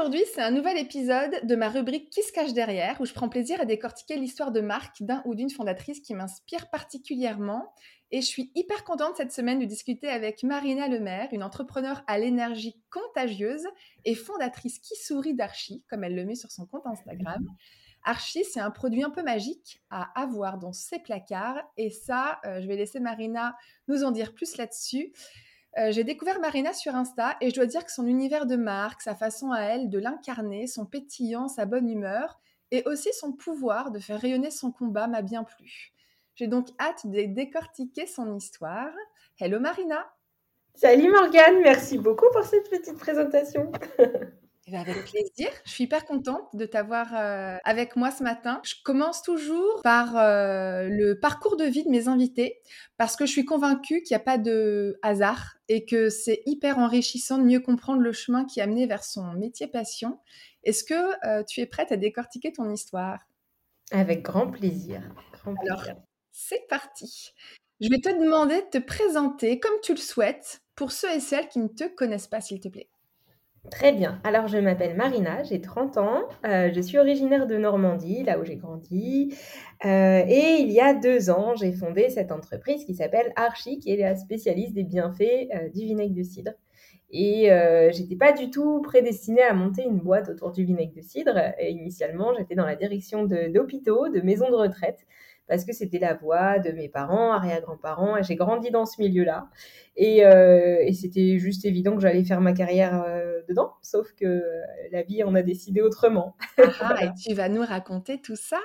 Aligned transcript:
Aujourd'hui, 0.00 0.24
c'est 0.32 0.40
un 0.40 0.50
nouvel 0.50 0.78
épisode 0.78 1.44
de 1.44 1.54
ma 1.54 1.68
rubrique 1.68 2.08
Qui 2.08 2.22
se 2.22 2.32
cache 2.32 2.54
derrière, 2.54 2.98
où 3.02 3.04
je 3.04 3.12
prends 3.12 3.28
plaisir 3.28 3.60
à 3.60 3.66
décortiquer 3.66 4.16
l'histoire 4.16 4.50
de 4.50 4.62
marque 4.62 5.02
d'un 5.02 5.20
ou 5.26 5.34
d'une 5.34 5.50
fondatrice 5.50 6.00
qui 6.00 6.14
m'inspire 6.14 6.70
particulièrement. 6.70 7.74
Et 8.10 8.22
je 8.22 8.26
suis 8.26 8.50
hyper 8.54 8.84
contente 8.84 9.16
cette 9.16 9.30
semaine 9.30 9.58
de 9.58 9.66
discuter 9.66 10.08
avec 10.08 10.42
Marina 10.42 10.88
Lemaire, 10.88 11.28
une 11.32 11.42
entrepreneure 11.42 12.02
à 12.06 12.16
l'énergie 12.16 12.80
contagieuse 12.88 13.66
et 14.06 14.14
fondatrice 14.14 14.78
qui 14.78 14.96
sourit 14.96 15.34
d'Archie, 15.34 15.84
comme 15.90 16.02
elle 16.02 16.14
le 16.14 16.24
met 16.24 16.34
sur 16.34 16.50
son 16.50 16.64
compte 16.64 16.86
Instagram. 16.86 17.46
Archie, 18.02 18.44
c'est 18.44 18.60
un 18.60 18.70
produit 18.70 19.04
un 19.04 19.10
peu 19.10 19.22
magique 19.22 19.82
à 19.90 20.18
avoir 20.18 20.56
dans 20.56 20.72
ses 20.72 21.00
placards. 21.00 21.62
Et 21.76 21.90
ça, 21.90 22.40
euh, 22.46 22.62
je 22.62 22.66
vais 22.66 22.76
laisser 22.76 23.00
Marina 23.00 23.54
nous 23.86 24.02
en 24.02 24.12
dire 24.12 24.32
plus 24.32 24.56
là-dessus. 24.56 25.12
Euh, 25.78 25.92
j'ai 25.92 26.02
découvert 26.02 26.40
Marina 26.40 26.72
sur 26.72 26.96
Insta 26.96 27.36
et 27.40 27.50
je 27.50 27.54
dois 27.54 27.66
dire 27.66 27.84
que 27.84 27.92
son 27.92 28.06
univers 28.06 28.46
de 28.46 28.56
marque, 28.56 29.02
sa 29.02 29.14
façon 29.14 29.52
à 29.52 29.60
elle 29.60 29.88
de 29.88 29.98
l'incarner, 29.98 30.66
son 30.66 30.84
pétillant, 30.84 31.46
sa 31.46 31.64
bonne 31.64 31.88
humeur 31.88 32.40
et 32.72 32.82
aussi 32.86 33.12
son 33.12 33.32
pouvoir 33.32 33.90
de 33.90 34.00
faire 34.00 34.20
rayonner 34.20 34.50
son 34.50 34.72
combat 34.72 35.06
m'a 35.06 35.22
bien 35.22 35.44
plu. 35.44 35.92
J'ai 36.34 36.48
donc 36.48 36.68
hâte 36.80 37.06
de 37.06 37.22
décortiquer 37.24 38.06
son 38.06 38.34
histoire. 38.34 38.92
Hello 39.38 39.60
Marina 39.60 40.10
Salut 40.74 41.10
Morgane, 41.10 41.60
merci 41.62 41.98
beaucoup 41.98 42.30
pour 42.32 42.44
cette 42.44 42.68
petite 42.70 42.98
présentation. 42.98 43.70
Eh 44.66 44.72
ben, 44.72 44.80
avec 44.80 45.04
plaisir. 45.04 45.50
Je 45.64 45.70
suis 45.70 45.84
hyper 45.84 46.04
contente 46.04 46.54
de 46.54 46.66
t'avoir 46.66 47.14
euh, 47.14 47.56
avec 47.64 47.96
moi 47.96 48.10
ce 48.10 48.22
matin. 48.22 48.60
Je 48.62 48.74
commence 48.84 49.22
toujours 49.22 49.80
par 49.82 50.16
euh, 50.16 50.86
le 50.88 51.18
parcours 51.18 51.56
de 51.56 51.64
vie 51.64 51.82
de 51.82 51.88
mes 51.88 52.08
invités 52.08 52.60
parce 52.96 53.16
que 53.16 53.26
je 53.26 53.32
suis 53.32 53.44
convaincue 53.44 54.02
qu'il 54.02 54.14
n'y 54.14 54.20
a 54.20 54.24
pas 54.24 54.38
de 54.38 54.98
hasard 55.02 55.56
et 55.68 55.84
que 55.86 56.10
c'est 56.10 56.42
hyper 56.46 56.78
enrichissant 56.78 57.38
de 57.38 57.44
mieux 57.44 57.60
comprendre 57.60 58.00
le 58.00 58.12
chemin 58.12 58.44
qui 58.44 58.60
a 58.60 58.66
mené 58.66 58.86
vers 58.86 59.02
son 59.02 59.32
métier 59.32 59.66
passion. 59.66 60.20
Est-ce 60.62 60.84
que 60.84 61.26
euh, 61.26 61.42
tu 61.42 61.60
es 61.60 61.66
prête 61.66 61.90
à 61.90 61.96
décortiquer 61.96 62.52
ton 62.52 62.70
histoire? 62.70 63.26
Avec 63.92 64.22
grand 64.22 64.50
plaisir. 64.50 65.02
Alors, 65.46 65.84
c'est 66.32 66.66
parti. 66.68 67.32
Je 67.80 67.88
vais 67.88 67.98
te 67.98 68.10
demander 68.10 68.56
de 68.56 68.78
te 68.78 68.78
présenter 68.78 69.58
comme 69.58 69.80
tu 69.82 69.92
le 69.92 69.98
souhaites 69.98 70.60
pour 70.76 70.92
ceux 70.92 71.10
et 71.10 71.20
celles 71.20 71.48
qui 71.48 71.58
ne 71.60 71.68
te 71.68 71.88
connaissent 71.88 72.28
pas, 72.28 72.42
s'il 72.42 72.60
te 72.60 72.68
plaît. 72.68 72.90
Très 73.68 73.92
bien. 73.92 74.18
Alors, 74.24 74.48
je 74.48 74.56
m'appelle 74.56 74.96
Marina, 74.96 75.42
j'ai 75.42 75.60
30 75.60 75.98
ans. 75.98 76.22
Euh, 76.46 76.70
je 76.74 76.80
suis 76.80 76.96
originaire 76.96 77.46
de 77.46 77.56
Normandie, 77.56 78.22
là 78.24 78.38
où 78.38 78.44
j'ai 78.44 78.56
grandi. 78.56 79.34
Euh, 79.84 80.22
et 80.26 80.56
il 80.60 80.70
y 80.70 80.80
a 80.80 80.94
deux 80.94 81.28
ans, 81.28 81.54
j'ai 81.56 81.72
fondé 81.72 82.08
cette 82.08 82.32
entreprise 82.32 82.84
qui 82.86 82.94
s'appelle 82.94 83.32
Archie, 83.36 83.78
qui 83.78 83.92
est 83.92 83.98
la 83.98 84.16
spécialiste 84.16 84.72
des 84.72 84.82
bienfaits 84.82 85.48
euh, 85.54 85.68
du 85.68 85.84
vinaigre 85.84 86.14
de 86.14 86.22
cidre. 86.22 86.52
Et 87.12 87.50
j'étais 87.92 88.14
pas 88.14 88.30
du 88.30 88.50
tout 88.50 88.82
prédestinée 88.82 89.42
à 89.42 89.52
monter 89.52 89.82
une 89.82 89.98
boîte 89.98 90.28
autour 90.28 90.52
du 90.52 90.64
vinaigre 90.64 90.94
de 90.94 91.00
cidre. 91.00 91.36
Et 91.58 91.72
initialement, 91.72 92.32
j'étais 92.38 92.54
dans 92.54 92.64
la 92.64 92.76
direction 92.76 93.24
d'hôpitaux, 93.24 94.08
de, 94.08 94.20
maisons 94.20 94.48
de 94.48 94.54
retraite 94.54 95.00
parce 95.50 95.66
que 95.66 95.74
c'était 95.74 95.98
la 95.98 96.14
voix 96.14 96.58
de 96.58 96.70
mes 96.70 96.88
parents, 96.88 97.32
arrière-grands-parents, 97.32 98.16
et 98.16 98.22
j'ai 98.22 98.36
grandi 98.36 98.70
dans 98.70 98.86
ce 98.86 98.98
milieu-là. 99.02 99.48
Et, 99.96 100.24
c'était 100.94 101.38
juste 101.38 101.66
évident 101.66 101.94
que 101.94 102.00
j'allais 102.00 102.24
faire 102.24 102.40
ma 102.40 102.54
carrière 102.54 103.04
dedans, 103.46 103.74
sauf 103.82 104.14
que 104.14 104.42
la 104.90 105.02
vie 105.02 105.22
en 105.22 105.34
a 105.34 105.42
décidé 105.42 105.82
autrement. 105.82 106.36
Ah, 106.82 107.04
et 107.04 107.10
tu 107.20 107.34
vas 107.34 107.48
nous 107.48 107.62
raconter 107.62 108.20
tout 108.20 108.36
ça? 108.36 108.58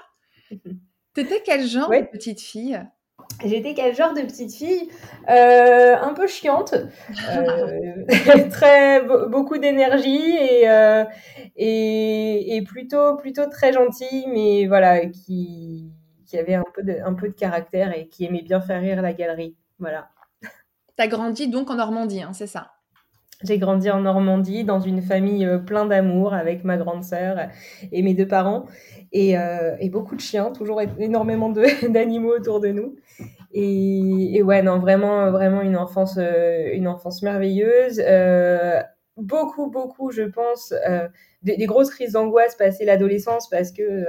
T'étais 1.14 1.42
quel 1.44 1.66
genre 1.66 1.90
de 1.90 2.06
petite 2.12 2.42
fille? 2.42 2.80
J'étais 3.44 3.74
quel 3.74 3.96
genre 3.96 4.14
de 4.14 4.22
petite 4.22 4.54
fille? 4.54 4.90
Euh, 5.30 5.96
Un 5.96 6.14
peu 6.14 6.28
chiante, 6.28 6.76
euh, 7.30 8.06
très 8.50 9.02
beaucoup 9.30 9.58
d'énergie 9.58 10.36
et, 10.38 10.70
euh, 10.70 11.04
et, 11.56 12.56
et 12.56 12.62
plutôt 12.64 13.18
plutôt 13.18 13.48
très 13.48 13.74
gentille, 13.74 14.26
mais 14.28 14.68
voilà 14.68 15.06
qui 15.06 15.92
qui 16.26 16.38
avait 16.38 16.56
un 16.56 16.64
peu 16.74 16.84
de 16.84 16.98
un 17.04 17.14
peu 17.14 17.30
de 17.30 17.34
caractère 17.34 17.96
et 17.98 18.08
qui 18.08 18.26
aimait 18.26 18.42
bien 18.42 18.62
faire 18.62 18.82
rire 18.82 19.02
la 19.02 19.14
galerie. 19.14 19.56
Voilà. 19.80 20.10
T'as 20.96 21.08
grandi 21.08 21.48
donc 21.48 21.70
en 21.70 21.76
Normandie, 21.76 22.22
hein, 22.22 22.34
c'est 22.34 22.48
ça? 22.48 22.72
J'ai 23.44 23.58
grandi 23.58 23.90
en 23.92 24.00
Normandie 24.00 24.64
dans 24.64 24.80
une 24.80 25.02
famille 25.02 25.46
euh, 25.46 25.58
plein 25.58 25.86
d'amour 25.86 26.34
avec 26.34 26.64
ma 26.64 26.78
grande 26.78 27.04
sœur 27.04 27.50
et 27.92 28.02
mes 28.02 28.14
deux 28.14 28.28
parents 28.28 28.66
et, 29.12 29.38
euh, 29.38 29.76
et 29.80 29.90
beaucoup 29.90 30.16
de 30.16 30.22
chiens, 30.22 30.52
toujours 30.52 30.82
énormément 30.82 31.50
d'animaux 31.90 32.36
autour 32.36 32.62
de 32.62 32.70
nous. 32.70 32.96
Et, 33.54 34.36
et, 34.36 34.44
ouais, 34.44 34.62
non, 34.62 34.80
vraiment, 34.80 35.32
vraiment 35.32 35.62
une 35.62 35.78
enfance, 35.78 36.18
euh, 36.18 36.70
une 36.74 36.88
enfance 36.88 37.22
merveilleuse. 37.22 38.02
Euh, 38.06 38.82
beaucoup, 39.16 39.70
beaucoup, 39.70 40.12
je 40.12 40.24
pense, 40.24 40.74
euh, 40.88 41.08
des, 41.42 41.56
des, 41.56 41.66
grosses 41.66 41.90
crises 41.90 42.12
d'angoisse 42.12 42.56
passées 42.56 42.84
l'adolescence 42.84 43.50
parce 43.50 43.72
que 43.72 44.06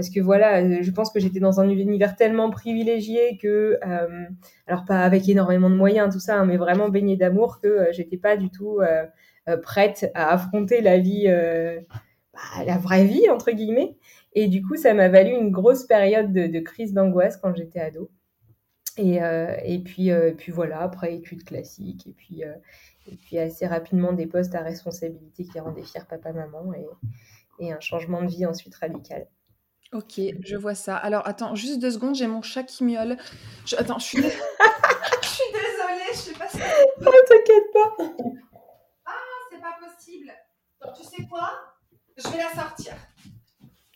parce 0.00 0.08
que 0.08 0.20
voilà, 0.20 0.62
euh, 0.62 0.78
je 0.80 0.90
pense 0.90 1.10
que 1.12 1.20
j'étais 1.20 1.40
dans 1.40 1.60
un 1.60 1.68
univers 1.68 2.16
tellement 2.16 2.48
privilégié 2.48 3.36
que, 3.36 3.78
euh, 3.86 4.26
alors 4.66 4.86
pas 4.86 5.02
avec 5.02 5.28
énormément 5.28 5.68
de 5.68 5.74
moyens, 5.74 6.10
tout 6.10 6.20
ça, 6.20 6.38
hein, 6.38 6.46
mais 6.46 6.56
vraiment 6.56 6.88
baigné 6.88 7.16
d'amour, 7.16 7.58
que 7.60 7.68
euh, 7.68 7.92
j'étais 7.92 8.16
pas 8.16 8.38
du 8.38 8.48
tout 8.48 8.80
prête 9.62 10.10
à 10.14 10.32
affronter 10.32 10.80
la 10.80 10.98
vie, 10.98 11.26
bah, 11.26 12.64
la 12.64 12.78
vraie 12.78 13.04
vie 13.04 13.28
entre 13.28 13.50
guillemets. 13.50 13.98
Et 14.32 14.48
du 14.48 14.62
coup, 14.62 14.76
ça 14.76 14.94
m'a 14.94 15.08
valu 15.08 15.32
une 15.32 15.50
grosse 15.50 15.84
période 15.84 16.32
de, 16.32 16.60
crise 16.60 16.94
d'angoisse 16.94 17.36
quand 17.36 17.54
j'étais 17.54 17.80
ado. 17.80 18.10
Et, 18.96 19.18
et 19.64 19.78
puis, 19.80 20.12
voilà, 20.50 20.80
après 20.80 21.14
études 21.14 21.44
classiques, 21.44 22.06
et 22.06 22.14
puis, 23.16 23.38
assez 23.38 23.66
rapidement 23.66 24.14
des 24.14 24.26
postes 24.26 24.54
à 24.54 24.62
responsabilité 24.62 25.44
qui 25.44 25.60
rendaient 25.60 25.82
fiers 25.82 26.06
papa-maman, 26.08 26.72
et 27.58 27.72
un 27.72 27.80
changement 27.80 28.22
de 28.22 28.28
vie 28.28 28.46
ensuite 28.46 28.74
radical. 28.76 29.26
Ok, 29.92 30.20
je 30.44 30.56
vois 30.56 30.76
ça. 30.76 30.96
Alors, 30.96 31.26
attends, 31.26 31.56
juste 31.56 31.80
deux 31.80 31.90
secondes, 31.90 32.14
j'ai 32.14 32.28
mon 32.28 32.42
chat 32.42 32.62
qui 32.62 32.84
miaule. 32.84 33.16
Attends, 33.76 33.98
je 33.98 34.04
suis, 34.04 34.18
je 34.22 35.28
suis 35.28 35.52
désolée, 35.52 36.10
je 36.12 36.16
sais 36.16 36.32
pas 36.32 36.48
si... 36.48 36.58
Non, 37.00 37.10
t'inquiète 37.28 37.72
pas. 37.72 37.96
Ah, 39.04 39.12
c'est 39.50 39.60
pas 39.60 39.76
possible. 39.80 40.32
Donc, 40.80 40.94
tu 40.94 41.02
sais 41.02 41.26
quoi? 41.28 41.50
Je 42.16 42.28
vais 42.28 42.38
la 42.38 42.62
sortir. 42.62 42.94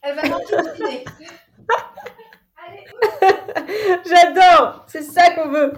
Elle 0.03 0.17
va 0.17 0.29
m'enquiquiner. 0.29 1.05
Allez, 2.67 2.85
J'adore 4.05 4.87
C'est 4.89 5.03
ça 5.03 5.31
qu'on 5.31 5.49
veut 5.49 5.75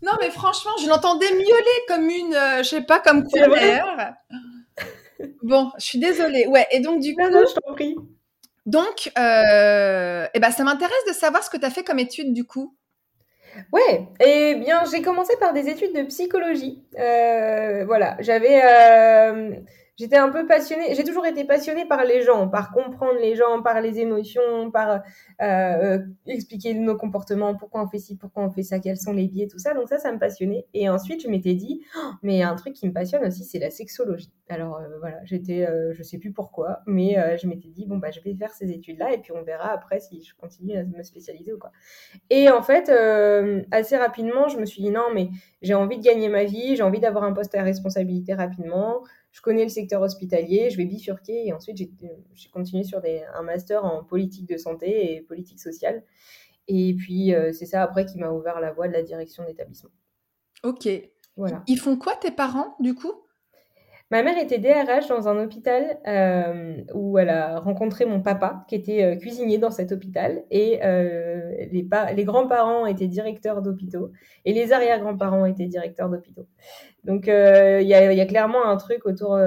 Non, 0.00 0.12
mais 0.20 0.30
franchement, 0.30 0.72
je 0.80 0.88
l'entendais 0.88 1.30
miauler 1.32 1.84
comme 1.86 2.08
une, 2.08 2.34
euh, 2.34 2.58
je 2.62 2.68
sais 2.68 2.80
pas, 2.80 3.00
comme 3.00 3.24
quoi 3.24 3.46
Bon, 5.42 5.70
je 5.78 5.84
suis 5.84 5.98
désolée. 5.98 6.46
Ouais, 6.46 6.66
et 6.70 6.80
donc 6.80 7.00
du 7.00 7.14
coup... 7.14 7.20
Non, 7.20 7.30
non, 7.30 7.44
je 7.46 7.54
t'en 7.54 7.74
prie. 7.74 7.94
Donc, 8.68 9.10
euh, 9.18 10.26
eh 10.34 10.40
ben, 10.40 10.50
ça 10.50 10.62
m'intéresse 10.62 11.04
de 11.08 11.14
savoir 11.14 11.42
ce 11.42 11.48
que 11.48 11.56
tu 11.56 11.64
as 11.64 11.70
fait 11.70 11.82
comme 11.82 11.98
étude 11.98 12.34
du 12.34 12.44
coup. 12.44 12.76
Ouais, 13.72 14.06
eh 14.20 14.56
bien, 14.56 14.84
j'ai 14.92 15.00
commencé 15.00 15.32
par 15.40 15.54
des 15.54 15.70
études 15.70 15.94
de 15.94 16.02
psychologie. 16.02 16.84
Euh, 16.98 17.86
voilà, 17.86 18.18
j'avais, 18.20 18.60
euh, 18.62 19.52
j'étais 19.98 20.16
un 20.16 20.30
peu 20.30 20.46
passionnée, 20.46 20.94
j'ai 20.94 21.04
toujours 21.04 21.26
été 21.26 21.44
passionnée 21.44 21.84
par 21.86 22.04
les 22.04 22.22
gens, 22.22 22.48
par 22.48 22.70
comprendre 22.72 23.18
les 23.20 23.34
gens, 23.34 23.62
par 23.62 23.80
les 23.80 23.98
émotions, 23.98 24.70
par 24.70 25.02
euh, 25.42 25.98
expliquer 26.26 26.74
nos 26.74 26.96
comportements, 26.96 27.54
pourquoi 27.56 27.82
on 27.82 27.88
fait 27.88 27.98
ci, 27.98 28.16
pourquoi 28.16 28.44
on 28.44 28.50
fait 28.50 28.62
ça, 28.62 28.78
quels 28.78 28.96
sont 28.96 29.12
les 29.12 29.26
biais, 29.26 29.48
tout 29.48 29.58
ça. 29.58 29.74
Donc 29.74 29.88
ça, 29.88 29.98
ça 29.98 30.12
me 30.12 30.18
passionnait. 30.18 30.66
Et 30.74 30.88
ensuite, 30.88 31.22
je 31.22 31.28
m'étais 31.28 31.54
dit, 31.54 31.82
oh, 31.96 32.10
mais 32.22 32.42
un 32.42 32.54
truc 32.54 32.74
qui 32.74 32.86
me 32.86 32.92
passionne 32.92 33.24
aussi, 33.24 33.44
c'est 33.44 33.58
la 33.58 33.70
sexologie. 33.70 34.32
Alors 34.48 34.76
euh, 34.76 34.98
voilà, 35.00 35.18
j'étais, 35.24 35.66
euh, 35.66 35.92
je 35.92 36.02
sais 36.02 36.18
plus 36.18 36.32
pourquoi, 36.32 36.80
mais 36.86 37.18
euh, 37.18 37.36
je 37.36 37.46
m'étais 37.46 37.68
dit, 37.68 37.86
bon, 37.86 37.98
bah, 37.98 38.10
je 38.10 38.20
vais 38.20 38.34
faire 38.34 38.52
ces 38.52 38.70
études-là 38.70 39.12
et 39.12 39.18
puis 39.18 39.32
on 39.32 39.42
verra 39.42 39.72
après 39.72 40.00
si 40.00 40.22
je 40.22 40.34
continue 40.34 40.76
à 40.76 40.84
me 40.84 41.02
spécialiser 41.02 41.52
ou 41.52 41.58
quoi. 41.58 41.72
Et 42.30 42.48
en 42.50 42.62
fait, 42.62 42.88
euh, 42.88 43.62
assez 43.70 43.96
rapidement, 43.96 44.48
je 44.48 44.58
me 44.58 44.64
suis 44.64 44.82
dit, 44.82 44.90
non, 44.90 45.06
mais 45.12 45.28
j'ai 45.60 45.74
envie 45.74 45.98
de 45.98 46.02
gagner 46.02 46.28
ma 46.28 46.44
vie, 46.44 46.76
j'ai 46.76 46.82
envie 46.82 47.00
d'avoir 47.00 47.24
un 47.24 47.32
poste 47.32 47.54
à 47.54 47.62
responsabilité 47.62 48.34
rapidement 48.34 49.02
je 49.38 49.42
connais 49.42 49.62
le 49.62 49.68
secteur 49.68 50.02
hospitalier, 50.02 50.68
je 50.68 50.76
vais 50.76 50.84
bifurquer 50.84 51.46
et 51.46 51.52
ensuite 51.52 51.76
j'ai 51.76 52.50
continué 52.50 52.82
sur 52.82 53.00
des, 53.00 53.22
un 53.34 53.42
master 53.42 53.84
en 53.84 54.02
politique 54.02 54.48
de 54.48 54.56
santé 54.56 55.14
et 55.14 55.20
politique 55.20 55.60
sociale. 55.60 56.02
Et 56.66 56.92
puis 56.94 57.32
euh, 57.32 57.52
c'est 57.52 57.64
ça 57.64 57.84
après 57.84 58.04
qui 58.04 58.18
m'a 58.18 58.32
ouvert 58.32 58.58
la 58.58 58.72
voie 58.72 58.88
de 58.88 58.92
la 58.92 59.04
direction 59.04 59.44
d'établissement. 59.44 59.90
Ok. 60.64 60.88
Voilà. 61.36 61.62
Ils 61.68 61.78
font 61.78 61.96
quoi 61.96 62.16
tes 62.16 62.32
parents 62.32 62.74
du 62.80 62.96
coup? 62.96 63.12
Ma 64.10 64.22
mère 64.22 64.38
était 64.38 64.58
DRH 64.58 65.06
dans 65.08 65.28
un 65.28 65.38
hôpital 65.38 65.98
euh, 66.06 66.82
où 66.94 67.18
elle 67.18 67.28
a 67.28 67.58
rencontré 67.58 68.06
mon 68.06 68.22
papa, 68.22 68.64
qui 68.66 68.74
était 68.74 69.04
euh, 69.04 69.16
cuisinier 69.16 69.58
dans 69.58 69.70
cet 69.70 69.92
hôpital, 69.92 70.44
et 70.50 70.80
euh, 70.82 71.66
les, 71.70 72.24
grands-parents 72.24 72.86
étaient 72.86 73.06
directeurs 73.06 73.60
d'hôpitaux, 73.60 74.10
et 74.46 74.54
les 74.54 74.72
arrière-grands-parents 74.72 75.44
étaient 75.44 75.66
directeurs 75.66 76.08
d'hôpitaux. 76.08 76.46
Donc 77.04 77.26
il 77.26 77.86
y, 77.86 77.94
a, 77.94 78.26
clairement 78.26 78.64
un 78.64 78.76
truc 78.78 79.04
autour, 79.04 79.38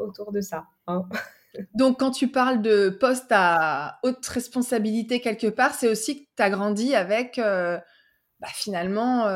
autour 0.00 0.32
de 0.32 0.40
ça. 0.40 0.64
Hein. 0.88 1.08
Donc 1.74 2.00
quand 2.00 2.10
tu 2.10 2.28
parles 2.28 2.60
de 2.60 2.88
poste 2.88 3.30
à 3.30 3.98
haute 4.02 4.26
responsabilité 4.26 5.20
quelque 5.20 5.46
part, 5.46 5.74
c'est 5.74 5.88
aussi 5.88 6.24
que 6.24 6.28
tu 6.36 6.42
as 6.42 6.50
grandi 6.50 6.94
avec 6.94 7.38
bah, 7.38 8.48
finalement 8.52 9.26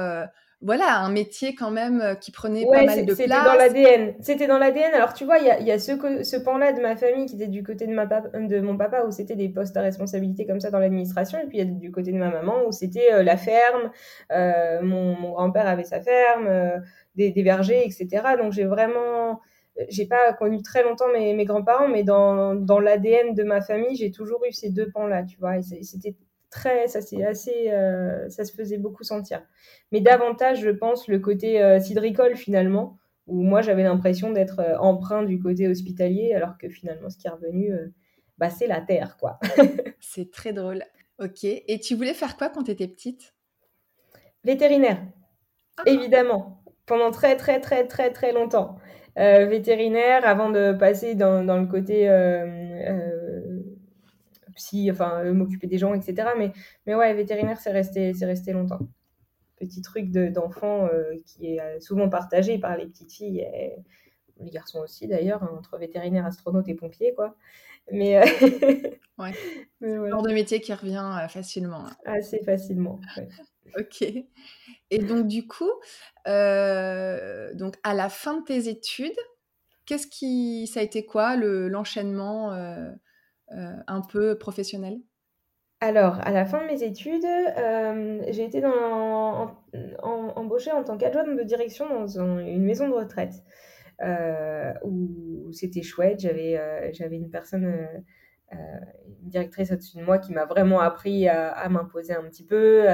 voilà, 0.63 1.01
un 1.01 1.11
métier 1.11 1.57
quand 1.57 1.73
même 1.73 2.01
euh, 2.01 2.15
qui 2.15 2.31
prenait 2.31 2.65
pas 2.65 2.85
mal 2.85 3.05
de 3.05 3.15
place. 3.15 3.17
C'était 3.17 3.29
dans 3.29 3.55
l'ADN. 3.55 4.15
C'était 4.21 4.47
dans 4.47 4.59
l'ADN. 4.59 4.95
Alors, 4.95 5.13
tu 5.13 5.25
vois, 5.25 5.39
il 5.39 5.47
y 5.47 5.51
a, 5.51 5.61
y 5.61 5.73
a, 5.73 5.79
ce, 5.81 5.93
ce 6.23 6.37
pan-là 6.37 6.73
de 6.73 6.81
ma 6.81 6.95
famille 6.95 7.27
qui 7.27 7.35
était 7.35 7.49
du 7.49 7.65
côté 7.65 7.87
de, 7.87 7.93
ma 7.93 8.07
de 8.07 8.61
mon 8.61 8.77
papa 8.77 9.03
où 9.05 9.11
c'était 9.11 9.35
des 9.35 9.49
postes 9.49 9.77
à 9.77 9.83
responsabilité 9.83 10.47
comme 10.47 10.61
ça 10.61 10.71
dans 10.71 10.79
l'administration. 10.79 11.41
Et 11.41 11.47
puis, 11.47 11.59
il 11.59 11.65
y 11.67 11.69
a 11.69 11.73
du 11.73 11.91
côté 11.91 12.13
de 12.13 12.17
ma 12.17 12.31
maman 12.31 12.65
où 12.67 12.73
c'était 12.73 13.13
euh, 13.13 13.23
la 13.25 13.37
ferme. 13.37 13.91
Euh, 14.31 14.83
mon, 14.83 15.17
mon 15.19 15.33
grand-père 15.33 15.67
avait 15.67 15.85
sa 15.85 16.01
ferme, 16.01 16.47
euh, 16.47 16.79
des, 17.17 17.33
des, 17.33 17.43
vergers, 17.43 17.85
etc. 17.85 18.09
Donc, 18.39 18.53
j'ai 18.53 18.65
vraiment. 18.65 19.41
J'ai 19.89 20.07
pas 20.07 20.35
connu 20.35 20.63
très 20.63 20.83
longtemps 20.83 21.09
mes, 21.13 21.33
mes 21.33 21.47
grands-parents, 21.47 21.89
mais 21.89 22.05
dans, 22.05 22.55
dans 22.55 22.79
l'ADN 22.79 23.35
de 23.35 23.43
ma 23.43 23.63
famille, 23.63 23.97
j'ai 23.97 24.11
toujours 24.11 24.45
eu 24.45 24.53
ces 24.53 24.69
deux 24.71 24.91
pans-là, 24.91 25.23
tu 25.25 25.39
vois. 25.39 25.57
Et 25.57 25.63
c'était 25.63 26.15
très, 26.53 26.87
ça 26.87 27.01
c'est 27.01 27.25
assez, 27.25 27.71
euh, 27.71 28.29
ça 28.29 28.45
se 28.45 28.53
faisait 28.53 28.79
beaucoup 28.79 29.03
sentir. 29.03 29.43
Mais 29.91 30.01
davantage, 30.01 30.61
je 30.61 30.71
pense, 30.71 31.09
le 31.09 31.19
côté 31.19 31.61
euh, 31.61 31.81
cidricole 31.81 32.37
finalement, 32.37 32.99
où 33.27 33.43
moi 33.43 33.63
j'avais 33.63 33.83
l'impression 33.83 34.31
d'être 34.31 34.61
euh, 34.61 34.77
emprunt 34.79 35.25
du 35.25 35.41
côté 35.41 35.67
hospitalier, 35.67 36.35
alors 36.35 36.59
que 36.59 36.69
finalement 36.69 37.11
ce 37.11 37.17
qui 37.17 37.27
est 37.27 37.31
revenu, 37.31 37.73
bah, 38.39 38.51
c'est 38.51 38.69
la 38.69 38.81
terre, 38.81 39.17
quoi. 39.19 39.41
c'est 40.01 40.31
très 40.31 40.53
drôle. 40.53 40.85
Ok. 41.19 41.45
Et 41.45 41.81
tu 41.81 41.95
voulais 41.95 42.15
faire 42.15 42.37
quoi 42.37 42.51
quand 42.51 42.65
tu 42.65 42.71
étais 42.71 42.89
petite? 42.89 43.35
Vétérinaire, 44.45 45.03
ah. 45.79 45.83
évidemment, 45.87 46.63
pendant 46.87 47.11
très 47.11 47.37
très 47.37 47.61
très 47.61 47.87
très 47.87 48.11
très 48.11 48.33
longtemps. 48.33 48.77
vétérinaire 49.17 50.27
avant 50.27 50.51
de 50.51 50.73
passer 50.73 51.15
dans, 51.15 51.45
dans 51.45 51.59
le 51.59 51.67
côté 51.67 52.09
psy, 54.53 54.91
enfin 54.91 55.25
euh, 55.25 55.33
m'occuper 55.33 55.67
des 55.67 55.79
gens, 55.79 55.95
etc. 55.95 56.31
Mais, 56.39 56.53
mais 56.87 56.95
ouais, 56.95 57.13
vétérinaire, 57.15 57.61
c'est 57.61 57.73
resté, 57.73 58.15
c'est 58.15 58.27
resté 58.27 58.53
longtemps. 58.53 58.81
Petit 59.57 59.83
truc 59.83 60.11
d'enfant 60.11 60.87
euh, 60.87 61.15
qui 61.25 61.55
est 61.55 61.61
euh, 61.61 61.81
souvent 61.81 62.09
partagé 62.09 62.59
par 62.59 62.77
les 62.77 62.87
petites 62.87 63.13
filles 63.13 63.41
et 63.41 63.77
les 64.41 64.51
garçons 64.51 64.81
aussi 64.81 65.07
d'ailleurs, 65.07 65.43
hein, 65.43 65.51
entre 65.59 65.79
vétérinaire, 65.79 66.27
astronaute 66.27 66.69
et 66.69 66.75
pompier, 66.75 67.15
quoi. 67.15 67.37
Mais 67.91 68.21
ouais, 69.19 69.33
c'est 69.81 69.87
le 69.87 70.09
genre 70.09 70.23
de 70.23 70.33
métier 70.33 70.61
qui 70.61 70.73
revient 70.73 71.27
facilement. 71.29 71.85
Assez 72.05 72.41
facilement. 72.45 73.01
ok. 73.79 74.03
Et 74.91 74.99
donc 74.99 75.27
du 75.27 75.47
coup, 75.47 75.71
donc 76.27 77.77
à 77.83 77.95
la 77.95 78.09
fin 78.09 78.39
de 78.39 78.45
tes 78.45 78.69
études, 78.69 79.19
qu'est-ce 79.87 80.07
qui, 80.07 80.67
ça 80.67 80.81
a 80.81 80.83
été 80.83 81.05
quoi 81.05 81.37
le 81.37 81.69
l'enchaînement 81.69 82.53
euh, 82.53 82.91
un 83.53 84.01
peu 84.01 84.39
professionnel? 84.39 85.01
Alors, 85.83 86.21
à 86.21 86.31
la 86.31 86.45
fin 86.45 86.63
de 86.63 86.67
mes 86.69 86.85
études, 86.85 87.25
euh, 87.25 88.23
j'ai 88.29 88.45
été 88.45 88.63
embauchée 90.01 90.71
en 90.71 90.85
tant 90.85 90.97
qu'adjointe 90.97 91.37
de 91.37 91.43
direction 91.43 91.89
dans 91.89 92.07
une 92.21 92.63
maison 92.63 92.89
de 92.89 92.95
retraite 92.95 93.43
euh, 94.01 94.73
où 94.85 95.51
c'était 95.51 95.83
chouette. 95.83 96.21
J'avais 96.21 97.17
une 97.17 97.31
personne, 97.31 97.89
une 98.53 99.29
directrice 99.29 99.73
au-dessus 99.73 99.97
de 99.97 100.05
moi 100.05 100.19
qui 100.19 100.33
m'a 100.33 100.45
vraiment 100.45 100.79
appris 100.79 101.27
à, 101.27 101.69
m'imposer 101.69 102.15
un 102.15 102.23
petit 102.29 102.47
peu 102.47 102.87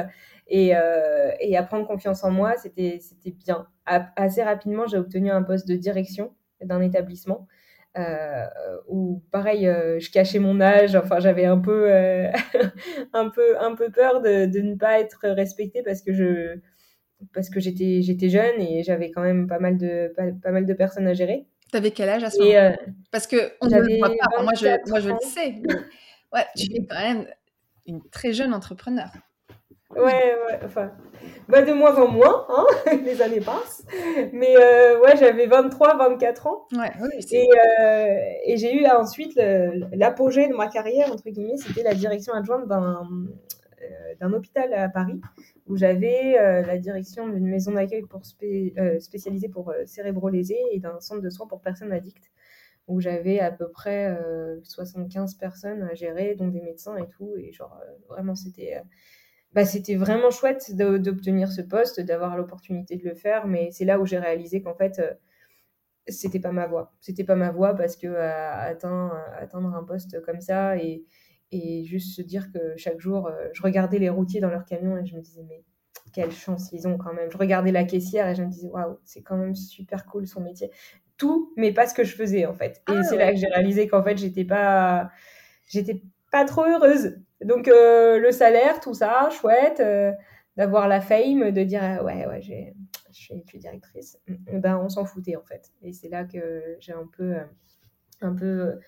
et, 0.46 0.74
à 0.74 1.62
prendre 1.64 1.86
confiance 1.86 2.24
en 2.24 2.30
moi. 2.30 2.54
C'était 2.56 3.00
bien. 3.44 3.66
assez 3.84 4.42
rapidement, 4.42 4.86
j'ai 4.86 4.96
obtenu 4.96 5.30
un 5.30 5.42
poste 5.42 5.68
de 5.68 5.76
direction 5.76 6.34
d'un 6.62 6.80
établissement. 6.80 7.46
Euh, 7.96 8.46
où 8.86 9.22
pareil, 9.32 9.66
euh, 9.66 9.98
je 9.98 10.10
cachais 10.10 10.38
mon 10.38 10.60
âge. 10.60 10.94
Enfin, 10.94 11.18
j'avais 11.20 11.46
un 11.46 11.58
peu, 11.58 11.90
euh, 11.90 12.30
un 13.12 13.28
peu, 13.28 13.58
un 13.58 13.74
peu 13.74 13.90
peur 13.90 14.20
de, 14.20 14.46
de, 14.46 14.60
ne 14.60 14.74
pas 14.76 15.00
être 15.00 15.28
respectée 15.28 15.82
parce 15.82 16.02
que 16.02 16.12
je, 16.12 16.58
parce 17.34 17.50
que 17.50 17.60
j'étais, 17.60 18.02
j'étais 18.02 18.28
jeune 18.28 18.60
et 18.60 18.82
j'avais 18.82 19.10
quand 19.10 19.22
même 19.22 19.46
pas 19.46 19.58
mal 19.58 19.78
de, 19.78 20.12
pas, 20.14 20.50
mal 20.50 20.66
de 20.66 20.74
personnes 20.74 21.08
à 21.08 21.14
gérer. 21.14 21.46
T'avais 21.72 21.90
quel 21.90 22.08
âge 22.08 22.24
à 22.24 22.30
ce 22.30 22.38
moment-là? 22.38 22.78
Parce 23.10 23.26
que 23.26 23.36
on 23.60 23.66
ne 23.66 23.78
le 23.80 23.98
voit 23.98 24.08
pas. 24.08 24.42
Moi, 24.42 24.52
je, 24.54 24.88
moi, 24.88 25.00
je 25.00 25.10
le 25.10 25.18
sais. 25.20 25.54
Ouais, 26.32 26.44
tu 26.56 26.70
es 26.74 26.86
quand 26.86 27.00
même 27.00 27.26
une 27.86 28.02
très 28.10 28.32
jeune 28.32 28.54
entrepreneur. 28.54 29.10
Ouais, 29.98 30.36
ouais, 30.46 30.60
enfin, 30.64 30.92
bah 31.48 31.62
de 31.62 31.72
moins 31.72 31.96
en 31.96 32.08
moins, 32.08 32.46
hein, 32.48 32.66
les 33.04 33.22
années 33.22 33.40
passent. 33.40 33.84
Mais 34.32 34.54
euh, 34.56 35.00
ouais, 35.00 35.16
j'avais 35.16 35.46
23, 35.46 35.96
24 35.96 36.46
ans. 36.46 36.66
Ouais, 36.72 36.90
et, 37.32 37.48
euh, 37.80 38.18
et 38.44 38.56
j'ai 38.56 38.74
eu 38.74 38.86
ensuite 38.86 39.38
l'apogée 39.92 40.48
de 40.48 40.54
ma 40.54 40.68
carrière, 40.68 41.10
entre 41.12 41.28
guillemets, 41.28 41.56
c'était 41.56 41.82
la 41.82 41.94
direction 41.94 42.32
adjointe 42.34 42.68
d'un 42.68 43.08
euh, 43.80 44.14
d'un 44.20 44.32
hôpital 44.32 44.72
à 44.74 44.88
Paris, 44.88 45.20
où 45.66 45.76
j'avais 45.76 46.34
la 46.34 46.76
direction 46.78 47.28
d'une 47.28 47.46
maison 47.46 47.72
d'accueil 47.72 48.02
pour 48.02 48.22
spécialisée 48.26 49.48
pour 49.48 49.72
cérébro-lésés 49.86 50.60
et 50.72 50.80
d'un 50.80 51.00
centre 51.00 51.22
de 51.22 51.30
soins 51.30 51.46
pour 51.46 51.60
personnes 51.60 51.92
addictes, 51.92 52.30
où 52.88 53.00
j'avais 53.00 53.38
à 53.38 53.52
peu 53.52 53.70
près 53.70 54.18
75 54.64 55.34
personnes 55.34 55.82
à 55.84 55.94
gérer, 55.94 56.34
dont 56.34 56.48
des 56.48 56.60
médecins 56.60 56.96
et 56.96 57.06
tout. 57.08 57.34
Et 57.38 57.52
genre, 57.52 57.80
vraiment, 58.08 58.34
c'était 58.34 58.82
bah, 59.58 59.64
c'était 59.64 59.96
vraiment 59.96 60.30
chouette 60.30 60.76
d'obtenir 60.76 61.50
ce 61.50 61.62
poste, 61.62 62.00
d'avoir 62.00 62.36
l'opportunité 62.36 62.94
de 62.94 63.04
le 63.04 63.16
faire, 63.16 63.48
mais 63.48 63.70
c'est 63.72 63.84
là 63.84 63.98
où 63.98 64.06
j'ai 64.06 64.20
réalisé 64.20 64.62
qu'en 64.62 64.76
fait, 64.76 65.00
euh, 65.00 65.12
c'était 66.06 66.38
pas 66.38 66.52
ma 66.52 66.68
voie. 66.68 66.94
C'était 67.00 67.24
pas 67.24 67.34
ma 67.34 67.50
voie 67.50 67.74
parce 67.74 67.96
que 67.96 68.06
atteindre, 68.06 69.18
atteindre 69.36 69.74
un 69.74 69.82
poste 69.82 70.22
comme 70.22 70.40
ça 70.40 70.76
et, 70.76 71.04
et 71.50 71.82
juste 71.82 72.14
se 72.14 72.22
dire 72.22 72.52
que 72.52 72.76
chaque 72.76 73.00
jour, 73.00 73.26
euh, 73.26 73.48
je 73.52 73.60
regardais 73.60 73.98
les 73.98 74.08
routiers 74.08 74.40
dans 74.40 74.48
leur 74.48 74.64
camion 74.64 74.96
et 74.96 75.04
je 75.04 75.16
me 75.16 75.20
disais, 75.20 75.42
mais 75.48 75.64
quelle 76.12 76.30
chance 76.30 76.70
ils 76.72 76.86
ont 76.86 76.96
quand 76.96 77.12
même. 77.12 77.28
Je 77.28 77.36
regardais 77.36 77.72
la 77.72 77.82
caissière 77.82 78.28
et 78.28 78.36
je 78.36 78.44
me 78.44 78.48
disais, 78.48 78.68
waouh, 78.68 79.00
c'est 79.02 79.22
quand 79.22 79.36
même 79.36 79.56
super 79.56 80.06
cool 80.06 80.28
son 80.28 80.40
métier. 80.40 80.70
Tout, 81.16 81.52
mais 81.56 81.72
pas 81.72 81.88
ce 81.88 81.94
que 81.94 82.04
je 82.04 82.14
faisais 82.14 82.46
en 82.46 82.54
fait. 82.54 82.80
Et 82.88 82.92
ah 82.92 83.02
c'est 83.02 83.16
là 83.16 83.32
que 83.32 83.38
j'ai 83.38 83.48
réalisé 83.48 83.88
qu'en 83.88 84.04
fait, 84.04 84.18
j'étais 84.18 84.44
pas, 84.44 85.10
j'étais 85.66 86.04
pas 86.30 86.44
trop 86.44 86.62
heureuse. 86.64 87.16
Donc 87.44 87.68
euh, 87.68 88.18
le 88.18 88.32
salaire, 88.32 88.80
tout 88.80 88.94
ça, 88.94 89.28
chouette, 89.30 89.80
euh, 89.80 90.12
d'avoir 90.56 90.88
la 90.88 91.00
fame, 91.00 91.50
de 91.52 91.62
dire 91.62 91.82
euh, 91.82 92.02
ouais 92.02 92.26
ouais 92.26 92.40
j'ai, 92.42 92.74
je 93.12 93.34
suis 93.46 93.58
directrice. 93.58 94.18
Mm, 94.26 94.60
ben 94.60 94.78
on 94.78 94.88
s'en 94.88 95.04
foutait 95.04 95.36
en 95.36 95.44
fait. 95.44 95.70
Et 95.82 95.92
c'est 95.92 96.08
là 96.08 96.24
que 96.24 96.76
j'ai 96.80 96.92
un 96.92 97.08
peu 97.16 97.36
un 98.20 98.34
peu 98.34 98.80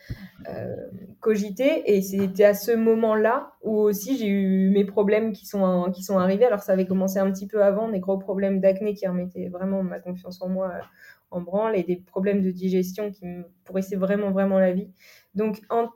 cogité 1.20 1.94
et 1.94 2.02
c'était 2.02 2.46
à 2.46 2.54
ce 2.54 2.72
moment-là 2.72 3.52
où 3.62 3.76
aussi 3.76 4.18
j'ai 4.18 4.26
eu 4.26 4.70
mes 4.70 4.84
problèmes 4.84 5.32
qui 5.32 5.46
sont 5.46 5.92
qui 5.92 6.02
sont 6.02 6.18
arrivés. 6.18 6.46
Alors 6.46 6.64
ça 6.64 6.72
avait 6.72 6.86
commencé 6.86 7.20
un 7.20 7.30
petit 7.30 7.46
peu 7.46 7.62
avant, 7.62 7.88
des 7.88 8.00
gros 8.00 8.18
problèmes 8.18 8.60
d'acné 8.60 8.94
qui 8.94 9.06
remettaient 9.06 9.48
vraiment 9.48 9.84
ma 9.84 10.00
confiance 10.00 10.42
en 10.42 10.48
moi 10.48 10.72
en 11.30 11.40
branle 11.40 11.76
et 11.76 11.84
des 11.84 11.96
problèmes 11.96 12.42
de 12.42 12.50
digestion 12.50 13.12
qui 13.12 13.24
me 13.24 13.44
pourrissaient 13.64 13.94
vraiment 13.94 14.32
vraiment 14.32 14.58
la 14.58 14.72
vie. 14.72 14.90
Donc 15.36 15.60
en 15.70 15.88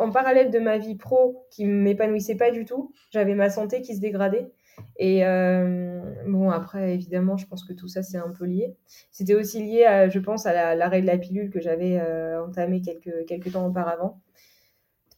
en 0.00 0.10
parallèle 0.10 0.50
de 0.50 0.58
ma 0.58 0.78
vie 0.78 0.96
pro 0.96 1.46
qui 1.50 1.66
m'épanouissait 1.66 2.36
pas 2.36 2.50
du 2.50 2.64
tout, 2.64 2.92
j'avais 3.10 3.34
ma 3.34 3.50
santé 3.50 3.82
qui 3.82 3.94
se 3.94 4.00
dégradait. 4.00 4.50
Et 4.96 5.26
euh, 5.26 6.00
bon, 6.26 6.50
après, 6.50 6.94
évidemment, 6.94 7.36
je 7.36 7.46
pense 7.46 7.64
que 7.64 7.74
tout 7.74 7.86
ça, 7.86 8.02
c'est 8.02 8.16
un 8.16 8.30
peu 8.30 8.46
lié. 8.46 8.76
C'était 9.10 9.34
aussi 9.34 9.62
lié, 9.62 9.84
à, 9.84 10.08
je 10.08 10.18
pense, 10.18 10.46
à 10.46 10.74
l'arrêt 10.74 11.02
de 11.02 11.06
la 11.06 11.18
pilule 11.18 11.50
que 11.50 11.60
j'avais 11.60 12.00
euh, 12.00 12.42
entamé 12.42 12.80
quelques, 12.80 13.26
quelques 13.26 13.52
temps 13.52 13.66
auparavant. 13.66 14.20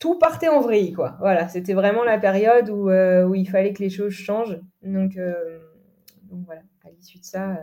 Tout 0.00 0.18
partait 0.18 0.48
en 0.48 0.60
vrille, 0.60 0.92
quoi. 0.92 1.16
Voilà, 1.20 1.48
c'était 1.48 1.74
vraiment 1.74 2.02
la 2.02 2.18
période 2.18 2.70
où, 2.70 2.90
euh, 2.90 3.24
où 3.24 3.36
il 3.36 3.48
fallait 3.48 3.72
que 3.72 3.82
les 3.82 3.90
choses 3.90 4.12
changent. 4.12 4.60
Donc, 4.82 5.16
donc 6.24 6.44
voilà, 6.44 6.62
à 6.84 6.90
l'issue 6.90 7.20
de 7.20 7.24
ça, 7.24 7.56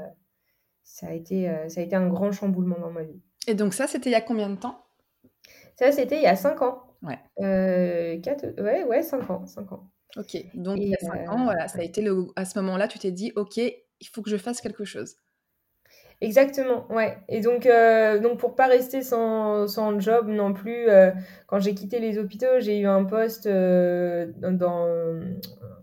ça, 0.83 1.07
a 1.07 1.11
été, 1.11 1.51
ça 1.67 1.81
a 1.81 1.83
été 1.83 1.97
un 1.97 2.07
grand 2.07 2.31
chamboulement 2.31 2.79
dans 2.79 2.91
ma 2.91 3.03
vie. 3.03 3.19
Et 3.47 3.55
donc 3.55 3.73
ça, 3.73 3.87
c'était 3.87 4.09
il 4.09 4.13
y 4.13 4.15
a 4.15 4.21
combien 4.21 4.49
de 4.49 4.55
temps? 4.55 4.85
Ça, 5.75 5.91
c'était 5.91 6.15
il 6.15 6.23
y 6.23 6.27
a 6.27 6.37
cinq 6.37 6.61
ans. 6.61 6.88
Ouais. 7.01 7.19
Euh, 7.39 8.17
ouais, 8.61 8.83
ouais, 8.83 9.01
5 9.01 9.29
ans, 9.29 9.45
5 9.45 9.71
ans. 9.71 9.89
Ok, 10.17 10.37
donc 10.55 10.77
il 10.79 10.89
y 10.89 10.95
a 10.95 10.99
5 10.99 11.29
ans, 11.29 11.43
voilà, 11.45 11.67
ça 11.67 11.79
a 11.79 11.83
été 11.83 12.01
le... 12.01 12.27
à 12.35 12.45
ce 12.45 12.59
moment-là, 12.59 12.87
tu 12.87 12.99
t'es 12.99 13.11
dit, 13.11 13.31
ok, 13.35 13.57
il 13.57 14.07
faut 14.11 14.21
que 14.21 14.29
je 14.29 14.37
fasse 14.37 14.59
quelque 14.61 14.85
chose. 14.85 15.15
Exactement, 16.21 16.85
ouais. 16.91 17.17
Et 17.29 17.39
donc, 17.39 17.65
euh, 17.65 18.19
donc 18.19 18.39
pour 18.39 18.55
pas 18.55 18.67
rester 18.67 19.01
sans, 19.03 19.67
sans 19.67 19.97
job 20.01 20.27
non 20.27 20.53
plus, 20.53 20.89
euh, 20.89 21.11
quand 21.47 21.59
j'ai 21.59 21.73
quitté 21.73 21.99
les 21.99 22.17
hôpitaux, 22.17 22.59
j'ai 22.59 22.79
eu 22.79 22.87
un 22.87 23.05
poste 23.05 23.45
euh, 23.45 24.29
dans, 24.37 24.85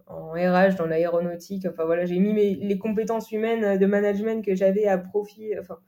en 0.06 0.32
RH, 0.32 0.74
dans 0.76 0.84
l'aéronautique. 0.86 1.66
Enfin 1.66 1.86
voilà, 1.86 2.04
j'ai 2.04 2.18
mis 2.18 2.34
mes, 2.34 2.54
les 2.54 2.78
compétences 2.78 3.32
humaines 3.32 3.78
de 3.78 3.86
management 3.86 4.44
que 4.44 4.54
j'avais 4.54 4.86
à 4.86 4.98
profit, 4.98 5.58
enfin 5.58 5.78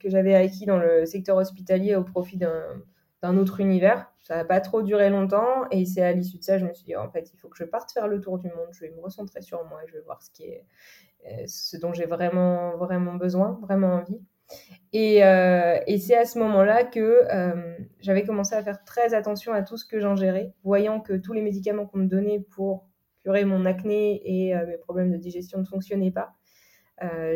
que 0.00 0.10
j'avais 0.10 0.34
acquis 0.34 0.66
dans 0.66 0.78
le 0.78 1.06
secteur 1.06 1.36
hospitalier 1.36 1.94
au 1.94 2.02
profit 2.02 2.36
d'un 2.36 2.82
autre 3.22 3.60
univers. 3.60 4.10
Ça 4.22 4.36
n'a 4.36 4.44
pas 4.44 4.60
trop 4.60 4.82
duré 4.82 5.10
longtemps 5.10 5.68
et 5.70 5.84
c'est 5.84 6.02
à 6.02 6.12
l'issue 6.12 6.38
de 6.38 6.42
ça, 6.42 6.58
je 6.58 6.66
me 6.66 6.72
suis 6.72 6.84
dit, 6.84 6.96
en 6.96 7.10
fait, 7.10 7.30
il 7.32 7.38
faut 7.38 7.48
que 7.48 7.56
je 7.56 7.64
parte 7.64 7.92
faire 7.92 8.08
le 8.08 8.20
tour 8.20 8.38
du 8.38 8.48
monde, 8.48 8.68
je 8.72 8.80
vais 8.80 8.90
me 8.90 9.00
recentrer 9.00 9.42
sur 9.42 9.64
moi, 9.66 9.80
je 9.86 9.92
vais 9.92 10.00
voir 10.00 10.22
ce, 10.22 10.30
qui 10.30 10.44
est, 10.44 10.66
ce 11.46 11.76
dont 11.76 11.92
j'ai 11.92 12.06
vraiment, 12.06 12.76
vraiment 12.76 13.14
besoin, 13.14 13.58
vraiment 13.62 13.94
envie. 13.94 14.20
Et, 14.92 15.24
euh, 15.24 15.78
et 15.86 15.98
c'est 15.98 16.16
à 16.16 16.24
ce 16.24 16.38
moment-là 16.38 16.84
que 16.84 17.24
euh, 17.30 17.76
j'avais 18.00 18.24
commencé 18.24 18.54
à 18.54 18.62
faire 18.62 18.84
très 18.84 19.14
attention 19.14 19.52
à 19.52 19.62
tout 19.62 19.76
ce 19.76 19.84
que 19.84 20.00
j'ingérais, 20.00 20.54
voyant 20.62 21.00
que 21.00 21.14
tous 21.14 21.32
les 21.32 21.42
médicaments 21.42 21.86
qu'on 21.86 21.98
me 21.98 22.06
donnait 22.06 22.40
pour 22.40 22.86
curer 23.22 23.44
mon 23.44 23.64
acné 23.64 24.22
et 24.24 24.56
euh, 24.56 24.66
mes 24.66 24.78
problèmes 24.78 25.10
de 25.10 25.16
digestion 25.16 25.58
ne 25.58 25.64
fonctionnaient 25.64 26.12
pas. 26.12 26.34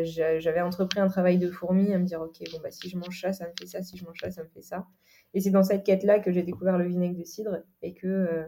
j'avais 0.03 0.61
entrepris 0.61 0.99
un 0.99 1.07
travail 1.07 1.37
de 1.37 1.51
fourmi 1.51 1.93
à 1.93 1.99
me 1.99 2.05
dire, 2.05 2.21
ok, 2.21 2.39
bon, 2.51 2.59
bah, 2.63 2.71
si 2.71 2.89
je 2.89 2.97
mange 2.97 3.19
ça, 3.19 3.33
ça 3.33 3.47
me 3.47 3.53
fait 3.59 3.67
ça, 3.67 3.83
si 3.83 3.97
je 3.97 4.05
mange 4.05 4.19
ça, 4.19 4.31
ça 4.31 4.43
me 4.43 4.49
fait 4.49 4.61
ça. 4.61 4.87
Et 5.33 5.41
c'est 5.41 5.49
dans 5.49 5.63
cette 5.63 5.83
quête-là 5.83 6.19
que 6.19 6.31
j'ai 6.31 6.43
découvert 6.43 6.77
le 6.77 6.85
vinaigre 6.85 7.17
de 7.17 7.23
cidre 7.23 7.59
et 7.81 7.93
que 7.93 8.45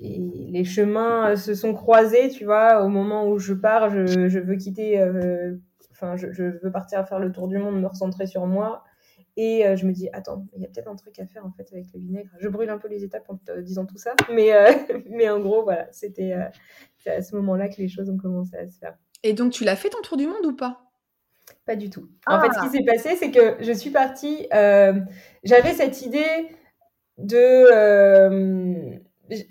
et 0.00 0.18
les 0.18 0.64
chemins 0.64 1.34
se 1.34 1.54
sont 1.54 1.74
croisés, 1.74 2.28
tu 2.28 2.44
vois, 2.44 2.84
au 2.84 2.88
moment 2.88 3.28
où 3.28 3.38
je 3.38 3.52
pars, 3.52 3.90
je, 3.90 4.38
veux 4.38 4.54
quitter 4.54 4.96
Enfin, 6.00 6.16
je, 6.16 6.42
veux 6.42 6.70
partir 6.70 7.06
faire 7.08 7.18
le 7.18 7.32
tour 7.32 7.48
du 7.48 7.58
monde, 7.58 7.80
me 7.80 7.88
recentrer 7.88 8.28
sur 8.28 8.46
moi. 8.46 8.84
Et 9.36 9.66
euh, 9.66 9.76
je 9.76 9.86
me 9.86 9.92
dis, 9.92 10.08
attends, 10.12 10.46
il 10.56 10.62
y 10.62 10.64
a 10.64 10.68
peut-être 10.68 10.88
un 10.88 10.96
truc 10.96 11.18
à 11.18 11.26
faire 11.26 11.44
en 11.44 11.50
fait 11.50 11.68
avec 11.72 11.86
le 11.92 12.00
vinaigre. 12.00 12.30
Je 12.38 12.48
brûle 12.48 12.70
un 12.70 12.78
peu 12.78 12.88
les 12.88 13.04
étapes 13.04 13.28
en 13.28 13.36
te 13.36 13.60
disant 13.60 13.84
tout 13.84 13.96
ça, 13.96 14.14
mais, 14.32 14.52
euh, 14.52 14.72
mais 15.10 15.28
en 15.28 15.40
gros, 15.40 15.62
voilà, 15.62 15.88
c'était 15.92 16.32
euh, 16.32 17.10
à 17.10 17.22
ce 17.22 17.34
moment-là 17.36 17.68
que 17.68 17.76
les 17.78 17.88
choses 17.88 18.10
ont 18.10 18.16
commencé 18.16 18.56
à 18.56 18.66
se 18.68 18.78
faire. 18.78 18.96
Et 19.24 19.32
donc, 19.32 19.52
tu 19.52 19.64
l'as 19.64 19.76
fait 19.76 19.90
ton 19.90 20.00
tour 20.02 20.16
du 20.16 20.26
monde 20.26 20.44
ou 20.46 20.54
pas? 20.54 20.87
Pas 21.68 21.76
du 21.76 21.88
tout. 21.88 22.08
En 22.26 22.40
fait, 22.40 22.48
ce 22.48 22.60
qui 22.60 22.66
ah. 22.66 22.70
s'est 22.72 22.84
passé, 22.84 23.16
c'est 23.16 23.30
que 23.30 23.62
je 23.62 23.72
suis 23.72 23.90
partie. 23.90 24.48
J'avais 25.44 25.74
cette 25.74 26.02
idée 26.02 26.48
de. 27.18 28.98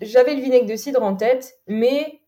J'avais 0.02 0.34
le 0.34 0.42
vinaigre 0.42 0.66
de 0.66 0.76
cidre 0.76 1.04
en 1.04 1.16
tête, 1.16 1.54
mais 1.68 2.22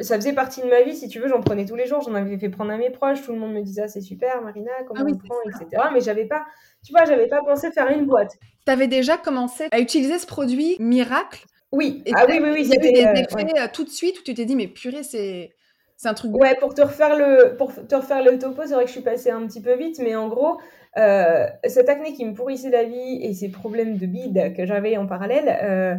ça 0.00 0.16
faisait 0.16 0.34
partie 0.34 0.60
de 0.60 0.66
ma 0.66 0.82
vie, 0.82 0.94
si 0.94 1.08
tu 1.08 1.20
veux, 1.20 1.28
j'en 1.28 1.40
prenais 1.40 1.64
tous 1.64 1.76
les 1.76 1.86
jours, 1.86 2.02
j'en 2.02 2.14
avais 2.14 2.36
fait 2.38 2.50
prendre 2.50 2.70
à 2.70 2.76
mes 2.76 2.90
proches, 2.90 3.22
tout 3.22 3.32
le 3.32 3.38
monde 3.38 3.54
me 3.54 3.62
disait 3.62 3.82
ah, 3.82 3.88
c'est 3.88 4.02
super 4.02 4.42
Marina, 4.42 4.70
comment 4.86 5.00
ah 5.02 5.10
on 5.10 5.16
prend, 5.16 5.36
etc. 5.46 5.82
Mais 5.92 6.00
j'avais 6.00 6.26
pas, 6.26 6.44
tu 6.84 6.92
vois, 6.92 7.04
j'avais 7.04 7.28
pas 7.28 7.40
pensé 7.42 7.70
faire 7.70 7.88
une 7.88 8.04
boîte. 8.04 8.32
Tu 8.66 8.72
avais 8.72 8.88
déjà 8.88 9.16
commencé 9.16 9.68
à 9.70 9.80
utiliser 9.80 10.18
ce 10.18 10.26
produit 10.26 10.76
miracle? 10.78 11.46
Oui, 11.72 12.02
ah 12.14 12.26
oui, 12.28 12.38
oui, 12.42 12.50
oui. 12.52 12.62
Il 12.64 12.68
y 12.68 12.76
avait 12.76 12.92
des 12.92 13.04
euh, 13.04 13.14
effets 13.14 13.58
euh, 13.58 13.68
tout 13.72 13.84
de 13.84 13.90
suite 13.90 14.20
où 14.20 14.22
tu 14.22 14.34
t'es 14.34 14.44
dit 14.44 14.56
mais 14.56 14.68
purée, 14.68 15.02
c'est. 15.02 15.55
C'est 15.96 16.08
un 16.08 16.14
truc. 16.14 16.34
Ouais, 16.34 16.54
pour 16.60 16.74
te 16.74 16.82
refaire 16.82 17.16
le, 17.16 17.56
pour 17.56 17.72
te 17.74 17.94
refaire 17.94 18.22
topo, 18.38 18.62
c'est 18.66 18.74
vrai 18.74 18.84
que 18.84 18.88
je 18.88 18.92
suis 18.92 19.02
passée 19.02 19.30
un 19.30 19.46
petit 19.46 19.62
peu 19.62 19.74
vite, 19.76 19.98
mais 19.98 20.14
en 20.14 20.28
gros, 20.28 20.58
euh, 20.98 21.46
cette 21.64 21.88
acné 21.88 22.12
qui 22.12 22.24
me 22.24 22.34
pourrissait 22.34 22.70
la 22.70 22.84
vie 22.84 23.18
et 23.22 23.32
ces 23.32 23.50
problèmes 23.50 23.96
de 23.96 24.06
bide 24.06 24.54
que 24.54 24.66
j'avais 24.66 24.96
en 24.98 25.06
parallèle, 25.06 25.58
euh, 25.62 25.94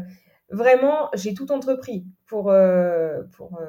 vraiment, 0.52 1.10
j'ai 1.16 1.34
tout 1.34 1.52
entrepris 1.52 2.06
pour, 2.28 2.52
euh, 2.52 3.24
pour 3.36 3.60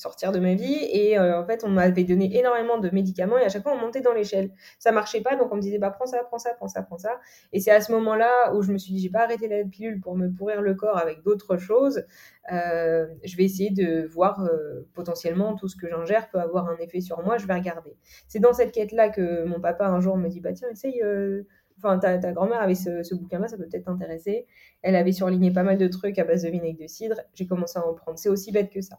sortir 0.00 0.32
de 0.32 0.40
ma 0.40 0.54
vie. 0.54 0.78
Et 0.92 1.18
euh, 1.18 1.40
en 1.40 1.46
fait, 1.46 1.62
on 1.64 1.68
m'avait 1.68 2.04
donné 2.04 2.36
énormément 2.38 2.78
de 2.78 2.90
médicaments 2.90 3.38
et 3.38 3.44
à 3.44 3.48
chaque 3.48 3.62
fois, 3.62 3.72
on 3.72 3.78
montait 3.78 4.00
dans 4.00 4.12
l'échelle. 4.12 4.50
Ça 4.78 4.92
marchait 4.92 5.20
pas, 5.20 5.36
donc 5.36 5.52
on 5.52 5.56
me 5.56 5.60
disait, 5.60 5.78
bah, 5.78 5.90
prends 5.90 6.06
ça, 6.06 6.22
prends 6.24 6.38
ça, 6.38 6.54
prends 6.54 6.68
ça, 6.68 6.82
prends 6.82 6.98
ça. 6.98 7.20
Et 7.52 7.60
c'est 7.60 7.70
à 7.70 7.80
ce 7.80 7.92
moment-là 7.92 8.54
où 8.54 8.62
je 8.62 8.72
me 8.72 8.78
suis 8.78 8.94
dit, 8.94 9.00
j'ai 9.00 9.10
pas 9.10 9.24
arrêté 9.24 9.48
la 9.48 9.64
pilule 9.64 10.00
pour 10.00 10.16
me 10.16 10.28
pourrir 10.28 10.62
le 10.62 10.74
corps 10.74 10.98
avec 10.98 11.22
d'autres 11.22 11.56
choses. 11.56 12.04
je 12.50 13.36
vais 13.36 13.44
essayer 13.44 13.70
de 13.70 14.06
voir 14.06 14.48
potentiellement 14.94 15.54
tout 15.54 15.68
ce 15.68 15.76
que 15.76 15.88
j'ingère 15.88 16.30
peut 16.30 16.40
avoir 16.40 16.68
un 16.68 16.76
effet 16.78 17.00
sur 17.00 17.22
moi. 17.22 17.38
Je 17.38 17.46
vais 17.46 17.54
regarder. 17.54 17.96
C'est 18.28 18.40
dans 18.40 18.52
cette 18.52 18.72
quête-là 18.72 19.10
que 19.10 19.44
mon 19.44 19.60
papa 19.60 19.86
un 19.86 20.00
jour 20.00 20.16
me 20.16 20.28
dit, 20.28 20.40
bah, 20.40 20.52
tiens, 20.52 20.68
essaye 20.70 21.02
enfin 21.82 21.98
ta, 21.98 22.18
ta 22.18 22.32
grand-mère 22.32 22.60
avait 22.60 22.74
ce, 22.74 23.14
bouquin-là, 23.14 23.48
ça 23.48 23.56
peut 23.56 23.66
peut-être 23.66 23.84
t'intéresser. 23.84 24.46
Elle 24.82 24.96
avait 24.96 25.12
surligné 25.12 25.52
pas 25.52 25.62
mal 25.62 25.78
de 25.78 25.88
trucs 25.88 26.18
à 26.18 26.24
base 26.24 26.42
de 26.42 26.50
vinaigre 26.50 26.78
de 26.80 26.86
cidre. 26.86 27.16
J'ai 27.34 27.46
commencé 27.46 27.78
à 27.78 27.86
en 27.86 27.94
prendre. 27.94 28.18
C'est 28.18 28.28
aussi 28.28 28.52
bête 28.52 28.70
que 28.70 28.80
ça. 28.80 28.98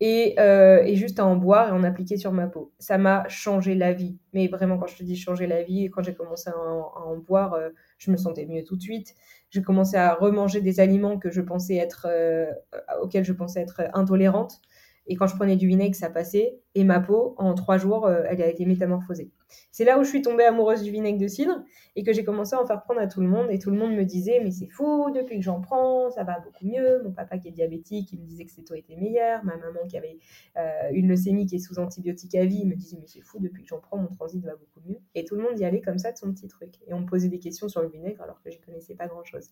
Et, 0.00 0.36
euh, 0.38 0.80
et, 0.84 0.94
juste 0.94 1.18
à 1.18 1.26
en 1.26 1.34
boire 1.34 1.68
et 1.68 1.72
en 1.72 1.82
appliquer 1.82 2.16
sur 2.16 2.32
ma 2.32 2.46
peau. 2.46 2.72
Ça 2.78 2.98
m'a 2.98 3.28
changé 3.28 3.74
la 3.74 3.92
vie. 3.92 4.16
Mais 4.32 4.46
vraiment, 4.46 4.78
quand 4.78 4.86
je 4.86 4.96
te 4.96 5.02
dis 5.02 5.16
changer 5.16 5.48
la 5.48 5.64
vie, 5.64 5.90
quand 5.90 6.02
j'ai 6.04 6.14
commencé 6.14 6.50
à 6.50 6.56
en, 6.56 7.16
boire, 7.16 7.54
euh, 7.54 7.70
je 7.98 8.12
me 8.12 8.16
sentais 8.16 8.46
mieux 8.46 8.62
tout 8.62 8.76
de 8.76 8.82
suite. 8.82 9.16
J'ai 9.50 9.62
commencé 9.62 9.96
à 9.96 10.14
remanger 10.14 10.60
des 10.60 10.78
aliments 10.78 11.18
que 11.18 11.30
je 11.30 11.40
pensais 11.40 11.76
être, 11.76 12.06
euh, 12.08 12.46
auxquels 13.02 13.24
je 13.24 13.32
pensais 13.32 13.60
être 13.60 13.82
intolérante. 13.92 14.60
Et 15.08 15.16
quand 15.16 15.26
je 15.26 15.34
prenais 15.34 15.56
du 15.56 15.66
vinaigre, 15.66 15.96
ça 15.96 16.10
passait. 16.10 16.60
Et 16.74 16.84
ma 16.84 17.00
peau, 17.00 17.34
en 17.38 17.54
trois 17.54 17.78
jours, 17.78 18.06
euh, 18.06 18.22
elle 18.28 18.42
a 18.42 18.46
été 18.46 18.66
métamorphosée. 18.66 19.30
C'est 19.70 19.84
là 19.84 19.98
où 19.98 20.04
je 20.04 20.08
suis 20.08 20.22
tombée 20.22 20.44
amoureuse 20.44 20.82
du 20.82 20.90
vinaigre 20.90 21.18
de 21.18 21.28
cidre 21.28 21.62
et 21.96 22.02
que 22.02 22.12
j'ai 22.12 22.24
commencé 22.24 22.54
à 22.54 22.62
en 22.62 22.66
faire 22.66 22.82
prendre 22.82 23.00
à 23.00 23.06
tout 23.06 23.20
le 23.20 23.28
monde. 23.28 23.48
Et 23.50 23.58
tout 23.58 23.70
le 23.70 23.76
monde 23.76 23.94
me 23.94 24.04
disait, 24.04 24.40
mais 24.42 24.50
c'est 24.50 24.68
fou, 24.68 25.10
depuis 25.14 25.38
que 25.38 25.44
j'en 25.44 25.60
prends, 25.60 26.10
ça 26.10 26.24
va 26.24 26.38
beaucoup 26.40 26.66
mieux. 26.66 27.02
Mon 27.02 27.12
papa 27.12 27.38
qui 27.38 27.48
est 27.48 27.52
diabétique, 27.52 28.12
il 28.12 28.20
me 28.20 28.24
disait 28.26 28.44
que 28.44 28.50
c'est 28.50 28.62
toi 28.62 28.76
était 28.76 28.96
meilleur. 28.96 29.44
Ma 29.44 29.56
maman 29.56 29.80
qui 29.88 29.96
avait 29.96 30.18
euh, 30.56 30.90
une 30.92 31.08
leucémie 31.08 31.46
qui 31.46 31.56
est 31.56 31.60
sous 31.60 31.78
antibiotiques 31.78 32.34
à 32.34 32.44
vie, 32.44 32.64
me 32.64 32.74
disait, 32.74 32.98
mais 33.00 33.06
c'est 33.06 33.20
fou, 33.20 33.38
depuis 33.40 33.62
que 33.62 33.68
j'en 33.68 33.80
prends, 33.80 33.96
mon 33.96 34.08
transit 34.08 34.44
va 34.44 34.56
beaucoup 34.56 34.80
mieux. 34.86 34.98
Et 35.14 35.24
tout 35.24 35.36
le 35.36 35.42
monde 35.42 35.58
y 35.58 35.64
allait 35.64 35.80
comme 35.80 35.98
ça 35.98 36.12
de 36.12 36.18
son 36.18 36.32
petit 36.32 36.48
truc. 36.48 36.74
Et 36.86 36.94
on 36.94 37.00
me 37.00 37.06
posait 37.06 37.28
des 37.28 37.38
questions 37.38 37.68
sur 37.68 37.82
le 37.82 37.88
vinaigre 37.88 38.22
alors 38.22 38.40
que 38.42 38.50
je 38.50 38.58
connaissais 38.60 38.94
pas 38.94 39.06
grand-chose. 39.06 39.50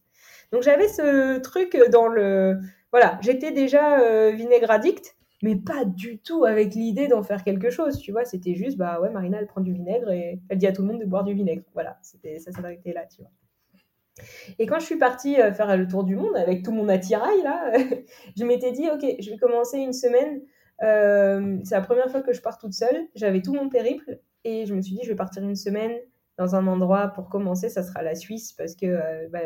Donc 0.52 0.62
j'avais 0.62 0.88
ce 0.88 1.38
truc 1.38 1.76
dans 1.90 2.08
le... 2.08 2.58
Voilà, 2.92 3.18
j'étais 3.22 3.52
déjà 3.52 4.00
euh, 4.00 4.30
vinaigre 4.30 4.70
addict 4.70 5.15
mais 5.46 5.54
pas 5.54 5.84
du 5.84 6.18
tout 6.18 6.44
avec 6.44 6.74
l'idée 6.74 7.06
d'en 7.06 7.22
faire 7.22 7.44
quelque 7.44 7.70
chose, 7.70 8.00
tu 8.00 8.10
vois. 8.10 8.24
C'était 8.24 8.56
juste, 8.56 8.76
bah 8.76 9.00
ouais, 9.00 9.10
Marina, 9.10 9.38
elle 9.38 9.46
prend 9.46 9.60
du 9.60 9.72
vinaigre 9.72 10.10
et 10.10 10.40
elle 10.48 10.58
dit 10.58 10.66
à 10.66 10.72
tout 10.72 10.82
le 10.82 10.88
monde 10.88 10.98
de 10.98 11.04
boire 11.04 11.22
du 11.22 11.34
vinaigre. 11.34 11.62
Voilà, 11.72 12.00
c'était 12.02 12.40
ça 12.40 12.50
s'arrêtait 12.50 12.92
là, 12.92 13.06
tu 13.06 13.22
vois. 13.22 13.30
Et 14.58 14.66
quand 14.66 14.80
je 14.80 14.86
suis 14.86 14.98
partie 14.98 15.40
euh, 15.40 15.52
faire 15.52 15.76
le 15.76 15.86
tour 15.86 16.02
du 16.02 16.16
monde 16.16 16.34
avec 16.34 16.64
tout 16.64 16.72
mon 16.72 16.88
attirail, 16.88 17.42
là, 17.44 17.70
je 18.36 18.44
m'étais 18.44 18.72
dit, 18.72 18.88
ok, 18.92 19.04
je 19.20 19.30
vais 19.30 19.36
commencer 19.36 19.78
une 19.78 19.92
semaine. 19.92 20.42
Euh, 20.82 21.58
c'est 21.62 21.76
la 21.76 21.80
première 21.80 22.10
fois 22.10 22.22
que 22.22 22.32
je 22.32 22.42
pars 22.42 22.58
toute 22.58 22.72
seule. 22.72 23.06
J'avais 23.14 23.40
tout 23.40 23.54
mon 23.54 23.68
périple 23.68 24.18
et 24.42 24.66
je 24.66 24.74
me 24.74 24.82
suis 24.82 24.96
dit, 24.96 25.02
je 25.04 25.10
vais 25.10 25.16
partir 25.16 25.44
une 25.44 25.54
semaine 25.54 25.92
dans 26.38 26.54
un 26.54 26.66
endroit 26.66 27.08
pour 27.08 27.28
commencer, 27.28 27.68
ça 27.68 27.82
sera 27.82 28.02
la 28.02 28.14
Suisse 28.14 28.52
parce 28.52 28.74
que 28.74 28.86
euh, 28.86 29.28
bah, 29.30 29.40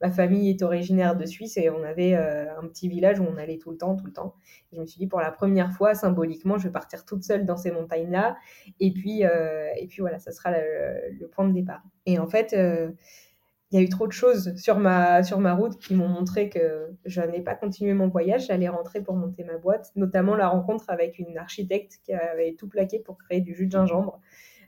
ma 0.00 0.10
famille 0.10 0.50
est 0.50 0.62
originaire 0.62 1.16
de 1.16 1.24
Suisse 1.24 1.56
et 1.56 1.70
on 1.70 1.82
avait 1.84 2.14
euh, 2.14 2.46
un 2.58 2.66
petit 2.66 2.88
village 2.88 3.20
où 3.20 3.24
on 3.24 3.36
allait 3.36 3.58
tout 3.58 3.70
le 3.70 3.76
temps, 3.76 3.94
tout 3.94 4.06
le 4.06 4.12
temps. 4.12 4.34
je 4.72 4.80
me 4.80 4.86
suis 4.86 4.98
dit 4.98 5.06
pour 5.06 5.20
la 5.20 5.30
première 5.30 5.72
fois, 5.72 5.94
symboliquement, 5.94 6.58
je 6.58 6.64
vais 6.64 6.72
partir 6.72 7.04
toute 7.04 7.22
seule 7.22 7.46
dans 7.46 7.56
ces 7.56 7.70
montagnes-là. 7.70 8.36
Et 8.80 8.92
puis, 8.92 9.24
euh, 9.24 9.68
et 9.78 9.86
puis 9.86 10.00
voilà, 10.00 10.18
ça 10.18 10.32
sera 10.32 10.50
le, 10.50 11.26
point 11.28 11.46
de 11.46 11.52
départ. 11.52 11.82
Et 12.06 12.18
en 12.18 12.26
fait, 12.26 12.52
il 12.52 13.78
y 13.78 13.78
a 13.78 13.80
eu 13.80 13.88
trop 13.88 14.06
de 14.08 14.12
choses 14.12 14.54
sur 14.56 14.78
ma, 14.78 15.22
sur 15.22 15.38
ma 15.38 15.54
route 15.54 15.78
qui 15.78 15.94
m'ont 15.94 16.08
montré 16.08 16.48
que 16.48 16.90
je 17.06 17.20
n'allais 17.20 17.40
pas 17.40 17.54
continuer 17.54 17.94
mon 17.94 18.08
voyage, 18.08 18.48
j'allais 18.48 18.68
rentrer 18.68 19.00
pour 19.00 19.14
monter 19.14 19.44
ma 19.44 19.56
boîte, 19.56 19.92
notamment 19.94 20.34
la 20.34 20.48
rencontre 20.48 20.90
avec 20.90 21.18
une 21.20 21.38
architecte 21.38 22.00
qui 22.04 22.12
avait 22.12 22.54
tout 22.58 22.68
plaqué 22.68 22.98
pour 22.98 23.16
créer 23.16 23.40
du 23.40 23.54
jus 23.54 23.66
de 23.66 23.72
gingembre 23.72 24.20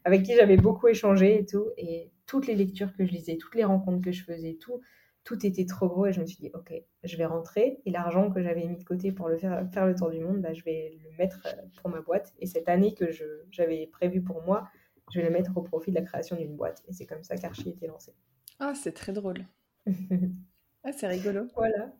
avec 0.05 0.23
qui 0.23 0.35
j'avais 0.35 0.57
beaucoup 0.57 0.89
échangé 0.89 1.39
et 1.41 1.47
tout. 1.47 1.71
Et 1.77 2.11
toutes 2.27 2.47
les 2.47 2.55
lectures 2.55 2.95
que 2.97 3.05
je 3.05 3.13
lisais, 3.13 3.37
toutes 3.37 3.55
les 3.55 3.65
rencontres 3.65 4.05
que 4.05 4.13
je 4.13 4.23
faisais, 4.23 4.57
tout, 4.61 4.81
tout 5.25 5.45
était 5.45 5.67
trop 5.67 5.89
gros. 5.89 6.07
Et 6.07 6.13
je 6.13 6.21
me 6.21 6.27
suis 6.27 6.39
dit, 6.39 6.51
OK, 6.55 6.73
je 7.03 7.17
vais 7.17 7.25
rentrer. 7.25 7.81
Et 7.87 7.91
l'argent 7.91 8.31
que 8.31 8.43
j'avais 8.43 8.67
mis 8.67 8.77
de 8.77 8.85
côté 8.85 9.13
pour 9.13 9.29
le 9.29 9.39
faire, 9.39 9.67
faire 9.73 9.87
le 9.87 9.95
tour 9.95 10.11
du 10.11 10.21
monde, 10.21 10.41
bah, 10.41 10.53
je 10.53 10.63
vais 10.65 10.99
le 11.03 11.17
mettre 11.17 11.41
euh, 11.47 11.63
pour 11.81 11.91
ma 11.91 12.01
boîte. 12.01 12.33
Et 12.39 12.47
cette 12.47 12.69
année 12.69 12.95
que 12.95 13.07
j'avais 13.51 13.87
prévue 13.87 14.23
pour 14.23 14.43
moi, 14.43 14.69
je 15.13 15.21
vais 15.21 15.25
la 15.25 15.31
mettre 15.31 15.57
au 15.57 15.63
profit 15.63 15.91
de 15.91 15.97
la 15.97 16.03
création 16.03 16.37
d'une 16.37 16.57
boîte. 16.57 16.83
Et 16.89 16.93
c'est 16.93 17.07
comme 17.07 17.23
ça 17.23 17.37
qu'Archie 17.37 17.71
était 17.71 17.87
lancé. 17.87 18.15
Ah, 18.61 18.75
c'est 18.75 18.93
très 18.93 19.13
drôle. 19.13 19.47
ah, 20.85 20.93
c'est 20.93 21.07
rigolo. 21.07 21.47
Voilà. 21.57 21.93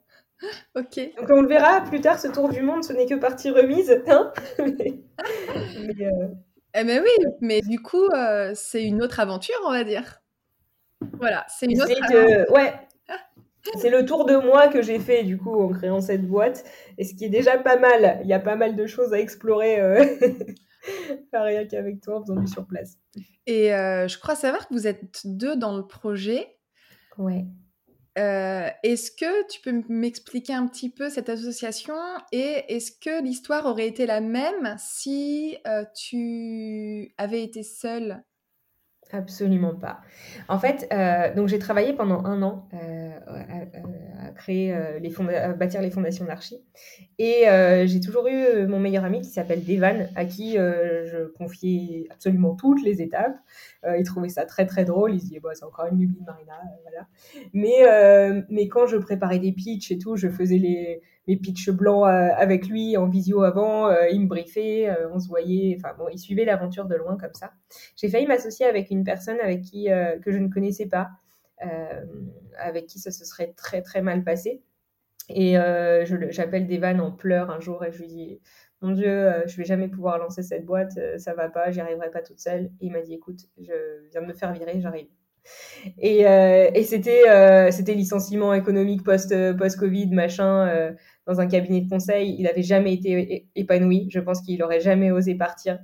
Ok. 0.75 0.99
Donc 1.17 1.29
on 1.29 1.41
le 1.41 1.47
verra 1.47 1.81
plus 1.81 2.01
tard, 2.01 2.19
ce 2.19 2.27
tour 2.27 2.49
du 2.49 2.61
monde, 2.61 2.83
ce 2.83 2.93
n'est 2.93 3.05
que 3.05 3.15
partie 3.15 3.49
remise. 3.49 3.91
Hein 4.07 4.33
mais, 4.59 6.05
euh, 6.05 6.27
eh 6.75 6.83
ben 6.83 7.01
oui, 7.03 7.25
mais 7.41 7.61
du 7.61 7.81
coup, 7.81 8.07
euh, 8.13 8.51
c'est 8.55 8.83
une 8.83 9.01
autre 9.01 9.19
aventure, 9.19 9.55
on 9.65 9.71
va 9.71 9.83
dire. 9.83 10.21
Voilà, 11.13 11.45
c'est 11.47 11.67
une 11.67 11.81
autre 11.81 11.91
aventure. 12.03 12.51
Ouais, 12.53 12.73
c'est 13.77 13.89
le 13.89 14.05
tour 14.05 14.25
de 14.25 14.35
moi 14.35 14.67
que 14.67 14.81
j'ai 14.81 14.99
fait 14.99 15.23
du 15.23 15.37
coup 15.37 15.59
en 15.59 15.69
créant 15.69 16.01
cette 16.01 16.27
boîte, 16.27 16.63
et 16.97 17.03
ce 17.03 17.15
qui 17.15 17.25
est 17.25 17.29
déjà 17.29 17.57
pas 17.57 17.77
mal. 17.77 18.19
Il 18.23 18.29
y 18.29 18.33
a 18.33 18.39
pas 18.39 18.55
mal 18.55 18.75
de 18.75 18.85
choses 18.85 19.13
à 19.13 19.19
explorer, 19.19 19.79
euh... 19.79 20.05
rien 21.33 21.65
qu'avec 21.65 22.01
toi 22.01 22.19
en 22.19 22.21
faisant 22.21 22.35
du 22.35 22.47
sur 22.47 22.65
place. 22.65 22.97
Et 23.47 23.73
euh, 23.73 24.07
je 24.07 24.19
crois 24.19 24.35
savoir 24.35 24.67
que 24.67 24.73
vous 24.73 24.87
êtes 24.87 25.21
deux 25.25 25.55
dans 25.55 25.75
le 25.75 25.85
projet. 25.85 26.57
Ouais. 27.17 27.45
Euh, 28.17 28.69
est-ce 28.83 29.11
que 29.11 29.47
tu 29.49 29.59
peux 29.59 29.83
m'expliquer 29.89 30.53
un 30.53 30.67
petit 30.67 30.89
peu 30.89 31.09
cette 31.09 31.27
association 31.27 31.95
et 32.31 32.63
est-ce 32.69 32.93
que 32.93 33.21
l'histoire 33.21 33.65
aurait 33.65 33.87
été 33.87 34.05
la 34.05 34.21
même 34.21 34.77
si 34.79 35.57
euh, 35.67 35.83
tu 35.93 37.13
avais 37.17 37.43
été 37.43 37.61
seule 37.61 38.23
Absolument 39.15 39.75
pas. 39.75 40.01
En 40.49 40.59
fait, 40.59 40.87
euh, 40.91 41.33
donc 41.33 41.47
j'ai 41.47 41.59
travaillé 41.59 41.93
pendant 41.93 42.25
un 42.25 42.41
an 42.41 42.67
euh, 42.73 43.11
à, 44.19 44.31
créer 44.31 44.73
euh, 44.73 44.99
à 45.41 45.53
bâtir 45.53 45.81
les 45.81 45.89
fondations 45.89 46.25
d'archi, 46.25 46.57
et 47.17 47.45
j'ai 47.85 48.01
toujours 48.01 48.27
eu 48.27 48.67
mon 48.67 48.79
meilleur 48.79 49.05
ami 49.05 49.21
qui 49.21 49.29
s'appelle 49.29 49.63
Devan, 49.63 50.09
à 50.15 50.25
qui 50.25 50.53
je 50.55 51.27
confiais 51.37 52.07
absolument 52.11 52.55
toutes 52.55 52.83
les 52.83 53.01
étapes. 53.01 53.37
il 53.97 54.03
trouvait 54.03 54.29
ça 54.29 54.45
très 54.45 54.65
très 54.65 54.83
drôle. 54.83 55.13
Il 55.13 55.19
se 55.21 55.25
disait 55.27 55.39
bah, 55.39 55.51
c'est 55.53 55.65
encore 55.65 55.85
une 55.91 55.99
lubie 55.99 56.19
de 56.19 56.25
Marina, 56.25 56.59
voilà. 56.83 57.07
Mais 57.53 58.45
mais 58.49 58.67
quand 58.67 58.85
je 58.87 58.97
préparais 58.97 59.39
des 59.39 59.53
pitchs 59.53 59.91
et 59.91 59.97
tout, 59.97 60.17
je 60.17 60.27
faisais 60.27 60.57
les 60.57 61.01
mes 61.27 61.37
pitchs 61.37 61.69
blancs 61.69 62.05
avec 62.07 62.67
lui 62.67 62.97
en 62.97 63.07
visio 63.07 63.43
avant, 63.43 63.89
il 64.11 64.21
me 64.21 64.27
briefait, 64.27 64.89
on 65.11 65.19
se 65.19 65.27
voyait, 65.27 65.75
enfin 65.79 65.95
bon, 65.97 66.07
il 66.11 66.19
suivait 66.19 66.45
l'aventure 66.45 66.85
de 66.85 66.95
loin 66.95 67.17
comme 67.17 67.33
ça. 67.33 67.51
J'ai 67.95 68.09
failli 68.09 68.27
m'associer 68.27 68.65
avec 68.65 68.91
une 68.91 69.03
personne 69.03 69.39
avec 69.39 69.61
qui 69.61 69.87
que 70.23 70.31
je 70.31 70.37
ne 70.37 70.47
connaissais 70.49 70.87
pas, 70.87 71.09
avec 72.57 72.85
qui 72.85 72.99
ça 72.99 73.11
se 73.11 73.25
serait 73.25 73.53
très 73.57 73.81
très 73.81 74.01
mal 74.01 74.23
passé. 74.23 74.61
Et 75.29 75.55
j'appelle 76.29 76.67
Devan 76.67 76.99
en 76.99 77.11
pleurs 77.11 77.49
un 77.49 77.59
jour 77.59 77.83
et 77.83 77.91
je 77.91 77.99
lui 77.99 78.07
dis 78.07 78.39
mon 78.81 78.91
Dieu, 78.91 79.31
je 79.47 79.57
vais 79.57 79.63
jamais 79.63 79.87
pouvoir 79.87 80.19
lancer 80.19 80.43
cette 80.43 80.65
boîte, 80.65 80.99
ça 81.17 81.33
va 81.33 81.49
pas, 81.49 81.71
j'y 81.71 81.79
arriverai 81.79 82.11
pas 82.11 82.21
toute 82.21 82.39
seule. 82.39 82.65
Et 82.79 82.87
il 82.87 82.91
m'a 82.91 83.01
dit 83.01 83.15
écoute, 83.15 83.39
je 83.59 83.73
viens 84.11 84.21
de 84.21 84.27
me 84.27 84.33
faire 84.33 84.53
virer, 84.53 84.79
j'arrive. 84.79 85.07
Et, 85.99 86.21
et 86.21 86.83
c'était 86.83 87.71
c'était 87.71 87.93
licenciement 87.93 88.53
économique 88.53 89.03
post 89.03 89.33
post 89.57 89.79
Covid 89.79 90.07
machin 90.07 90.93
dans 91.27 91.39
un 91.39 91.47
cabinet 91.47 91.81
de 91.81 91.89
conseil. 91.89 92.35
Il 92.37 92.43
n'avait 92.43 92.63
jamais 92.63 92.93
été 92.93 93.47
épanoui. 93.55 94.07
Je 94.11 94.19
pense 94.19 94.41
qu'il 94.41 94.61
aurait 94.63 94.79
jamais 94.79 95.11
osé 95.11 95.35
partir. 95.35 95.79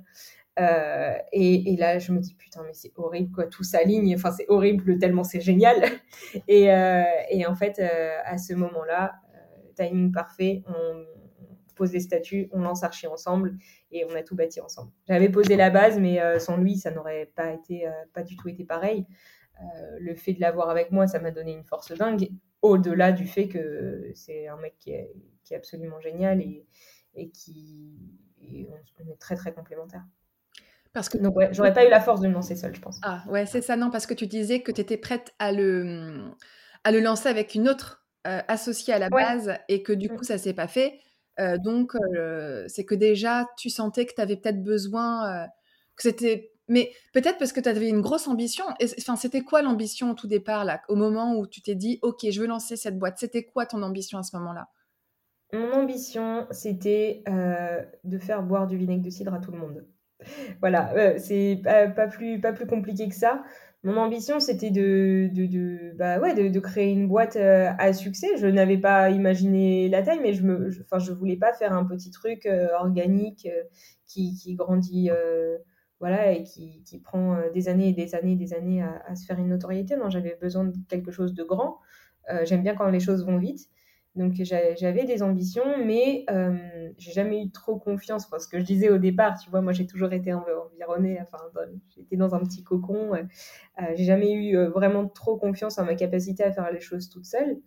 Euh, 0.60 1.14
et, 1.32 1.76
là, 1.78 1.98
je 1.98 2.12
me 2.12 2.18
dis 2.18 2.34
putain, 2.34 2.62
mais 2.64 2.74
c'est 2.74 2.92
horrible 2.96 3.32
quoi, 3.32 3.46
tout 3.46 3.64
s'aligne. 3.64 4.14
Enfin, 4.14 4.30
c'est 4.30 4.46
horrible 4.48 4.98
tellement 4.98 5.24
c'est 5.24 5.40
génial. 5.40 5.82
et, 6.48 6.72
euh, 6.72 7.02
et, 7.30 7.46
en 7.46 7.54
fait, 7.54 7.78
euh, 7.78 8.16
à 8.24 8.38
ce 8.38 8.54
moment-là, 8.54 9.14
timing 9.76 10.12
parfait, 10.12 10.62
on 10.66 11.04
pose 11.74 11.90
des 11.90 12.00
statuts, 12.00 12.50
on 12.52 12.60
lance 12.60 12.84
Archie 12.84 13.06
ensemble 13.06 13.56
et 13.90 14.04
on 14.04 14.14
a 14.14 14.22
tout 14.22 14.36
bâti 14.36 14.60
ensemble. 14.60 14.92
J'avais 15.08 15.30
posé 15.30 15.56
la 15.56 15.70
base, 15.70 15.98
mais 15.98 16.20
sans 16.38 16.58
lui, 16.58 16.76
ça 16.76 16.90
n'aurait 16.90 17.32
pas 17.34 17.52
été, 17.52 17.88
pas 18.12 18.22
du 18.22 18.36
tout 18.36 18.48
été 18.50 18.64
pareil. 18.64 19.06
Le 19.98 20.14
fait 20.14 20.32
de 20.32 20.40
l'avoir 20.40 20.70
avec 20.70 20.90
moi, 20.90 21.06
ça 21.06 21.20
m'a 21.20 21.30
donné 21.30 21.52
une 21.52 21.64
force 21.64 21.92
dingue. 21.92 22.28
Au-delà 22.62 23.12
du 23.12 23.26
fait 23.26 23.48
que 23.48 24.10
c'est 24.14 24.48
un 24.48 24.56
mec 24.56 24.76
qui 24.78 24.92
est, 24.92 25.12
qui 25.44 25.54
est 25.54 25.56
absolument 25.56 26.00
génial 26.00 26.40
et, 26.40 26.66
et 27.14 27.30
qui 27.30 27.98
et 28.42 28.68
on, 28.70 29.10
est 29.10 29.16
très 29.18 29.36
très 29.36 29.52
complémentaires. 29.52 30.04
Parce 30.92 31.08
que 31.08 31.18
donc 31.18 31.36
ouais, 31.36 31.48
j'aurais 31.52 31.72
pas 31.72 31.86
eu 31.86 31.90
la 31.90 32.00
force 32.00 32.20
de 32.20 32.28
me 32.28 32.34
lancer 32.34 32.54
seule, 32.54 32.74
je 32.74 32.80
pense. 32.80 33.00
Ah 33.02 33.24
ouais, 33.28 33.46
c'est 33.46 33.62
ça 33.62 33.76
non 33.76 33.90
parce 33.90 34.06
que 34.06 34.14
tu 34.14 34.26
disais 34.26 34.60
que 34.60 34.72
tu 34.72 34.80
étais 34.80 34.98
prête 34.98 35.32
à 35.38 35.52
le 35.52 36.30
à 36.84 36.92
le 36.92 37.00
lancer 37.00 37.28
avec 37.28 37.54
une 37.54 37.68
autre 37.68 38.06
euh, 38.26 38.40
associée 38.48 38.92
à 38.92 38.98
la 38.98 39.08
base 39.08 39.52
et 39.68 39.82
que 39.82 39.92
du 39.92 40.08
mm. 40.10 40.16
coup 40.16 40.24
ça 40.24 40.38
s'est 40.38 40.54
pas 40.54 40.68
fait. 40.68 40.98
Euh, 41.40 41.56
donc 41.56 41.94
euh, 41.94 42.64
c'est 42.68 42.84
que 42.84 42.94
déjà 42.94 43.46
tu 43.56 43.70
sentais 43.70 44.04
que 44.04 44.14
tu 44.14 44.20
avais 44.20 44.36
peut-être 44.36 44.62
besoin 44.62 45.46
que 45.96 46.02
c'était 46.02 46.51
mais 46.68 46.92
peut-être 47.12 47.38
parce 47.38 47.52
que 47.52 47.60
tu 47.60 47.68
avais 47.68 47.88
une 47.88 48.00
grosse 48.00 48.28
ambition. 48.28 48.64
Enfin, 48.98 49.16
c'était 49.16 49.42
quoi 49.42 49.62
l'ambition 49.62 50.12
au 50.12 50.14
tout 50.14 50.28
départ 50.28 50.64
là, 50.64 50.80
au 50.88 50.96
moment 50.96 51.36
où 51.36 51.46
tu 51.46 51.60
t'es 51.62 51.74
dit 51.74 51.98
OK, 52.02 52.26
je 52.30 52.40
veux 52.40 52.46
lancer 52.46 52.76
cette 52.76 52.98
boîte. 52.98 53.18
C'était 53.18 53.44
quoi 53.44 53.66
ton 53.66 53.82
ambition 53.82 54.18
à 54.18 54.22
ce 54.22 54.36
moment-là? 54.36 54.68
Mon 55.52 55.70
ambition, 55.72 56.46
c'était 56.50 57.22
euh, 57.28 57.82
de 58.04 58.18
faire 58.18 58.42
boire 58.42 58.66
du 58.66 58.78
vinaigre 58.78 59.02
de 59.02 59.10
cidre 59.10 59.34
à 59.34 59.38
tout 59.38 59.52
le 59.52 59.58
monde. 59.58 59.84
voilà, 60.60 60.94
euh, 60.96 61.14
c'est 61.18 61.60
pas, 61.62 62.06
plus, 62.06 62.40
pas 62.40 62.52
plus 62.52 62.66
compliqué 62.66 63.08
que 63.08 63.14
ça. 63.14 63.42
Mon 63.82 63.96
ambition, 63.96 64.40
c'était 64.40 64.70
de, 64.70 65.28
de, 65.32 65.44
de, 65.46 65.92
bah 65.96 66.20
ouais, 66.20 66.34
de, 66.34 66.48
de 66.48 66.60
créer 66.60 66.90
une 66.90 67.06
boîte 67.06 67.36
euh, 67.36 67.70
à 67.78 67.92
succès. 67.92 68.28
Je 68.38 68.46
n'avais 68.46 68.78
pas 68.78 69.10
imaginé 69.10 69.90
la 69.90 70.02
taille, 70.02 70.20
mais 70.22 70.32
je 70.32 70.42
ne 70.42 70.70
je, 70.70 70.80
je 70.98 71.12
voulais 71.12 71.36
pas 71.36 71.52
faire 71.52 71.72
un 71.74 71.84
petit 71.84 72.10
truc 72.10 72.48
organique 72.78 73.46
qui, 74.06 74.34
qui 74.34 74.54
grandit 74.54 75.10
voilà, 76.02 76.32
et 76.32 76.42
qui, 76.42 77.00
prend 77.02 77.38
des 77.54 77.68
années 77.68 77.88
et 77.88 77.92
des 77.92 78.14
années 78.14 78.32
et 78.32 78.36
des 78.36 78.52
années 78.52 78.82
à, 78.82 79.14
se 79.14 79.24
faire 79.24 79.38
une 79.38 79.48
notoriété. 79.48 79.96
Non, 79.96 80.10
j'avais 80.10 80.36
besoin 80.40 80.64
de 80.64 80.76
quelque 80.88 81.10
chose 81.10 81.32
de 81.32 81.44
grand. 81.44 81.78
J'aime 82.44 82.62
bien 82.62 82.74
quand 82.74 82.90
les 82.90 83.00
choses 83.00 83.24
vont 83.24 83.38
vite. 83.38 83.70
Donc 84.14 84.34
j'avais 84.34 85.04
des 85.06 85.22
ambitions, 85.22 85.78
mais 85.86 86.26
euh, 86.28 86.92
j'ai 86.98 87.12
jamais 87.12 87.42
eu 87.44 87.50
trop 87.50 87.78
confiance. 87.78 88.28
Parce 88.28 88.46
que 88.46 88.58
je 88.58 88.64
disais 88.64 88.90
au 88.90 88.98
départ, 88.98 89.38
tu 89.38 89.48
vois, 89.48 89.62
moi 89.62 89.72
j'ai 89.72 89.86
toujours 89.86 90.12
été 90.12 90.34
environnée, 90.34 91.18
enfin 91.22 91.38
j'étais 91.88 92.16
dans 92.16 92.34
un 92.34 92.40
petit 92.40 92.62
cocon. 92.62 93.14
Euh, 93.14 93.22
euh, 93.80 93.84
j'ai 93.94 94.04
jamais 94.04 94.32
eu 94.32 94.56
euh, 94.56 94.68
vraiment 94.68 95.08
trop 95.08 95.38
confiance 95.38 95.78
en 95.78 95.86
ma 95.86 95.94
capacité 95.94 96.44
à 96.44 96.52
faire 96.52 96.70
les 96.70 96.80
choses 96.80 97.08
toute 97.08 97.24
seule. 97.24 97.58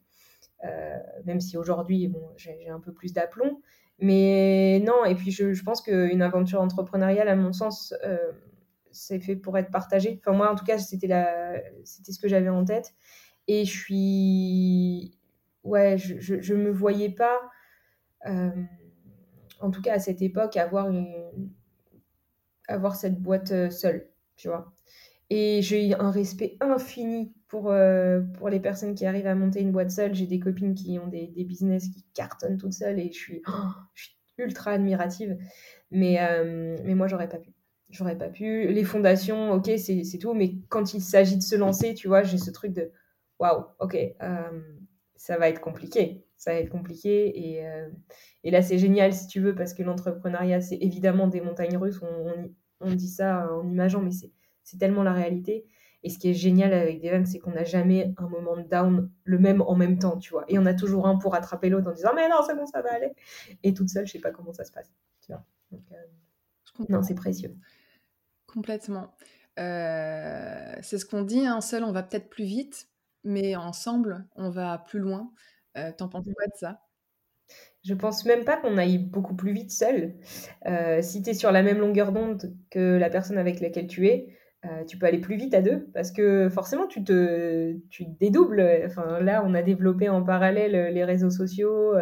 même 1.25 1.41
si 1.41 1.57
aujourd'hui, 1.57 2.13
j'ai 2.37 2.69
un 2.69 2.79
peu 2.79 2.93
plus 2.93 3.11
d'aplomb. 3.13 3.59
Mais 3.99 4.81
non, 4.85 5.05
et 5.05 5.15
puis 5.15 5.31
je, 5.31 5.63
pense 5.63 5.81
qu'une 5.81 6.21
aventure 6.21 6.61
entrepreneuriale, 6.61 7.29
à 7.29 7.35
mon 7.35 7.53
sens, 7.53 7.93
c'est 8.91 9.19
fait 9.19 9.35
pour 9.35 9.57
être 9.57 9.71
partagé. 9.71 10.19
Enfin 10.21 10.35
moi, 10.35 10.51
en 10.51 10.55
tout 10.55 10.65
cas, 10.65 10.77
c'était 10.77 11.07
c'était 11.85 12.11
ce 12.11 12.19
que 12.19 12.27
j'avais 12.27 12.49
en 12.49 12.65
tête. 12.65 12.93
Et 13.47 13.63
je 13.65 13.71
suis 13.71 15.17
ouais, 15.65 15.97
je, 15.97 16.39
je, 16.41 16.53
me 16.53 16.71
voyais 16.71 17.09
pas, 17.09 17.41
euh, 18.27 18.51
en 19.59 19.71
tout 19.71 19.81
cas 19.81 19.95
à 19.95 19.99
cette 19.99 20.21
époque, 20.21 20.55
avoir, 20.55 20.89
une, 20.89 21.51
avoir 22.67 22.95
cette 22.95 23.19
boîte 23.21 23.51
euh, 23.51 23.69
seule, 23.69 24.07
tu 24.37 24.47
vois. 24.47 24.73
Et 25.29 25.61
j'ai 25.61 25.95
un 25.95 26.11
respect 26.11 26.57
infini 26.61 27.33
pour, 27.47 27.71
euh, 27.71 28.21
pour 28.37 28.49
les 28.49 28.59
personnes 28.59 28.93
qui 28.93 29.05
arrivent 29.05 29.27
à 29.27 29.35
monter 29.35 29.61
une 29.61 29.71
boîte 29.71 29.91
seule. 29.91 30.13
J'ai 30.13 30.27
des 30.27 30.39
copines 30.39 30.75
qui 30.75 30.99
ont 30.99 31.07
des, 31.07 31.27
des, 31.27 31.43
business 31.43 31.89
qui 31.89 32.05
cartonnent 32.13 32.57
toutes 32.57 32.73
seules 32.73 32.99
et 32.99 33.11
je 33.11 33.17
suis, 33.17 33.41
oh, 33.47 33.71
ultra 34.37 34.71
admirative. 34.71 35.37
Mais, 35.91 36.19
mais 36.83 36.93
moi, 36.93 37.07
j'aurais 37.07 37.29
pas 37.29 37.39
pu. 37.39 37.53
J'aurais 37.89 38.17
pas 38.17 38.29
pu. 38.29 38.67
Les 38.67 38.83
fondations, 38.83 39.51
ok, 39.53 39.71
c'est 39.77 40.17
tout. 40.19 40.33
Mais 40.33 40.55
quand 40.69 40.93
il 40.93 41.01
s'agit 41.01 41.37
de 41.37 41.43
se 41.43 41.55
lancer, 41.55 41.93
tu 41.93 42.07
vois, 42.07 42.23
j'ai 42.23 42.37
ce 42.37 42.51
truc 42.51 42.73
de 42.73 42.91
waouh, 43.39 43.65
ok, 43.79 43.97
ça 45.15 45.37
va 45.37 45.49
être 45.49 45.61
compliqué. 45.61 46.25
Ça 46.37 46.53
va 46.53 46.59
être 46.59 46.69
compliqué. 46.69 47.53
Et, 47.53 47.67
euh, 47.67 47.89
et 48.43 48.51
là, 48.51 48.61
c'est 48.61 48.77
génial, 48.77 49.13
si 49.13 49.27
tu 49.27 49.39
veux, 49.39 49.55
parce 49.55 49.73
que 49.73 49.83
l'entrepreneuriat, 49.83 50.61
c'est 50.61 50.77
évidemment 50.77 51.27
des 51.27 51.41
montagnes 51.41 51.77
russes. 51.77 51.99
On, 52.01 52.51
on, 52.81 52.93
dit 52.93 53.09
ça 53.09 53.51
en 53.51 53.67
imageant, 53.67 54.01
mais 54.01 54.11
c'est 54.11 54.31
tellement 54.77 55.03
la 55.03 55.13
réalité. 55.13 55.65
Et 56.03 56.09
ce 56.09 56.19
qui 56.19 56.29
est 56.29 56.33
génial 56.33 56.73
avec 56.73 57.01
Devon, 57.01 57.25
c'est 57.25 57.39
qu'on 57.39 57.51
n'a 57.51 57.63
jamais 57.63 58.13
un 58.17 58.27
moment 58.27 58.57
de 58.57 58.63
down 58.63 59.09
le 59.23 59.39
même 59.39 59.61
en 59.61 59.75
même 59.75 59.97
temps, 59.97 60.17
tu 60.17 60.31
vois. 60.31 60.45
Et 60.47 60.59
on 60.59 60.65
a 60.65 60.73
toujours 60.73 61.07
un 61.07 61.17
pour 61.17 61.33
attraper 61.33 61.69
l'autre 61.69 61.89
en 61.89 61.93
disant 61.93 62.11
Mais 62.15 62.29
non, 62.29 62.37
c'est 62.45 62.55
bon, 62.55 62.67
ça 62.67 62.81
va 62.81 62.93
aller. 62.93 63.11
Et 63.63 63.73
toute 63.73 63.89
seule, 63.89 64.05
je 64.05 64.11
sais 64.11 64.19
pas 64.19 64.31
comment 64.31 64.53
ça 64.53 64.65
se 64.65 64.71
passe. 64.71 64.91
Tu 65.21 65.31
vois. 65.31 65.43
Euh, 65.73 66.85
non, 66.89 67.01
c'est 67.01 67.15
précieux. 67.15 67.55
Complètement. 68.45 69.15
Euh, 69.57 70.75
c'est 70.81 70.99
ce 70.99 71.05
qu'on 71.05 71.23
dit, 71.23 71.45
hein, 71.45 71.61
seul, 71.61 71.83
on 71.83 71.91
va 71.91 72.03
peut-être 72.03 72.29
plus 72.29 72.43
vite 72.43 72.89
mais 73.25 73.55
ensemble, 73.55 74.25
on 74.35 74.49
va 74.49 74.77
plus 74.77 74.99
loin. 74.99 75.33
Euh, 75.77 75.91
T'en 75.97 76.07
penses 76.07 76.23
quoi 76.23 76.45
de 76.45 76.55
ça? 76.55 76.79
Je 77.83 77.93
pense 77.93 78.25
même 78.25 78.45
pas 78.45 78.57
qu'on 78.57 78.77
aille 78.77 78.97
beaucoup 78.97 79.35
plus 79.35 79.51
vite 79.51 79.71
seul. 79.71 80.15
Euh, 80.65 81.01
si 81.01 81.21
tu 81.21 81.31
es 81.31 81.33
sur 81.33 81.51
la 81.51 81.61
même 81.61 81.79
longueur 81.79 82.11
d'onde 82.11 82.55
que 82.69 82.97
la 82.97 83.09
personne 83.09 83.37
avec 83.37 83.59
laquelle 83.59 83.87
tu 83.87 84.07
es, 84.07 84.34
euh, 84.65 84.83
tu 84.85 84.97
peux 84.97 85.05
aller 85.05 85.19
plus 85.19 85.35
vite 85.35 85.53
à 85.53 85.61
deux 85.61 85.87
parce 85.93 86.11
que 86.11 86.49
forcément 86.49 86.87
tu 86.87 87.03
te, 87.03 87.77
tu 87.89 88.05
dédoubles. 88.19 88.63
Enfin, 88.85 89.19
là, 89.21 89.43
on 89.45 89.53
a 89.53 89.61
développé 89.61 90.09
en 90.09 90.23
parallèle 90.23 90.93
les 90.93 91.03
réseaux 91.03 91.29
sociaux, 91.29 91.93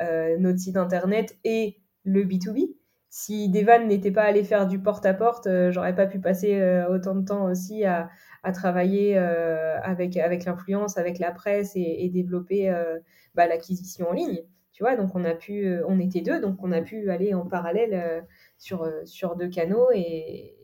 euh, 0.00 0.36
notre 0.38 0.58
site 0.58 0.76
internet 0.76 1.36
et 1.44 1.76
le 2.04 2.24
B2B. 2.24 2.74
Si 3.08 3.48
Devan 3.48 3.86
n'était 3.86 4.10
pas 4.10 4.24
allé 4.24 4.44
faire 4.44 4.66
du 4.66 4.78
porte-à-porte, 4.78 5.48
j'aurais 5.70 5.94
pas 5.94 6.06
pu 6.06 6.18
passer 6.18 6.60
autant 6.90 7.14
de 7.14 7.24
temps 7.24 7.46
aussi 7.50 7.84
à, 7.84 8.10
à 8.46 8.52
travailler 8.52 9.18
euh, 9.18 9.76
avec, 9.82 10.16
avec 10.16 10.44
l'influence, 10.44 10.98
avec 10.98 11.18
la 11.18 11.32
presse 11.32 11.72
et, 11.74 12.08
développer 12.14 12.70
euh, 12.70 13.00
bah, 13.34 13.48
l'acquisition 13.48 14.08
en 14.08 14.12
ligne. 14.12 14.40
Tu 14.72 14.84
vois, 14.84 14.94
donc 14.94 15.16
on 15.16 15.24
a 15.24 15.34
pu, 15.34 15.66
euh, 15.66 15.82
on 15.88 15.98
était 15.98 16.20
deux, 16.20 16.40
donc 16.40 16.62
on 16.62 16.70
a 16.70 16.80
pu 16.80 17.10
aller 17.10 17.34
en 17.34 17.44
parallèle 17.44 18.24
sur, 18.58 18.88
sur 19.04 19.36
deux 19.36 19.48
canaux 19.48 19.88
et, 19.94 20.54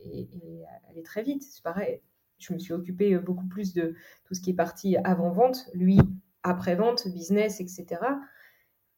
aller 0.89 1.03
très 1.03 1.23
vite. 1.23 1.43
C'est 1.43 1.63
pareil, 1.63 2.01
je 2.37 2.53
me 2.53 2.59
suis 2.59 2.73
occupée 2.73 3.17
beaucoup 3.17 3.47
plus 3.47 3.73
de 3.73 3.95
tout 4.25 4.33
ce 4.33 4.41
qui 4.41 4.51
est 4.51 4.55
parti 4.55 4.97
avant-vente, 4.97 5.69
lui 5.73 5.99
après-vente, 6.43 7.07
business, 7.07 7.61
etc. 7.61 8.01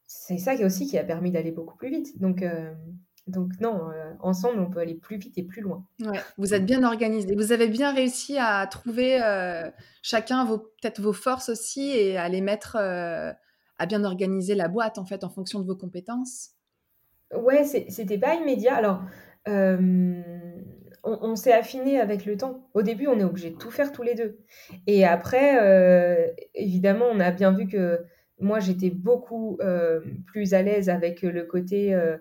C'est 0.06 0.38
ça 0.38 0.56
qui 0.56 0.64
aussi 0.64 0.86
qui 0.86 0.98
a 0.98 1.04
permis 1.04 1.30
d'aller 1.30 1.52
beaucoup 1.52 1.76
plus 1.76 1.90
vite. 1.90 2.20
Donc, 2.20 2.42
donc 3.26 3.58
non, 3.60 3.90
euh, 3.90 4.12
ensemble, 4.20 4.60
on 4.60 4.70
peut 4.70 4.78
aller 4.78 4.94
plus 4.94 5.16
vite 5.16 5.36
et 5.36 5.42
plus 5.42 5.60
loin. 5.60 5.84
vous 6.38 6.54
êtes 6.54 6.64
bien 6.64 6.84
organisé. 6.84 7.34
Vous 7.34 7.50
avez 7.50 7.66
bien 7.66 7.92
réussi 7.92 8.38
à 8.38 8.66
trouver 8.68 9.20
euh, 9.22 9.68
chacun 10.02 10.44
vos 10.44 10.58
peut-être 10.58 11.00
vos 11.00 11.12
forces 11.12 11.48
aussi 11.48 11.90
et 11.90 12.16
à 12.16 12.28
les 12.28 12.40
mettre, 12.40 12.76
euh, 12.76 13.32
à 13.78 13.86
bien 13.86 14.04
organiser 14.04 14.54
la 14.54 14.68
boîte 14.68 14.98
en 14.98 15.04
fait 15.04 15.24
en 15.24 15.28
fonction 15.28 15.58
de 15.58 15.66
vos 15.66 15.74
compétences. 15.74 16.50
Ouais, 17.34 17.64
c'était 17.64 18.18
pas 18.18 18.34
immédiat. 18.34 18.76
Alors, 18.76 19.02
on, 21.06 21.36
s'est 21.36 21.52
affiné 21.52 22.00
avec 22.00 22.26
le 22.26 22.36
temps. 22.36 22.68
Au 22.74 22.82
début, 22.82 23.06
on 23.06 23.18
est 23.18 23.24
obligé 23.24 23.50
de 23.50 23.56
tout 23.56 23.70
faire 23.70 23.92
tous 23.92 24.02
les 24.02 24.14
deux. 24.14 24.38
Et 24.86 25.04
après, 25.04 25.58
euh, 25.62 26.26
évidemment, 26.54 27.06
on 27.10 27.20
a 27.20 27.30
bien 27.30 27.52
vu 27.52 27.66
que 27.66 28.00
moi, 28.40 28.60
j'étais 28.60 28.90
beaucoup 28.90 29.56
euh, 29.60 30.00
plus 30.26 30.52
à 30.52 30.62
l'aise 30.62 30.88
avec 30.88 31.22
le 31.22 31.44
côté 31.44 31.94
euh, 31.94 32.16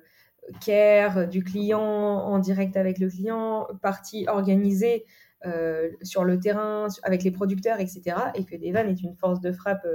care 0.63 1.27
du 1.27 1.43
client, 1.43 1.81
en 1.81 2.39
direct 2.39 2.77
avec 2.77 2.99
le 2.99 3.09
client, 3.09 3.67
partie 3.81 4.25
organisée 4.27 5.05
sur 6.01 6.23
le 6.23 6.39
terrain, 6.39 6.87
avec 7.03 7.21
les 7.23 7.29
producteurs, 7.29 7.79
etc. 7.79 8.17
Et 8.33 8.45
que 8.45 8.55
Devan 8.55 8.89
est 8.89 9.03
une 9.03 9.15
force 9.15 9.41
de 9.41 9.51
frappe 9.51 9.85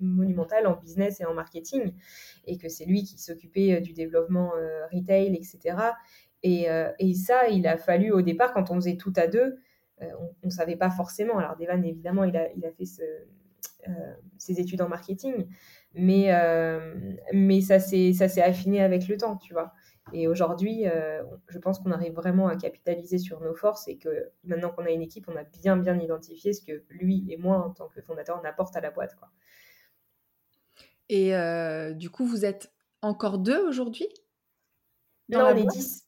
monumentale 0.00 0.66
en 0.66 0.76
business 0.76 1.20
et 1.20 1.24
en 1.24 1.34
marketing. 1.34 1.92
Et 2.46 2.58
que 2.58 2.68
c'est 2.68 2.84
lui 2.84 3.02
qui 3.02 3.18
s'occupait 3.18 3.80
du 3.80 3.92
développement 3.92 4.52
retail, 4.92 5.34
etc. 5.34 5.94
Euh, 6.44 6.92
et, 6.98 7.14
ça, 7.14 7.48
il 7.48 7.66
a 7.66 7.76
fallu 7.76 8.12
au 8.12 8.22
départ, 8.22 8.52
quand 8.52 8.70
on 8.70 8.76
faisait 8.76 8.96
tout 8.96 9.12
à 9.16 9.26
deux, 9.26 9.58
euh, 10.02 10.06
on 10.42 10.46
ne 10.46 10.50
savait 10.50 10.76
pas 10.76 10.90
forcément. 10.90 11.38
Alors, 11.38 11.56
Devan, 11.56 11.82
évidemment, 11.84 12.24
il 12.24 12.36
a, 12.36 12.52
il 12.52 12.64
a 12.64 12.70
fait 12.72 12.84
euh, 13.88 13.92
ses 14.38 14.60
études 14.60 14.82
en 14.82 14.88
marketing, 14.88 15.46
mais, 15.94 16.30
mais 17.32 17.60
ça 17.60 17.78
s'est 17.78 18.42
affiné 18.42 18.82
avec 18.82 19.08
le 19.08 19.16
temps, 19.16 19.36
tu 19.36 19.52
vois. 19.52 19.72
Et 20.12 20.28
aujourd'hui, 20.28 20.84
je 21.48 21.58
pense 21.58 21.80
qu'on 21.80 21.90
arrive 21.90 22.12
vraiment 22.12 22.46
à 22.46 22.56
capitaliser 22.56 23.18
sur 23.18 23.40
nos 23.40 23.54
forces 23.54 23.88
et 23.88 23.96
que 23.96 24.30
maintenant 24.44 24.70
qu'on 24.70 24.84
a 24.84 24.90
une 24.90 25.02
équipe, 25.02 25.26
on 25.28 25.36
a 25.36 25.42
bien, 25.42 25.76
bien 25.76 25.98
identifié 25.98 26.52
ce 26.52 26.62
que 26.62 26.84
lui 26.90 27.26
et 27.28 27.36
moi, 27.36 27.58
en 27.58 27.70
tant 27.70 27.88
que 27.88 28.00
fondateur, 28.02 28.40
on 28.40 28.46
apporte 28.46 28.76
à 28.76 28.80
la 28.80 28.90
boîte. 28.90 29.16
Quoi. 29.16 29.30
Et 31.08 31.32
du 31.94 32.10
coup, 32.10 32.26
vous 32.26 32.44
êtes 32.44 32.72
encore 33.02 33.38
deux 33.38 33.66
aujourd'hui? 33.66 34.08
Non, 35.28 35.40
on 35.46 35.56
est 35.56 35.66
dix. 35.66 36.04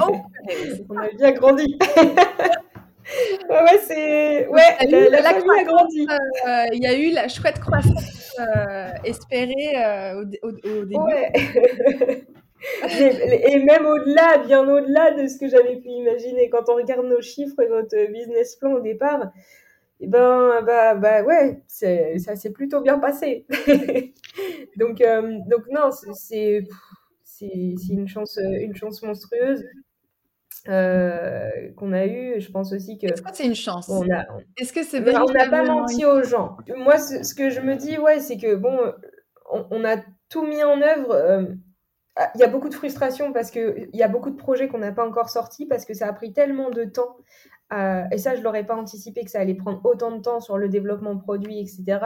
Oh, 0.00 0.16
on 0.90 0.96
a 0.96 1.08
bien 1.08 1.32
grandi. 1.32 1.78
ouais, 3.50 3.78
c'est. 3.86 4.46
Ouais, 4.48 4.76
la, 5.10 5.22
famille 5.22 5.60
a 5.60 5.64
grandi. 5.64 6.06
Euh, 6.08 6.66
il 6.72 6.82
y 6.82 6.86
a 6.86 6.96
eu 6.96 7.10
la 7.12 7.28
chouette 7.28 7.58
croissance 7.58 8.34
euh, 8.38 8.90
espérée 9.04 9.76
euh, 9.76 10.24
au, 10.42 10.52
début. 10.52 10.96
Ouais. 10.96 11.32
et 12.82 13.58
même 13.58 13.86
au-delà, 13.86 14.38
bien 14.38 14.68
au-delà 14.68 15.12
de 15.12 15.26
ce 15.26 15.38
que 15.38 15.48
j'avais 15.48 15.76
pu 15.76 15.88
imaginer. 15.88 16.50
Quand 16.50 16.68
on 16.68 16.74
regarde 16.74 17.06
nos 17.06 17.20
chiffres 17.20 17.60
et 17.60 17.68
notre 17.68 18.12
business 18.12 18.56
plan 18.56 18.72
au 18.72 18.80
départ, 18.80 19.32
et 20.02 20.04
eh 20.04 20.06
ben, 20.06 20.62
bah, 20.64 20.94
bah 20.94 21.22
ouais, 21.22 21.60
ça 21.66 22.34
s'est 22.34 22.52
plutôt 22.52 22.80
bien 22.80 22.98
passé. 22.98 23.44
Donc, 24.76 25.02
donc 25.48 25.62
non, 25.70 25.90
c'est 25.90 26.66
une 27.40 28.08
chance, 28.08 28.38
une 28.38 28.74
chance 28.74 29.02
monstrueuse. 29.02 29.64
Euh, 30.68 31.72
qu'on 31.76 31.92
a 31.92 32.06
eue. 32.06 32.40
Je 32.40 32.50
pense 32.50 32.72
aussi 32.72 32.98
que. 32.98 33.06
Est-ce 33.06 33.22
que 33.22 33.28
c'est 33.32 33.46
une 33.46 33.54
chance? 33.54 33.90
Est-ce 34.58 34.72
que 34.72 34.82
c'est 34.82 35.00
On 35.16 35.32
n'a 35.32 35.48
pas 35.48 35.64
menti 35.64 36.04
aux 36.04 36.22
gens. 36.22 36.58
Moi, 36.76 36.98
ce, 36.98 37.34
que 37.34 37.50
je 37.50 37.60
me 37.60 37.76
dis, 37.76 37.98
ouais, 37.98 38.20
c'est 38.20 38.36
que 38.36 38.54
bon, 38.56 38.78
on, 39.50 39.84
a 39.84 39.96
tout 40.28 40.46
mis 40.46 40.62
en 40.62 40.80
œuvre. 40.82 41.12
Euh, 41.12 41.44
il 42.34 42.40
y 42.40 42.44
a 42.44 42.48
beaucoup 42.48 42.68
de 42.68 42.74
frustration 42.74 43.32
parce 43.32 43.50
qu'il 43.50 43.88
y 43.94 44.02
a 44.02 44.08
beaucoup 44.08 44.30
de 44.30 44.36
projets 44.36 44.68
qu'on 44.68 44.78
n'a 44.78 44.92
pas 44.92 45.06
encore 45.06 45.30
sortis 45.30 45.64
parce 45.64 45.86
que 45.86 45.94
ça 45.94 46.06
a 46.06 46.12
pris 46.12 46.32
tellement 46.34 46.68
de 46.68 46.84
temps. 46.84 47.16
et 47.72 48.18
ça, 48.18 48.36
je 48.36 48.42
l'aurais 48.42 48.66
pas 48.66 48.76
anticipé 48.76 49.24
que 49.24 49.30
ça 49.30 49.40
allait 49.40 49.54
prendre 49.54 49.80
autant 49.84 50.10
de 50.10 50.20
temps 50.20 50.40
sur 50.40 50.58
le 50.58 50.68
développement 50.68 51.16
produit, 51.16 51.60
etc. 51.60 52.00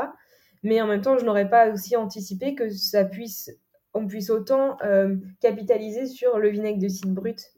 Mais 0.65 0.81
en 0.81 0.89
même 0.89 1.03
temps, 1.03 1.17
je 1.17 1.25
n'aurais 1.25 1.49
pas 1.49 1.71
aussi 1.71 1.97
anticipé 1.97 2.55
que 2.55 2.69
ça 2.71 3.05
puisse 3.05 3.51
on 3.95 4.07
puisse 4.07 4.31
autant 4.31 4.77
euh, 4.83 5.17
capitaliser 5.41 6.07
sur 6.07 6.39
le 6.39 6.49
vinaigre 6.51 6.81
de 6.81 6.89
cidre 6.89 7.15
brut 7.15 7.53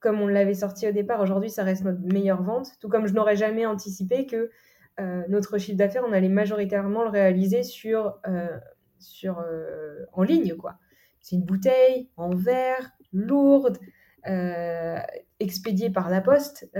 comme 0.00 0.20
on 0.20 0.28
l'avait 0.28 0.54
sorti 0.54 0.86
au 0.88 0.92
départ. 0.92 1.20
Aujourd'hui, 1.20 1.50
ça 1.50 1.64
reste 1.64 1.84
notre 1.84 2.00
meilleure 2.00 2.42
vente. 2.42 2.70
Tout 2.80 2.88
comme 2.88 3.06
je 3.06 3.14
n'aurais 3.14 3.36
jamais 3.36 3.66
anticipé 3.66 4.26
que 4.26 4.50
euh, 5.00 5.22
notre 5.28 5.58
chiffre 5.58 5.76
d'affaires, 5.76 6.04
on 6.08 6.12
allait 6.12 6.28
majoritairement 6.28 7.02
le 7.02 7.10
réaliser 7.10 7.64
sur, 7.64 8.16
euh, 8.28 8.46
sur, 9.00 9.44
en 10.12 10.22
ligne. 10.22 10.54
quoi. 10.54 10.76
C'est 11.20 11.34
une 11.34 11.42
bouteille 11.42 12.08
en 12.16 12.30
verre, 12.30 12.92
lourde, 13.12 13.78
expédiée 15.40 15.90
par 15.90 16.10
la 16.10 16.20
poste 16.20 16.70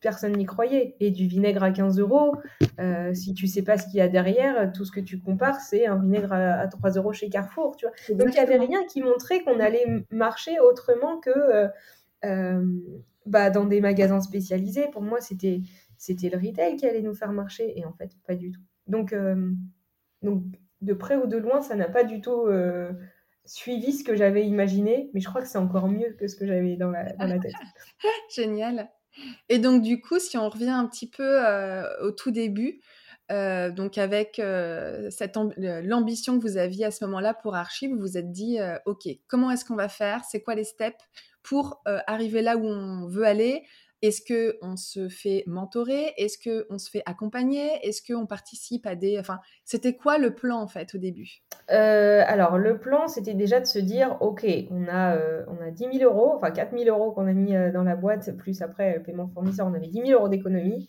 personne 0.00 0.32
n'y 0.32 0.46
croyait. 0.46 0.96
Et 1.00 1.10
du 1.10 1.26
vinaigre 1.26 1.62
à 1.62 1.70
15 1.70 1.98
euros, 1.98 2.36
euh, 2.78 3.14
si 3.14 3.34
tu 3.34 3.46
sais 3.46 3.62
pas 3.62 3.78
ce 3.78 3.86
qu'il 3.86 3.96
y 3.96 4.00
a 4.00 4.08
derrière, 4.08 4.72
tout 4.72 4.84
ce 4.84 4.92
que 4.92 5.00
tu 5.00 5.20
compares, 5.20 5.60
c'est 5.60 5.86
un 5.86 5.96
vinaigre 5.96 6.32
à, 6.32 6.66
3 6.66 6.90
euros 6.92 7.12
chez 7.12 7.28
Carrefour. 7.28 7.76
Tu 7.76 7.86
vois 7.86 8.16
Donc 8.16 8.28
il 8.28 8.34
n'y 8.34 8.38
avait 8.38 8.58
rien 8.58 8.84
qui 8.86 9.02
montrait 9.02 9.42
qu'on 9.42 9.60
allait 9.60 10.04
marcher 10.10 10.58
autrement 10.60 11.18
que 11.18 11.30
euh, 11.30 11.68
euh, 12.24 12.64
bah, 13.26 13.50
dans 13.50 13.64
des 13.64 13.80
magasins 13.80 14.20
spécialisés. 14.20 14.88
Pour 14.88 15.02
moi, 15.02 15.20
c'était 15.20 15.60
c'était 15.96 16.30
le 16.30 16.38
retail 16.38 16.76
qui 16.76 16.86
allait 16.86 17.02
nous 17.02 17.14
faire 17.14 17.32
marcher. 17.32 17.78
Et 17.78 17.84
en 17.84 17.92
fait, 17.92 18.10
pas 18.26 18.34
du 18.34 18.52
tout. 18.52 18.62
Donc, 18.86 19.14
donc 20.22 20.42
de 20.80 20.94
près 20.94 21.16
ou 21.16 21.26
de 21.26 21.36
loin, 21.36 21.60
ça 21.60 21.76
n'a 21.76 21.88
pas 21.88 22.04
du 22.04 22.22
tout 22.22 22.46
suivi 23.44 23.92
ce 23.92 24.02
que 24.02 24.16
j'avais 24.16 24.46
imaginé. 24.46 25.10
Mais 25.12 25.20
je 25.20 25.28
crois 25.28 25.42
que 25.42 25.48
c'est 25.48 25.58
encore 25.58 25.88
mieux 25.88 26.14
que 26.18 26.26
ce 26.26 26.36
que 26.36 26.46
j'avais 26.46 26.76
dans 26.76 26.90
la, 26.90 27.12
dans 27.12 27.26
la 27.26 27.38
tête. 27.38 27.52
Génial. 28.34 28.88
Et 29.48 29.58
donc 29.58 29.82
du 29.82 30.00
coup, 30.00 30.18
si 30.18 30.38
on 30.38 30.48
revient 30.48 30.70
un 30.70 30.86
petit 30.86 31.08
peu, 31.08 31.42
au 32.02 32.10
tout 32.12 32.30
début, 32.30 32.80
donc 33.30 33.98
avec, 33.98 34.40
l'ambition 35.56 36.38
que 36.38 36.42
vous 36.42 36.56
aviez 36.56 36.86
à 36.86 36.90
ce 36.90 37.04
moment-là 37.04 37.34
pour 37.34 37.54
Archie, 37.54 37.88
vous 37.88 37.98
vous 37.98 38.16
êtes 38.18 38.30
dit: 38.32 38.58
«OK, 38.86 39.08
comment 39.26 39.50
est-ce 39.50 39.64
qu'on 39.64 39.76
va 39.76 39.88
faire? 39.88 40.22
C'est 40.24 40.42
quoi 40.42 40.54
les 40.54 40.64
steps 40.64 41.04
pour, 41.42 41.82
arriver 42.06 42.42
là 42.42 42.56
où 42.56 42.66
on 42.66 43.06
veut 43.06 43.24
aller?» 43.24 43.64
Est-ce 44.02 44.22
qu'on 44.22 44.76
se 44.76 45.08
fait 45.08 45.44
mentorer? 45.46 46.14
Est-ce 46.16 46.38
qu'on 46.38 46.78
se 46.78 46.90
fait 46.90 47.02
accompagner? 47.04 47.68
Est-ce 47.86 48.00
qu'on 48.02 48.26
participe 48.26 48.86
à 48.86 48.94
des 48.94 49.18
enfin, 49.18 49.40
c'était 49.64 49.94
quoi 49.94 50.16
le 50.18 50.34
plan, 50.34 50.60
en 50.60 50.66
fait, 50.68 50.94
au 50.94 50.98
début? 50.98 51.42
Euh, 51.70 52.22
alors 52.26 52.56
le 52.58 52.78
plan, 52.78 53.08
c'était 53.08 53.34
déjà 53.34 53.60
de 53.60 53.66
se 53.66 53.78
dire: 53.78 54.16
«OK, 54.20 54.46
on 54.70 54.88
a, 54.88 55.16
euh, 55.16 55.44
on 55.48 55.62
a 55.62 55.70
10 55.70 55.98
000 55.98 56.10
euros, 56.10 56.32
enfin 56.36 56.50
4 56.50 56.76
000 56.76 56.84
euros 56.88 57.12
qu'on 57.12 57.26
a 57.26 57.32
mis, 57.32 57.54
euh, 57.54 57.70
dans 57.72 57.82
la 57.84 57.94
boîte, 57.96 58.36
plus 58.36 58.62
après 58.62 58.94
le 58.96 59.02
paiement 59.02 59.28
fournisseur, 59.28 59.66
on 59.66 59.74
avait 59.74 59.88
10 59.88 60.06
000 60.06 60.18
euros 60.18 60.28
d'économie. 60.28 60.88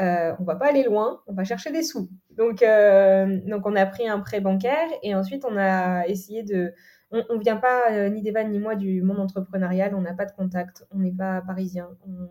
Euh, 0.00 0.34
on 0.38 0.44
va 0.44 0.56
pas 0.56 0.66
aller 0.68 0.82
loin, 0.84 1.20
on 1.26 1.34
va 1.34 1.44
chercher 1.44 1.70
des 1.72 1.82
sous». 1.82 2.08
Donc 2.30 2.64
donc 3.46 3.66
on 3.66 3.76
a 3.76 3.86
pris 3.86 4.08
un 4.08 4.20
prêt 4.20 4.40
bancaire 4.40 4.88
et 5.02 5.14
ensuite 5.14 5.44
on 5.44 5.56
a 5.56 6.06
essayé 6.06 6.42
de 6.42 6.72
on 7.10 7.34
ne 7.34 7.40
vient 7.40 7.56
pas, 7.56 8.08
ni 8.08 8.22
Devan 8.22 8.50
ni 8.50 8.58
moi, 8.58 8.76
du 8.76 9.02
monde 9.02 9.18
entrepreneurial, 9.18 9.94
on 9.94 10.00
n'a 10.00 10.14
pas 10.14 10.26
de 10.26 10.32
contact, 10.32 10.86
on 10.90 10.98
n'est 10.98 11.12
pas 11.12 11.40
parisien, 11.42 11.88
on 12.06 12.28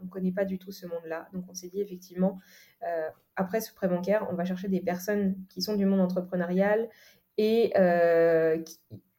on 0.00 0.04
ne 0.04 0.10
connaît 0.10 0.32
pas 0.32 0.44
du 0.44 0.58
tout 0.58 0.72
ce 0.72 0.86
monde-là. 0.86 1.28
Donc 1.32 1.44
on 1.48 1.54
s'est 1.54 1.68
dit 1.68 1.80
effectivement, 1.80 2.38
euh, 2.86 3.08
après 3.36 3.60
ce 3.60 3.72
prêt 3.74 3.88
bancaire, 3.88 4.26
on 4.30 4.34
va 4.34 4.44
chercher 4.44 4.68
des 4.68 4.80
personnes 4.80 5.36
qui 5.48 5.62
sont 5.62 5.76
du 5.76 5.86
monde 5.86 6.00
entrepreneurial 6.00 6.88
et 7.38 7.72
euh, 7.76 8.58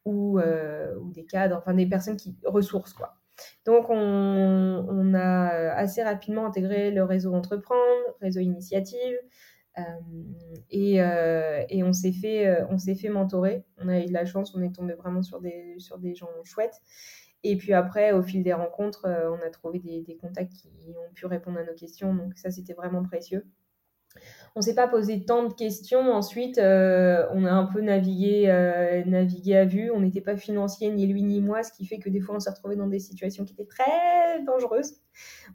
ou, 0.05 0.39
euh, 0.39 0.95
des 1.13 1.25
cadres, 1.25 1.57
enfin 1.57 1.73
des 1.73 1.85
personnes 1.85 2.17
qui 2.17 2.35
ressourcent 2.45 2.93
quoi. 2.93 3.15
Donc 3.65 3.87
on, 3.89 5.13
a 5.15 5.47
assez 5.73 6.03
rapidement 6.03 6.45
intégré 6.45 6.91
le 6.91 7.03
réseau 7.03 7.33
Entreprendre, 7.33 7.81
réseau 8.21 8.39
Initiative. 8.39 9.17
Et, 10.69 10.95
et, 10.95 11.83
on 11.83 11.93
s'est 11.93 12.11
fait, 12.11 12.63
on 12.69 12.77
s'est 12.77 12.95
fait 12.95 13.09
mentorer. 13.09 13.63
On 13.77 13.87
a 13.87 13.99
eu 13.99 14.05
de 14.05 14.13
la 14.13 14.25
chance, 14.25 14.53
on 14.55 14.61
est 14.61 14.75
tombé 14.75 14.93
vraiment 14.93 15.21
sur 15.21 15.39
des, 15.39 15.75
sur 15.79 15.97
des 15.97 16.15
gens 16.15 16.29
chouettes. 16.43 16.81
Et 17.43 17.57
puis 17.57 17.73
après, 17.73 18.11
au 18.11 18.21
fil 18.21 18.43
des 18.43 18.53
rencontres, 18.53 19.05
euh, 19.05 19.31
on 19.31 19.45
a 19.45 19.49
trouvé 19.49 19.79
des, 19.79 20.17
contacts 20.21 20.53
qui 20.53 20.69
ont 20.89 21.13
pu 21.13 21.25
répondre 21.25 21.59
à 21.59 21.63
nos 21.63 21.73
questions. 21.73 22.13
Donc 22.13 22.37
ça, 22.37 22.51
c'était 22.51 22.73
vraiment 22.73 23.03
précieux. 23.03 23.45
On 24.55 24.59
ne 24.59 24.65
s'est 24.65 24.75
pas 24.75 24.87
posé 24.87 25.23
tant 25.23 25.47
de 25.47 25.53
questions. 25.53 26.11
Ensuite, 26.11 26.57
euh, 26.57 27.25
on 27.33 27.45
a 27.45 27.51
un 27.51 27.65
peu 27.65 27.79
navigué, 27.81 28.49
euh, 28.49 29.03
navigué 29.05 29.55
à 29.55 29.65
vue. 29.65 29.89
On 29.89 30.01
n'était 30.01 30.21
pas 30.21 30.35
financier, 30.35 30.89
ni 30.89 31.07
lui 31.07 31.23
ni 31.23 31.41
moi, 31.41 31.63
ce 31.63 31.71
qui 31.71 31.85
fait 31.85 31.97
que 31.97 32.09
des 32.09 32.19
fois, 32.19 32.35
on 32.35 32.39
s'est 32.39 32.49
retrouvé 32.49 32.75
dans 32.75 32.87
des 32.87 32.99
situations 32.99 33.45
qui 33.45 33.53
étaient 33.53 33.65
très 33.65 34.43
dangereuses. 34.45 34.97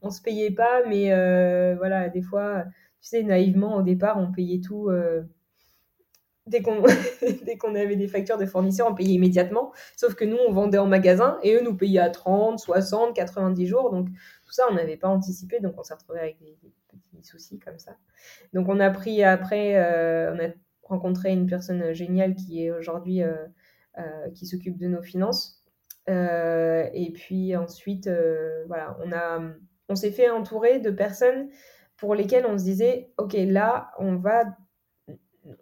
On 0.01 0.09
ne 0.09 0.13
se 0.13 0.23
payait 0.23 0.51
pas, 0.51 0.85
mais 0.89 1.11
voilà, 1.77 2.09
des 2.09 2.23
fois, 2.23 2.65
tu 3.07 3.11
sais, 3.11 3.23
naïvement, 3.23 3.77
au 3.77 3.83
départ, 3.83 4.19
on 4.19 4.33
payait 4.33 4.61
tout 4.61 4.91
dès 6.47 6.63
qu'on 6.63 6.83
dès 7.45 7.57
qu'on 7.59 7.75
avait 7.75 7.97
des 7.97 8.09
factures 8.09 8.39
de 8.39 8.47
fournisseurs, 8.47 8.89
on 8.91 8.95
payait 8.95 9.15
immédiatement. 9.15 9.73
Sauf 9.97 10.15
que 10.15 10.25
nous, 10.25 10.39
on 10.49 10.53
vendait 10.53 10.79
en 10.79 10.87
magasin 10.87 11.39
et 11.43 11.55
eux 11.55 11.63
nous 11.63 11.77
payaient 11.77 12.01
à 12.01 12.11
30, 12.11 12.59
60, 12.59 13.15
90 13.15 13.67
jours. 13.67 13.91
Donc 13.91 14.09
tout 14.09 14.53
ça, 14.53 14.65
on 14.71 14.75
n'avait 14.75 14.97
pas 14.97 15.09
anticipé. 15.09 15.61
Donc 15.61 15.75
on 15.79 15.83
s'est 15.83 15.95
retrouvé 15.95 16.21
avec 16.21 16.39
des, 16.41 16.57
petits 16.89 17.25
soucis 17.25 17.59
comme 17.59 17.79
ça. 17.79 17.97
Donc 18.53 18.69
on 18.69 18.81
a 18.81 18.91
pris 18.91 19.23
après, 19.23 19.77
euh, 19.77 20.35
on 20.35 20.39
a 20.39 20.49
rencontré 20.83 21.33
une 21.33 21.47
personne 21.47 21.93
géniale 21.93 22.35
qui 22.35 22.65
est 22.65 22.71
aujourd'hui 22.71 23.23
euh, 23.23 23.35
euh, 23.99 24.31
qui 24.35 24.47
s'occupe 24.47 24.79
de 24.79 24.87
nos 24.87 25.03
finances. 25.03 25.65
et 26.09 27.13
puis 27.15 27.57
ensuite, 27.57 28.09
voilà, 28.69 28.97
on 29.05 29.13
a 29.13 29.41
on 29.89 29.95
s'est 29.95 30.11
fait 30.11 30.29
entourer 30.31 30.81
de 30.81 30.91
personnes 30.91 31.49
pour 31.97 32.15
lesquelles 32.15 32.47
on 32.47 32.59
se 32.59 32.65
disait, 32.65 33.13
ok, 33.17 33.35
là, 33.35 33.91
on 33.99 34.17
va 34.17 34.45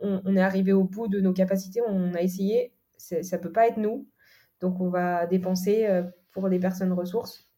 on, 0.01 0.37
est 0.37 0.41
arrivé 0.41 0.73
au 0.73 0.85
bout 0.85 1.09
de 1.09 1.21
nos 1.21 1.33
capacités, 1.33 1.81
on 1.87 2.15
a 2.15 2.23
essayé, 2.23 2.73
ça 2.97 3.39
peut 3.39 3.53
pas 3.53 3.69
être 3.69 3.77
nous, 3.77 4.09
donc 4.61 4.81
on 4.81 4.89
va 4.89 5.27
dépenser 5.27 5.87
euh, 5.87 6.03
pour 6.33 6.49
les 6.49 6.59
personnes 6.59 6.93
ressources. 6.93 7.51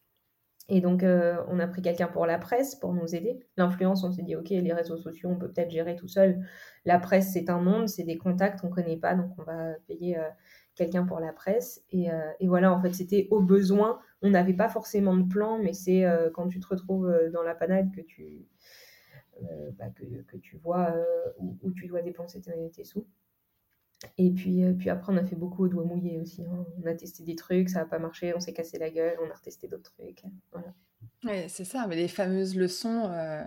Et 0.69 0.81
donc, 0.81 1.03
euh, 1.03 1.41
on 1.47 1.59
a 1.59 1.67
pris 1.67 1.81
quelqu'un 1.81 2.07
pour 2.07 2.25
la 2.25 2.37
presse 2.37 2.75
pour 2.75 2.93
nous 2.93 3.15
aider. 3.15 3.39
L'influence, 3.55 4.03
on 4.03 4.11
s'est 4.11 4.23
dit, 4.23 4.35
OK, 4.35 4.49
les 4.49 4.73
réseaux 4.73 4.97
sociaux, 4.97 5.29
on 5.29 5.37
peut 5.37 5.49
peut-être 5.49 5.71
gérer 5.71 5.95
tout 5.95 6.09
seul. 6.09 6.45
La 6.83 6.99
presse, 6.99 7.31
c'est 7.31 7.49
un 7.49 7.61
monde, 7.61 7.87
c'est 7.87 8.03
des 8.03 8.17
contacts 8.17 8.59
qu'on 8.59 8.67
ne 8.67 8.73
connaît 8.73 8.97
pas, 8.97 9.15
donc 9.15 9.31
on 9.37 9.43
va 9.43 9.75
payer 9.87 10.17
euh, 10.17 10.29
quelqu'un 10.77 11.05
pour 11.05 11.19
la 11.19 11.33
presse. 11.33 11.83
Et, 11.91 12.11
euh, 12.11 12.31
et, 12.39 12.47
voilà, 12.47 12.73
en 12.73 12.81
fait, 12.81 12.93
c'était 12.93 13.27
au 13.31 13.41
besoin. 13.41 13.99
On 14.21 14.29
n'avait 14.29 14.53
pas 14.53 14.69
forcément 14.69 15.15
de 15.15 15.27
plan, 15.27 15.59
mais 15.59 15.73
c'est 15.73 16.05
quand 16.33 16.47
tu 16.47 16.59
te 16.59 16.67
retrouves 16.67 17.11
dans 17.33 17.43
la 17.43 17.55
panade 17.55 17.91
que 17.93 18.01
tu, 18.01 18.47
bah, 19.77 19.89
que, 19.95 20.23
que, 20.23 20.37
tu 20.37 20.57
vois 20.57 20.95
où, 21.37 21.55
où, 21.61 21.71
tu 21.71 21.87
dois 21.87 22.01
dépenser 22.01 22.41
tes, 22.41 22.71
tes 22.71 22.83
sous. 22.83 23.05
Et 24.17 24.31
puis, 24.31 24.63
euh, 24.63 24.73
puis 24.73 24.89
après, 24.89 25.11
on 25.11 25.17
a 25.17 25.23
fait 25.23 25.35
beaucoup 25.35 25.65
au 25.65 25.67
doigt 25.67 25.83
mouillé 25.83 26.19
aussi. 26.19 26.43
Hein. 26.43 26.65
On 26.83 26.85
a 26.85 26.93
testé 26.93 27.23
des 27.23 27.35
trucs, 27.35 27.69
ça 27.69 27.79
n'a 27.79 27.85
pas 27.85 27.99
marché, 27.99 28.33
on 28.35 28.39
s'est 28.39 28.53
cassé 28.53 28.77
la 28.77 28.91
gueule, 28.91 29.17
on 29.23 29.29
a 29.29 29.33
retesté 29.33 29.67
d'autres 29.67 29.91
trucs. 29.91 30.23
Voilà. 30.51 30.73
Oui, 31.23 31.49
c'est 31.49 31.65
ça, 31.65 31.87
mais 31.87 31.95
les 31.95 32.07
fameuses 32.07 32.55
leçons, 32.55 33.09
euh, 33.11 33.43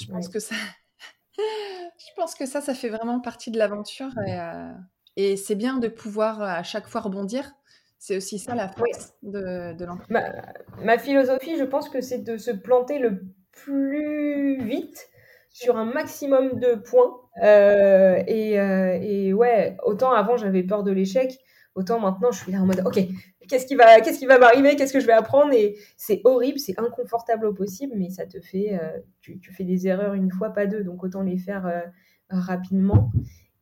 je 0.00 0.06
pense 0.06 0.28
que 0.28 0.38
ça. 0.38 0.54
je 1.36 2.14
pense 2.16 2.34
que 2.34 2.46
ça, 2.46 2.60
ça 2.60 2.74
fait 2.74 2.88
vraiment 2.88 3.20
partie 3.20 3.50
de 3.50 3.58
l'aventure 3.58 4.16
et, 4.26 4.38
euh, 4.38 4.72
et 5.18 5.36
c'est 5.36 5.56
bien 5.56 5.78
de 5.78 5.88
pouvoir 5.88 6.40
à 6.40 6.62
chaque 6.62 6.86
fois 6.86 7.00
rebondir. 7.00 7.52
C'est 7.98 8.16
aussi 8.16 8.38
ça 8.38 8.54
la 8.54 8.68
force 8.68 9.14
de, 9.24 9.74
de 9.76 9.84
l'entreprise. 9.84 10.10
Ma, 10.10 10.84
ma, 10.84 10.96
philosophie, 10.96 11.56
je 11.58 11.64
pense 11.64 11.88
que 11.88 12.00
c'est 12.00 12.20
de 12.20 12.36
se 12.36 12.52
planter 12.52 13.00
le 13.00 13.24
plus 13.50 14.62
vite 14.64 15.08
sur 15.50 15.76
un 15.76 15.84
maximum 15.84 16.60
de 16.60 16.76
points. 16.76 17.16
Euh, 17.42 18.22
et, 18.28 18.60
euh, 18.60 18.96
et, 19.02 19.32
ouais, 19.32 19.76
autant 19.84 20.12
avant 20.12 20.36
j'avais 20.36 20.62
peur 20.62 20.84
de 20.84 20.92
l'échec, 20.92 21.36
autant 21.74 21.98
maintenant 21.98 22.30
je 22.30 22.38
suis 22.44 22.52
là 22.52 22.60
en 22.60 22.66
mode 22.66 22.82
ok, 22.86 23.00
qu'est-ce 23.48 23.66
qui 23.66 23.74
va, 23.74 24.00
qu'est-ce 24.00 24.20
qui 24.20 24.26
va 24.26 24.38
m'arriver, 24.38 24.76
qu'est-ce 24.76 24.92
que 24.92 25.00
je 25.00 25.06
vais 25.06 25.12
apprendre? 25.12 25.52
Et 25.52 25.76
c'est 25.96 26.20
horrible, 26.22 26.60
c'est 26.60 26.78
inconfortable 26.78 27.46
au 27.46 27.52
possible, 27.52 27.94
mais 27.96 28.10
ça 28.10 28.24
te 28.24 28.40
fait, 28.40 28.78
euh, 28.80 29.00
tu, 29.20 29.40
tu, 29.40 29.52
fais 29.52 29.64
des 29.64 29.88
erreurs 29.88 30.14
une 30.14 30.30
fois 30.30 30.50
pas 30.50 30.66
deux, 30.66 30.84
donc 30.84 31.02
autant 31.02 31.22
les 31.22 31.38
faire 31.38 31.66
euh, 31.66 31.80
rapidement 32.30 33.10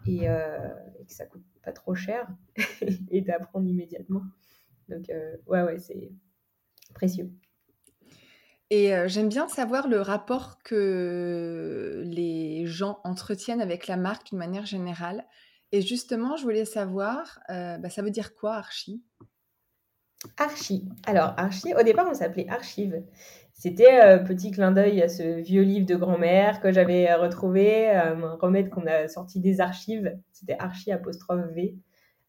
et, 0.06 0.24
et, 0.24 1.04
que 1.06 1.12
ça 1.12 1.26
coûte 1.26 1.44
pas 1.62 1.72
trop 1.72 1.94
cher 1.94 2.28
et 3.10 3.20
d'apprendre 3.20 3.66
immédiatement. 3.66 4.22
Donc 4.88 5.10
ouais 5.46 5.62
ouais 5.62 5.78
c'est 5.78 6.10
précieux. 6.94 7.30
Et 8.70 8.92
j'aime 9.06 9.28
bien 9.28 9.46
savoir 9.48 9.86
le 9.86 10.00
rapport 10.00 10.58
que 10.64 12.02
les 12.04 12.66
gens 12.66 12.98
entretiennent 13.04 13.60
avec 13.60 13.86
la 13.86 13.96
marque 13.96 14.30
d'une 14.30 14.38
manière 14.38 14.66
générale. 14.66 15.24
Et 15.72 15.82
justement, 15.82 16.36
je 16.36 16.42
voulais 16.42 16.64
savoir, 16.64 17.40
bah, 17.48 17.90
ça 17.90 18.02
veut 18.02 18.10
dire 18.10 18.34
quoi 18.34 18.54
Archie? 18.56 19.02
Archie. 20.36 20.88
Alors, 21.06 21.34
Archie, 21.36 21.74
au 21.74 21.82
départ, 21.82 22.06
on 22.08 22.14
s'appelait 22.14 22.48
Archive. 22.48 23.02
C'était 23.58 23.90
un 23.90 24.18
petit 24.18 24.50
clin 24.50 24.70
d'œil 24.70 25.00
à 25.00 25.08
ce 25.08 25.40
vieux 25.40 25.62
livre 25.62 25.86
de 25.86 25.96
grand-mère 25.96 26.60
que 26.60 26.70
j'avais 26.70 27.12
retrouvé, 27.14 27.88
un 27.88 28.36
remède 28.38 28.68
qu'on 28.68 28.86
a 28.86 29.08
sorti 29.08 29.40
des 29.40 29.62
archives. 29.62 30.14
C'était 30.30 30.56
Archie 30.58 30.92
apostrophe 30.92 31.46
V. 31.54 31.74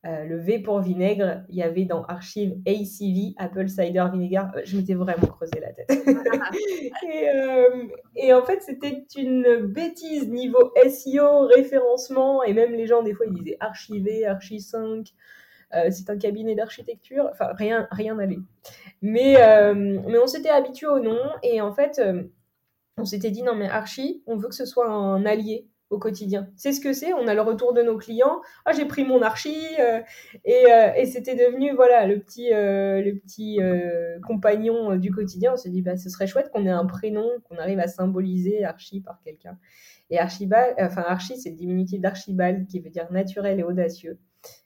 Euh, 0.05 0.23
le 0.23 0.37
V 0.37 0.59
pour 0.59 0.79
vinaigre, 0.79 1.43
il 1.49 1.57
y 1.57 1.63
avait 1.63 1.83
dans 1.83 2.03
archive 2.03 2.55
ACV, 2.65 3.33
Apple 3.37 3.67
Cider 3.67 4.05
Vinegar. 4.11 4.53
Euh, 4.55 4.61
je 4.63 4.77
m'étais 4.77 4.93
vraiment 4.93 5.27
creusé 5.27 5.59
la 5.59 5.73
tête. 5.73 5.89
et, 7.11 7.29
euh, 7.29 7.83
et, 8.15 8.31
en 8.33 8.43
fait, 8.43 8.61
c'était 8.61 9.05
une 9.17 9.65
bêtise 9.65 10.29
niveau 10.29 10.71
SEO, 10.87 11.47
référencement, 11.47 12.41
et 12.43 12.53
même 12.53 12.71
les 12.71 12.87
gens, 12.87 13.03
des 13.03 13.13
fois, 13.13 13.25
ils 13.25 13.33
disaient 13.33 13.57
archivé, 13.59 14.25
archi 14.25 14.61
5. 14.61 15.07
C'est 15.89 16.09
un 16.09 16.17
cabinet 16.17 16.55
d'architecture. 16.55 17.29
Enfin, 17.31 17.49
rien 17.53 17.87
rien 17.91 18.15
n'allait. 18.15 18.39
Mais, 19.01 19.35
mais 19.73 20.17
on 20.17 20.27
s'était 20.27 20.49
habitué 20.49 20.87
au 20.87 20.99
nom, 20.99 21.19
et 21.43 21.61
en 21.61 21.71
fait, 21.71 22.01
on 22.97 23.05
s'était 23.05 23.31
dit 23.31 23.43
non, 23.43 23.55
mais 23.55 23.69
archi, 23.69 24.23
on 24.25 24.37
veut 24.37 24.49
que 24.49 24.55
ce 24.55 24.65
soit 24.65 24.89
un 24.89 25.25
allié 25.25 25.67
au 25.89 25.99
quotidien. 25.99 26.49
C'est 26.55 26.73
ce 26.73 26.81
que 26.81 26.93
c'est. 26.93 27.13
On 27.13 27.27
a 27.27 27.33
le 27.33 27.41
retour 27.41 27.73
de 27.73 27.81
nos 27.81 27.97
clients. 27.97 28.41
Ah, 28.65 28.73
j'ai 28.73 28.85
pris 28.85 29.05
mon 29.05 29.21
archi 29.21 29.55
euh, 29.79 30.01
et, 30.43 30.65
euh, 30.71 30.93
et 30.95 31.05
c'était 31.05 31.35
devenu 31.35 31.73
voilà 31.73 32.05
le 32.05 32.19
petit 32.19 32.53
euh, 32.53 33.01
le 33.01 33.15
petit 33.15 33.59
compagnon 34.25 34.95
du 34.95 35.11
quotidien. 35.11 35.53
On 35.53 35.57
s'est 35.57 35.69
dit 35.69 35.81
bah 35.81 35.97
ce 35.97 36.09
serait 36.09 36.27
chouette 36.27 36.49
qu'on 36.51 36.65
ait 36.65 36.69
un 36.69 36.85
prénom 36.85 37.27
qu'on 37.45 37.57
arrive 37.57 37.79
à 37.79 37.87
symboliser 37.87 38.65
archi 38.65 39.01
par 39.01 39.19
quelqu'un. 39.23 39.57
Et 40.09 40.19
Archibald, 40.19 40.75
enfin 40.79 41.03
Archi, 41.05 41.37
c'est 41.37 41.49
le 41.49 41.55
diminutif 41.55 41.99
d'Archibald 41.99 42.67
qui 42.67 42.79
veut 42.79 42.89
dire 42.89 43.11
naturel 43.11 43.59
et 43.59 43.63
audacieux. 43.63 44.17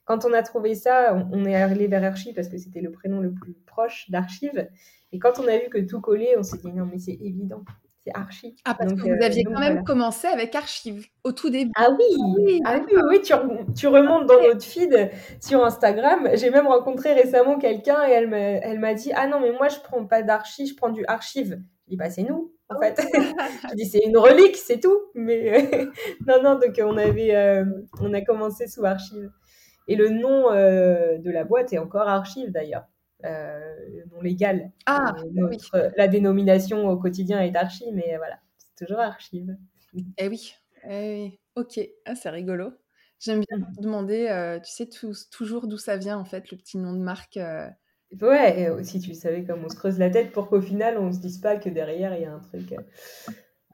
Quand 0.04 0.24
on 0.24 0.32
a 0.32 0.42
trouvé 0.42 0.74
ça, 0.74 1.14
on, 1.14 1.40
on 1.40 1.44
est 1.44 1.54
allé 1.54 1.86
vers 1.86 2.04
Archi 2.04 2.32
parce 2.32 2.48
que 2.48 2.58
c'était 2.58 2.80
le 2.80 2.90
prénom 2.90 3.20
le 3.20 3.32
plus 3.32 3.54
proche 3.66 4.10
d'Archive. 4.10 4.68
Et 5.12 5.18
quand 5.18 5.38
on 5.38 5.46
a 5.46 5.58
vu 5.58 5.68
que 5.70 5.78
tout 5.78 6.00
collait, 6.00 6.36
on 6.38 6.42
s'est 6.42 6.58
dit 6.58 6.72
non 6.72 6.86
mais 6.86 6.98
c'est 6.98 7.18
évident 7.20 7.64
c'est 8.04 8.12
Archive. 8.14 8.54
Ah, 8.64 8.74
parce 8.74 8.92
que 8.94 9.00
vous 9.00 9.24
aviez 9.24 9.44
quand 9.44 9.60
même 9.60 9.84
commencé 9.84 10.26
avec 10.26 10.54
Archive 10.54 11.06
au 11.24 11.32
tout 11.32 11.50
début. 11.50 11.70
Ah 11.76 11.88
oui, 11.90 12.04
oui, 12.38 12.60
ah 12.64 12.80
oui, 12.84 12.96
oui 13.08 13.20
tu, 13.22 13.32
tu, 13.76 13.86
remontes 13.86 14.26
dans 14.26 14.40
notre 14.42 14.64
feed 14.64 15.10
sur 15.40 15.64
Instagram. 15.64 16.28
J'ai 16.34 16.50
même 16.50 16.66
rencontré 16.66 17.12
récemment 17.12 17.58
quelqu'un 17.58 18.06
et 18.08 18.12
elle 18.12 18.78
m'a 18.80 18.94
dit 18.94 19.12
Ah 19.14 19.26
non, 19.26 19.40
mais 19.40 19.52
moi 19.52 19.68
je 19.68 19.78
prends 19.80 20.04
pas 20.04 20.22
d'archive, 20.22 20.68
je 20.68 20.74
prends 20.74 20.90
du 20.90 21.04
archive. 21.06 21.62
Je 21.84 21.90
dis 21.90 21.96
Bah 21.96 22.10
c'est 22.10 22.24
nous, 22.24 22.52
en 22.68 22.78
fait. 22.80 23.00
je 23.70 23.74
dis 23.76 23.86
C'est 23.86 24.04
une 24.04 24.18
relique, 24.18 24.56
c'est 24.56 24.80
tout. 24.80 24.98
Mais 25.14 25.88
non, 26.26 26.42
non, 26.42 26.54
donc 26.58 26.80
on, 26.82 26.96
avait, 26.96 27.34
euh, 27.36 27.64
on 28.00 28.12
a 28.14 28.20
commencé 28.20 28.66
sous 28.66 28.84
archive. 28.84 29.30
Et 29.88 29.96
le 29.96 30.08
nom 30.08 30.52
euh, 30.52 31.18
de 31.18 31.30
la 31.30 31.44
boîte 31.44 31.72
est 31.72 31.78
encore 31.78 32.08
archive 32.08 32.50
d'ailleurs 32.50 32.86
euh, 33.24 33.74
le 33.88 34.04
nom 34.10 34.20
légal. 34.20 34.72
Ah, 34.86 35.14
notre, 35.32 35.92
La 35.96 36.08
dénomination 36.08 36.88
au 36.88 36.96
quotidien 36.96 37.40
est 37.40 37.54
archi, 37.54 37.84
mais 37.92 38.16
voilà, 38.16 38.38
c'est 38.58 38.84
toujours 38.84 39.00
archive. 39.00 39.56
Eh 40.16 40.26
oui, 40.26 40.54
eh 40.88 41.38
ok, 41.54 41.78
ah, 42.06 42.14
c'est 42.14 42.30
rigolo. 42.30 42.72
J'aime 43.20 43.40
bien 43.46 43.58
mmh. 43.58 43.80
demander, 43.82 44.28
euh, 44.30 44.58
tu 44.58 44.72
sais 44.72 44.88
toujours 45.30 45.66
d'où 45.66 45.76
ça 45.76 45.98
vient 45.98 46.16
en 46.16 46.24
fait, 46.24 46.50
le 46.50 46.56
petit 46.56 46.78
nom 46.78 46.94
de 46.94 46.98
marque. 46.98 47.36
Euh. 47.36 47.68
Ouais, 48.22 48.58
et 48.58 48.70
aussi 48.70 49.00
tu 49.00 49.12
savais 49.12 49.44
comme 49.44 49.62
on 49.62 49.68
se 49.68 49.76
creuse 49.76 49.98
la 49.98 50.08
tête 50.08 50.32
pour 50.32 50.48
qu'au 50.48 50.62
final 50.62 50.96
on 50.96 51.12
se 51.12 51.18
dise 51.18 51.38
pas 51.38 51.56
que 51.56 51.68
derrière 51.68 52.16
il 52.16 52.22
y 52.22 52.24
a 52.24 52.32
un 52.32 52.40
truc, 52.40 52.74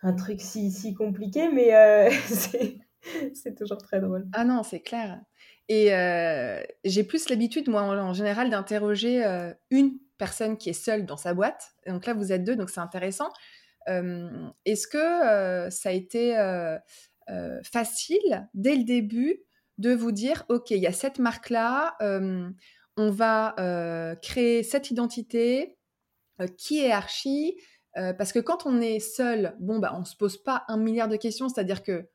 un 0.02 0.12
truc 0.12 0.40
si, 0.40 0.72
si 0.72 0.92
compliqué, 0.94 1.48
mais 1.52 2.10
c'est 3.32 3.54
toujours 3.56 3.78
très 3.78 4.00
drôle. 4.00 4.26
Ah 4.32 4.44
non, 4.44 4.64
c'est 4.64 4.80
clair. 4.80 5.20
Et 5.68 5.94
euh, 5.94 6.62
j'ai 6.84 7.04
plus 7.04 7.28
l'habitude, 7.28 7.68
moi, 7.68 7.82
en, 7.82 8.14
général, 8.14 8.48
d'interroger 8.48 9.24
euh, 9.24 9.52
une 9.70 9.98
personne 10.16 10.56
qui 10.56 10.70
est 10.70 10.74
seule 10.74 11.04
dans 11.04 11.18
sa 11.18 11.34
boîte. 11.34 11.74
donc 11.86 12.06
là, 12.06 12.14
vous 12.14 12.32
êtes 12.32 12.42
deux, 12.42 12.56
donc 12.56 12.70
c'est 12.70 12.80
intéressant. 12.80 13.28
Euh, 13.88 14.48
Est-ce 14.64 14.88
que 14.88 15.70
ça 15.70 15.90
a 15.90 15.92
été 15.92 16.34
facile, 17.62 18.48
dès 18.54 18.76
le 18.76 18.84
début, 18.84 19.40
de 19.76 19.94
vous 19.94 20.10
dire, 20.10 20.44
OK, 20.48 20.70
il 20.70 20.78
y 20.78 20.86
a 20.86 20.92
cette 20.92 21.18
marque-là, 21.18 21.96
on 22.00 23.10
va 23.10 24.16
créer 24.22 24.62
cette 24.62 24.90
identité, 24.90 25.78
qui 26.56 26.80
est 26.80 26.90
Archie 26.90 27.60
Parce 27.94 28.32
que 28.32 28.40
quand 28.40 28.66
on 28.66 28.80
est 28.80 29.00
seul, 29.00 29.54
bon, 29.60 29.78
bah, 29.78 29.92
on 29.94 30.00
ne 30.00 30.04
se 30.04 30.16
pose 30.16 30.42
pas 30.42 30.64
un 30.68 30.78
milliard 30.78 31.08
de 31.08 31.16
questions, 31.16 31.48
c'est-à-dire 31.48 31.82
que 31.82 32.08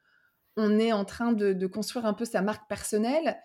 on 0.57 0.79
est 0.79 0.91
en 0.91 1.05
train 1.05 1.33
de, 1.33 1.67
construire 1.67 2.05
un 2.05 2.13
peu 2.13 2.25
sa 2.25 2.41
marque 2.41 2.67
personnelle. 2.67 3.37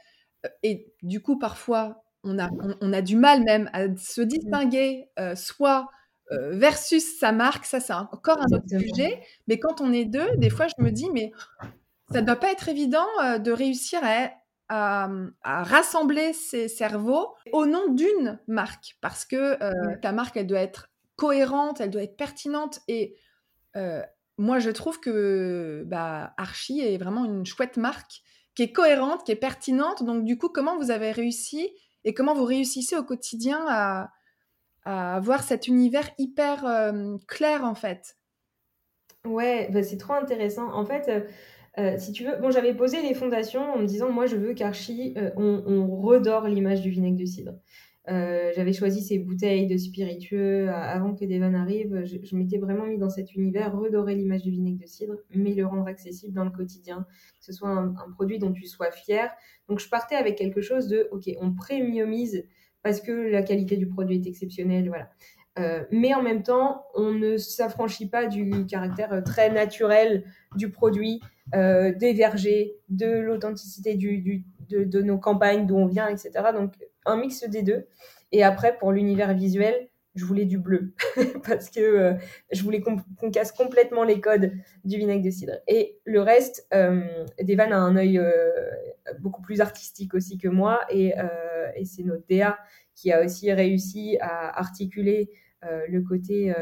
Euh, 0.44 0.48
et 0.62 0.92
du 1.02 1.20
coup, 1.20 1.38
parfois, 1.38 2.02
on 2.24 2.38
a, 2.38 2.48
on, 2.80 2.92
a 2.92 3.00
du 3.00 3.16
mal 3.16 3.42
même 3.44 3.70
à 3.72 3.84
se 3.96 4.20
mmh. 4.20 4.24
distinguer, 4.24 5.10
euh, 5.18 5.34
soit 5.34 5.88
euh, 6.32 6.50
versus 6.52 7.18
sa 7.18 7.32
marque, 7.32 7.64
ça 7.64 7.80
c'est 7.80 7.92
encore 7.92 8.38
un 8.38 8.56
autre 8.56 8.68
sujet. 8.68 9.22
Mais 9.46 9.58
quand 9.58 9.80
on 9.80 9.92
est 9.92 10.04
deux, 10.04 10.36
des 10.36 10.50
fois, 10.50 10.66
je 10.66 10.82
me 10.82 10.90
dis, 10.90 11.08
mais 11.10 11.32
ça 12.12 12.20
ne 12.20 12.26
doit 12.26 12.36
pas 12.36 12.52
être 12.52 12.68
évident 12.68 13.06
de 13.38 13.50
réussir 13.50 14.00
à, 14.02 15.08
à, 15.42 15.62
rassembler 15.62 16.32
ses 16.32 16.68
cerveaux 16.68 17.34
au 17.52 17.66
nom 17.66 17.92
d'une 17.92 18.38
marque. 18.46 18.96
Parce 19.00 19.24
que 19.24 19.58
ta 20.00 20.12
marque, 20.12 20.36
elle 20.36 20.46
doit 20.46 20.60
être 20.60 20.90
cohérente, 21.16 21.80
elle 21.80 21.90
doit 21.90 22.02
être 22.02 22.16
pertinente. 22.16 22.80
Et 22.88 23.16
moi, 24.38 24.60
je 24.60 24.70
trouve 24.70 25.00
que 25.00 25.82
bah, 25.86 26.32
Archie 26.36 26.80
est 26.80 26.96
vraiment 26.96 27.24
une 27.24 27.44
chouette 27.44 27.76
marque 27.76 28.22
qui 28.54 28.62
est 28.62 28.72
cohérente, 28.72 29.24
qui 29.24 29.32
est 29.32 29.36
pertinente. 29.36 30.04
Donc, 30.04 30.24
du 30.24 30.38
coup, 30.38 30.48
comment 30.48 30.78
vous 30.78 30.92
avez 30.92 31.10
réussi 31.10 31.68
et 32.04 32.14
comment 32.14 32.34
vous 32.34 32.44
réussissez 32.44 32.96
au 32.96 33.02
quotidien 33.02 33.64
à, 33.68 34.10
avoir 34.84 35.42
cet 35.42 35.66
univers 35.66 36.08
hyper 36.16 36.64
euh, 36.64 37.18
clair, 37.26 37.64
en 37.64 37.74
fait? 37.74 38.16
Ouais, 39.26 39.68
bah, 39.70 39.82
c'est 39.82 39.98
trop 39.98 40.14
intéressant. 40.14 40.72
En 40.72 40.86
fait, 40.86 41.08
euh, 41.08 41.20
euh, 41.78 41.98
si 41.98 42.12
tu 42.12 42.24
veux, 42.24 42.36
bon, 42.36 42.50
j'avais 42.50 42.74
posé 42.74 43.02
les 43.02 43.12
fondations 43.14 43.74
en 43.74 43.78
me 43.78 43.86
disant, 43.86 44.10
moi, 44.10 44.26
je 44.26 44.36
veux 44.36 44.54
qu'Archie, 44.54 45.14
on, 45.36 46.00
redore 46.00 46.48
l'image 46.48 46.80
du 46.80 46.90
vinaigre 46.90 47.18
de 47.18 47.26
cidre. 47.26 47.52
Euh, 48.10 48.52
j'avais 48.56 48.72
choisi 48.72 49.02
ces 49.02 49.18
bouteilles 49.18 49.66
de 49.66 49.76
spiritueux 49.76 50.70
avant 50.70 51.14
que 51.14 51.24
Devan 51.24 51.54
arrive. 51.54 52.04
Je, 52.04 52.36
m'étais 52.36 52.58
vraiment 52.58 52.86
mis 52.86 52.98
dans 52.98 53.10
cet 53.10 53.34
univers, 53.34 53.76
redorer 53.76 54.14
l'image 54.14 54.42
du 54.42 54.50
vinaigre 54.50 54.80
de 54.80 54.86
cidre, 54.86 55.14
mais 55.34 55.54
le 55.54 55.66
rendre 55.66 55.86
accessible 55.86 56.32
dans 56.32 56.44
le 56.44 56.50
quotidien, 56.50 57.06
que 57.38 57.44
ce 57.44 57.52
soit 57.52 57.68
un, 57.68 57.94
produit 58.14 58.38
dont 58.38 58.52
tu 58.52 58.66
sois 58.66 58.90
fier. 58.90 59.30
Donc 59.68 59.78
je 59.78 59.88
partais 59.88 60.14
avec 60.14 60.36
quelque 60.36 60.62
chose 60.62 60.88
de, 60.88 61.08
ok, 61.10 61.24
on 61.40 61.52
premiumise 61.52 62.44
parce 62.82 63.00
que 63.00 63.12
la 63.12 63.42
qualité 63.42 63.76
du 63.76 63.88
produit 63.88 64.16
est 64.16 64.26
exceptionnelle, 64.26 64.88
voilà. 64.88 65.10
mais 65.90 66.14
en 66.14 66.22
même 66.22 66.42
temps, 66.42 66.84
on 66.94 67.12
ne 67.12 67.36
s'affranchit 67.36 68.08
pas 68.08 68.26
du 68.26 68.64
caractère 68.66 69.22
très 69.24 69.50
naturel 69.50 70.24
du 70.56 70.70
produit, 70.70 71.20
des 71.52 72.12
vergers, 72.14 72.76
de 72.88 73.18
l'authenticité 73.18 73.96
du, 73.96 74.44
de, 74.68 74.84
de, 74.84 75.02
nos 75.02 75.18
campagnes, 75.18 75.66
d'où 75.66 75.76
on 75.76 75.86
vient, 75.86 76.08
etc. 76.08 76.30
Donc, 76.54 76.72
un 77.08 77.16
mix 77.16 77.44
des 77.44 77.62
deux. 77.62 77.86
Et 78.32 78.44
après, 78.44 78.76
pour 78.76 78.92
l'univers 78.92 79.34
visuel, 79.34 79.88
je 80.18 80.24
voulais 80.24 80.44
du 80.44 80.58
bleu 80.58 80.94
parce 81.46 81.70
que 81.70 81.80
euh, 81.80 82.14
je 82.52 82.62
voulais 82.62 82.80
qu'on 82.80 83.30
casse 83.30 83.52
complètement 83.52 84.04
les 84.04 84.20
codes 84.20 84.52
du 84.84 84.98
vinaigre 84.98 85.24
de 85.24 85.30
cidre. 85.30 85.54
Et 85.66 85.98
le 86.04 86.20
reste, 86.20 86.66
euh, 86.74 87.24
Devan 87.40 87.72
a 87.72 87.76
un 87.76 87.96
œil 87.96 88.18
euh, 88.18 88.50
beaucoup 89.20 89.40
plus 89.40 89.60
artistique 89.60 90.14
aussi 90.14 90.36
que 90.36 90.48
moi 90.48 90.80
et, 90.90 91.14
et 91.76 91.84
c'est 91.84 92.02
notre 92.02 92.24
DA 92.28 92.58
qui 92.94 93.12
a 93.12 93.24
aussi 93.24 93.50
réussi 93.52 94.18
à 94.20 94.58
articuler 94.58 95.30
le 95.62 96.00
côté. 96.00 96.52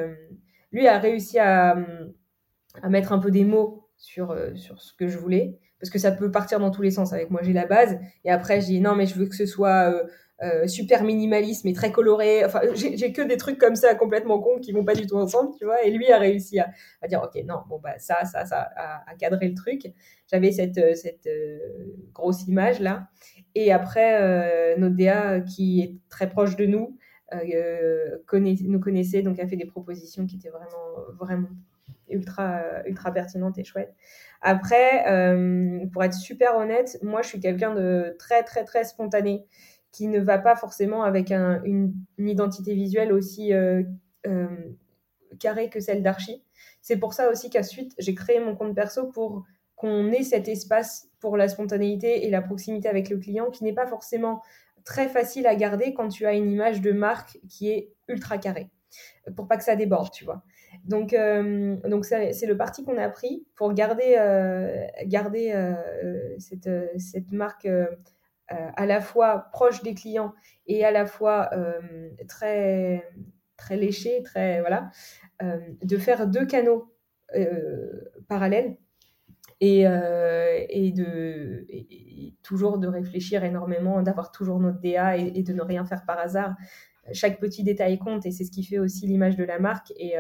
lui 0.71 0.87
a 0.87 0.99
réussi 0.99 1.39
à, 1.41 1.77
à, 2.83 2.89
mettre 2.89 3.13
un 3.13 3.19
peu 3.19 3.33
des 3.33 3.45
mots 3.45 3.89
sur, 3.97 4.37
sur 4.55 4.81
ce 4.81 4.93
que 4.95 5.09
je 5.09 5.19
voulais 5.19 5.59
parce 5.81 5.91
que 5.91 5.99
ça 5.99 6.13
peut 6.13 6.31
partir 6.31 6.61
dans 6.61 6.71
tous 6.71 6.83
les 6.83 6.93
sens. 6.93 7.13
Avec 7.13 7.31
moi, 7.31 7.41
j'ai 7.43 7.53
la 7.53 7.67
base 7.67 7.99
et 8.25 8.31
après, 8.31 8.61
je 8.61 8.67
dis 8.67 8.81
non, 8.81 8.95
mais 8.95 9.07
je 9.07 9.17
veux 9.17 9.27
que 9.27 9.35
ce 9.35 9.47
soit 9.47 9.93
euh, 10.43 10.67
super 10.67 11.03
minimaliste 11.03 11.65
mais 11.65 11.73
très 11.73 11.91
coloré. 11.91 12.45
Enfin, 12.45 12.61
j'ai 12.75 13.11
que 13.11 13.23
des 13.23 13.39
trucs 13.39 13.57
comme 13.57 13.75
ça 13.75 13.95
complètement 13.95 14.39
cons 14.39 14.59
qui 14.59 14.71
vont 14.73 14.85
pas 14.85 14.95
du 14.95 15.07
tout 15.07 15.17
ensemble, 15.17 15.53
tu 15.59 15.65
vois. 15.65 15.83
Et 15.83 15.91
lui 15.91 16.13
a 16.13 16.19
réussi 16.19 16.59
à, 16.59 16.71
à 17.01 17.09
dire 17.09 17.23
ok 17.23 17.43
non 17.47 17.61
bon 17.71 17.81
bah 17.83 17.99
ça 17.99 18.27
ça 18.27 18.45
ça 18.45 18.69
à, 18.77 19.15
cadrer 19.19 19.49
le 19.49 19.55
truc. 19.55 19.91
J'avais 20.31 20.53
cette 20.53 20.77
euh, 20.77 20.95
cette 20.95 21.27
euh, 21.27 21.59
grosse 22.13 22.47
image 22.49 22.81
là. 22.81 23.09
Et 23.55 23.73
après 23.73 24.77
notre 24.77 24.95
DA 24.95 25.41
qui 25.41 25.81
est 25.81 25.95
très 26.11 26.29
proche 26.29 26.57
de 26.57 26.67
nous 26.67 26.99
nous 27.33 28.81
connaissait 28.81 29.23
donc 29.23 29.39
a 29.39 29.47
fait 29.49 29.57
des 29.57 29.65
propositions 29.65 30.27
qui 30.27 30.37
étaient 30.37 30.51
vraiment 30.51 31.17
vraiment 31.19 31.49
ultra 32.11 32.63
ultra 32.87 33.11
pertinentes 33.13 33.57
et 33.57 33.65
chouettes. 33.65 33.95
Après, 34.43 35.07
pour 35.95 36.05
être 36.05 36.13
super 36.13 36.57
honnête, 36.57 36.99
moi 37.03 37.23
je 37.23 37.29
suis 37.29 37.41
quelqu'un 37.41 37.75
de 37.75 38.15
très 38.19 38.43
très 38.43 38.65
très 38.65 38.85
spontané 38.85 39.47
qui 39.97 40.09
ne 40.09 40.21
va 40.21 40.37
pas 40.37 40.57
forcément 40.57 41.05
avec 41.05 41.33
une, 41.33 41.95
identité 42.19 42.75
visuelle 42.75 43.15
aussi 43.15 43.55
euh, 43.55 43.83
euh, 44.27 44.47
carrée 45.41 45.71
que 45.71 45.81
celle 45.81 46.03
d'Archie. 46.03 46.45
C'est 46.83 46.99
pour 46.99 47.15
ça 47.15 47.31
aussi 47.31 47.49
qu'à 47.49 47.63
suite, 47.63 47.95
j'ai 47.99 48.15
créé 48.15 48.39
mon 48.39 48.55
compte 48.55 48.75
perso 48.75 49.07
pour 49.07 49.45
qu'on 49.75 50.13
ait 50.13 50.23
cet 50.23 50.49
espace 50.49 51.09
pour 51.19 51.39
la 51.39 51.49
spontanéité 51.49 52.27
et 52.27 52.31
la 52.31 52.43
proximité 52.43 52.91
avec 52.91 53.09
le 53.09 53.17
client 53.17 53.51
qui 53.51 53.65
n'est 53.65 53.73
pas 53.73 53.87
forcément 53.87 54.43
très 54.85 55.09
facile 55.09 55.47
à 55.47 55.55
garder 55.55 55.95
quand 55.95 56.09
tu 56.09 56.27
as 56.27 56.35
une 56.35 56.51
image 56.51 56.83
de 56.83 56.93
marque 56.93 57.39
qui 57.49 57.71
est 57.71 57.91
ultra 58.07 58.37
carrée, 58.37 58.69
pour 59.35 59.49
pas 59.49 59.57
que 59.57 59.65
ça 59.65 59.77
déborde, 59.77 60.11
tu 60.11 60.27
vois. 60.27 60.43
Donc, 60.85 61.15
euh, 61.15 61.77
donc 61.89 62.05
c'est 62.05 62.47
le 62.47 62.57
parti 62.59 62.85
qu'on 62.85 62.99
a 62.99 63.09
pris 63.09 63.47
pour 63.57 63.73
garder, 63.73 64.15
garder 65.07 65.75
cette, 66.39 66.69
cette 66.99 67.33
marque 67.33 67.67
à 68.49 68.87
la 68.87 69.01
fois 69.01 69.49
proche 69.53 69.83
des 69.83 69.95
clients 69.95 70.35
et 70.67 70.85
à 70.85 70.91
la 70.91 71.07
fois 71.07 71.51
euh, 71.53 72.11
très, 72.29 73.09
très 73.57 73.77
léché, 73.77 74.23
très, 74.23 74.61
voilà, 74.61 74.91
euh, 75.43 75.59
de 75.83 75.97
faire 75.97 76.27
deux 76.27 76.47
canaux 76.47 76.93
parallèles 78.29 78.77
et, 79.61 79.81
et 79.81 80.93
de 80.93 81.67
toujours 82.45 82.79
de 82.79 82.87
réfléchir 82.87 83.43
énormément, 83.43 84.01
d'avoir 84.01 84.31
toujours 84.31 84.61
notre 84.61 84.81
DA 84.81 85.17
et, 85.17 85.43
de 85.43 85.53
ne 85.53 85.63
rien 85.63 85.85
faire 85.85 86.05
par 86.07 86.21
hasard. 86.21 86.55
Chaque 87.13 87.41
petit 87.41 87.65
détail 87.65 87.99
compte 87.99 88.27
et 88.27 88.31
c'est 88.31 88.45
ce 88.45 88.53
qui 88.53 88.63
fait 88.63 88.79
aussi 88.79 89.09
l'image 89.09 89.37
de 89.37 89.43
la 89.43 89.59
marque 89.59 89.91
et, 89.97 90.15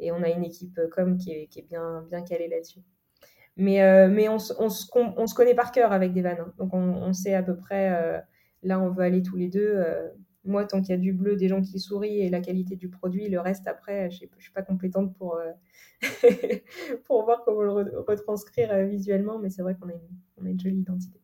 et 0.00 0.10
on 0.10 0.24
a 0.24 0.28
une 0.28 0.42
équipe 0.42 0.80
comme 0.90 1.18
qui 1.18 1.30
est, 1.30 1.46
qui 1.46 1.60
est 1.60 1.68
bien, 1.68 2.04
bien 2.10 2.22
calée 2.22 2.48
là-dessus. 2.48 2.80
Mais, 3.56 3.82
euh, 3.82 4.08
mais 4.08 4.28
on, 4.28 4.38
se, 4.38 4.52
on, 4.58 4.68
se 4.68 5.34
connaît 5.34 5.54
par 5.54 5.70
cœur 5.70 5.92
avec 5.92 6.12
des. 6.12 6.24
Hein. 6.26 6.52
Donc, 6.58 6.74
on, 6.74 7.12
sait 7.12 7.34
à 7.34 7.42
peu 7.42 7.56
près, 7.56 7.94
euh, 7.94 8.20
là, 8.62 8.80
on 8.80 8.90
veut 8.90 9.04
aller 9.04 9.22
tous 9.22 9.36
les 9.36 9.48
deux. 9.48 9.74
Euh, 9.76 10.08
moi, 10.44 10.64
tant 10.64 10.80
qu'il 10.80 10.90
y 10.90 10.94
a 10.94 10.98
du 10.98 11.12
bleu, 11.12 11.36
des 11.36 11.48
gens 11.48 11.62
qui 11.62 11.78
sourient 11.78 12.20
et 12.20 12.28
la 12.28 12.40
qualité 12.40 12.76
du 12.76 12.90
produit, 12.90 13.28
le 13.28 13.40
reste, 13.40 13.66
après, 13.66 14.10
je 14.10 14.24
ne 14.24 14.40
suis 14.40 14.52
pas 14.52 14.62
compétente 14.62 15.16
pour, 15.16 15.40
pour 17.04 17.24
voir 17.24 17.44
comment 17.44 17.62
le 17.62 18.00
retranscrire 18.00 18.86
visuellement, 18.86 19.38
mais 19.38 19.48
c'est 19.48 19.62
vrai 19.62 19.74
qu'on 19.74 19.88
a, 19.88 19.92
a, 19.92 20.48
une 20.48 20.60
jolie 20.60 20.80
identité. 20.80 21.18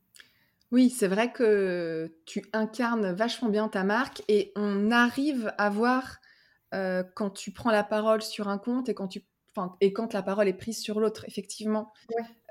Oui, 0.72 0.88
c'est 0.88 1.08
vrai 1.08 1.32
que 1.32 2.14
tu 2.24 2.44
incarnes 2.54 3.12
vachement 3.12 3.50
bien 3.50 3.68
ta 3.68 3.84
marque 3.84 4.22
et 4.28 4.52
on 4.56 4.90
arrive 4.90 5.52
à 5.58 5.68
voir 5.68 6.20
quand 6.72 7.30
tu 7.30 7.50
prends 7.50 7.72
la 7.72 7.84
parole 7.84 8.22
sur 8.22 8.48
un 8.48 8.56
compte 8.56 8.88
et 8.88 8.94
quand 8.94 9.08
tu 9.08 9.20
et 9.80 9.92
quand 9.92 10.12
la 10.12 10.22
parole 10.22 10.48
est 10.48 10.54
prise 10.54 10.80
sur 10.80 11.00
l'autre, 11.00 11.24
effectivement. 11.26 11.92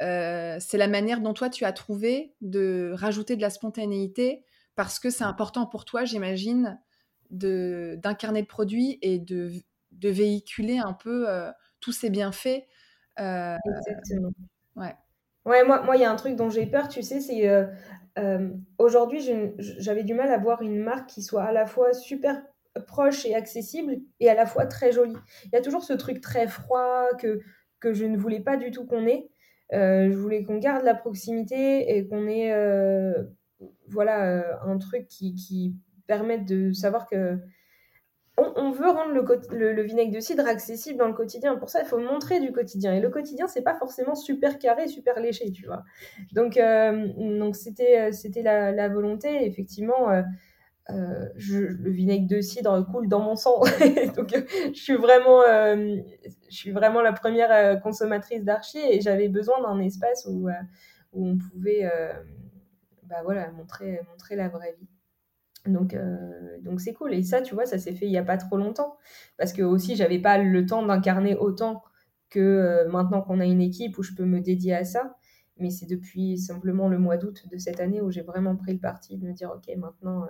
Euh, 0.01 0.57
c'est 0.59 0.77
la 0.77 0.87
manière 0.87 1.21
dont 1.21 1.33
toi 1.33 1.49
tu 1.49 1.65
as 1.65 1.73
trouvé 1.73 2.33
de 2.41 2.91
rajouter 2.95 3.35
de 3.35 3.41
la 3.41 3.49
spontanéité 3.49 4.45
parce 4.75 4.99
que 4.99 5.09
c'est 5.09 5.23
important 5.23 5.65
pour 5.65 5.85
toi, 5.85 6.05
j'imagine, 6.05 6.79
d'incarner 7.31 8.41
le 8.41 8.47
produit 8.47 8.97
et 9.01 9.19
de, 9.19 9.51
de 9.91 10.09
véhiculer 10.09 10.77
un 10.77 10.93
peu 10.93 11.29
euh, 11.29 11.51
tous 11.79 11.91
ces 11.91 12.09
bienfaits. 12.09 12.65
Euh, 13.19 13.57
Exactement. 13.65 14.31
Ouais. 14.75 14.95
Ouais, 15.45 15.63
moi, 15.63 15.81
moi, 15.81 15.95
il 15.95 16.01
y 16.01 16.05
a 16.05 16.11
un 16.11 16.15
truc 16.15 16.35
dont 16.35 16.49
j'ai 16.49 16.65
peur, 16.65 16.87
tu 16.89 17.01
sais, 17.01 17.21
c'est 17.21 17.49
aujourd'hui, 18.77 19.21
j'avais 19.57 20.03
du 20.03 20.13
mal 20.13 20.31
à 20.31 20.37
voir 20.37 20.61
une 20.61 20.77
marque 20.77 21.09
qui 21.09 21.23
soit 21.23 21.43
à 21.43 21.51
la 21.51 21.65
fois 21.65 21.93
super 21.93 22.41
proche 22.87 23.25
et 23.25 23.35
accessible 23.35 23.97
et 24.19 24.29
à 24.29 24.35
la 24.35 24.45
fois 24.45 24.65
très 24.65 24.91
joli. 24.91 25.15
Il 25.45 25.49
y 25.53 25.55
a 25.55 25.61
toujours 25.61 25.83
ce 25.83 25.93
truc 25.93 26.21
très 26.21 26.47
froid 26.47 27.07
que, 27.19 27.39
que 27.79 27.93
je 27.93 28.05
ne 28.05 28.17
voulais 28.17 28.39
pas 28.39 28.57
du 28.57 28.71
tout 28.71 28.85
qu'on 28.85 29.07
ait. 29.07 29.29
Euh, 29.73 30.09
je 30.09 30.17
voulais 30.17 30.43
qu'on 30.43 30.57
garde 30.57 30.83
la 30.83 30.95
proximité 30.95 31.95
et 31.95 32.07
qu'on 32.07 32.27
ait 32.27 32.51
euh, 32.51 33.13
voilà, 33.87 34.25
euh, 34.25 34.53
un 34.65 34.77
truc 34.77 35.07
qui, 35.07 35.35
qui, 35.35 35.75
permette 36.07 36.45
de 36.45 36.71
savoir 36.71 37.07
que 37.07 37.37
on, 38.35 38.71
veut 38.71 38.89
rendre 38.89 39.11
le, 39.11 39.73
le, 39.73 39.83
vinaigre 39.83 40.11
de 40.11 40.19
cidre 40.19 40.47
accessible 40.47 40.97
dans 40.97 41.07
le 41.07 41.13
quotidien. 41.13 41.55
Pour 41.55 41.69
ça, 41.69 41.81
il 41.81 41.85
faut 41.85 41.99
montrer 41.99 42.39
du 42.39 42.51
quotidien. 42.51 42.95
Et 42.95 42.99
le 42.99 43.11
quotidien, 43.11 43.47
c'est 43.47 43.61
pas 43.61 43.75
forcément 43.75 44.15
super 44.15 44.57
carré, 44.57 44.87
super 44.87 45.19
léché, 45.19 45.51
tu 45.51 45.67
vois. 45.67 45.83
Donc, 46.31 46.59
c'était, 47.53 48.11
c'était 48.11 48.41
la, 48.41 48.89
volonté. 48.89 49.45
Effectivement, 49.45 50.07
euh, 50.91 51.29
le 51.35 51.91
vinaigre 51.91 52.27
de 52.27 52.41
cidre 52.41 52.85
coule 52.89 53.07
dans 53.07 53.19
mon 53.19 53.35
sang. 53.35 53.61
Donc, 54.15 54.35
je 54.73 54.79
suis 54.79 54.95
vraiment, 54.95 55.41
euh, 55.41 55.97
je 56.49 56.55
suis 56.55 56.71
vraiment 56.71 57.01
la 57.01 57.13
première 57.13 57.51
euh, 57.51 57.75
consommatrice 57.75 58.43
d'archi 58.43 58.79
et 58.79 59.01
j'avais 59.01 59.29
besoin 59.29 59.61
d'un 59.61 59.79
espace 59.79 60.25
où, 60.27 60.49
où 61.13 61.27
on 61.27 61.37
pouvait 61.37 61.89
bah 63.03 63.21
voilà, 63.23 63.51
montrer, 63.51 63.99
montrer 64.09 64.35
la 64.35 64.49
vraie 64.49 64.75
vie. 64.79 64.87
Donc, 65.71 65.95
donc 66.61 66.79
c'est 66.79 66.93
cool. 66.93 67.13
Et 67.13 67.23
ça, 67.23 67.41
tu 67.41 67.53
vois, 67.53 67.65
ça 67.65 67.77
s'est 67.77 67.93
fait 67.93 68.05
il 68.05 68.11
n'y 68.11 68.17
a 68.17 68.23
pas 68.23 68.37
trop 68.37 68.57
longtemps. 68.57 68.97
Parce 69.37 69.53
que 69.53 69.61
aussi, 69.61 69.95
j'avais 69.95 70.19
pas 70.19 70.37
le 70.37 70.65
temps 70.65 70.85
d'incarner 70.85 71.35
autant 71.35 71.83
que 72.29 72.87
maintenant 72.87 73.21
qu'on 73.21 73.39
a 73.39 73.45
une 73.45 73.61
équipe 73.61 73.97
où 73.97 74.03
je 74.03 74.13
peux 74.13 74.25
me 74.25 74.39
dédier 74.39 74.75
à 74.75 74.85
ça. 74.85 75.17
Mais 75.57 75.69
c'est 75.71 75.87
depuis 75.87 76.37
simplement 76.37 76.87
le 76.87 76.97
mois 76.97 77.17
d'août 77.17 77.43
de 77.51 77.57
cette 77.57 77.79
année 77.81 78.01
où 78.01 78.11
j'ai 78.11 78.21
vraiment 78.21 78.55
pris 78.55 78.73
le 78.73 78.79
parti 78.79 79.17
de 79.17 79.25
me 79.25 79.33
dire, 79.33 79.51
OK, 79.51 79.75
maintenant, 79.75 80.25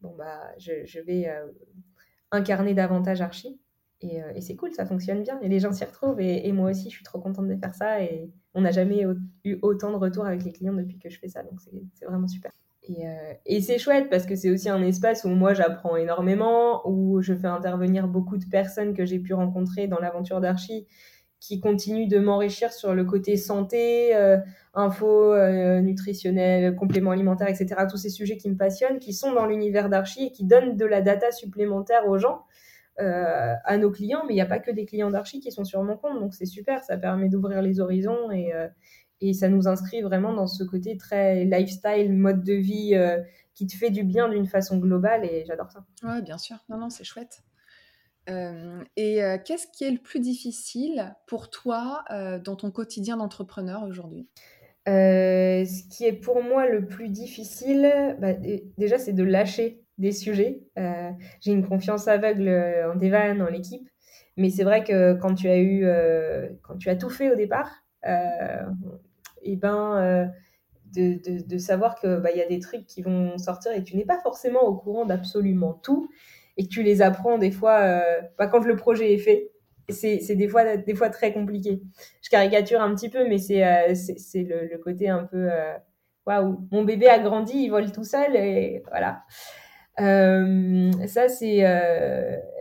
bon, 0.00 0.14
bah, 0.16 0.40
je, 0.58 1.00
vais 1.00 1.28
euh, 1.28 1.46
incarner 2.30 2.74
davantage 2.74 3.20
Archie. 3.20 3.60
Euh, 4.02 4.32
et, 4.34 4.40
c'est 4.40 4.56
cool, 4.56 4.72
ça 4.72 4.86
fonctionne 4.86 5.22
bien. 5.22 5.38
Et 5.40 5.48
les 5.48 5.60
gens 5.60 5.72
s'y 5.72 5.84
retrouvent. 5.84 6.20
Et, 6.20 6.50
moi 6.52 6.70
aussi, 6.70 6.90
je 6.90 6.96
suis 6.96 7.04
trop 7.04 7.18
contente 7.18 7.48
de 7.48 7.56
faire 7.56 7.74
ça. 7.74 8.02
Et 8.02 8.30
on 8.54 8.62
n'a 8.62 8.70
jamais 8.70 9.04
eu 9.44 9.58
autant 9.62 9.90
de 9.90 9.96
retours 9.96 10.26
avec 10.26 10.44
les 10.44 10.52
clients 10.52 10.74
depuis 10.74 10.98
que 10.98 11.10
je 11.10 11.18
fais 11.18 11.28
ça. 11.28 11.42
Donc, 11.42 11.60
c'est 11.94 12.04
vraiment 12.06 12.28
super. 12.28 12.50
Et, 12.84 13.06
euh, 13.06 13.34
et 13.44 13.60
c'est 13.60 13.78
chouette 13.78 14.08
parce 14.08 14.24
que 14.24 14.34
c'est 14.34 14.50
aussi 14.50 14.68
un 14.68 14.82
espace 14.82 15.24
où 15.24 15.28
moi, 15.28 15.52
j'apprends 15.52 15.96
énormément, 15.96 16.88
où 16.88 17.20
je 17.20 17.34
fais 17.34 17.46
intervenir 17.46 18.08
beaucoup 18.08 18.38
de 18.38 18.46
personnes 18.46 18.94
que 18.94 19.04
j'ai 19.04 19.18
pu 19.18 19.34
rencontrer 19.34 19.86
dans 19.86 19.98
l'aventure 19.98 20.40
d'Archie 20.40 20.86
qui 21.40 21.58
continue 21.58 22.06
de 22.06 22.18
m'enrichir 22.18 22.72
sur 22.72 22.94
le 22.94 23.04
côté 23.04 23.36
santé, 23.38 24.14
euh, 24.14 24.36
info 24.74 25.32
euh, 25.32 25.80
nutritionnelle, 25.80 26.76
compléments 26.76 27.10
alimentaires, 27.10 27.48
etc. 27.48 27.86
Tous 27.90 27.96
ces 27.96 28.10
sujets 28.10 28.36
qui 28.36 28.50
me 28.50 28.56
passionnent, 28.56 28.98
qui 28.98 29.14
sont 29.14 29.32
dans 29.32 29.46
l'univers 29.46 29.88
d'Archie 29.88 30.26
et 30.26 30.32
qui 30.32 30.44
donnent 30.44 30.76
de 30.76 30.84
la 30.84 31.00
data 31.00 31.32
supplémentaire 31.32 32.06
aux 32.06 32.18
gens, 32.18 32.44
euh, 33.00 33.54
à 33.64 33.78
nos 33.78 33.90
clients. 33.90 34.22
Mais 34.26 34.34
il 34.34 34.36
n'y 34.36 34.42
a 34.42 34.46
pas 34.46 34.58
que 34.58 34.70
des 34.70 34.84
clients 34.84 35.10
d'Archie 35.10 35.40
qui 35.40 35.50
sont 35.50 35.64
sur 35.64 35.82
mon 35.82 35.96
compte, 35.96 36.20
donc 36.20 36.34
c'est 36.34 36.44
super, 36.44 36.84
ça 36.84 36.98
permet 36.98 37.30
d'ouvrir 37.30 37.62
les 37.62 37.80
horizons 37.80 38.30
et, 38.30 38.52
et 39.22 39.32
ça 39.32 39.48
nous 39.48 39.66
inscrit 39.66 40.02
vraiment 40.02 40.34
dans 40.34 40.46
ce 40.46 40.62
côté 40.62 40.98
très 40.98 41.46
lifestyle, 41.46 42.12
mode 42.12 42.44
de 42.44 42.52
vie 42.52 42.94
qui 43.54 43.66
te 43.66 43.74
fait 43.74 43.90
du 43.90 44.04
bien 44.04 44.28
d'une 44.28 44.46
façon 44.46 44.76
globale 44.76 45.24
et 45.24 45.44
j'adore 45.46 45.70
ça. 45.70 45.84
Ouais, 46.02 46.20
bien 46.20 46.36
sûr. 46.36 46.56
Non, 46.68 46.76
non, 46.76 46.90
c'est 46.90 47.04
chouette 47.04 47.42
et 48.26 49.20
qu'est-ce 49.44 49.66
qui 49.72 49.84
est 49.84 49.90
le 49.90 49.98
plus 49.98 50.20
difficile 50.20 51.14
pour 51.26 51.50
toi 51.50 52.04
dans 52.44 52.56
ton 52.56 52.70
quotidien 52.70 53.16
d'entrepreneur 53.16 53.82
aujourd'hui? 53.82 54.28
Ce 54.86 55.88
qui 55.88 56.04
est 56.04 56.12
pour 56.12 56.42
moi 56.42 56.68
le 56.68 56.86
plus 56.86 57.08
difficile, 57.08 58.16
bah, 58.20 58.32
déjà, 58.78 58.98
c'est 58.98 59.12
de 59.12 59.24
lâcher 59.24 59.82
des 59.98 60.12
sujets. 60.12 60.62
J'ai 61.40 61.52
une 61.52 61.66
confiance 61.66 62.08
aveugle 62.08 62.48
en 62.92 62.96
Devan, 62.96 63.40
en 63.40 63.48
l'équipe. 63.48 63.88
Mais 64.36 64.48
c'est 64.48 64.64
vrai 64.64 64.84
que 64.84 65.14
quand 65.14 65.34
tu 65.34 65.48
as 65.48 65.58
eu, 65.58 65.84
quand 66.62 66.78
tu 66.78 66.88
as 66.88 66.96
tout 66.96 67.10
fait 67.10 67.30
au 67.30 67.36
départ, 67.36 67.84
et 69.42 69.56
ben, 69.56 70.30
de, 70.92 71.58
savoir 71.58 71.96
qu'il 71.96 72.20
bah, 72.22 72.32
y 72.32 72.42
a 72.42 72.46
des 72.46 72.60
trucs 72.60 72.86
qui 72.86 73.02
vont 73.02 73.38
sortir 73.38 73.72
et 73.72 73.80
que 73.80 73.88
tu 73.88 73.96
n'es 73.96 74.04
pas 74.04 74.20
forcément 74.20 74.62
au 74.62 74.74
courant 74.74 75.04
d'absolument 75.04 75.74
tout 75.74 76.08
et 76.60 76.64
que 76.64 76.68
tu 76.68 76.82
les 76.82 77.00
apprends 77.00 77.38
des 77.38 77.50
fois, 77.50 77.80
euh, 77.80 78.20
pas 78.36 78.46
quand 78.46 78.66
le 78.66 78.76
projet 78.76 79.14
est 79.14 79.18
fait. 79.18 79.50
C'est 79.88 80.36
des 80.36 80.46
fois, 80.46 81.08
très 81.08 81.32
compliqué. 81.32 81.80
Je 82.22 82.28
caricature 82.28 82.82
un 82.82 82.94
petit 82.94 83.08
peu, 83.08 83.26
mais 83.26 83.38
c'est 83.38 83.64
euh, 83.64 83.94
le, 84.34 84.76
côté 84.76 85.08
un 85.08 85.24
peu 85.24 85.50
euh, 85.50 85.72
waouh, 86.26 86.68
mon 86.70 86.84
bébé 86.84 87.08
a 87.08 87.18
grandi, 87.18 87.54
il 87.54 87.70
vole 87.70 87.90
tout 87.90 88.04
seul 88.04 88.36
et 88.36 88.82
voilà. 88.88 89.22
ça, 91.06 91.28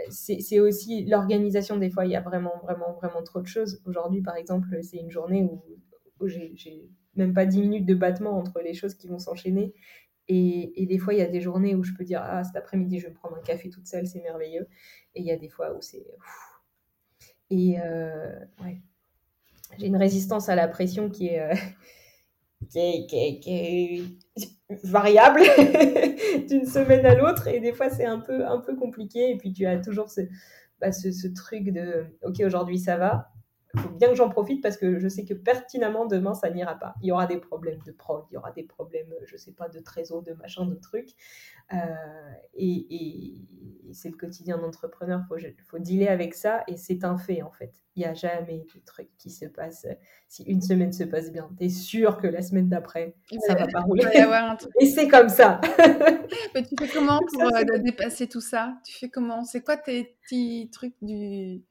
c'est 0.09 0.59
aussi 0.59 1.05
l'organisation. 1.05 1.75
Des 1.75 1.89
fois, 1.89 2.05
il 2.05 2.11
y 2.11 2.15
a 2.15 2.21
vraiment, 2.21 2.53
vraiment, 2.63 2.93
vraiment 2.93 3.21
trop 3.21 3.41
de 3.41 3.47
choses. 3.47 3.81
Aujourd'hui, 3.85 4.21
par 4.21 4.37
exemple, 4.37 4.69
c'est 4.81 4.97
une 4.97 5.11
journée 5.11 5.43
où, 5.43 5.61
où 6.21 6.27
j'ai 6.29 6.89
même 7.15 7.33
pas 7.33 7.45
10 7.45 7.59
minutes 7.59 7.85
de 7.85 7.95
battement 7.95 8.37
entre 8.37 8.61
les 8.61 8.73
choses 8.73 8.95
qui 8.95 9.09
vont 9.09 9.19
s'enchaîner. 9.19 9.73
Et, 10.31 10.85
des 10.85 10.99
fois, 10.99 11.15
il 11.15 11.19
y 11.19 11.23
a 11.23 11.27
des 11.27 11.41
journées 11.41 11.73
où 11.73 11.83
je 11.83 11.91
peux 11.93 12.03
dire 12.03 12.21
Ah, 12.23 12.43
cet 12.43 12.55
après-midi, 12.55 12.99
je 12.99 13.07
vais 13.07 13.13
prendre 13.13 13.35
un 13.35 13.41
café 13.41 13.69
toute 13.71 13.87
seule, 13.87 14.05
c'est 14.05 14.21
merveilleux. 14.21 14.67
Et 15.15 15.21
il 15.21 15.25
y 15.25 15.31
a 15.31 15.37
des 15.37 15.49
fois 15.49 15.73
où 15.75 15.81
c'est. 15.81 16.05
Et 17.49 17.77
euh, 17.81 18.39
ouais. 18.63 18.79
J'ai 19.79 19.87
une 19.87 19.97
résistance 19.97 20.47
à 20.47 20.55
la 20.55 20.67
pression 20.67 21.09
qui 21.09 21.27
est, 21.29 21.39
euh, 21.39 21.55
qui, 22.69 22.79
est, 22.79 23.39
qui, 23.39 23.49
est, 23.49 24.03
variable 24.83 25.41
d'une 26.47 26.65
semaine 26.65 27.07
à 27.07 27.15
l'autre. 27.15 27.47
Et 27.47 27.59
des 27.59 27.73
fois, 27.73 27.89
c'est 27.89 28.05
un 28.05 28.19
peu, 28.19 28.45
un 28.45 28.59
peu 28.59 28.75
compliqué. 28.75 29.31
Et 29.31 29.37
puis, 29.37 29.51
tu 29.51 29.65
as 29.65 29.79
toujours 29.79 30.11
ce, 30.11 30.21
bah, 30.79 30.91
ce 30.91 31.27
truc 31.27 31.71
de 31.71 32.05
Ok, 32.21 32.39
aujourd'hui, 32.45 32.77
ça 32.77 32.97
va 32.97 33.31
il 33.75 33.79
faut 33.81 33.89
bien 33.89 34.09
que 34.09 34.15
j'en 34.15 34.29
profite 34.29 34.61
parce 34.61 34.77
que 34.77 34.97
je 34.99 35.07
sais 35.07 35.25
que 35.25 35.33
pertinemment 35.33 36.05
demain 36.05 36.33
ça 36.33 36.49
n'ira 36.49 36.75
pas. 36.75 36.95
Il 37.01 37.07
y 37.07 37.11
aura 37.11 37.27
des 37.27 37.37
problèmes 37.37 37.79
de 37.85 37.91
prod, 37.91 38.25
il 38.31 38.33
y 38.33 38.37
aura 38.37 38.51
des 38.51 38.63
problèmes, 38.63 39.13
je 39.25 39.37
sais 39.37 39.51
pas, 39.51 39.69
de 39.69 39.79
trésor, 39.79 40.23
de 40.23 40.33
machin, 40.33 40.65
de 40.65 40.75
trucs. 40.75 41.11
Euh, 41.73 41.77
et, 42.55 43.45
c'est 43.91 44.09
le 44.09 44.17
quotidien 44.17 44.59
d'entrepreneur, 44.59 45.21
il 45.35 45.41
faut, 45.41 45.53
faut 45.65 45.79
dealer 45.79 46.09
avec 46.09 46.35
ça 46.35 46.63
et 46.67 46.77
c'est 46.77 47.03
un 47.03 47.17
fait 47.17 47.41
en 47.41 47.51
fait. 47.51 47.73
Il 47.95 47.99
n'y 47.99 48.05
a 48.05 48.13
jamais 48.13 48.65
de 48.73 48.79
trucs 48.85 49.09
qui 49.17 49.29
se 49.29 49.45
passent. 49.45 49.87
Si 50.27 50.43
une 50.43 50.61
semaine 50.61 50.93
se 50.93 51.03
passe 51.03 51.31
bien, 51.31 51.49
tu 51.57 51.65
es 51.65 51.69
sûr 51.69 52.17
que 52.17 52.27
la 52.27 52.41
semaine 52.41 52.69
d'après, 52.69 53.15
ça 53.47 53.55
va 53.55 53.67
pas 53.67 53.81
rouler. 53.81 54.03
Et 54.79 54.85
c'est 54.85 55.07
comme 55.07 55.29
ça. 55.29 55.59
Mais 56.55 56.63
tu 56.63 56.75
fais 56.79 56.87
comment 56.87 57.19
pour 57.33 57.43
euh, 57.43 57.77
dépasser 57.79 58.27
tout 58.27 58.41
ça? 58.41 58.75
Tu 58.85 58.97
fais 58.97 59.09
comment? 59.09 59.43
C'est 59.43 59.61
quoi 59.61 59.77
tes 59.77 60.15
petits 60.23 60.69
trucs 60.71 60.95
du 61.01 61.63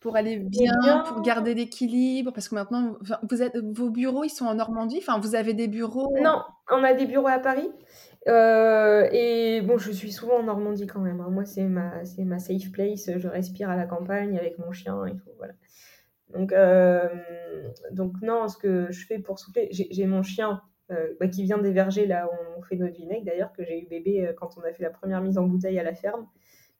pour 0.00 0.16
aller 0.16 0.36
bien, 0.38 1.02
pour 1.06 1.22
garder 1.22 1.54
l'équilibre 1.54 2.32
Parce 2.32 2.48
que 2.48 2.54
maintenant, 2.54 2.96
vous 3.28 3.42
êtes, 3.42 3.56
vos 3.56 3.90
bureaux, 3.90 4.24
ils 4.24 4.30
sont 4.30 4.46
en 4.46 4.54
Normandie? 4.54 4.98
Enfin, 4.98 5.18
vous 5.18 5.34
avez 5.34 5.54
des 5.54 5.68
bureaux? 5.68 6.14
Non, 6.20 6.42
on 6.70 6.84
a 6.84 6.94
des 6.94 7.06
bureaux 7.06 7.26
à 7.28 7.38
Paris. 7.38 7.70
Euh, 8.28 9.08
et 9.12 9.60
bon, 9.62 9.78
je 9.78 9.90
suis 9.90 10.12
souvent 10.12 10.38
en 10.38 10.42
Normandie 10.44 10.86
quand 10.86 11.00
même. 11.00 11.20
Hein. 11.20 11.30
Moi, 11.30 11.44
c'est 11.44 11.64
ma, 11.64 12.04
c'est 12.04 12.24
ma 12.24 12.38
safe 12.38 12.70
place. 12.70 13.10
Je 13.16 13.28
respire 13.28 13.70
à 13.70 13.76
la 13.76 13.86
campagne 13.86 14.38
avec 14.38 14.58
mon 14.58 14.70
chien 14.72 15.04
et 15.06 15.16
tout. 15.16 15.30
Voilà. 15.38 15.54
Donc, 16.30 16.52
euh, 16.52 17.08
donc 17.90 18.14
non, 18.22 18.48
ce 18.48 18.56
que 18.56 18.88
je 18.90 19.06
fais 19.06 19.18
pour 19.18 19.38
souffler, 19.38 19.68
j'ai, 19.70 20.06
mon 20.06 20.22
chien 20.22 20.60
euh, 20.90 21.14
bah, 21.18 21.26
qui 21.26 21.42
vient 21.44 21.58
des 21.58 21.72
vergers 21.72 22.06
là 22.06 22.28
où 22.28 22.58
on 22.58 22.62
fait 22.62 22.76
notre 22.76 22.96
vinaigre 22.96 23.24
d'ailleurs, 23.24 23.52
que 23.52 23.64
j'ai 23.64 23.82
eu 23.82 23.86
bébé 23.86 24.30
quand 24.36 24.50
on 24.58 24.60
a 24.60 24.72
fait 24.72 24.82
la 24.82 24.90
première 24.90 25.22
mise 25.22 25.38
en 25.38 25.44
bouteille 25.44 25.78
à 25.78 25.82
la 25.82 25.94
ferme 25.94 26.26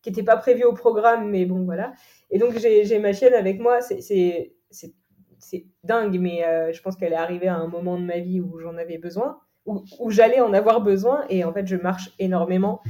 qui 0.03 0.11
n'était 0.11 0.23
pas 0.23 0.37
prévu 0.37 0.65
au 0.65 0.73
programme, 0.73 1.31
mais 1.31 1.45
bon, 1.45 1.65
voilà. 1.65 1.93
Et 2.31 2.39
donc, 2.39 2.57
j'ai 2.59 2.99
ma 2.99 3.13
chienne 3.13 3.35
avec 3.35 3.61
moi. 3.61 3.81
C'est 3.81 4.53
dingue, 5.85 6.19
mais 6.21 6.45
euh, 6.45 6.73
je 6.73 6.83
pense 6.83 6.97
qu'elle 6.97 7.13
est 7.13 7.17
arrivée 7.17 7.49
à 7.49 7.57
un 7.57 7.69
moment 7.69 7.99
de 7.99 8.05
ma 8.05 8.19
vie 8.19 8.41
où 8.41 8.59
j'en 8.59 8.77
avais 8.77 8.99
besoin, 8.99 9.41
où, 9.67 9.85
où 10.01 10.11
j'allais 10.11 10.41
en 10.41 10.53
avoir 10.53 10.81
besoin. 10.81 11.25
Et 11.29 11.45
en 11.45 11.53
fait, 11.53 11.67
je 11.67 11.77
marche 11.77 12.11
énormément. 12.19 12.81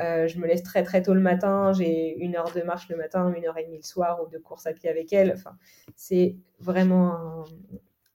Euh, 0.00 0.26
je 0.26 0.38
me 0.38 0.46
laisse 0.46 0.62
très 0.62 0.82
très 0.82 1.02
tôt 1.02 1.14
le 1.14 1.20
matin. 1.20 1.72
J'ai 1.72 2.16
une 2.18 2.36
heure 2.36 2.52
de 2.52 2.62
marche 2.62 2.88
le 2.88 2.96
matin, 2.96 3.32
une 3.36 3.46
heure 3.46 3.58
et 3.58 3.64
demie 3.64 3.76
le 3.76 3.84
soir 3.84 4.20
ou 4.24 4.28
de 4.28 4.38
course 4.38 4.66
à 4.66 4.72
pied 4.72 4.88
avec 4.88 5.12
elle. 5.12 5.32
Enfin, 5.32 5.56
c'est 5.94 6.36
vraiment 6.58 7.14
un, 7.14 7.44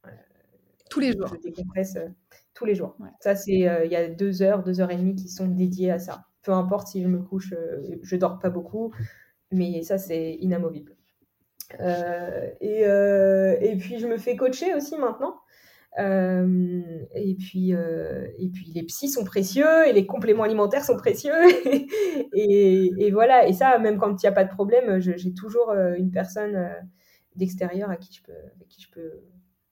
euh, 0.07 0.11
tous 0.89 0.99
les 0.99 1.13
jours. 1.13 1.27
Je 1.27 1.49
décompresse 1.49 1.97
tous 2.53 2.65
les 2.65 2.75
jours. 2.75 2.97
Ça, 3.21 3.35
c'est 3.35 3.51
il 3.51 3.91
y 3.91 3.95
a 3.95 4.09
deux 4.09 4.41
heures, 4.41 4.63
deux 4.63 4.81
heures 4.81 4.91
et 4.91 4.97
demie 4.97 5.15
qui 5.15 5.29
sont 5.29 5.47
dédiées 5.47 5.91
à 5.91 5.99
ça 5.99 6.28
peu 6.41 6.51
importe 6.51 6.87
si 6.87 7.01
je 7.01 7.07
me 7.07 7.19
couche, 7.19 7.53
euh, 7.53 7.97
je 8.01 8.15
dors 8.15 8.39
pas 8.39 8.49
beaucoup, 8.49 8.93
mais 9.51 9.83
ça 9.83 9.97
c'est 9.97 10.33
inamovible. 10.35 10.95
Euh, 11.79 12.49
et, 12.61 12.85
euh, 12.85 13.55
et, 13.61 13.75
puis 13.77 13.99
je 13.99 14.07
me 14.07 14.17
fais 14.17 14.35
coacher 14.35 14.73
aussi 14.73 14.97
maintenant. 14.97 15.35
et, 15.97 17.35
puis, 17.37 17.73
les 18.73 18.83
psys 18.83 19.09
sont 19.09 19.23
précieux 19.23 19.87
et 19.87 19.93
les 19.93 20.05
compléments 20.05 20.43
alimentaires 20.43 20.83
sont 20.83 20.97
précieux. 20.97 21.33
et, 22.33 22.91
et, 22.97 23.11
voilà, 23.11 23.47
et 23.47 23.53
ça, 23.53 23.77
même 23.79 23.97
quand 23.99 24.21
il 24.21 24.25
n'y 24.25 24.29
a 24.29 24.31
pas 24.31 24.45
de 24.45 24.49
problème, 24.49 24.99
j'ai 24.99 25.33
toujours 25.33 25.71
une 25.71 26.11
personne 26.11 26.69
d'extérieur 27.35 27.89
à 27.89 27.97
qui 27.97 28.13
je 28.13 28.23
peux, 28.23 28.31
à 28.33 28.65
qui 28.67 28.81
je 28.81 28.89
peux 28.89 29.21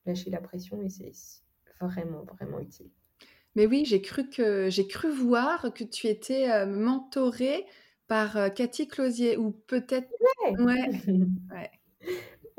lâcher 0.05 0.29
la 0.29 0.41
pression 0.41 0.81
et 0.81 0.89
c'est 0.89 1.11
vraiment, 1.81 2.23
vraiment 2.23 2.59
utile. 2.59 2.89
Mais 3.57 3.65
oui, 3.65 3.85
j'ai 3.85 4.03
cru 4.03 4.29
que 4.29 4.69
j'ai 4.69 4.85
cru 4.85 5.09
voir 5.09 5.73
que 5.73 5.83
tu 5.83 6.05
étais 6.05 6.47
euh, 6.51 6.67
mentorée 6.67 7.65
par 8.07 8.37
euh, 8.37 8.49
Cathy 8.49 8.87
Closier 8.87 9.35
ou 9.35 9.49
peut-être. 9.49 10.07
Ouais. 10.59 10.85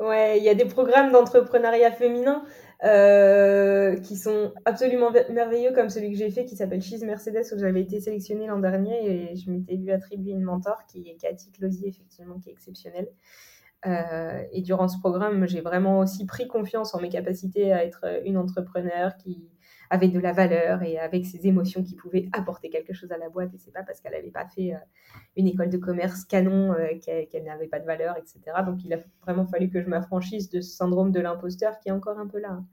Ouais. 0.01 0.37
il 0.37 0.43
y 0.43 0.49
a 0.49 0.55
des 0.55 0.65
programmes 0.65 1.13
d'entrepreneuriat 1.13 1.93
féminin 1.93 2.43
euh, 2.83 3.95
qui 3.95 4.17
sont 4.17 4.51
absolument 4.65 5.09
merveilleux, 5.29 5.71
comme 5.71 5.89
celui 5.89 6.11
que 6.11 6.17
j'ai 6.17 6.31
fait 6.31 6.43
qui 6.43 6.57
s'appelle 6.57 6.81
Cheese 6.81 7.05
Mercedes, 7.05 7.45
où 7.53 7.57
j'avais 7.57 7.79
été 7.79 8.01
sélectionnée 8.01 8.47
l'an 8.47 8.59
dernier 8.59 9.31
et 9.31 9.35
je 9.37 9.49
m'étais 9.49 9.77
vue 9.77 9.91
attribuer 9.91 10.33
une 10.33 10.43
mentor 10.43 10.85
qui 10.85 11.07
est 11.07 11.15
Cathy 11.15 11.49
Closier, 11.53 11.87
effectivement, 11.87 12.39
qui 12.39 12.49
est 12.49 12.51
exceptionnelle. 12.51 13.07
et 13.85 14.61
durant 14.63 14.89
ce 14.89 14.99
programme, 14.99 15.47
j'ai 15.47 15.61
vraiment 15.61 15.99
aussi 15.99 16.25
pris 16.25 16.49
confiance 16.49 16.93
en 16.93 16.99
mes 16.99 17.07
capacités 17.07 17.71
à 17.71 17.85
être 17.85 18.03
une 18.25 18.35
entrepreneur 18.35 19.15
qui, 19.15 19.49
avec 19.89 20.11
de 20.11 20.19
la 20.19 20.31
valeur 20.31 20.83
et 20.83 20.99
avec 20.99 21.25
ses 21.25 21.47
émotions 21.47 21.83
qui 21.83 21.95
pouvaient 21.95 22.29
apporter 22.31 22.69
quelque 22.69 22.93
chose 22.93 23.11
à 23.11 23.17
la 23.17 23.29
boîte. 23.29 23.53
Et 23.53 23.57
c'est 23.57 23.71
pas 23.71 23.83
parce 23.83 23.99
qu'elle 24.01 24.11
n'avait 24.11 24.29
pas 24.29 24.45
fait 24.45 24.73
euh, 24.73 24.77
une 25.35 25.47
école 25.47 25.69
de 25.69 25.77
commerce 25.77 26.25
canon 26.25 26.73
euh, 26.73 26.97
qu'elle 26.99 27.43
n'avait 27.43 27.67
pas 27.67 27.79
de 27.79 27.85
valeur, 27.85 28.15
etc. 28.17 28.39
Donc 28.65 28.83
il 28.85 28.93
a 28.93 28.99
vraiment 29.23 29.47
fallu 29.47 29.69
que 29.69 29.81
je 29.81 29.87
m'affranchisse 29.87 30.49
de 30.49 30.61
ce 30.61 30.75
syndrome 30.75 31.11
de 31.11 31.19
l'imposteur 31.19 31.79
qui 31.79 31.89
est 31.89 31.91
encore 31.91 32.19
un 32.19 32.27
peu 32.27 32.39
là. 32.39 32.51
Hein. 32.51 32.65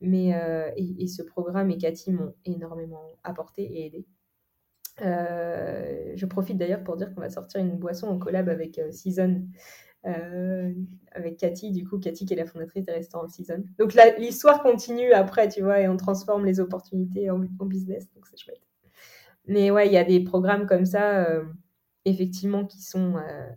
Mais 0.00 0.34
euh, 0.34 0.70
et, 0.76 1.06
ce 1.06 1.22
programme 1.22 1.70
et 1.70 1.78
Cathy 1.78 2.12
m'ont 2.12 2.34
énormément 2.44 3.02
apporté 3.22 3.62
et 3.62 3.86
aidé. 3.86 4.06
je 4.98 6.26
profite 6.26 6.58
d'ailleurs 6.58 6.84
pour 6.84 6.96
dire 6.96 7.14
qu'on 7.14 7.20
va 7.20 7.30
sortir 7.30 7.60
une 7.60 7.78
boisson 7.78 8.08
en 8.08 8.18
collab 8.18 8.48
avec 8.48 8.80
Season 8.90 9.42
euh, 10.06 10.72
avec 11.12 11.36
Cathy, 11.36 11.72
du 11.72 11.86
coup, 11.86 11.98
Cathy 11.98 12.26
qui 12.26 12.34
est 12.34 12.36
la 12.36 12.46
fondatrice 12.46 12.84
des 12.84 12.92
restaurants 12.92 13.28
Season. 13.28 13.64
Donc 13.78 13.94
l'histoire 14.18 14.62
continue 14.62 15.12
après, 15.12 15.48
tu 15.48 15.62
vois, 15.62 15.80
et 15.80 15.88
on 15.88 15.96
transforme 15.96 16.44
les 16.44 16.60
opportunités 16.60 17.30
en, 17.30 17.38
business, 17.38 18.12
donc 18.14 18.26
c'est 18.26 18.38
chouette. 18.38 18.62
Mais 19.46 19.70
ouais, 19.70 19.86
il 19.86 19.92
y 19.92 19.96
a 19.96 20.04
des 20.04 20.20
programmes 20.20 20.66
comme 20.66 20.84
ça, 20.84 21.24
euh, 21.24 21.44
effectivement, 22.04 22.66
qui 22.66 22.82
sont, 22.82 23.16
euh, 23.16 23.48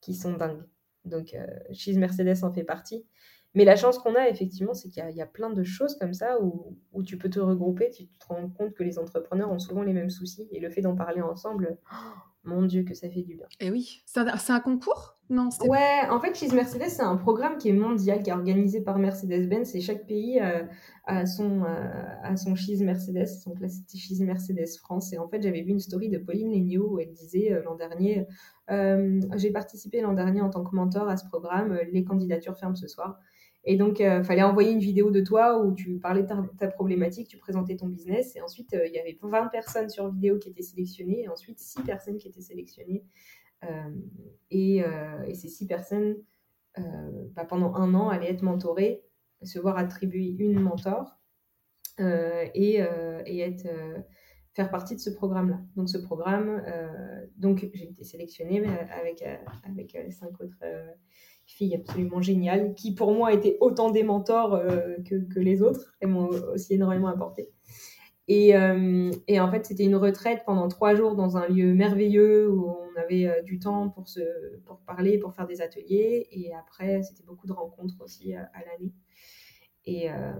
qui 0.00 0.14
sont 0.14 0.34
dingues. 0.34 0.64
Donc, 1.04 1.36
Cheese 1.72 1.98
Mercedes 1.98 2.42
en 2.42 2.52
fait 2.52 2.64
partie. 2.64 3.06
Mais 3.54 3.64
la 3.64 3.76
chance 3.76 3.98
qu'on 3.98 4.16
a, 4.16 4.28
effectivement, 4.28 4.74
c'est 4.74 4.88
qu'il 4.88 5.08
y, 5.14 5.22
a 5.22 5.26
plein 5.26 5.50
de 5.50 5.62
choses 5.62 5.96
comme 5.96 6.12
ça 6.12 6.42
où, 6.42 6.76
où, 6.92 7.02
tu 7.02 7.16
peux 7.16 7.30
te 7.30 7.40
regrouper, 7.40 7.90
tu 7.90 8.06
te 8.06 8.26
rends 8.26 8.50
compte 8.50 8.74
que 8.74 8.82
les 8.82 8.98
entrepreneurs 8.98 9.50
ont 9.50 9.58
souvent 9.58 9.82
les 9.82 9.94
mêmes 9.94 10.10
soucis, 10.10 10.48
et 10.50 10.60
le 10.60 10.68
fait 10.68 10.82
d'en 10.82 10.96
parler 10.96 11.22
ensemble, 11.22 11.78
mon 12.46 12.62
Dieu, 12.62 12.82
que 12.84 12.94
ça 12.94 13.08
fait 13.08 13.22
du 13.22 13.34
bien. 13.34 13.46
Et 13.60 13.66
eh 13.66 13.70
oui, 13.70 14.02
c'est 14.06 14.50
un, 14.50 14.60
concours? 14.60 15.16
Non, 15.28 15.48
Ouais, 15.66 16.00
en 16.08 16.20
fait, 16.20 16.34
Cheese 16.34 16.54
Mercedes, 16.54 16.88
c'est 16.88 17.02
un 17.02 17.16
programme 17.16 17.58
qui 17.58 17.68
est 17.68 17.72
mondial, 17.72 18.22
qui 18.22 18.30
est 18.30 18.32
organisé 18.32 18.80
par 18.80 18.98
Mercedes-Benz, 18.98 19.74
et 19.74 19.80
chaque 19.80 20.06
pays 20.06 20.40
euh, 20.40 20.62
a, 21.06 21.26
son, 21.26 21.64
euh, 21.64 22.36
son 22.36 22.54
Cheese 22.54 22.82
Mercedes. 22.82 23.28
Donc 23.46 23.60
là, 23.60 23.68
c'était 23.68 23.98
Cheese 23.98 24.22
Mercedes 24.22 24.78
France. 24.80 25.12
Et 25.12 25.18
en 25.18 25.28
fait, 25.28 25.42
j'avais 25.42 25.62
vu 25.62 25.70
une 25.70 25.80
story 25.80 26.08
de 26.08 26.18
Pauline 26.18 26.52
Legnaud 26.52 26.88
où 26.92 27.00
elle 27.00 27.12
disait 27.12 27.52
euh, 27.52 27.62
l'an 27.62 27.74
dernier 27.74 28.26
J'ai 29.36 29.50
participé 29.50 30.00
l'an 30.00 30.12
dernier 30.12 30.40
en 30.40 30.50
tant 30.50 30.64
que 30.64 30.74
mentor 30.74 31.08
à 31.08 31.16
ce 31.16 31.26
programme, 31.26 31.78
les 31.92 32.04
candidatures 32.04 32.56
ferment 32.56 32.76
ce 32.76 32.88
soir. 32.88 33.18
Et 33.68 33.76
donc, 33.76 33.98
il 33.98 34.06
euh, 34.06 34.22
fallait 34.22 34.44
envoyer 34.44 34.70
une 34.70 34.78
vidéo 34.78 35.10
de 35.10 35.20
toi 35.20 35.58
où 35.58 35.74
tu 35.74 35.98
parlais 35.98 36.22
de 36.22 36.28
ta, 36.56 36.68
problématique, 36.68 37.26
tu 37.26 37.36
présentais 37.36 37.76
ton 37.76 37.88
business. 37.88 38.36
Et 38.36 38.40
ensuite, 38.40 38.72
euh, 38.74 38.86
il 38.86 38.94
y 38.94 38.98
avait 38.98 39.18
20 39.20 39.48
personnes 39.48 39.90
sur 39.90 40.08
vidéo 40.08 40.38
qui 40.38 40.50
étaient 40.50 40.62
sélectionnées. 40.62 41.22
Et 41.24 41.28
ensuite, 41.28 41.58
6 41.58 41.82
personnes 41.82 42.16
qui 42.16 42.28
étaient 42.28 42.40
sélectionnées. 42.40 43.04
Euh, 43.64 43.90
et, 44.50 44.84
ces 45.34 45.48
6 45.48 45.66
personnes, 45.66 46.16
bah, 46.76 47.44
pendant 47.44 47.74
un 47.74 47.92
an, 47.94 48.08
allaient 48.08 48.30
être 48.30 48.42
mentorées, 48.42 49.02
se 49.42 49.58
voir 49.58 49.76
attribuer 49.78 50.36
une 50.38 50.60
mentor. 50.60 51.18
et, 51.98 52.76
être, 52.76 53.68
faire 54.54 54.70
partie 54.70 54.94
de 54.94 55.00
ce 55.00 55.10
programme-là. 55.10 55.60
Donc 55.74 55.88
ce 55.88 55.98
programme, 55.98 56.62
donc 57.36 57.68
j'ai 57.74 57.90
été 57.90 58.04
sélectionnée 58.04 58.64
avec, 58.90 59.24
avec 59.64 59.98
cinq 60.12 60.40
autres 60.40 60.64
filles 61.46 61.76
absolument 61.76 62.20
géniales, 62.20 62.74
qui 62.74 62.94
pour 62.94 63.12
moi 63.12 63.32
étaient 63.32 63.56
autant 63.60 63.90
des 63.90 64.02
mentors 64.02 64.60
que, 65.08 65.32
que, 65.32 65.40
les 65.40 65.62
autres, 65.62 65.94
elles 66.00 66.08
m'ont 66.08 66.28
aussi 66.54 66.74
énormément 66.74 67.08
apporté. 67.08 67.50
Et, 68.28 68.56
euh, 68.56 69.12
et, 69.28 69.38
en 69.38 69.50
fait, 69.50 69.66
c'était 69.66 69.84
une 69.84 69.94
retraite 69.96 70.42
pendant 70.44 70.66
trois 70.68 70.94
jours 70.94 71.14
dans 71.14 71.36
un 71.36 71.46
lieu 71.46 71.74
merveilleux 71.74 72.50
où 72.50 72.68
on 72.70 73.00
avait 73.00 73.26
euh, 73.26 73.42
du 73.42 73.60
temps 73.60 73.88
pour, 73.88 74.08
se, 74.08 74.20
pour 74.64 74.80
parler, 74.80 75.18
pour 75.18 75.32
faire 75.32 75.46
des 75.46 75.60
ateliers. 75.60 76.26
Et 76.32 76.52
après, 76.54 77.02
c'était 77.02 77.22
beaucoup 77.22 77.46
de 77.46 77.52
rencontres 77.52 77.94
aussi 78.00 78.34
à, 78.34 78.50
l'année. 78.66 78.92
Et, 79.84 80.10
euh, 80.10 80.32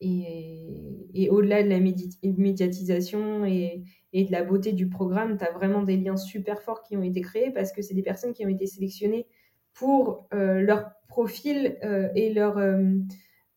et, 0.00 1.08
et 1.14 1.30
au-delà 1.30 1.64
de 1.64 1.68
la 1.68 1.80
médiatisation 1.80 3.44
et, 3.44 3.82
et, 4.12 4.24
de 4.24 4.30
la 4.30 4.44
beauté 4.44 4.72
du 4.72 4.88
programme, 4.88 5.36
tu 5.36 5.44
as 5.44 5.50
vraiment 5.50 5.82
des 5.82 5.96
liens 5.96 6.16
super 6.16 6.62
forts 6.62 6.84
qui 6.84 6.96
ont 6.96 7.02
été 7.02 7.20
créés 7.20 7.50
parce 7.50 7.72
que 7.72 7.82
c'est 7.82 7.94
des 7.94 8.02
personnes 8.02 8.32
qui 8.32 8.46
ont 8.46 8.48
été 8.48 8.66
sélectionnées 8.66 9.26
pour 9.74 10.28
leur 10.32 10.90
profil 11.08 11.78
et 12.14 12.32
leur 12.32 12.58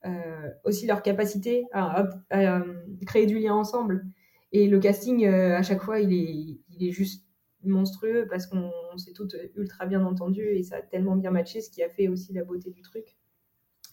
euh, 0.03 0.49
aussi 0.63 0.87
leur 0.87 1.03
capacité 1.03 1.67
à, 1.73 2.09
euh, 2.33 2.59
créer 3.05 3.27
du 3.27 3.37
lien 3.37 3.53
ensemble. 3.53 4.03
Et 4.51 4.67
le 4.67 4.79
casting, 4.79 5.25
euh, 5.25 5.55
à 5.55 5.61
chaque 5.61 5.83
fois, 5.83 5.99
il 5.99 6.11
est, 6.11 6.57
il 6.69 6.87
est 6.87 6.91
juste 6.91 7.27
monstrueux 7.63 8.25
parce 8.27 8.47
qu'on 8.47 8.71
s'est 8.97 9.13
toutes 9.13 9.35
ultra 9.55 9.85
bien 9.85 10.03
entendues 10.03 10.55
et 10.55 10.63
ça 10.63 10.77
a 10.77 10.81
tellement 10.81 11.15
bien 11.15 11.29
matché, 11.29 11.61
ce 11.61 11.69
qui 11.69 11.83
a 11.83 11.89
fait 11.89 12.07
aussi 12.07 12.33
la 12.33 12.43
beauté 12.43 12.71
du 12.71 12.81
truc. 12.81 13.15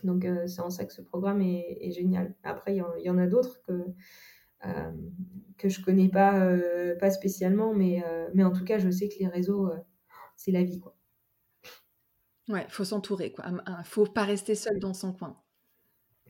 Donc 0.02 0.26
c'est 0.46 0.62
en 0.62 0.70
ça 0.70 0.86
que 0.86 0.94
ce 0.94 1.02
programme 1.02 1.42
est, 1.42 1.90
génial. 1.90 2.34
Après, 2.44 2.74
il 2.74 3.04
y, 3.04 3.10
en 3.10 3.18
a 3.18 3.26
d'autres 3.26 3.60
que, 3.62 3.84
euh, 4.64 4.92
que 5.58 5.68
je 5.68 5.84
connais 5.84 6.08
pas, 6.08 6.56
pas 6.98 7.10
spécialement, 7.10 7.74
mais, 7.74 8.02
mais 8.32 8.44
en 8.44 8.52
tout 8.52 8.64
cas, 8.64 8.78
je 8.78 8.88
sais 8.90 9.08
que 9.08 9.18
les 9.18 9.26
réseaux, 9.26 9.70
c'est 10.36 10.52
la 10.52 10.62
vie. 10.62 10.78
Quoi. 10.78 10.97
Ouais, 12.48 12.64
faut 12.68 12.84
s'entourer. 12.84 13.32
quoi. 13.32 13.44
faut 13.84 14.06
pas 14.06 14.24
rester 14.24 14.54
seul 14.54 14.78
dans 14.78 14.94
son 14.94 15.12
coin. 15.12 15.36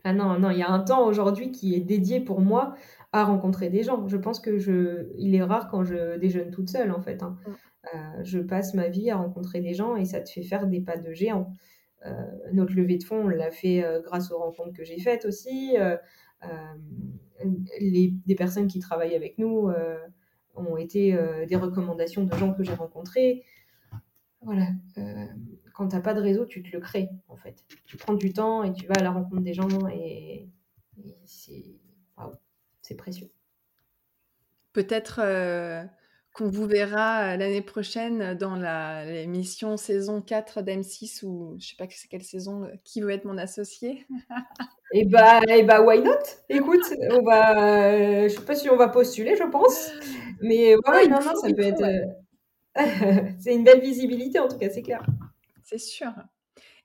Ah 0.04 0.12
non, 0.12 0.38
non, 0.38 0.50
il 0.50 0.58
y 0.58 0.62
a 0.62 0.70
un 0.70 0.80
temps 0.80 1.06
aujourd'hui 1.06 1.50
qui 1.50 1.74
est 1.74 1.80
dédié 1.80 2.20
pour 2.20 2.40
moi 2.40 2.74
à 3.12 3.24
rencontrer 3.24 3.68
des 3.68 3.82
gens. 3.82 4.06
Je 4.08 4.16
pense 4.16 4.40
que 4.40 4.58
je, 4.58 5.08
il 5.16 5.34
est 5.34 5.42
rare 5.42 5.68
quand 5.68 5.84
je 5.84 6.16
déjeune 6.18 6.50
toute 6.50 6.68
seule, 6.68 6.92
en 6.92 7.00
fait. 7.00 7.22
Hein. 7.22 7.36
Mm. 7.46 7.50
Euh, 7.94 8.24
je 8.24 8.38
passe 8.38 8.74
ma 8.74 8.88
vie 8.88 9.10
à 9.10 9.16
rencontrer 9.16 9.60
des 9.60 9.74
gens 9.74 9.96
et 9.96 10.04
ça 10.04 10.20
te 10.20 10.30
fait 10.30 10.42
faire 10.42 10.66
des 10.66 10.80
pas 10.80 10.96
de 10.96 11.12
géant. 11.12 11.52
Euh, 12.06 12.12
notre 12.52 12.74
levée 12.74 12.96
de 12.96 13.04
fonds, 13.04 13.24
on 13.24 13.28
l'a 13.28 13.50
fait 13.50 13.84
euh, 13.84 14.00
grâce 14.00 14.30
aux 14.30 14.38
rencontres 14.38 14.72
que 14.72 14.84
j'ai 14.84 14.98
faites 14.98 15.24
aussi. 15.24 15.76
les, 17.80 18.14
des 18.26 18.34
personnes 18.34 18.66
qui 18.66 18.78
travaillent 18.78 19.16
avec 19.16 19.38
nous 19.38 19.70
ont 20.54 20.76
été 20.76 21.16
des 21.48 21.56
recommandations 21.56 22.24
de 22.24 22.34
gens 22.36 22.52
que 22.52 22.62
j'ai 22.62 22.74
rencontrés. 22.74 23.44
Voilà 24.40 24.68
quand 25.78 25.86
tu 25.86 25.94
n'as 25.94 26.02
pas 26.02 26.12
de 26.12 26.20
réseau, 26.20 26.44
tu 26.44 26.60
te 26.60 26.72
le 26.72 26.80
crées, 26.80 27.08
en 27.28 27.36
fait. 27.36 27.64
Tu 27.86 27.96
prends 27.96 28.14
du 28.14 28.32
temps 28.32 28.64
et 28.64 28.72
tu 28.72 28.86
vas 28.86 28.96
à 28.98 29.02
la 29.02 29.12
rencontre 29.12 29.42
des 29.42 29.54
gens 29.54 29.68
et, 29.88 30.48
c'est 32.82 32.96
précieux. 32.96 33.30
Peut-être 34.72 35.20
euh, 35.22 35.84
qu'on 36.34 36.48
vous 36.48 36.66
verra 36.66 37.36
l'année 37.36 37.62
prochaine 37.62 38.34
dans 38.34 38.56
l'émission 39.04 39.76
saison 39.76 40.20
4 40.20 40.62
d'M6 40.62 41.24
ou 41.24 41.56
je 41.60 41.68
sais 41.68 41.76
pas 41.76 41.84
c'est 41.90 42.08
quelle 42.08 42.24
saison, 42.24 42.64
euh, 42.64 42.72
qui 42.82 43.00
veut 43.00 43.10
être 43.10 43.24
mon 43.24 43.38
associé? 43.38 44.04
Et 44.92 45.02
eh 45.02 45.04
bah, 45.04 45.40
et 45.46 45.58
eh 45.58 45.62
bah, 45.62 45.82
why 45.82 46.00
not? 46.00 46.18
Écoute, 46.48 46.92
on 47.10 47.22
va, 47.22 47.56
euh, 47.56 48.28
je 48.28 48.34
sais 48.34 48.44
pas 48.44 48.56
si 48.56 48.68
on 48.68 48.76
va 48.76 48.88
postuler, 48.88 49.36
je 49.36 49.44
pense, 49.44 49.92
mais 50.40 50.74
ouais, 50.74 51.06
non, 51.06 51.20
non, 51.20 51.36
ça 51.36 51.52
peut 51.54 51.62
être. 51.62 51.84
c'est 53.38 53.54
une 53.54 53.64
belle 53.64 53.80
visibilité 53.80 54.40
en 54.40 54.48
tout 54.48 54.58
cas, 54.58 54.70
c'est 54.70 54.82
clair 54.82 55.04
c'est 55.68 55.78
sûr. 55.78 56.12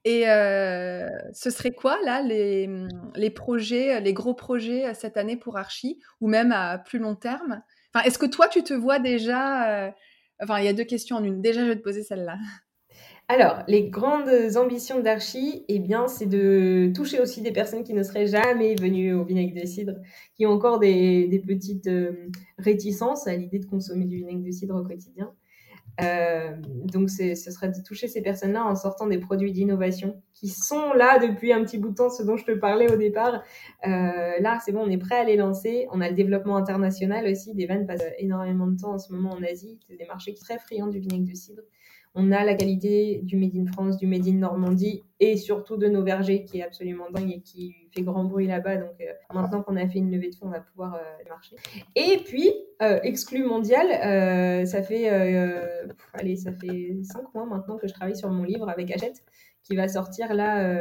Et 0.06 0.24
ce 0.24 1.50
serait 1.50 1.72
quoi, 1.72 1.98
là, 2.04 2.22
les, 2.22 2.68
mmh, 2.68 3.12
les, 3.16 3.30
projets, 3.30 4.02
les 4.02 4.14
gros 4.14 4.34
projets 4.34 4.94
cette 4.94 5.16
année 5.18 5.38
pour 5.38 5.58
Archie, 5.58 6.00
ou 6.20 6.28
même 6.28 6.52
à 6.52 6.78
plus 6.78 7.00
long 7.00 7.16
terme? 7.16 7.62
Enfin, 7.94 8.06
Est-ce 8.06 8.18
que 8.18 8.26
toi, 8.26 8.48
tu 8.48 8.64
te 8.64 8.74
vois 8.74 9.00
déjà 9.00 9.94
Enfin, 10.42 10.60
il 10.60 10.66
y 10.66 10.68
a 10.68 10.74
deux 10.74 10.84
questions 10.84 11.18
en 11.18 11.24
une. 11.24 11.42
Déjà, 11.42 11.62
je 11.62 11.70
vais 11.70 11.76
te 11.76 11.84
poser 11.84 12.04
celle-là. 12.04 12.38
Alors, 13.30 13.64
les 13.70 13.90
grandes 13.90 14.30
ambitions 14.58 15.00
d'Archie, 15.00 15.64
eh 15.70 15.80
bien, 15.80 16.08
c'est 16.10 16.26
de 16.26 16.92
toucher 16.94 17.22
aussi 17.22 17.42
des 17.42 17.54
personnes 17.54 17.86
qui 17.86 17.94
ne 17.94 18.04
seraient 18.04 18.28
jamais 18.28 18.76
venues 18.76 19.14
au 19.14 19.24
vinaigre 19.24 19.60
de 19.60 19.66
cidre, 19.66 19.94
qui 20.36 20.46
ont 20.46 20.52
encore 20.52 20.80
des, 20.80 21.28
des 21.30 21.40
petites 21.40 21.90
réticences 22.58 23.28
à 23.28 23.36
l'idée 23.36 23.60
de 23.60 23.66
consommer 23.66 24.06
du 24.06 24.18
vinaigre 24.18 24.44
de 24.44 24.52
cidre 24.52 24.76
au 24.76 24.84
quotidien. 24.84 25.34
Euh, 26.02 26.56
donc, 26.86 27.10
ce 27.10 27.36
serait 27.36 27.70
de 27.70 27.82
toucher 27.84 28.08
ces 28.08 28.22
personnes-là 28.22 28.66
en 28.66 28.76
sortant 28.76 29.08
des 29.08 29.20
produits 29.20 29.52
d'innovation 29.52 30.22
qui 30.34 30.50
sont 30.50 30.94
là 30.94 31.20
depuis 31.20 31.54
un 31.54 31.64
petit 31.64 31.78
bout 31.78 31.90
de 31.90 31.96
temps, 31.96 32.10
ce 32.10 32.24
dont 32.24 32.36
je 32.36 32.46
te 32.46 32.52
parlais 32.52 32.92
au 32.92 32.98
départ. 32.98 33.44
Euh, 33.86 34.40
là, 34.40 34.60
c'est 34.66 34.72
bon, 34.72 34.82
on 34.82 34.90
est 34.90 34.98
prêt 34.98 35.18
à 35.18 35.24
les 35.24 35.38
lancer. 35.38 35.88
On 35.92 36.02
a 36.02 36.10
le 36.10 36.16
développement 36.16 36.58
international 36.58 37.28
aussi. 37.28 37.54
Des 37.54 37.66
vannes 37.66 37.86
passent 37.86 38.04
énormément 38.18 38.68
de 38.68 38.80
temps 38.80 38.94
en 38.94 39.00
ce 39.00 39.14
moment 39.14 39.32
en 39.32 39.44
Asie. 39.44 39.80
C'est 39.88 39.98
des 39.98 40.06
marchés 40.06 40.34
très 40.34 40.58
friands 40.58 40.88
du 40.88 41.00
vinaigre 41.00 41.30
de 41.30 41.36
cidre. 41.36 41.62
On 42.16 42.32
a 42.32 42.44
la 42.44 42.54
qualité 42.54 43.22
du 43.24 43.38
Made 43.38 43.56
in 43.56 43.66
France, 43.66 43.98
du 43.98 44.06
Made 44.06 44.28
in 44.28 44.34
Normandie 44.34 45.04
et 45.20 45.36
surtout 45.36 45.78
de 45.78 45.88
nos 45.88 46.04
vergers 46.04 46.46
qui 46.46 46.60
est 46.60 46.64
absolument 46.64 47.10
dingue 47.10 47.32
et 47.32 47.42
qui 47.42 47.76
fait 47.92 48.04
grand 48.04 48.24
bruit 48.26 48.46
là-bas. 48.46 48.78
Donc 48.78 49.02
euh, 49.02 49.06
maintenant 49.34 49.64
qu'on 49.64 49.76
a 49.78 49.88
fait 49.88 49.98
une 49.98 50.12
levée 50.12 50.30
de 50.30 50.36
fonds, 50.36 50.48
on 50.48 50.52
va 50.52 50.60
pouvoir 50.60 50.94
euh, 50.94 51.00
marcher. 51.28 51.56
Et 51.96 52.20
puis, 52.24 52.52
euh, 52.84 53.00
exclu 53.02 53.44
mondial, 53.44 53.88
ça 54.68 54.84
fait 54.84 55.10
allez, 56.14 56.36
ça 56.36 56.52
fait 56.52 56.98
cinq 57.04 57.34
mois 57.34 57.46
maintenant 57.46 57.78
que 57.78 57.88
je 57.88 57.94
travaille 57.94 58.16
sur 58.16 58.30
mon 58.30 58.44
livre 58.44 58.70
avec 58.70 58.92
Hachette 58.92 59.24
qui 59.64 59.76
va 59.76 59.88
sortir 59.88 60.34
là 60.36 60.76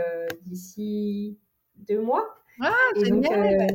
d'ici 0.45 1.39
deux 1.76 2.01
mois. 2.01 2.26
Ah, 2.62 2.72
génial 2.96 3.66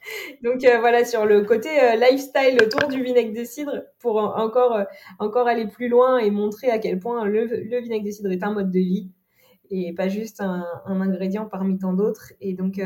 Donc 0.42 0.64
euh, 0.64 0.78
voilà, 0.80 1.04
sur 1.04 1.26
le 1.26 1.42
côté 1.42 1.68
euh, 1.68 1.96
lifestyle 1.96 2.58
autour 2.62 2.88
du 2.88 3.02
vinaigre 3.02 3.38
de 3.38 3.44
cidre, 3.44 3.84
pour 3.98 4.16
encore, 4.16 4.74
euh, 4.74 4.84
encore 5.18 5.46
aller 5.46 5.66
plus 5.66 5.88
loin 5.88 6.18
et 6.18 6.30
montrer 6.30 6.70
à 6.70 6.78
quel 6.78 6.98
point 6.98 7.24
le, 7.24 7.44
vinaigre 7.80 8.04
de 8.04 8.10
cidre 8.10 8.30
est 8.30 8.42
un 8.42 8.52
mode 8.52 8.70
de 8.70 8.78
vie 8.78 9.10
et 9.70 9.94
pas 9.94 10.08
juste 10.08 10.40
un, 10.40 10.66
ingrédient 10.86 11.46
parmi 11.46 11.78
tant 11.78 11.92
d'autres. 11.92 12.32
Et 12.40 12.54
donc, 12.54 12.80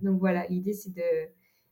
donc 0.00 0.18
voilà, 0.18 0.46
l'idée 0.48 0.72
c'est 0.72 0.94
de, 0.94 1.02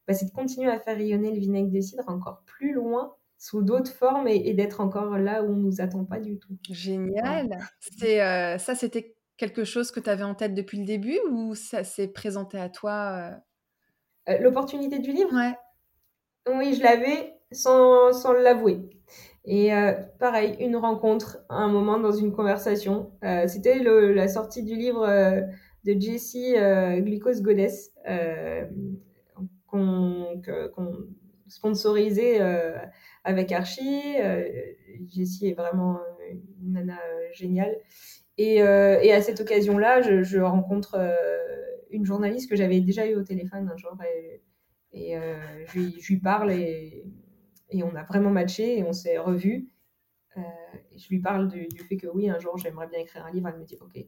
bah, 0.07 0.13
de 0.13 0.31
continuer 0.33 0.71
à 0.71 0.79
faire 0.79 0.97
rayonner 0.97 1.33
le 1.33 1.39
vinaigre 1.39 1.71
de 1.71 1.81
cidre 1.81 2.05
encore 2.09 2.43
plus 2.45 2.75
loin 2.75 3.15
sous 3.39 3.63
d'autres 3.63 3.93
formes 3.93 4.29
et, 4.29 4.53
d'être 4.53 4.83
encore 4.83 5.17
là 5.17 5.43
où 5.43 5.53
on 5.53 5.57
nous 5.57 5.81
attend 5.81 6.05
pas 6.05 6.21
du 6.21 6.39
tout. 6.39 6.59
Génial. 6.69 7.57
C'est 7.81 8.19
ça, 8.59 8.75
c'était 8.75 9.15
quelque 9.41 9.65
chose 9.65 9.91
que 9.91 10.01
tu 10.01 10.11
avais 10.11 10.23
en 10.23 10.35
tête 10.35 10.55
depuis 10.55 10.79
le 10.79 10.85
début 10.85 11.19
ou 11.31 11.55
ça 11.55 11.83
s'est 11.83 12.09
présenté 12.09 12.59
à 12.59 12.69
toi 12.69 13.33
euh, 14.29 14.39
l'opportunité 14.39 14.99
du 14.99 15.13
livre? 15.13 15.33
Ouais. 15.35 15.57
Oui, 16.55 16.75
je 16.75 16.83
l'avais 16.83 17.39
sans, 17.51 18.13
sans 18.13 18.35
l'avouer. 18.35 18.81
Et 19.47 19.75
euh, 19.75 19.93
pareil, 20.19 20.57
une 20.61 20.77
rencontre, 20.77 21.39
un 21.49 21.69
moment 21.69 21.99
dans 21.99 22.13
une 22.13 22.33
conversation. 22.33 23.13
Euh, 23.25 23.49
c'était 23.49 23.79
la 23.79 24.29
sortie 24.29 24.63
du 24.63 24.77
livre 24.77 25.07
de 25.07 25.99
Jessie 25.99 26.55
Glycose 26.99 27.41
Goddess 27.41 27.93
qu'on 29.67 30.43
sponsorisé 31.47 32.41
avec 33.25 33.53
Archie. 33.53 34.17
Jessie 35.09 35.49
est 35.49 35.55
vraiment 35.55 35.99
une 36.63 36.75
nana 36.75 36.99
géniale. 37.33 37.75
Et, 38.43 38.57
et 38.57 39.13
à 39.13 39.21
cette 39.21 39.41
occasion-là, 39.41 40.01
je, 40.01 40.23
je 40.23 40.39
rencontre 40.39 40.97
une 41.91 42.05
journaliste 42.05 42.49
que 42.49 42.57
j'avais 42.57 42.81
déjà 42.81 43.07
eu 43.07 43.15
au 43.17 43.23
téléphone 43.23 43.69
un 43.73 43.77
jour 43.77 43.97
et, 44.93 45.17
euh, 45.17 45.67
je, 45.67 46.09
lui, 46.09 46.17
parle 46.19 46.53
et, 46.53 47.05
et, 47.71 47.83
on 47.83 47.95
a 47.95 48.03
vraiment 48.05 48.31
matché 48.31 48.79
et 48.79 48.83
on 48.83 48.93
s'est 48.93 49.19
revus. 49.19 49.69
Euh, 50.37 50.41
je 50.97 51.09
lui 51.09 51.21
parle 51.21 51.49
du, 51.49 51.69
fait 51.89 51.97
que 51.97 52.07
oui, 52.09 52.29
un 52.29 52.39
jour 52.39 52.57
j'aimerais 52.59 52.89
bien 52.89 53.01
écrire 53.01 53.25
un 53.25 53.31
livre. 53.31 53.49
Elle 53.49 53.61
me 53.61 53.65
dit 53.65 53.79
Ok, 53.81 54.05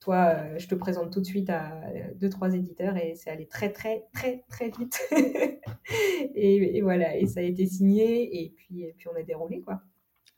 toi, 0.00 0.34
euh, 0.34 0.58
je 0.58 0.66
te 0.66 0.74
présente 0.74 1.12
tout 1.12 1.20
de 1.20 1.26
suite 1.26 1.50
à 1.50 1.80
deux, 2.16 2.28
trois 2.28 2.54
éditeurs 2.54 2.96
et 2.96 3.14
c'est 3.14 3.30
allé 3.30 3.46
très, 3.46 3.72
très, 3.72 4.06
très, 4.14 4.44
très 4.48 4.70
vite. 4.70 5.00
et, 6.34 6.80
voilà, 6.82 7.16
et 7.16 7.26
ça 7.26 7.40
a 7.40 7.44
été 7.44 7.66
signé 7.66 8.42
et 8.42 8.50
puis, 8.50 8.82
et 8.82 8.94
puis 8.96 9.08
on 9.08 9.16
a 9.16 9.22
déroulé 9.22 9.60
quoi. 9.60 9.82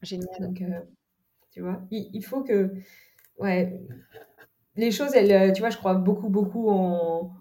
Génial. 0.03 0.29
Donc, 0.41 0.62
tu 1.51 1.61
vois, 1.61 1.83
il, 1.91 2.11
il 2.12 2.25
faut 2.25 2.43
que. 2.43 2.75
Ouais, 3.39 3.80
les 4.76 4.91
choses, 4.91 5.12
euh, 5.14 5.53
tu 5.53 5.61
vois, 5.61 5.70
je 5.70 5.76
crois 5.76 5.95
beaucoup, 5.95 6.28
beaucoup 6.28 6.68
en, 6.68 7.33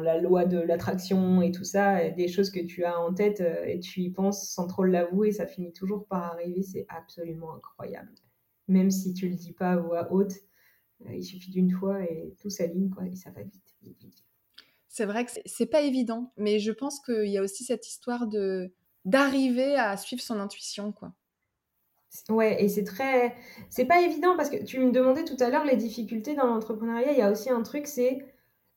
la 0.00 0.18
loi 0.18 0.46
de 0.46 0.58
l'attraction 0.58 1.42
et 1.42 1.50
tout 1.50 1.64
ça, 1.64 2.08
des 2.10 2.28
choses 2.28 2.50
que 2.50 2.60
tu 2.60 2.84
as 2.84 2.98
en 2.98 3.12
tête 3.12 3.40
euh, 3.40 3.64
et 3.66 3.80
tu 3.80 4.00
y 4.00 4.10
penses 4.10 4.48
sans 4.48 4.66
trop 4.66 4.84
l'avouer, 4.84 5.32
ça 5.32 5.46
finit 5.46 5.72
toujours 5.72 6.06
par 6.06 6.22
arriver, 6.22 6.62
c'est 6.62 6.86
absolument 6.88 7.54
incroyable. 7.54 8.12
Même 8.68 8.90
si 8.90 9.12
tu 9.12 9.28
le 9.28 9.34
dis 9.34 9.52
pas 9.52 9.72
à 9.72 9.76
voix 9.76 10.10
haute, 10.12 10.32
euh, 11.06 11.14
il 11.14 11.22
suffit 11.22 11.50
d'une 11.50 11.70
fois 11.70 12.02
et 12.02 12.34
tout 12.40 12.48
s'aligne, 12.48 12.88
quoi, 12.88 13.06
et 13.06 13.16
ça 13.16 13.30
va 13.30 13.42
vite. 13.42 13.60
C'est 14.88 15.04
vrai 15.04 15.26
que 15.26 15.32
c'est 15.44 15.66
pas 15.66 15.82
évident, 15.82 16.32
mais 16.36 16.60
je 16.60 16.72
pense 16.72 17.00
qu'il 17.00 17.28
y 17.28 17.38
a 17.38 17.42
aussi 17.42 17.64
cette 17.64 17.86
histoire 17.86 18.26
de 18.26 18.72
d'arriver 19.04 19.76
à 19.76 19.96
suivre 19.96 20.22
son 20.22 20.38
intuition, 20.40 20.92
quoi. 20.92 21.12
Ouais, 22.30 22.62
et 22.62 22.68
c'est 22.68 22.84
très. 22.84 23.34
C'est 23.70 23.84
pas 23.84 24.00
évident 24.00 24.36
parce 24.36 24.50
que 24.50 24.62
tu 24.62 24.80
me 24.80 24.92
demandais 24.92 25.24
tout 25.24 25.36
à 25.40 25.50
l'heure 25.50 25.64
les 25.64 25.76
difficultés 25.76 26.34
dans 26.34 26.46
l'entrepreneuriat. 26.46 27.12
Il 27.12 27.18
y 27.18 27.22
a 27.22 27.30
aussi 27.30 27.50
un 27.50 27.62
truc, 27.62 27.86
c'est 27.86 28.18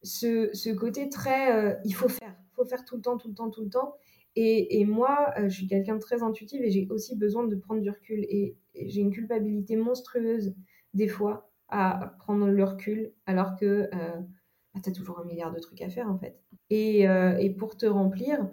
ce, 0.03 0.49
ce, 0.53 0.69
côté 0.69 1.09
très. 1.09 1.53
Euh, 1.55 1.75
il 1.85 1.93
faut 1.93 2.09
faire. 2.09 2.35
Il 2.51 2.55
faut 2.55 2.65
faire 2.65 2.83
tout 2.85 2.95
le 2.95 3.01
temps, 3.01 3.17
tout 3.17 3.29
le 3.29 3.33
temps, 3.33 3.49
tout 3.49 3.63
le 3.63 3.69
temps. 3.69 3.95
Et, 4.35 4.79
et 4.79 4.85
moi, 4.85 5.33
euh, 5.37 5.49
je 5.49 5.55
suis 5.55 5.67
quelqu'un 5.67 5.95
de 5.95 6.01
très 6.01 6.23
intuitif 6.23 6.61
et 6.61 6.71
j'ai 6.71 6.87
aussi 6.89 7.15
besoin 7.17 7.45
de 7.45 7.55
prendre 7.55 7.81
du 7.81 7.89
recul. 7.89 8.25
Et, 8.29 8.57
j'ai 8.73 9.01
une 9.01 9.11
culpabilité 9.11 9.75
monstrueuse, 9.75 10.55
des 10.93 11.09
fois, 11.09 11.51
à 11.67 12.15
prendre 12.19 12.47
le 12.47 12.63
recul, 12.63 13.11
alors 13.25 13.57
que 13.57 13.65
euh, 13.65 14.19
bah, 14.73 14.79
tu 14.81 14.89
as 14.89 14.93
toujours 14.93 15.19
un 15.19 15.25
milliard 15.25 15.51
de 15.51 15.59
trucs 15.59 15.81
à 15.81 15.89
faire, 15.89 16.09
en 16.09 16.17
fait. 16.17 16.39
Et, 16.69 17.01
et 17.01 17.49
pour 17.49 17.75
te 17.75 17.85
remplir, 17.85 18.49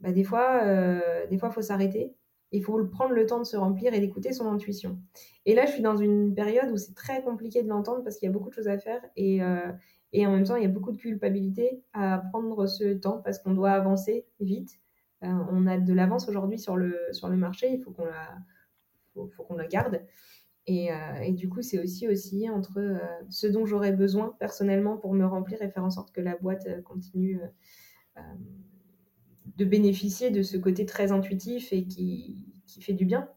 bah, 0.00 0.10
des 0.10 0.24
fois, 0.24 1.26
des 1.26 1.38
fois, 1.38 1.50
faut 1.50 1.62
s'arrêter 1.62 2.14
il 2.52 2.64
faut 2.64 2.82
prendre 2.86 3.12
le 3.12 3.26
temps 3.26 3.38
de 3.38 3.44
se 3.44 3.56
remplir 3.56 3.94
et 3.94 4.00
d'écouter 4.00 4.32
son 4.32 4.46
intuition. 4.46 4.98
Et 5.46 5.54
là, 5.54 5.66
je 5.66 5.72
suis 5.72 5.82
dans 5.82 5.96
une 5.96 6.34
période 6.34 6.70
où 6.70 6.76
c'est 6.76 6.94
très 6.94 7.22
compliqué 7.22 7.62
de 7.62 7.68
l'entendre 7.68 8.02
parce 8.02 8.16
qu'il 8.16 8.26
y 8.26 8.30
a 8.30 8.32
beaucoup 8.32 8.48
de 8.48 8.54
choses 8.54 8.68
à 8.68 8.78
faire 8.78 9.00
et, 9.16 9.42
euh, 9.42 9.70
et 10.12 10.26
en 10.26 10.32
même 10.32 10.44
temps, 10.44 10.56
il 10.56 10.62
y 10.62 10.66
a 10.66 10.70
beaucoup 10.70 10.92
de 10.92 10.96
culpabilité 10.96 11.82
à 11.92 12.18
prendre 12.30 12.66
ce 12.66 12.92
temps 12.94 13.20
parce 13.22 13.38
qu'on 13.38 13.54
doit 13.54 13.70
avancer 13.70 14.26
vite. 14.40 14.80
Euh, 15.22 15.28
on 15.50 15.66
a 15.66 15.78
de 15.78 15.92
l'avance 15.92 16.28
aujourd'hui 16.28 16.58
sur 16.58 16.76
le, 16.76 16.98
sur 17.12 17.28
le 17.28 17.36
marché, 17.36 17.70
il 17.72 17.82
faut 17.82 17.92
qu'on 17.92 18.06
la, 18.06 18.38
faut, 19.14 19.44
qu'on 19.44 19.54
la 19.54 19.66
garde. 19.66 20.02
Et, 20.66 20.92
euh, 20.92 21.14
et, 21.22 21.32
du 21.32 21.48
coup, 21.48 21.62
c'est 21.62 21.82
aussi 21.82 22.06
osciller 22.06 22.50
entre 22.50 23.00
ce 23.28 23.46
dont 23.46 23.66
j'aurais 23.66 23.92
besoin 23.92 24.36
personnellement 24.38 24.96
pour 24.96 25.14
me 25.14 25.24
remplir 25.24 25.62
et 25.62 25.68
faire 25.68 25.84
en 25.84 25.90
sorte 25.90 26.12
que 26.12 26.20
la 26.20 26.36
boîte 26.36 26.82
continue 26.82 27.40
de 29.56 29.64
bénéficier 29.64 30.30
de 30.30 30.42
ce 30.42 30.56
côté 30.56 30.86
très 30.86 31.12
intuitif 31.12 31.72
et 31.72 31.86
qui, 31.86 32.54
qui 32.66 32.82
fait 32.82 32.92
du 32.92 33.04
bien. 33.04 33.28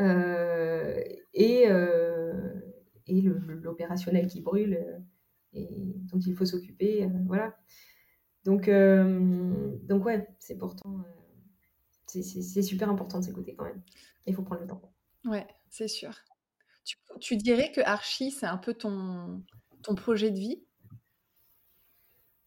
Euh, 0.00 1.02
et 1.34 1.68
euh, 1.68 2.60
et 3.06 3.22
l'opérationnel 3.22 4.26
qui 4.26 4.42
brûle 4.42 4.74
euh, 4.74 4.98
et 5.54 5.68
dont 6.12 6.20
il 6.20 6.34
faut 6.34 6.44
s'occuper. 6.44 7.08
voilà. 7.26 7.56
Donc, 8.44 8.70
donc 9.86 10.04
ouais, 10.04 10.26
c'est 10.38 10.56
pourtant. 10.56 11.04
c'est 12.06 12.62
super 12.62 12.88
important 12.88 13.18
de 13.18 13.24
s'écouter 13.24 13.54
quand 13.54 13.64
même. 13.64 13.82
Il 14.26 14.34
faut 14.34 14.42
prendre 14.42 14.60
le 14.60 14.66
temps. 14.66 14.82
Ouais, 15.24 15.46
c'est 15.68 15.88
sûr. 15.88 16.14
Tu, 16.84 16.96
tu, 17.20 17.36
dirais 17.36 17.72
que 17.72 17.80
Archie, 17.80 18.30
c'est 18.30 18.46
un 18.46 18.56
peu 18.56 18.72
ton, 18.74 19.42
ton 19.82 19.94
projet 19.94 20.30
de 20.30 20.38
vie? 20.38 20.62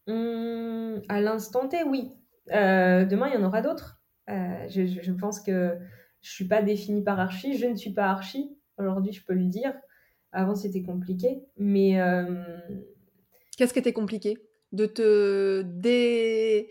Mmh, 0.06 1.02
À 1.08 1.20
l'instant 1.20 1.68
T, 1.68 1.84
oui. 1.84 2.10
Euh, 2.50 3.04
demain, 3.04 3.28
il 3.28 3.34
y 3.34 3.36
en 3.36 3.46
aura 3.46 3.62
d'autres. 3.62 4.00
Euh, 4.28 4.68
je, 4.68 5.12
pense 5.12 5.40
que 5.40 5.76
je 6.20 6.30
suis 6.30 6.46
pas 6.46 6.62
définie 6.62 7.02
par 7.02 7.20
Archie. 7.20 7.56
Je 7.56 7.66
ne 7.66 7.76
suis 7.76 7.92
pas 7.92 8.06
Archie. 8.06 8.56
Aujourd'hui, 8.78 9.12
je 9.12 9.24
peux 9.24 9.34
le 9.34 9.46
dire. 9.46 9.74
Avant, 10.32 10.54
c'était 10.54 10.82
compliqué. 10.82 11.42
Mais. 11.56 12.00
Euh, 12.00 12.42
Qu'est-ce 13.56 13.72
qui 13.72 13.78
était 13.78 13.92
compliqué? 13.92 14.38
De 14.72 14.86
te. 14.86 15.62
Dé... 15.62 16.68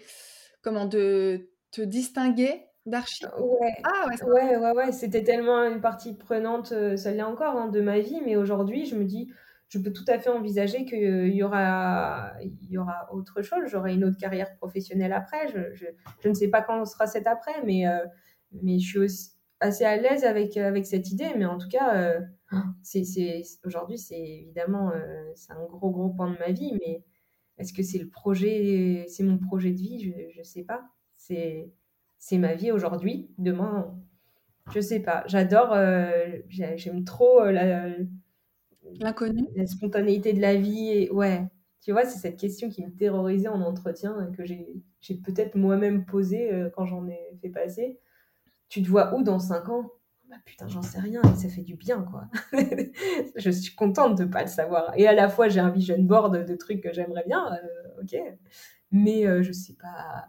Comment 0.62 0.86
De 0.86 1.50
te 1.72 1.82
distinguer 1.82 2.66
d'Archie 2.86 3.26
Ouais. 3.40 3.74
Ah, 3.84 4.08
ouais, 4.28 4.58
ouais, 4.58 4.72
ouais, 4.72 4.92
C'était 4.92 5.24
tellement 5.24 5.64
une 5.64 5.82
partie 5.82 6.16
prenante, 6.16 6.74
ça 6.98 7.12
l'est 7.12 7.22
encore, 7.22 7.56
hein, 7.56 7.70
de 7.70 7.82
ma 7.82 8.00
vie. 8.00 8.20
Mais 8.26 8.36
aujourd'hui, 8.36 8.86
je 8.86 8.96
me 8.96 9.06
dis 9.06 9.32
je 9.72 9.80
peux 9.80 9.94
tout 9.94 10.04
à 10.10 10.20
fait 10.20 10.30
envisager 10.30 10.84
qu'il 10.84 11.34
y 11.34 11.44
aura, 11.44 12.34
il 12.42 12.70
y 12.70 12.78
aura 12.78 13.08
autre 13.14 13.42
chose. 13.42 13.64
J'aurai 13.68 13.94
une 13.94 14.04
autre 14.04 14.18
carrière 14.18 14.54
professionnelle 14.58 15.14
après. 15.14 15.48
Je, 15.48 16.28
ne 16.28 16.34
sais 16.34 16.50
pas 16.50 16.62
quand 16.62 16.84
sera 16.84 17.08
cet 17.08 17.26
après, 17.26 17.64
mais, 17.66 17.88
euh, 17.88 18.06
mais 18.62 18.80
je 18.80 19.00
suis 19.00 19.30
assez 19.62 19.86
à 19.86 19.96
l'aise 19.96 20.26
avec, 20.26 20.58
avec 20.58 20.86
cette 20.86 21.10
idée. 21.12 21.30
Mais 21.38 21.46
en 21.46 21.58
tout 21.58 21.70
cas, 21.70 21.96
euh, 21.96 22.20
c'est, 22.84 23.06
aujourd'hui, 23.64 23.98
c'est 23.98 24.20
évidemment 24.20 24.92
euh, 24.92 25.24
c'est 25.36 25.54
un 25.54 25.64
gros, 25.64 25.90
gros 25.90 26.10
point 26.10 26.30
de 26.30 26.38
ma 26.38 26.52
vie. 26.52 26.74
Mais 26.82 27.06
est-ce 27.58 27.72
que 27.72 27.82
c'est 27.82 28.00
le 28.00 28.10
projet, 28.10 29.06
c'est 29.08 29.24
mon 29.24 29.38
projet 29.38 29.72
de 29.72 29.78
vie? 29.78 30.14
Je 30.34 30.40
ne 30.40 30.44
sais 30.44 30.64
pas. 30.64 30.84
C'est, 31.16 31.72
ma 32.34 32.56
vie 32.56 32.74
aujourd'hui. 32.74 33.34
Demain, 33.38 33.98
je 34.74 34.82
sais 34.82 35.00
pas. 35.00 35.24
J'adore, 35.28 35.78
j'aime 36.50 37.06
trop 37.06 37.46
la 37.46 37.88
L'inconnu 39.00 39.48
La 39.56 39.66
spontanéité 39.68 40.34
de 40.34 40.42
la 40.42 40.56
vie. 40.56 40.90
Et, 40.90 41.12
ouais, 41.12 41.48
tu 41.82 41.92
vois, 41.92 42.06
c'est 42.06 42.20
cette 42.20 42.40
question 42.40 42.70
qui 42.70 42.86
me 42.86 42.92
terrorisait 42.92 43.48
en 43.48 43.62
entretien, 43.62 44.16
hein, 44.18 44.32
que 44.38 44.46
j'ai 44.46 45.16
peut-être 45.16 45.56
moi-même 45.56 46.06
posée 46.06 46.54
euh, 46.54 46.70
quand 46.70 46.86
j'en 46.86 47.08
ai 47.08 47.20
fait 47.42 47.50
passer. 47.50 48.00
Tu 48.70 48.84
te 48.84 48.88
vois 48.88 49.16
où 49.16 49.24
dans 49.24 49.40
5 49.40 49.70
ans? 49.70 49.92
Bah, 50.30 50.36
Putain, 50.46 50.68
j'en 50.68 50.84
sais 50.84 51.00
rien, 51.00 51.22
et 51.24 51.36
ça 51.36 51.50
fait 51.50 51.64
du 51.64 51.76
bien, 51.76 52.04
quoi. 52.04 52.26
je 53.36 53.50
suis 53.50 53.76
contente 53.76 54.18
de 54.18 54.26
pas 54.26 54.44
le 54.44 54.48
savoir. 54.48 54.94
Et 54.96 55.08
à 55.08 55.14
la 55.14 55.28
fois, 55.28 55.50
j'ai 55.50 55.60
un 55.60 55.72
vision 55.72 55.98
board 56.02 56.46
de 56.46 56.56
trucs 56.56 56.82
que 56.82 56.94
j'aimerais 56.94 57.24
bien, 57.26 57.52
euh, 57.52 58.02
ok. 58.04 58.16
Mais 58.92 59.26
euh, 59.26 59.42
je 59.42 59.52
sais 59.52 59.74
pas. 59.74 60.28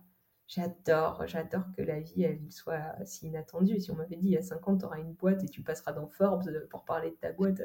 J'adore, 0.48 1.26
j'adore 1.26 1.64
que 1.76 1.82
la 1.82 2.00
vie, 2.00 2.24
elle 2.24 2.40
soit 2.50 2.94
si 3.04 3.26
inattendue. 3.26 3.80
Si 3.80 3.90
on 3.90 3.94
m'avait 3.94 4.16
dit 4.16 4.28
il 4.28 4.32
y 4.32 4.36
a 4.36 4.42
5 4.42 4.68
ans, 4.68 4.76
tu 4.76 4.84
auras 4.84 4.98
une 4.98 5.14
boîte 5.14 5.44
et 5.44 5.48
tu 5.48 5.62
passeras 5.62 5.92
dans 5.92 6.08
Forbes 6.08 6.66
pour 6.70 6.84
parler 6.84 7.10
de 7.10 7.16
ta 7.16 7.32
boîte, 7.32 7.62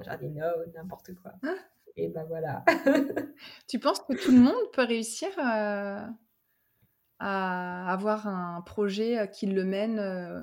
j'ai 0.00 0.28
dit 0.28 0.30
non, 0.30 0.50
n'importe 0.74 1.14
quoi. 1.14 1.32
Ah. 1.44 1.54
Et 1.96 2.08
ben 2.08 2.24
voilà. 2.24 2.64
tu 3.68 3.78
penses 3.78 4.00
que 4.00 4.14
tout 4.14 4.32
le 4.32 4.38
monde 4.38 4.70
peut 4.72 4.84
réussir 4.84 5.28
à, 5.38 6.08
avoir 7.18 8.26
un 8.26 8.62
projet 8.62 9.18
euh, 9.18 9.26
qui 9.26 9.46
le 9.46 9.64
mène 9.64 9.98
euh, 10.00 10.40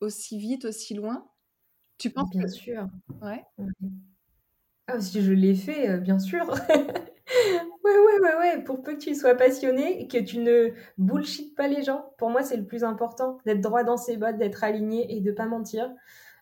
aussi 0.00 0.38
vite, 0.38 0.64
aussi 0.66 0.94
loin? 0.94 1.26
Tu 1.98 2.10
penses 2.10 2.30
Bien 2.30 2.48
sûr. 2.48 2.86
Ouais. 3.22 3.44
Ah, 4.88 5.00
si 5.00 5.22
je 5.22 5.32
l'ai 5.32 5.54
fait, 5.54 5.88
euh, 5.88 5.98
bien 5.98 6.18
sûr. 6.18 6.46
ouais, 6.68 7.98
ouais, 7.98 8.20
ouais, 8.20 8.36
ouais. 8.40 8.64
Pour 8.64 8.82
peu 8.82 8.94
que 8.94 9.00
tu 9.00 9.14
sois 9.14 9.36
passionné, 9.36 10.08
que 10.08 10.18
tu 10.18 10.38
ne 10.38 10.72
bullshit 10.98 11.54
pas 11.54 11.68
les 11.68 11.82
gens, 11.82 12.12
pour 12.18 12.28
moi, 12.28 12.42
c'est 12.42 12.56
le 12.56 12.66
plus 12.66 12.84
important, 12.84 13.38
d'être 13.46 13.60
droit 13.60 13.84
dans 13.84 13.96
ses 13.96 14.16
bottes, 14.16 14.36
d'être 14.36 14.64
aligné 14.64 15.16
et 15.16 15.20
de 15.20 15.32
pas 15.32 15.46
mentir. 15.46 15.90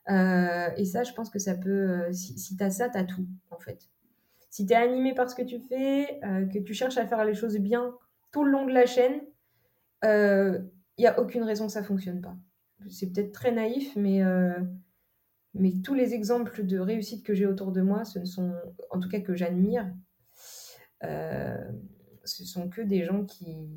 Euh, 0.09 0.71
et 0.77 0.85
ça, 0.85 1.03
je 1.03 1.13
pense 1.13 1.31
que 1.31 1.39
ça 1.39 1.55
peut. 1.55 1.91
Euh, 1.91 2.13
si, 2.13 2.39
si 2.39 2.57
tu 2.57 2.65
as 2.65 2.71
ça, 2.71 2.89
tu 2.89 2.99
as 2.99 3.05
tout, 3.05 3.27
en 3.51 3.59
fait. 3.59 3.89
Si 4.49 4.67
tu 4.67 4.73
es 4.73 4.77
animé 4.77 5.15
par 5.15 5.31
ce 5.31 5.35
que 5.35 5.43
tu 5.43 5.61
fais, 5.61 6.21
euh, 6.25 6.47
que 6.47 6.59
tu 6.59 6.75
cherches 6.75 6.97
à 6.97 7.07
faire 7.07 7.25
les 7.25 7.35
choses 7.35 7.57
bien 7.59 7.95
tout 8.33 8.45
le 8.45 8.51
long 8.51 8.67
de 8.67 8.73
la 8.73 8.87
chaîne, 8.87 9.21
il 10.03 10.71
n'y 10.99 11.07
a 11.07 11.21
aucune 11.21 11.43
raison 11.43 11.67
que 11.67 11.73
ça 11.73 11.83
fonctionne 11.83 12.21
pas. 12.21 12.37
C'est 12.89 13.13
peut-être 13.13 13.33
très 13.33 13.53
naïf, 13.53 13.95
mais, 13.97 14.23
mais 15.53 15.73
tous 15.83 15.95
les 15.95 16.15
exemples 16.15 16.65
de 16.65 16.79
réussite 16.79 17.25
que 17.25 17.35
j'ai 17.35 17.47
autour 17.47 17.73
de 17.73 17.83
moi, 17.83 18.05
ce 18.05 18.19
ne 18.19 18.25
sont, 18.25 18.55
en 18.91 19.01
tout 19.01 19.09
cas 19.09 19.21
que 19.21 19.35
j'admire, 19.35 19.93
ce 21.03 22.45
sont 22.45 22.69
que 22.69 22.81
des 22.81 23.05
gens 23.05 23.25
qui, 23.25 23.69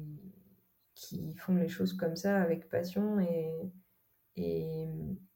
qui 0.94 1.34
font 1.36 1.56
les 1.56 1.68
choses 1.68 1.94
comme 1.94 2.16
ça 2.16 2.42
avec 2.42 2.70
passion 2.70 3.20
et, 3.20 3.52
et 4.36 4.88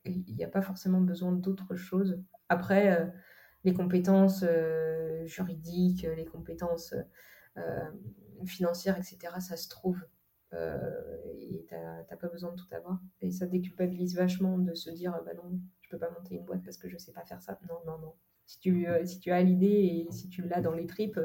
il 0.07 0.35
n'y 0.35 0.43
a 0.43 0.47
pas 0.47 0.61
forcément 0.61 1.01
besoin 1.01 1.31
d'autre 1.31 1.75
chose. 1.75 2.21
Après, 2.49 2.99
euh, 2.99 3.05
les 3.63 3.73
compétences 3.73 4.43
euh, 4.43 5.25
juridiques, 5.25 6.07
les 6.15 6.25
compétences 6.25 6.95
euh, 7.57 7.91
financières, 8.45 8.97
etc., 8.97 9.17
ça 9.39 9.57
se 9.57 9.67
trouve. 9.67 9.99
et 10.53 11.65
tu 11.67 11.75
n'as 11.75 12.17
pas 12.17 12.27
besoin 12.27 12.51
de 12.51 12.55
tout 12.55 12.73
avoir. 12.73 12.99
Et 13.21 13.31
ça 13.31 13.45
déculpabilise 13.45 14.15
vachement 14.15 14.57
de 14.57 14.73
se 14.73 14.89
dire 14.89 15.19
bah 15.25 15.33
non, 15.35 15.59
je 15.81 15.89
peux 15.89 15.99
pas 15.99 16.09
monter 16.11 16.35
une 16.35 16.45
boîte 16.45 16.63
parce 16.63 16.77
que 16.77 16.87
je 16.87 16.95
ne 16.95 16.99
sais 16.99 17.11
pas 17.11 17.25
faire 17.25 17.41
ça. 17.41 17.59
Non, 17.69 17.79
non, 17.85 17.97
non. 17.99 18.13
Si 18.45 18.59
tu, 18.59 18.87
si 19.03 19.19
tu 19.19 19.31
as 19.31 19.41
l'idée 19.41 19.67
et 20.07 20.11
si 20.11 20.29
tu 20.29 20.41
l'as 20.43 20.61
dans 20.61 20.73
les 20.73 20.87
tripes, 20.87 21.19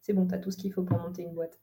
c'est 0.00 0.14
bon, 0.14 0.26
tu 0.26 0.34
as 0.34 0.38
tout 0.38 0.50
ce 0.50 0.56
qu'il 0.56 0.72
faut 0.72 0.84
pour 0.84 0.98
monter 0.98 1.22
une 1.22 1.34
boîte. 1.34 1.60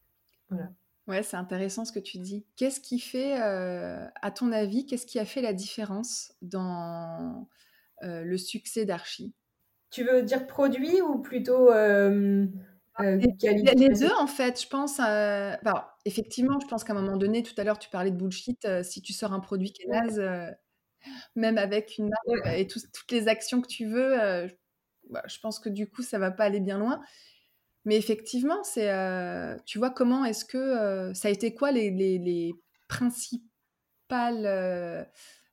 Voilà. 0.50 0.72
Ouais, 1.10 1.24
c'est 1.24 1.38
intéressant 1.38 1.86
ce 1.86 1.92
que 1.92 2.00
tu 2.00 2.20
dis. 2.20 2.46
Qu'est-ce 2.56 2.80
qui 2.80 3.00
fait, 3.00 3.42
euh, 3.42 4.06
à 4.22 4.30
ton 4.30 4.52
avis, 4.52 4.86
qu'est-ce 4.86 5.08
qui 5.08 5.18
a 5.18 5.26
fait 5.26 5.42
la 5.42 5.54
différence 5.54 6.34
dans 6.44 7.50
euh, 8.04 8.24
le 8.24 8.38
succès 8.38 8.86
d'Archie? 8.86 9.34
Tu 9.90 10.04
veux 10.04 10.22
dire 10.22 10.46
produit 10.46 11.02
ou 11.02 11.18
plutôt 11.18 11.72
euh, 11.72 12.46
qualité 13.40 13.74
Les 13.76 13.90
deux, 13.90 14.14
en 14.20 14.28
fait. 14.28 14.62
Je 14.62 14.68
pense. 14.68 15.00
effectivement, 16.06 16.60
je 16.60 16.68
pense 16.68 16.84
qu'à 16.84 16.94
un 16.94 17.02
moment 17.02 17.18
donné, 17.18 17.42
tout 17.42 17.56
à 17.58 17.64
l'heure, 17.64 17.80
tu 17.80 17.90
parlais 17.90 18.12
de 18.12 18.16
bullshit. 18.16 18.68
si 18.84 19.02
tu 19.02 19.12
sors 19.12 19.34
un 19.34 19.40
produit 19.40 19.74
qui 19.74 19.82
est 19.82 19.88
naze, 19.88 20.22
même 21.36 21.58
avec 21.58 21.98
une 21.98 22.10
marque 22.10 22.56
et 22.56 22.68
toutes 22.68 23.12
les 23.12 23.28
actions 23.28 23.62
que 23.62 23.68
tu 23.68 23.88
veux, 23.88 24.48
bah, 25.10 25.24
je 25.26 25.40
pense 25.40 25.58
que 25.58 25.70
du 25.70 25.90
coup, 25.90 26.04
ça 26.04 26.20
va 26.20 26.30
pas 26.30 26.44
aller 26.44 26.60
bien 26.60 26.78
loin. 26.78 27.02
Mais 27.86 27.96
effectivement, 27.98 28.64
c'est, 28.64 28.92
euh, 28.92 29.56
tu 29.66 29.78
vois, 29.78 29.90
comment 29.90 30.26
est-ce 30.26 30.46
que 30.46 30.58
euh, 30.58 31.14
ça 31.14 31.28
a 31.28 31.32
été 31.32 31.54
quoi 31.54 31.72
les, 31.72 31.90
les, 31.90 32.18
les 32.18 32.54
principales, 32.88 34.46
euh, 34.46 35.04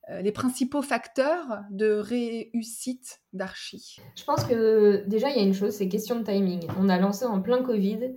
les 0.08 0.32
principaux 0.32 0.82
facteurs 0.82 1.62
de 1.70 1.92
réussite 1.92 3.20
d'Archie? 3.32 3.98
Je 4.16 4.24
pense 4.24 4.44
que 4.44 5.04
déjà, 5.06 5.30
il 5.30 5.36
y 5.36 5.40
a 5.40 5.42
une 5.42 5.54
chose, 5.54 5.74
c'est 5.74 5.88
question 5.88 6.18
de 6.18 6.24
timing. 6.24 6.66
On 6.78 6.88
a 6.88 6.98
lancé 6.98 7.24
en 7.24 7.40
plein 7.40 7.62
Covid. 7.62 8.16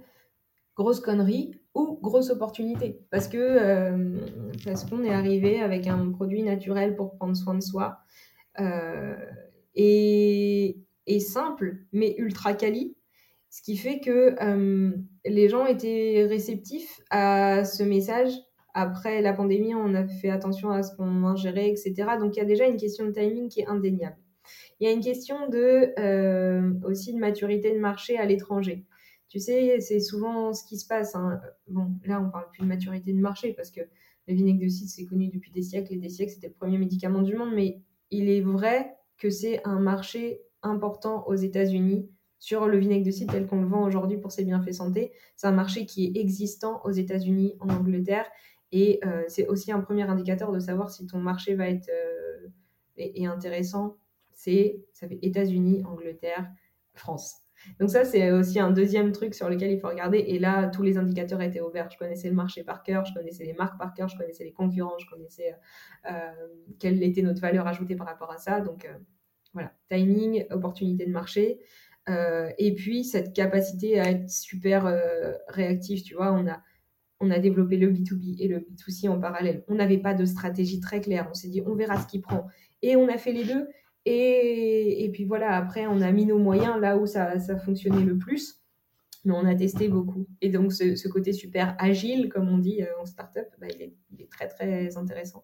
grosse 0.76 1.01
connerie 1.01 1.60
ou 1.74 1.99
grosse 2.01 2.30
opportunité. 2.30 3.01
Parce 3.12 3.28
que 3.28 4.18
parce 4.66 4.86
qu'on 4.86 5.03
est 5.03 5.14
arrivé 5.14 5.62
avec 5.62 5.88
un 5.88 6.10
produit 6.12 6.41
naturel 6.41 6.95
pour 6.95 7.16
prendre 7.16 7.36
soin 7.36 7.53
de 7.53 7.62
soi 7.62 7.99
et, 9.76 10.78
et, 11.05 11.20
simple, 11.20 11.80
mais 11.91 12.16
ultra 12.18 12.53
quali. 12.53 12.95
Ce 13.50 13.62
qui 13.62 13.78
fait 13.78 14.00
que 14.00 14.36
euh, 14.43 14.91
les 15.26 15.50
gens 15.50 15.66
étaient 15.66 16.26
réceptifs 16.28 17.02
à 17.10 17.66
ce 17.66 17.84
message. 17.84 18.32
Après 18.76 19.22
la 19.22 19.34
pandémie, 19.34 19.74
on 19.74 19.95
a 19.95 20.08
fait 20.08 20.30
attention 20.30 20.70
à 20.70 20.84
ce 20.84 20.95
qu'on 20.95 21.24
ingérait, 21.26 21.70
etc. 21.70 21.93
Donc 22.20 22.36
il 22.36 22.39
y 22.39 22.41
a 22.41 22.45
déjà 22.45 22.68
une 22.68 22.78
question 22.78 23.06
de 23.06 23.12
timing 23.12 23.50
qui 23.50 23.62
est 23.62 23.68
indéniable. 23.68 24.18
Il 24.80 24.88
y 24.88 24.91
a 24.91 24.93
une 24.93 25.02
question 25.02 25.50
de, 25.50 26.86
aussi 26.86 27.14
de 27.14 27.20
maturité 27.20 27.74
de 27.74 27.80
marché 27.80 28.18
à 28.18 28.26
l'étranger. 28.26 28.86
Tu 29.30 29.39
sais, 29.39 29.80
c'est 29.80 30.00
souvent 30.00 30.54
ce 30.54 30.64
qui 30.66 30.78
se 30.78 30.88
passe. 30.88 31.16
Hein. 31.16 31.39
Bon, 31.68 31.91
là, 32.04 32.20
on 32.20 32.32
parle 32.32 32.50
plus 32.52 32.64
de 32.64 32.68
maturité 32.68 33.14
de 33.14 33.20
marché 33.20 33.54
parce 33.54 33.70
que 33.70 33.82
le 34.28 34.34
vinaigre 34.34 34.60
de 34.60 34.68
cidre, 34.68 34.89
c'est 34.89 35.06
connu 35.06 35.30
depuis 35.30 35.52
des 35.52 35.62
siècles 35.62 35.93
et 35.93 35.97
des 35.97 36.10
siècles. 36.10 36.34
C'était 36.34 36.47
le 36.47 36.54
premier 36.54 36.80
médicament 36.80 37.22
du 37.22 37.36
monde. 37.36 37.54
Mais 37.54 37.80
il 38.10 38.28
est 38.30 38.41
vrai 38.41 38.95
que 39.18 39.30
c'est 39.30 39.62
un 39.66 39.80
marché 39.80 40.41
important 40.64 41.28
aux 41.28 41.36
États-Unis 41.36 42.10
sur 42.40 42.68
le 42.68 42.78
vinaigre 42.78 43.06
de 43.06 43.12
cidre 43.12 43.34
tel 43.34 43.46
qu'on 43.46 43.62
le 43.62 43.68
vend 43.68 43.84
aujourd'hui 43.84 44.18
pour 44.18 44.32
ses 44.32 44.46
bienfaits 44.46 44.74
santé. 44.74 45.12
C'est 45.36 45.48
un 45.48 45.52
marché 45.52 45.86
qui 45.86 46.06
est 46.06 46.20
existant 46.20 46.82
aux 46.86 46.92
États-Unis, 46.92 47.56
en 47.60 47.70
Angleterre. 47.70 48.26
Et 48.72 49.00
euh, 49.06 49.24
c'est 49.28 49.48
aussi 49.48 49.72
un 49.72 49.82
premier 49.82 50.04
indicateur 50.04 50.52
de 50.52 50.60
savoir 50.60 50.90
si 50.90 51.06
ton 51.06 51.20
marché 51.20 51.56
va 51.56 51.68
être 51.68 51.90
euh, 51.90 53.28
intéressant. 53.28 53.98
C'est 54.32 54.86
ça 54.94 55.08
fait 55.08 55.20
États-Unis, 55.22 55.84
Angleterre, 55.86 56.50
France. 56.94 57.36
Donc 57.80 57.90
ça, 57.90 58.06
c'est 58.06 58.32
aussi 58.32 58.58
un 58.58 58.72
deuxième 58.72 59.12
truc 59.12 59.36
sur 59.36 59.50
lequel 59.50 59.72
il 59.72 59.80
faut 59.82 59.90
regarder. 59.90 60.20
Et 60.20 60.40
là, 60.40 60.68
tous 60.68 60.82
les 60.82 60.98
indicateurs 60.98 61.42
étaient 61.42 61.60
ouverts. 61.60 61.90
Je 61.92 61.98
connaissais 61.98 62.30
le 62.30 62.36
marché 62.36 62.64
par 62.64 62.84
cœur, 62.84 63.04
je 63.04 63.14
connaissais 63.14 63.44
les 63.44 63.54
marques 63.54 63.78
par 63.78 63.94
cœur, 63.94 64.08
je 64.08 64.18
connaissais 64.18 64.46
les 64.46 64.54
concurrents, 64.54 64.98
je 64.98 65.10
connaissais 65.10 65.56
euh, 66.10 66.32
quelle 66.80 67.04
était 67.04 67.22
notre 67.22 67.42
valeur 67.42 67.68
ajoutée 67.68 67.98
par 67.98 68.08
rapport 68.08 68.32
à 68.32 68.38
ça. 68.38 68.62
Donc 68.62 68.90
voilà, 69.54 69.74
timing, 69.90 70.46
opportunité 70.52 71.06
de 71.06 71.12
marché. 71.12 71.60
Euh, 72.10 72.49
et 72.57 72.74
puis 72.74 73.03
cette 73.03 73.34
capacité 73.34 73.99
à 73.99 74.10
être 74.10 74.30
super 74.30 74.91
réactif, 75.47 76.03
tu 76.03 76.16
vois, 76.16 76.34
on 76.34 76.47
a, 76.47 76.62
on 77.20 77.32
a 77.32 77.39
développé 77.39 77.78
le 77.78 77.91
B2B 77.91 78.38
et 78.39 78.47
le 78.47 78.60
B2C 78.60 79.10
en 79.10 79.20
parallèle. 79.20 79.64
On 79.68 79.76
n'avait 79.76 79.97
pas 79.97 80.14
de 80.14 80.26
stratégie 80.26 80.80
très 80.80 81.01
claire. 81.01 81.28
On 81.30 81.34
s'est 81.34 81.49
dit, 81.49 81.62
on 81.66 81.76
verra 81.76 82.01
ce 82.01 82.07
qui 82.07 82.20
prend. 82.20 82.47
Et 82.82 82.95
on 82.95 83.07
a 83.10 83.18
fait 83.18 83.34
les 83.34 83.43
deux. 83.43 83.68
Et, 84.05 85.03
et, 85.03 85.12
puis 85.12 85.26
voilà, 85.26 85.55
après, 85.55 85.86
on 85.88 86.01
a 86.01 86.12
mis 86.12 86.26
nos 86.26 86.39
moyens 86.39 86.80
là 86.80 86.97
où 86.97 87.05
ça, 87.05 87.38
ça 87.39 87.57
fonctionnait 87.57 88.05
le 88.05 88.18
plus. 88.18 88.62
Mais 89.26 89.34
on 89.34 89.45
a 89.45 89.53
testé 89.53 89.89
beaucoup. 89.89 90.26
Et 90.41 90.49
donc, 90.49 90.72
ce, 90.72 91.07
côté 91.10 91.34
super 91.34 91.76
agile, 91.78 92.30
comme 92.30 92.47
on 92.47 92.57
dit 92.57 92.82
euh, 92.82 93.01
en 93.01 93.05
startup, 93.05 93.47
bah, 93.60 93.68
il, 93.70 93.82
est, 93.82 93.93
il, 94.12 94.22
est, 94.22 94.32
très, 94.32 94.47
très 94.47 94.97
intéressant. 94.97 95.43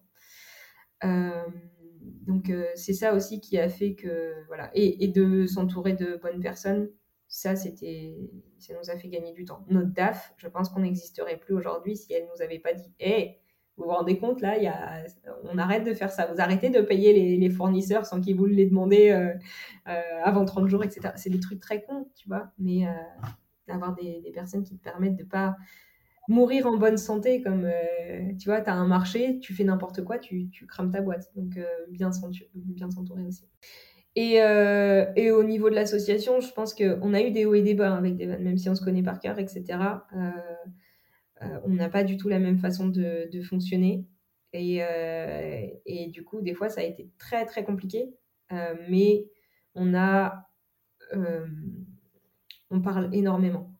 Euh, 1.04 1.42
donc, 2.26 2.50
euh, 2.50 2.66
c'est 2.74 2.92
ça 2.92 3.14
aussi 3.14 3.40
qui 3.40 3.58
a 3.58 3.68
fait 3.68 3.94
que. 3.94 4.34
Voilà. 4.48 4.70
Et, 4.74 5.08
de 5.08 5.46
s'entourer 5.46 5.94
de 5.94 6.18
bonnes 6.22 6.40
personnes, 6.40 6.90
ça, 7.28 7.56
c'était, 7.56 8.16
ça 8.58 8.74
nous 8.74 8.90
a 8.90 8.96
fait 8.96 9.08
gagner 9.08 9.32
du 9.32 9.44
temps. 9.44 9.64
Notre 9.68 9.92
DAF, 9.92 10.34
je 10.36 10.48
pense 10.48 10.68
qu'on 10.68 10.80
n'existerait 10.80 11.38
plus 11.38 11.54
aujourd'hui 11.54 11.96
si 11.96 12.12
elle 12.12 12.26
nous 12.34 12.42
avait 12.42 12.58
pas 12.58 12.72
dit 12.72 12.92
Hé, 13.00 13.40
vous 13.76 13.84
vous 13.84 13.90
rendez 13.90 14.18
compte, 14.18 14.40
là, 14.40 14.56
on 15.44 15.58
arrête 15.58 15.84
de 15.84 15.92
faire 15.92 16.10
ça. 16.10 16.26
Vous 16.26 16.40
arrêtez 16.40 16.70
de 16.70 16.80
payer 16.80 17.36
les, 17.36 17.50
fournisseurs 17.50 18.06
sans 18.06 18.20
qu'ils 18.20 18.36
vous 18.36 18.46
les 18.46 18.66
demander 18.66 19.10
euh, 19.10 19.34
euh, 19.88 20.00
avant 20.24 20.44
30 20.44 20.68
jours, 20.68 20.84
etc. 20.84 21.12
C'est 21.16 21.30
des 21.30 21.40
trucs 21.40 21.60
très 21.60 21.82
cons, 21.82 22.08
tu 22.16 22.28
vois, 22.28 22.52
mais 22.58 22.86
d'avoir 23.68 23.94
des, 23.94 24.22
des, 24.22 24.30
personnes 24.30 24.62
qui 24.62 24.76
te 24.76 24.82
permettent 24.82 25.16
de 25.16 25.24
pas 25.24 25.56
mourir 26.28 26.66
en 26.66 26.76
bonne 26.76 26.96
santé, 26.96 27.42
comme, 27.42 27.68
tu 28.38 28.48
vois, 28.48 28.60
tu 28.60 28.70
as 28.70 28.74
un 28.74 28.86
marché, 28.86 29.38
tu 29.40 29.54
fais 29.54 29.64
n'importe 29.64 30.04
quoi, 30.04 30.18
tu, 30.18 30.48
tu, 30.50 30.66
crames 30.66 30.90
ta 30.90 31.00
boîte. 31.00 31.30
Donc, 31.36 31.58
bien 31.88 32.10
s'entourer 32.10 33.24
aussi. 33.24 33.44
Et, 34.16 34.36
et, 35.16 35.30
au 35.30 35.44
niveau 35.44 35.70
de 35.70 35.74
l'association, 35.74 36.40
je 36.40 36.52
pense 36.52 36.74
qu'on 36.74 37.14
a 37.14 37.22
eu 37.22 37.30
des 37.30 37.44
hauts 37.44 37.54
et 37.54 37.62
des 37.62 37.74
bas 37.74 37.94
avec 37.94 38.16
Devan, 38.16 38.42
même 38.42 38.58
si 38.58 38.68
on 38.68 38.74
se 38.74 38.82
connaît 38.82 39.02
par 39.02 39.20
cœur, 39.20 39.38
etc. 39.38 39.78
Euh, 41.42 41.60
on 41.64 41.70
n'a 41.70 41.88
pas 41.88 42.04
du 42.04 42.16
tout 42.16 42.28
la 42.28 42.38
même 42.38 42.58
façon 42.58 42.88
de, 42.88 43.28
fonctionner. 43.42 44.06
Euh, 44.54 45.66
et, 45.84 46.08
du 46.08 46.24
coup, 46.24 46.40
des 46.40 46.54
fois, 46.54 46.68
ça 46.68 46.80
a 46.80 46.84
été 46.84 47.10
très, 47.18 47.44
très 47.44 47.64
compliqué. 47.64 48.14
Euh, 48.52 48.74
mais 48.88 49.26
on 49.74 49.94
a... 49.94 50.48
on 52.70 52.80
parle 52.80 53.14
énormément 53.14 53.75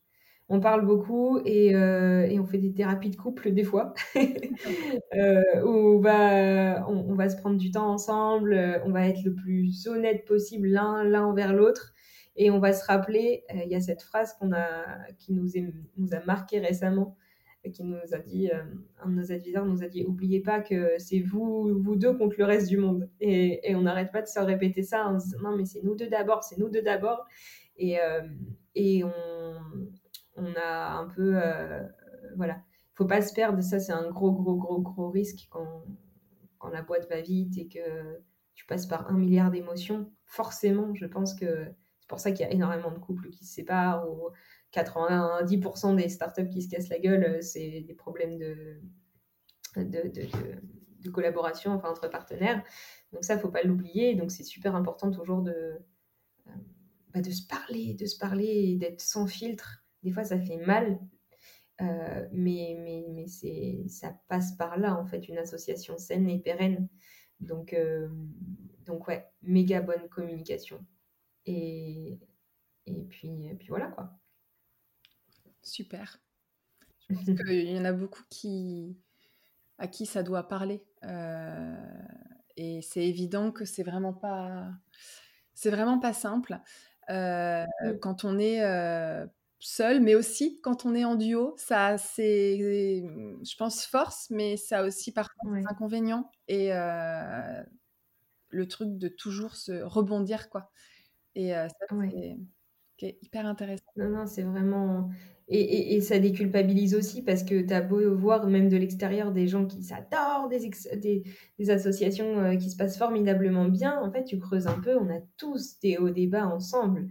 on 0.48 0.60
parle 0.60 0.86
beaucoup 0.86 1.40
et, 1.44 1.74
on 1.74 2.44
fait 2.44 2.58
des 2.58 2.72
thérapies 2.72 3.10
de 3.10 3.16
couple 3.16 3.52
des 3.52 3.64
fois, 3.64 3.94
où 4.14 5.68
on 5.68 5.98
va, 5.98 6.88
on, 6.88 7.14
va 7.14 7.28
se 7.28 7.36
prendre 7.36 7.56
du 7.56 7.70
temps 7.70 7.90
ensemble, 7.90 8.80
on 8.84 8.90
va 8.90 9.08
être 9.08 9.24
le 9.24 9.34
plus 9.34 9.86
honnête 9.88 10.24
possible 10.24 10.68
l'un 10.68 11.02
l'un 11.04 11.24
envers 11.24 11.52
l'autre, 11.52 11.94
et 12.36 12.50
on 12.50 12.58
va 12.58 12.72
se 12.72 12.84
rappeler, 12.84 13.44
il 13.52 13.68
y 13.68 13.74
a 13.74 13.80
cette 13.80 14.02
phrase 14.02 14.34
qu'on 14.34 14.52
a, 14.52 14.84
qui 15.18 15.32
nous, 15.32 15.48
nous 15.96 16.14
a 16.14 16.20
marqué 16.24 16.60
récemment, 16.60 17.16
qui 17.70 17.84
nous 17.84 17.96
a 18.12 18.18
dit, 18.18 18.50
euh, 18.50 18.62
un 19.02 19.08
de 19.08 19.14
nos 19.14 19.32
adviseurs 19.32 19.64
nous 19.64 19.82
a 19.82 19.88
dit, 19.88 20.04
oubliez 20.04 20.40
pas 20.40 20.60
que 20.60 20.94
c'est 20.98 21.20
vous, 21.20 21.78
vous 21.80 21.96
deux 21.96 22.14
contre 22.14 22.36
le 22.38 22.44
reste 22.44 22.68
du 22.68 22.76
monde. 22.76 23.08
Et, 23.20 23.74
on 23.74 23.82
n'arrête 23.82 24.12
pas 24.12 24.22
de 24.22 24.26
se 24.26 24.38
répéter 24.38 24.82
ça 24.82 25.06
en 25.06 25.14
disant, 25.14 25.38
non, 25.42 25.56
mais 25.56 25.64
c'est 25.64 25.82
nous 25.82 25.94
deux 25.94 26.08
d'abord, 26.08 26.44
c'est 26.44 26.58
nous 26.58 26.68
deux 26.68 26.82
d'abord. 26.82 27.26
Et, 27.76 28.00
euh, 28.00 28.22
et 28.74 29.04
on, 29.04 29.54
on, 30.36 30.54
a 30.54 30.92
un 30.92 31.08
peu, 31.08 31.36
euh, 31.36 31.82
voilà, 32.36 32.62
faut 32.94 33.06
pas 33.06 33.22
se 33.22 33.32
perdre. 33.34 33.62
Ça, 33.62 33.80
c'est 33.80 33.92
un 33.92 34.10
gros, 34.10 34.32
gros, 34.32 34.56
gros, 34.56 34.80
gros 34.80 35.10
risque 35.10 35.46
quand, 35.50 35.84
quand 36.58 36.68
la 36.68 36.82
boîte 36.82 37.08
va 37.08 37.20
vite 37.20 37.56
et 37.58 37.68
que 37.68 38.20
tu 38.54 38.66
passes 38.66 38.86
par 38.86 39.10
un 39.10 39.14
milliard 39.14 39.50
d'émotions. 39.50 40.10
Forcément, 40.24 40.94
je 40.94 41.06
pense 41.06 41.34
que 41.34 41.66
c'est 42.00 42.08
pour 42.08 42.20
ça 42.20 42.30
qu'il 42.30 42.46
y 42.46 42.48
a 42.48 42.52
énormément 42.52 42.90
de 42.90 42.98
couples 42.98 43.30
qui 43.30 43.44
se 43.44 43.54
séparent 43.54 44.08
ou 44.08 44.30
90% 44.72 45.96
des 45.96 46.08
startups 46.08 46.48
qui 46.48 46.62
se 46.62 46.68
cassent 46.68 46.88
la 46.88 46.98
gueule, 46.98 47.24
euh, 47.24 47.42
c'est 47.42 47.80
des 47.80 47.94
problèmes 47.94 48.38
de, 48.38 48.80
de, 49.76 51.10
collaboration 51.10 51.72
enfin, 51.72 51.90
entre 51.90 52.08
partenaires. 52.08 52.62
Donc 53.12 53.24
ça, 53.24 53.38
faut 53.38 53.50
pas 53.50 53.62
l'oublier. 53.62 54.14
Donc 54.14 54.30
c'est 54.30 54.42
super 54.42 54.74
important 54.74 55.10
toujours 55.10 55.42
de, 55.42 55.52
euh, 56.46 56.50
bah, 57.14 57.20
de 57.20 57.30
se 57.30 57.46
parler, 57.46 57.94
de 57.94 58.06
se 58.06 58.18
parler 58.18 58.46
et 58.46 58.76
d'être 58.76 59.00
sans 59.00 59.26
filtre. 59.26 59.84
Des 60.02 60.12
fois, 60.12 60.24
ça 60.24 60.38
fait 60.40 60.58
mal, 60.58 60.98
euh, 61.80 62.28
mais, 62.32 62.76
mais, 62.80 63.06
mais 63.10 63.26
c'est, 63.26 63.84
ça 63.88 64.18
passe 64.28 64.52
par 64.52 64.78
là, 64.78 64.96
en 64.96 65.06
fait, 65.06 65.28
une 65.28 65.38
association 65.38 65.98
saine 65.98 66.28
et 66.28 66.38
pérenne. 66.38 66.88
Donc, 67.40 67.76
donc 68.84 69.08
ouais, 69.08 69.26
méga 69.42 69.80
bonne 69.80 70.08
communication. 70.08 70.84
Et, 71.44 72.18
et, 72.86 73.02
puis, 73.04 73.46
et 73.46 73.54
puis 73.54 73.68
voilà, 73.68 73.88
quoi. 73.88 74.18
Super. 75.62 76.20
Je 77.08 77.14
pense 77.14 77.24
qu'il 77.24 77.70
y 77.70 77.78
en 77.78 77.84
a 77.84 77.92
beaucoup 77.92 78.22
qui, 78.30 78.96
à 79.78 79.88
qui 79.88 80.06
ça 80.06 80.22
doit 80.22 80.48
parler. 80.48 80.84
Euh, 81.04 81.76
et 82.56 82.80
c'est 82.82 83.06
évident 83.06 83.52
que 83.52 83.64
c'est 83.64 83.82
vraiment 83.82 84.12
pas, 84.12 84.70
c'est 85.54 85.70
vraiment 85.70 85.98
pas 85.98 86.12
simple 86.12 86.58
euh, 87.10 87.64
quand 88.00 88.24
on 88.24 88.38
est 88.38 88.62
euh, 88.62 89.26
seul, 89.58 90.00
mais 90.00 90.14
aussi 90.14 90.60
quand 90.62 90.84
on 90.84 90.94
est 90.94 91.04
en 91.04 91.14
duo. 91.14 91.54
Ça, 91.56 91.98
c'est, 91.98 92.58
je 92.58 93.56
pense, 93.56 93.84
force, 93.84 94.28
mais 94.30 94.56
ça 94.56 94.80
a 94.80 94.86
aussi 94.86 95.12
parfois 95.12 95.52
des 95.52 95.64
inconvénients. 95.66 96.30
Et 96.48 96.70
le 98.48 98.68
truc 98.68 98.96
de 98.98 99.08
toujours 99.08 99.56
se 99.56 99.82
rebondir, 99.82 100.48
quoi. 100.48 100.70
Et 101.34 101.50
ça, 101.50 101.86
c'est 102.98 103.18
hyper 103.22 103.46
intéressant. 103.46 103.84
Non, 103.96 104.08
non, 104.08 104.26
c'est 104.26 104.42
vraiment. 104.42 105.10
Et, 105.48 105.94
et, 105.94 106.00
ça 106.00 106.18
déculpabilise 106.18 106.94
aussi 106.96 107.22
parce 107.22 107.44
que 107.44 107.60
tu 107.60 107.72
as 107.72 107.80
beau 107.80 108.16
voir 108.16 108.48
même 108.48 108.68
de 108.68 108.76
l'extérieur 108.76 109.30
des 109.30 109.46
gens 109.46 109.64
qui 109.64 109.84
s'adorent, 109.84 110.48
des, 110.48 110.70
des, 110.96 111.22
des, 111.58 111.70
associations 111.70 112.40
euh, 112.40 112.56
qui 112.56 112.68
se 112.68 112.76
passent 112.76 112.98
formidablement 112.98 113.66
bien. 113.66 114.00
En 114.00 114.10
fait, 114.10 114.24
tu 114.24 114.40
creuses 114.40 114.66
un 114.66 114.80
peu, 114.80 114.98
on 114.98 115.08
a 115.08 115.20
tous 115.36 115.78
des 115.78 115.98
hauts 115.98 116.10
débats 116.10 116.48
ensemble. 116.48 117.06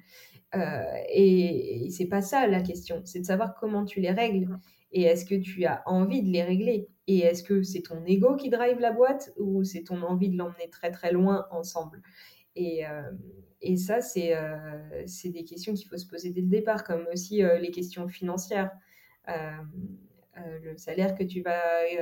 Euh, 0.54 0.84
et, 1.10 1.86
et 1.86 1.90
c'est 1.90 2.08
pas 2.08 2.22
ça 2.22 2.48
la 2.48 2.62
question, 2.62 3.02
c'est 3.04 3.20
de 3.20 3.26
savoir 3.26 3.56
comment 3.56 3.84
tu 3.84 4.00
les 4.00 4.12
règles. 4.12 4.48
Et 4.92 5.04
est-ce 5.04 5.26
que 5.26 5.36
tu 5.36 5.66
as 5.66 5.84
envie 5.86 6.22
de 6.22 6.30
les 6.30 6.44
régler? 6.44 6.88
Et 7.08 7.20
est-ce 7.20 7.44
que 7.44 7.64
c'est 7.64 7.82
ton 7.82 8.04
ego 8.06 8.36
qui 8.36 8.50
drive 8.50 8.80
la 8.80 8.92
boîte 8.92 9.34
ou 9.38 9.64
c'est 9.64 9.84
ton 9.84 10.02
envie 10.02 10.30
de 10.30 10.38
l'emmener 10.38 10.70
très 10.72 10.92
très 10.92 11.12
loin 11.12 11.46
ensemble? 11.52 12.02
Et, 12.56 12.88
euh, 12.88 13.12
et 13.62 13.78
ça, 13.78 14.00
euh, 14.18 15.04
c'est 15.06 15.30
des 15.30 15.44
questions 15.44 15.74
qu'il 15.74 15.88
faut 15.88 15.98
se 15.98 16.08
poser 16.08 16.32
dès 16.32 16.42
le 16.42 16.48
départ, 16.48 16.84
comme 16.84 17.08
aussi 17.12 17.44
euh, 17.44 17.60
les 17.60 17.72
questions 17.72 18.08
financières. 18.08 18.72
le 19.28 20.78
salaire 20.78 21.16
que 21.16 21.24
tu 21.24 21.42
vas 21.42 21.62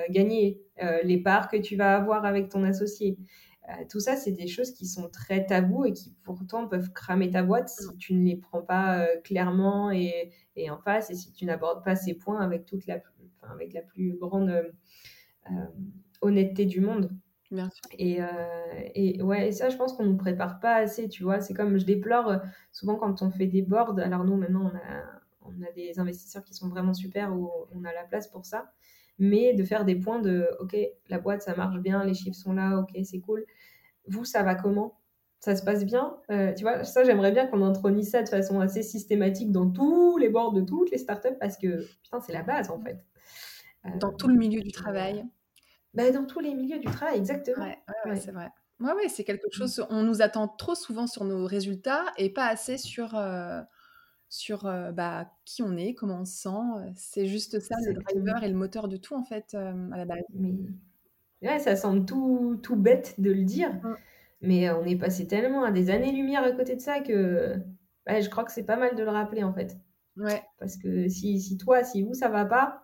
gagner, 0.10 0.62
les 1.04 1.18
parts 1.18 1.50
que 1.50 1.58
tu 1.58 1.76
vas 1.76 1.96
avoir 1.96 2.26
avec 2.26 2.50
ton 2.50 2.64
associé, 2.64 3.18
tout 3.89 3.99
ça, 3.99 4.16
c'est 4.16 4.32
des 4.32 4.47
choses 4.47 4.72
qui 4.72 4.86
sont 4.86 5.09
très 5.09 5.45
tabous 5.45 5.86
et 5.86 5.93
qui 5.93 6.14
pourtant 6.24 6.68
peuvent 6.68 6.91
cramer 6.91 7.30
ta 7.30 7.43
boîte 7.43 7.70
si 7.70 7.88
mm. 7.88 7.97
tu 7.97 8.14
ne 8.14 8.26
les 8.26 8.36
prends 8.36 8.61
pas 8.61 9.07
clairement 9.24 9.91
et, 9.91 10.32
et, 10.55 10.70
en 10.70 10.78
face 10.78 11.09
et 11.09 11.16
si 11.16 11.32
tu 11.32 11.45
n'abordes 11.45 11.84
pas 11.84 11.95
ces 11.95 12.14
points 12.14 12.41
avec 12.41 12.66
toute 12.66 12.86
la, 12.88 12.99
avec 13.43 13.74
la 13.74 13.82
plus 13.82 14.18
grande 14.18 14.72
honnêteté 16.22 16.66
du 16.66 16.82
monde. 16.82 17.09
Et, 17.99 18.22
euh, 18.22 18.28
et 18.95 19.22
ouais, 19.22 19.51
ça, 19.51 19.70
je 19.70 19.78
pense 19.78 19.93
qu'on 19.93 20.05
ne 20.05 20.09
nous 20.09 20.18
prépare 20.18 20.59
pas 20.59 20.76
assez, 20.76 21.07
tu 21.07 21.24
vois. 21.24 21.39
C'est 21.39 21.53
comme 21.53 21.78
je 21.78 21.86
déplore 21.86 22.28
euh, 22.30 22.38
souvent 22.72 22.95
quand 22.95 23.22
on 23.22 23.30
fait 23.30 23.47
des 23.47 23.61
boards. 23.61 23.99
Alors, 23.99 24.24
nous, 24.24 24.36
maintenant, 24.36 24.72
on 24.72 24.76
a, 24.76 25.03
on 25.41 25.61
a 25.61 25.72
des 25.76 25.99
investisseurs 25.99 26.43
qui 26.43 26.53
sont 26.53 26.70
vraiment 26.70 26.93
super 26.93 27.36
où 27.36 27.51
on 27.74 27.84
a 27.84 27.93
la 27.93 28.03
place 28.03 28.28
pour 28.28 28.45
ça. 28.45 28.72
Mais 29.20 29.53
de 29.53 29.64
faire 29.64 29.86
des 29.86 29.95
points 29.95 30.20
de 30.20 30.49
OK, 30.59 30.76
la 31.09 31.20
boîte, 31.20 31.43
ça 31.43 31.55
marche 31.55 31.80
bien, 31.80 32.03
les 32.03 32.14
chiffres 32.14 32.38
sont 32.38 32.53
là, 32.53 32.80
OK, 32.80 32.89
c'est 33.03 33.20
cool. 33.20 33.45
Vous, 34.07 34.26
ça 34.26 34.43
va 34.43 34.55
comment? 34.55 34.99
Ça 35.39 35.55
se 35.55 35.64
passe 35.64 35.86
bien? 35.86 36.18
Euh, 36.32 36.53
tu 36.53 36.64
vois, 36.64 36.84
ça, 36.84 37.03
j'aimerais 37.03 37.32
bien 37.32 37.47
qu'on 37.47 37.61
intronise 37.64 38.09
ça 38.11 38.24
de 38.24 38.30
façon 38.30 38.59
assez 38.59 38.82
systématique 38.82 39.51
dans 39.51 39.70
tous 39.70 40.18
les 40.18 40.30
boards 40.30 40.53
de 40.53 40.61
toutes 40.61 40.89
les 40.91 40.97
startups 40.97 41.38
parce 41.39 41.57
que, 41.57 41.86
putain, 42.03 42.22
c'est 42.22 42.34
la 42.34 42.43
base, 42.43 42.70
en 42.70 42.80
fait. 42.80 43.05
Dans 43.99 44.14
tout 44.14 44.28
le 44.28 44.36
milieu 44.36 44.61
du 44.61 44.72
travail. 44.72 45.26
Bah, 45.93 46.09
dans 46.11 46.26
tous 46.26 46.39
les 46.39 46.53
milieux 46.55 46.80
du 46.80 46.86
travail, 46.86 47.18
exactement. 47.18 47.66
Ouais, 48.05 48.16
c'est 48.16 48.32
vrai. 48.32 48.49
Ouais, 48.80 48.93
ouais, 48.93 49.09
c'est 49.09 49.24
quelque 49.24 49.51
chose. 49.51 49.86
On 49.89 50.03
nous 50.03 50.22
attend 50.22 50.47
trop 50.47 50.76
souvent 50.76 51.07
sur 51.07 51.24
nos 51.26 51.45
résultats 51.45 52.05
et 52.18 52.30
pas 52.32 52.47
assez 52.47 52.78
sur, 52.78 53.16
euh, 53.16 53.61
sur 54.34 54.65
euh, 54.65 54.91
bah, 54.91 55.31
qui 55.45 55.61
on 55.61 55.77
est, 55.77 55.93
comment 55.93 56.21
on 56.21 56.25
se 56.25 56.41
sent. 56.41 56.91
C'est 56.95 57.27
juste 57.27 57.59
ça, 57.59 57.75
le 57.86 57.93
driver 57.93 58.43
et 58.43 58.49
le 58.49 58.55
moteur 58.55 58.88
de 58.88 58.97
tout, 58.97 59.13
en 59.13 59.23
fait, 59.23 59.53
euh, 59.53 59.91
à 59.91 59.97
la 59.97 60.05
base. 60.05 60.23
Mais 60.34 60.55
ouais, 61.43 61.59
ça 61.59 61.75
semble 61.75 62.03
tout, 62.03 62.59
tout 62.63 62.75
bête 62.75 63.13
de 63.19 63.31
le 63.31 63.43
dire, 63.43 63.79
mais 64.41 64.71
on 64.71 64.86
est 64.86 64.95
passé 64.95 65.27
tellement 65.27 65.63
à 65.63 65.71
des 65.71 65.91
années-lumière 65.91 66.43
à 66.43 66.51
côté 66.51 66.75
de 66.75 66.81
ça 66.81 66.99
que 66.99 67.57
bah, 68.07 68.21
je 68.21 68.29
crois 68.29 68.43
que 68.43 68.51
c'est 68.51 68.65
pas 68.65 68.75
mal 68.75 68.95
de 68.95 69.03
le 69.03 69.11
rappeler, 69.11 69.43
en 69.43 69.53
fait. 69.53 69.77
Ouais. 70.17 70.41
Parce 70.57 70.77
que 70.77 71.07
si, 71.07 71.39
si 71.39 71.57
toi, 71.57 71.84
si 71.84 72.01
vous, 72.01 72.15
ça 72.15 72.29
va 72.29 72.45
pas, 72.45 72.81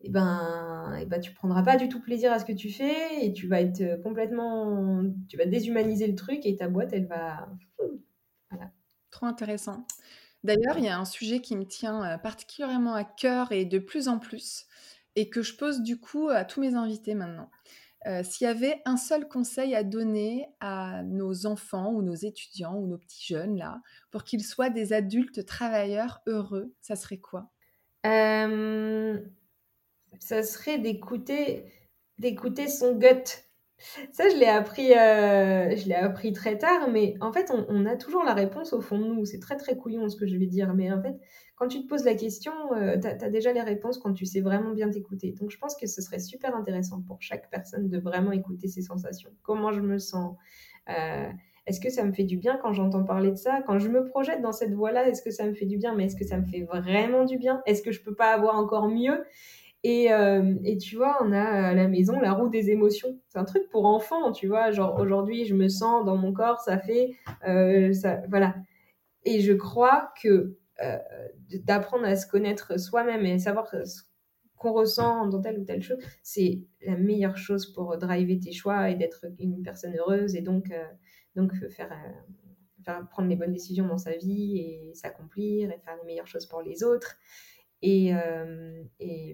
et 0.00 0.06
eh 0.06 0.10
ben, 0.10 0.94
et 0.96 1.02
eh 1.02 1.06
ben 1.06 1.20
tu 1.20 1.34
prendras 1.34 1.64
pas 1.64 1.76
du 1.76 1.88
tout 1.88 2.00
plaisir 2.00 2.32
à 2.32 2.38
ce 2.38 2.44
que 2.44 2.52
tu 2.52 2.70
fais 2.70 3.26
et 3.26 3.32
tu 3.32 3.48
vas 3.48 3.60
être 3.60 3.80
euh, 3.80 4.00
complètement 4.00 5.02
tu 5.28 5.36
vas 5.36 5.44
déshumaniser 5.44 6.06
le 6.06 6.14
truc 6.14 6.46
et 6.46 6.54
ta 6.54 6.68
boîte 6.68 6.92
elle 6.92 7.08
va 7.08 7.48
voilà. 8.48 8.70
trop 9.10 9.26
intéressant 9.26 9.84
d'ailleurs 10.48 10.78
il 10.78 10.84
y 10.84 10.88
a 10.88 10.98
un 10.98 11.04
sujet 11.04 11.40
qui 11.40 11.56
me 11.56 11.64
tient 11.64 12.04
euh, 12.04 12.18
particulièrement 12.18 12.94
à 12.94 13.04
cœur 13.04 13.52
et 13.52 13.64
de 13.64 13.78
plus 13.78 14.08
en 14.08 14.18
plus 14.18 14.66
et 15.16 15.30
que 15.30 15.42
je 15.42 15.54
pose 15.56 15.82
du 15.82 15.98
coup 16.00 16.28
à 16.28 16.44
tous 16.44 16.60
mes 16.60 16.74
invités 16.74 17.14
maintenant 17.14 17.50
euh, 18.06 18.22
s'il 18.24 18.46
y 18.46 18.50
avait 18.50 18.80
un 18.84 18.96
seul 18.96 19.28
conseil 19.28 19.74
à 19.74 19.84
donner 19.84 20.46
à 20.60 21.02
nos 21.04 21.46
enfants 21.46 21.92
ou 21.92 22.02
nos 22.02 22.14
étudiants 22.14 22.76
ou 22.76 22.86
nos 22.86 22.98
petits 22.98 23.26
jeunes 23.26 23.56
là 23.56 23.80
pour 24.10 24.24
qu'ils 24.24 24.44
soient 24.44 24.70
des 24.70 24.92
adultes 24.92 25.44
travailleurs 25.46 26.20
heureux 26.26 26.74
ça 26.80 26.96
serait 26.96 27.18
quoi? 27.18 27.50
Ça 30.20 30.42
serait 30.42 30.78
d'écouter 30.78 31.64
d'écouter 32.18 32.68
son 32.68 32.96
gut. 32.96 33.47
Ça, 34.12 34.28
je 34.28 34.36
l'ai 34.36 34.46
appris, 34.46 34.92
euh, 34.92 35.74
je 35.76 35.86
l'ai 35.86 35.94
appris 35.94 36.32
très 36.32 36.58
tard, 36.58 36.88
mais 36.90 37.14
en 37.20 37.32
fait, 37.32 37.52
on, 37.68 37.86
a 37.86 37.96
toujours 37.96 38.24
la 38.24 38.34
réponse 38.34 38.72
au 38.72 38.80
fond 38.80 38.98
de 38.98 39.04
nous. 39.04 39.24
C'est 39.24 39.38
très 39.38 39.56
très 39.56 39.76
couillon 39.76 40.08
ce 40.08 40.16
que 40.16 40.26
je 40.26 40.36
vais 40.36 40.46
dire, 40.46 40.74
mais 40.74 40.90
en 40.90 41.00
fait, 41.00 41.16
quand 41.56 41.68
tu 41.68 41.82
te 41.82 41.86
poses 41.86 42.04
la 42.04 42.14
question, 42.14 42.52
euh, 42.74 42.98
tu 42.98 43.06
as, 43.06 43.30
déjà 43.30 43.52
les 43.52 43.60
réponses 43.60 43.98
quand 43.98 44.12
tu 44.12 44.26
sais 44.26 44.40
vraiment 44.40 44.72
bien 44.72 44.90
t'écouter. 44.90 45.32
Donc, 45.32 45.50
je 45.50 45.58
pense 45.58 45.76
que 45.76 45.86
ce 45.86 46.02
serait 46.02 46.18
super 46.18 46.56
intéressant 46.56 47.02
pour 47.02 47.22
chaque 47.22 47.50
personne 47.50 47.88
de 47.88 47.98
vraiment 47.98 48.32
écouter 48.32 48.66
ses 48.66 48.82
sensations. 48.82 49.30
Comment 49.42 49.72
je 49.72 49.80
me 49.80 49.98
sens 49.98 50.36
euh, 50.88 51.28
Est-ce 51.66 51.80
que 51.80 51.90
ça 51.90 52.04
me 52.04 52.12
fait 52.12 52.24
du 52.24 52.36
bien 52.36 52.58
quand 52.60 52.72
j'entends 52.72 53.04
parler 53.04 53.30
de 53.30 53.36
ça? 53.36 53.62
Quand 53.64 53.78
je 53.78 53.88
me 53.88 54.04
projette 54.04 54.42
dans 54.42 54.52
cette 54.52 54.72
voie-là, 54.72 55.08
est-ce 55.08 55.22
que 55.22 55.30
ça 55.30 55.46
me 55.46 55.54
fait 55.54 55.66
du 55.66 55.76
bien? 55.76 55.94
Mais 55.94 56.06
est-ce 56.06 56.16
que 56.16 56.26
ça 56.26 56.36
me 56.36 56.46
fait 56.46 56.62
vraiment 56.62 57.24
du 57.24 57.38
bien? 57.38 57.62
Est-ce 57.64 57.82
que 57.82 57.92
je 57.92 58.02
peux 58.02 58.14
pas 58.14 58.32
avoir 58.32 58.56
encore 58.56 58.88
mieux? 58.88 59.24
Et, 59.84 60.12
euh, 60.12 60.56
et, 60.64 60.76
tu 60.76 60.96
vois, 60.96 61.18
on 61.22 61.32
a 61.32 61.42
à 61.42 61.74
la 61.74 61.86
maison 61.86 62.18
la 62.18 62.32
roue 62.32 62.48
des 62.48 62.70
émotions. 62.70 63.20
C'est 63.28 63.38
un 63.38 63.44
truc 63.44 63.68
pour 63.70 63.86
enfants, 63.86 64.32
tu 64.32 64.48
vois. 64.48 64.72
Genre, 64.72 64.98
aujourd'hui, 64.98 65.44
je 65.44 65.54
me 65.54 65.68
sens 65.68 66.04
dans 66.04 66.16
mon 66.16 66.32
corps, 66.32 66.60
ça 66.60 66.78
fait. 66.78 67.14
Euh, 67.46 67.92
ça, 67.92 68.20
voilà. 68.28 68.56
Et 69.24 69.40
je 69.40 69.52
crois 69.52 70.12
que 70.20 70.56
euh, 70.82 70.98
d'apprendre 71.64 72.04
à 72.06 72.16
se 72.16 72.26
connaître 72.26 72.78
soi-même 72.78 73.24
et 73.24 73.38
savoir 73.38 73.68
ce 73.68 74.02
qu'on 74.56 74.72
ressent 74.72 75.28
dans 75.28 75.40
telle 75.40 75.60
ou 75.60 75.64
telle 75.64 75.82
chose, 75.82 75.98
c'est 76.22 76.60
la 76.84 76.96
meilleure 76.96 77.36
chose 77.36 77.72
pour 77.72 77.96
driver 77.98 78.40
tes 78.40 78.52
choix 78.52 78.90
et 78.90 78.96
d'être 78.96 79.26
une 79.38 79.62
personne 79.62 79.96
heureuse 79.96 80.34
et 80.34 80.40
donc, 80.40 80.72
donc 81.36 81.52
faire, 81.70 81.92
prendre 83.10 83.28
les 83.28 83.36
bonnes 83.36 83.52
décisions 83.52 83.86
dans 83.86 83.98
sa 83.98 84.16
vie 84.16 84.58
et 84.58 84.94
s'accomplir 84.94 85.70
et 85.70 85.78
faire 85.78 85.96
les 86.00 86.04
meilleures 86.06 86.26
choses 86.26 86.46
pour 86.46 86.62
les 86.62 86.82
autres. 86.82 87.16
Et 87.82 88.12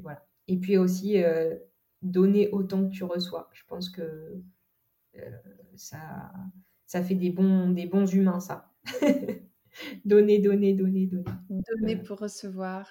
voilà. 0.03 0.23
Et 0.49 0.59
puis 0.59 0.77
aussi, 0.77 1.23
euh, 1.23 1.57
donner 2.03 2.51
autant 2.51 2.87
que 2.87 2.91
tu 2.91 3.05
reçois. 3.05 3.51
Je 3.53 3.63
pense 3.67 3.89
que 3.89 4.43
euh, 5.17 5.31
ça, 5.77 6.33
ça 6.87 7.03
fait 7.03 7.15
des 7.15 7.31
bons, 7.31 7.71
des 7.71 7.87
bons 7.87 8.13
humains, 8.13 8.41
ça. 8.41 8.73
donner, 10.05 10.39
donner, 10.39 10.75
donner, 10.75 11.07
donner. 11.07 11.25
Donner 11.49 11.97
pour 11.97 12.19
recevoir. 12.19 12.87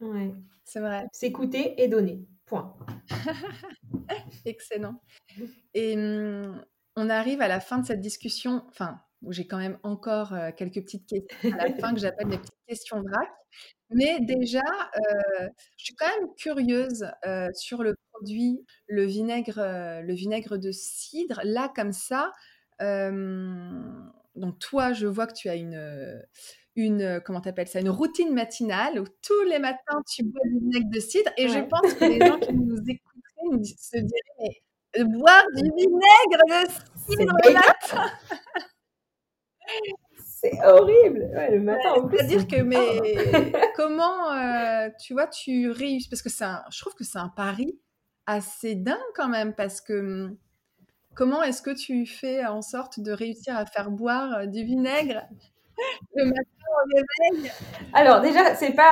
Ouais. 0.00 0.34
C'est 0.64 0.80
vrai. 0.80 1.06
S'écouter 1.12 1.82
et 1.82 1.88
donner. 1.88 2.26
Point. 2.46 2.74
Excellent. 4.44 5.00
Et 5.74 5.96
hum, 5.96 6.64
on 6.96 7.10
arrive 7.10 7.42
à 7.42 7.48
la 7.48 7.60
fin 7.60 7.78
de 7.78 7.86
cette 7.86 8.00
discussion, 8.00 8.64
enfin, 8.68 9.00
où 9.22 9.32
j'ai 9.32 9.46
quand 9.46 9.58
même 9.58 9.78
encore 9.82 10.32
euh, 10.32 10.50
quelques 10.56 10.82
petites 10.82 11.06
questions 11.06 11.28
à 11.58 11.68
la 11.68 11.74
fin 11.74 11.94
que 11.94 12.00
j'appelle 12.00 12.28
mes 12.28 12.38
petites 12.38 12.54
questions 12.66 13.02
vrac. 13.02 13.28
Mais 13.90 14.20
déjà, 14.20 14.60
euh, 14.60 15.48
je 15.76 15.84
suis 15.84 15.94
quand 15.94 16.06
même 16.06 16.28
curieuse 16.36 17.06
euh, 17.26 17.48
sur 17.54 17.82
le 17.82 17.96
produit, 18.12 18.64
le 18.86 19.04
vinaigre, 19.04 19.60
le 20.02 20.14
vinaigre 20.14 20.56
de 20.56 20.70
cidre. 20.70 21.40
Là, 21.42 21.72
comme 21.74 21.92
ça, 21.92 22.32
donc 22.80 24.58
toi, 24.60 24.92
je 24.92 25.06
vois 25.06 25.26
que 25.26 25.34
tu 25.34 25.48
as 25.48 25.56
une, 25.56 26.22
une 26.76 27.20
comment 27.24 27.40
t'appelles 27.40 27.66
ça, 27.66 27.80
une 27.80 27.90
routine 27.90 28.32
matinale 28.32 29.00
où 29.00 29.06
tous 29.22 29.42
les 29.48 29.58
matins 29.58 30.00
tu 30.08 30.22
bois 30.22 30.40
du 30.44 30.60
vinaigre 30.60 30.90
de 30.90 31.00
cidre. 31.00 31.30
Et 31.36 31.48
je 31.48 31.58
pense 31.58 31.94
que 31.94 32.04
les 32.04 32.24
gens 32.24 32.38
qui 32.38 32.52
nous 32.54 32.78
écouteraient 32.78 33.64
se 33.64 33.96
diraient 33.96 34.62
mais 34.96 35.04
boire 35.04 35.44
du 35.54 35.62
vinaigre 35.62 36.42
de 36.48 36.70
cidre 37.06 37.36
le 37.44 37.52
matin? 37.52 38.10
C'est 40.16 40.58
horrible, 40.64 41.30
le 41.50 41.60
matin 41.60 42.08
C'est-à-dire 42.10 42.48
que, 42.48 42.62
mais 42.62 43.52
comment, 43.76 44.32
euh, 44.32 44.88
tu 44.98 45.12
vois, 45.12 45.26
tu 45.26 45.70
réussis 45.70 46.08
Parce 46.08 46.22
que 46.22 46.30
c'est 46.30 46.46
je 46.70 46.80
trouve 46.80 46.94
que 46.94 47.04
c'est 47.04 47.18
un 47.18 47.28
pari 47.28 47.78
assez 48.26 48.74
dingue 48.74 48.98
quand 49.14 49.28
même, 49.28 49.54
parce 49.54 49.80
que 49.80 49.92
hum, 49.92 50.36
comment 51.14 51.42
est-ce 51.42 51.60
que 51.60 51.74
tu 51.74 52.06
fais 52.06 52.46
en 52.46 52.62
sorte 52.62 53.00
de 53.00 53.12
réussir 53.12 53.56
à 53.56 53.66
faire 53.66 53.90
boire 53.90 54.38
euh, 54.38 54.46
du 54.46 54.64
vinaigre 54.64 55.22
le 56.14 56.24
matin 56.24 56.40
au 56.70 57.34
réveil? 57.34 57.52
Alors 57.92 58.20
déjà, 58.20 58.54
c'est 58.54 58.72
pas. 58.72 58.90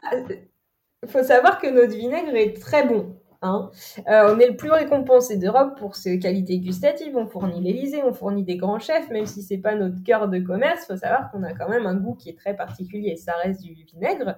Il 1.03 1.09
faut 1.09 1.23
savoir 1.23 1.61
que 1.61 1.69
notre 1.69 1.95
vinaigre 1.95 2.35
est 2.35 2.61
très 2.61 2.87
bon. 2.87 3.18
Hein. 3.41 3.71
Euh, 4.09 4.35
on 4.35 4.39
est 4.41 4.49
le 4.49 4.57
plus 4.57 4.71
récompensé 4.71 5.37
d'Europe 5.37 5.79
pour 5.79 5.95
ses 5.95 6.19
qualités 6.19 6.59
gustatives. 6.59 7.17
On 7.17 7.27
fournit 7.27 7.61
l'Elysée, 7.61 8.03
on 8.03 8.13
fournit 8.13 8.43
des 8.43 8.57
grands 8.57 8.81
chefs, 8.81 9.11
même 9.11 9.27
si 9.27 9.43
c'est 9.43 9.59
pas 9.59 9.77
notre 9.77 10.03
cœur 10.03 10.29
de 10.29 10.41
commerce. 10.41 10.85
Il 10.85 10.95
faut 10.95 10.99
savoir 10.99 11.31
qu'on 11.31 11.45
a 11.45 11.53
quand 11.53 11.69
même 11.69 11.87
un 11.87 11.95
goût 11.95 12.15
qui 12.15 12.31
est 12.31 12.37
très 12.37 12.57
particulier. 12.57 13.17
Ça 13.17 13.35
reste 13.45 13.63
du 13.63 13.75
vinaigre 13.75 14.37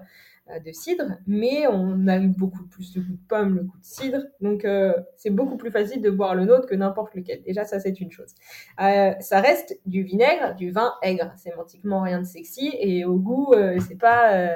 euh, 0.51 0.59
de 0.59 0.71
cidre, 0.71 1.17
mais 1.25 1.65
on 1.67 2.07
a 2.07 2.19
beaucoup 2.19 2.63
plus 2.67 2.93
de 2.93 3.01
goût 3.01 3.13
de 3.13 3.27
pomme, 3.27 3.55
le 3.55 3.63
goût 3.63 3.79
de 3.79 3.85
cidre. 3.85 4.21
Donc 4.39 4.65
euh, 4.65 4.93
c'est 5.15 5.31
beaucoup 5.31 5.57
plus 5.57 5.71
facile 5.71 6.03
de 6.03 6.11
boire 6.11 6.35
le 6.35 6.45
nôtre 6.45 6.67
que 6.67 6.75
n'importe 6.75 7.15
lequel. 7.15 7.41
Déjà, 7.41 7.65
ça 7.65 7.79
c'est 7.79 7.99
une 8.01 8.11
chose. 8.11 8.35
ça 8.77 9.41
reste 9.41 9.79
du 9.87 10.03
vinaigre, 10.03 10.55
du 10.55 10.69
vin 10.69 10.93
aigre. 11.01 11.33
Sémantiquement 11.37 12.01
rien 12.03 12.19
de 12.19 12.27
sexy 12.27 12.71
et 12.79 13.03
au 13.05 13.17
goût, 13.17 13.55
c'est 13.79 13.97
pas 13.97 14.51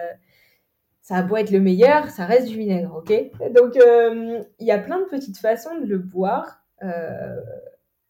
ça 1.05 1.17
a 1.17 1.21
beau 1.21 1.37
être 1.37 1.51
le 1.51 1.59
meilleur, 1.59 2.09
ça 2.09 2.25
reste 2.25 2.47
du 2.47 2.57
vinaigre, 2.57 2.95
ok? 2.95 3.13
Donc, 3.53 3.77
euh, 3.77 4.43
il 4.57 4.65
y 4.65 4.71
a 4.71 4.79
plein 4.79 4.99
de 4.99 5.05
petites 5.05 5.37
façons 5.37 5.79
de 5.79 5.85
le 5.85 5.99
boire. 5.99 6.63
Euh, 6.81 7.39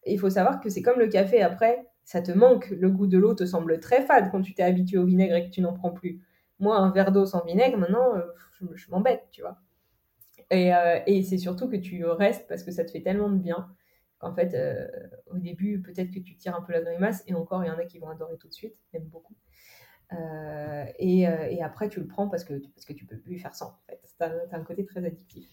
il 0.06 0.18
faut 0.18 0.30
savoir 0.30 0.60
que 0.62 0.70
c'est 0.70 0.80
comme 0.80 0.98
le 0.98 1.06
café, 1.06 1.42
après, 1.42 1.86
ça 2.04 2.22
te 2.22 2.32
manque. 2.32 2.70
Le 2.70 2.88
goût 2.88 3.06
de 3.06 3.18
l'eau 3.18 3.34
te 3.34 3.44
semble 3.44 3.80
très 3.80 4.00
fade 4.00 4.30
quand 4.30 4.40
tu 4.40 4.54
t'es 4.54 4.62
habitué 4.62 4.96
au 4.96 5.04
vinaigre 5.04 5.34
et 5.34 5.44
que 5.44 5.50
tu 5.50 5.60
n'en 5.60 5.74
prends 5.74 5.90
plus. 5.90 6.22
Moi, 6.58 6.74
un 6.74 6.90
verre 6.90 7.12
d'eau 7.12 7.26
sans 7.26 7.44
vinaigre, 7.44 7.76
maintenant, 7.76 8.16
euh, 8.16 8.22
je, 8.74 8.90
m'embête, 8.90 9.24
tu 9.30 9.42
vois. 9.42 9.58
Et, 10.50 11.22
c'est 11.22 11.36
surtout 11.36 11.68
que 11.68 11.76
tu 11.76 12.02
restes 12.06 12.48
parce 12.48 12.62
que 12.62 12.70
ça 12.70 12.82
te 12.82 12.90
fait 12.90 13.02
tellement 13.02 13.28
de 13.28 13.36
bien 13.36 13.68
qu'en 14.20 14.32
fait, 14.32 14.56
au 15.26 15.36
début, 15.36 15.82
peut-être 15.82 16.10
que 16.10 16.20
tu 16.20 16.34
tires 16.38 16.56
un 16.56 16.62
peu 16.62 16.72
la 16.72 16.80
grimace, 16.80 17.22
et 17.26 17.34
encore, 17.34 17.62
il 17.62 17.66
y 17.66 17.70
en 17.70 17.76
a 17.76 17.84
qui 17.84 17.98
vont 17.98 18.08
adorer 18.08 18.38
tout 18.38 18.48
de 18.48 18.54
suite, 18.54 18.74
même 18.94 19.04
beaucoup. 19.04 19.34
Euh, 20.12 20.84
et, 20.98 21.28
euh, 21.28 21.48
et, 21.50 21.62
après, 21.62 21.88
tu 21.88 22.00
le 22.00 22.06
prends 22.06 22.28
parce 22.28 22.44
que, 22.44 22.54
parce 22.54 22.84
que 22.84 22.92
tu 22.92 23.06
peux 23.06 23.18
plus 23.18 23.38
faire 23.38 23.54
sans. 23.54 23.66
En 23.66 23.78
fait. 23.88 24.00
As, 24.20 24.56
un 24.56 24.62
côté 24.62 24.84
très 24.84 25.04
addictif. 25.04 25.48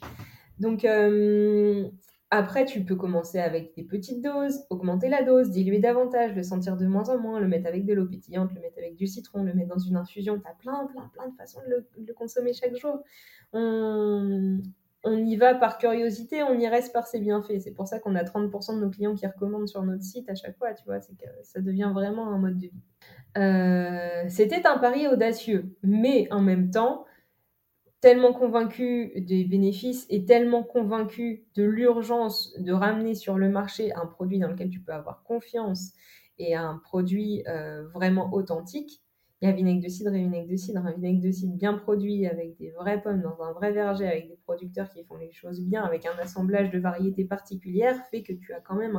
Donc, 0.59 0.85
euh, 0.85 1.89
Après, 2.29 2.65
tu 2.65 2.83
peux 2.83 2.95
commencer 2.95 3.39
avec 3.39 3.75
des 3.75 3.83
petites 3.83 4.23
doses, 4.23 4.65
augmenter 4.69 5.07
la 5.09 5.21
dose, 5.23 5.51
diluer 5.51 5.79
davantage, 5.79 6.33
le 6.35 6.41
sentir 6.41 6.77
de 6.77 6.87
moins 6.87 7.09
en 7.09 7.19
moins, 7.19 7.39
le 7.39 7.47
mettre 7.47 7.67
avec 7.67 7.85
de 7.85 7.93
l'eau 7.93 8.05
pétillante, 8.05 8.51
le 8.55 8.61
mettre 8.61 8.77
avec 8.79 8.95
du 8.95 9.05
citron, 9.05 9.43
le 9.43 9.53
mettre 9.53 9.69
dans 9.69 9.79
une 9.79 9.97
infusion. 9.97 10.39
Tu 10.39 10.47
as 10.47 10.55
plein, 10.55 10.85
plein, 10.87 11.09
plein 11.13 11.27
de 11.27 11.35
façons 11.35 11.59
de 11.67 11.85
le, 11.97 12.13
consommer 12.13 12.53
chaque 12.53 12.75
jour. 12.75 13.03
On, 13.53 14.61
on, 15.03 15.17
y 15.25 15.35
va 15.35 15.55
par 15.55 15.77
curiosité, 15.77 16.43
on 16.43 16.57
y 16.57 16.67
reste 16.67 16.93
par 16.93 17.07
ses 17.07 17.19
bienfaits. 17.19 17.59
C'est 17.59 17.73
pour 17.73 17.87
ça 17.87 17.99
qu'on 17.99 18.15
a 18.15 18.23
30% 18.23 18.75
de 18.75 18.81
nos 18.81 18.89
clients 18.89 19.15
qui 19.15 19.27
recommandent 19.27 19.67
sur 19.67 19.83
notre 19.83 20.03
site 20.03 20.29
à 20.29 20.35
chaque 20.35 20.57
fois, 20.57 20.73
tu 20.73 20.83
vois, 20.85 20.99
ça 21.01 21.61
devient 21.61 21.91
vraiment 21.93 22.29
un 22.29 22.37
mode 22.37 22.57
de 22.57 22.67
vie. 22.67 22.83
Euh, 23.37 24.25
c'était 24.29 24.65
un 24.65 24.77
pari 24.77 25.07
audacieux, 25.07 25.75
mais 25.81 26.27
en 26.31 26.41
même 26.41 26.71
temps, 26.71 27.05
tellement 28.03 28.33
convaincu 28.33 29.13
des 29.15 29.45
bénéfices 29.45 30.05
et 30.09 30.25
tellement 30.25 30.63
convaincu 30.63 31.45
de 31.55 31.63
l'urgence 31.63 32.53
de 32.59 32.73
ramener 32.73 33.15
sur 33.15 33.37
le 33.37 33.47
marché 33.49 33.93
un 33.93 34.05
produit 34.05 34.39
dans 34.39 34.49
lequel 34.49 34.69
tu 34.69 34.81
peux 34.81 34.91
avoir 34.91 35.23
confiance 35.23 35.93
et 36.37 36.55
un 36.55 36.81
produit 36.83 37.43
euh, 37.47 37.87
vraiment 37.93 38.33
authentique. 38.33 39.02
Il 39.43 39.47
y 39.47 39.49
a 39.49 39.51
vinaigre 39.51 39.83
de 39.83 39.89
cidre 39.89 40.13
et 40.13 40.19
vinaigre 40.19 40.49
de 40.49 40.55
cidre, 40.55 40.85
un 40.85 40.93
vinaigre 40.93 41.19
de 41.19 41.29
cidre 41.29 41.53
bien 41.57 41.73
produit 41.73 42.25
avec 42.27 42.55
des 42.55 42.71
vraies 42.71 43.01
pommes 43.01 43.21
dans 43.21 43.43
un 43.43 43.51
vrai 43.51 43.73
verger, 43.73 44.07
avec 44.07 44.29
des 44.29 44.37
producteurs 44.37 44.89
qui 44.89 45.03
font 45.03 45.17
les 45.17 45.33
choses 45.33 45.59
bien, 45.59 45.83
avec 45.83 46.05
un 46.05 46.17
assemblage 46.17 46.71
de 46.71 46.79
variétés 46.79 47.25
particulières, 47.25 48.01
fait 48.09 48.23
que 48.23 48.31
tu 48.31 48.53
as 48.53 48.61
quand 48.61 48.75
même 48.75 48.97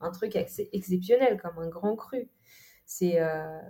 un, 0.00 0.10
truc 0.10 0.36
exceptionnel, 0.36 1.40
comme 1.40 1.58
un 1.58 1.70
grand 1.70 1.96
cru. 1.96 2.28
C'est 2.84 3.18
euh, 3.18 3.60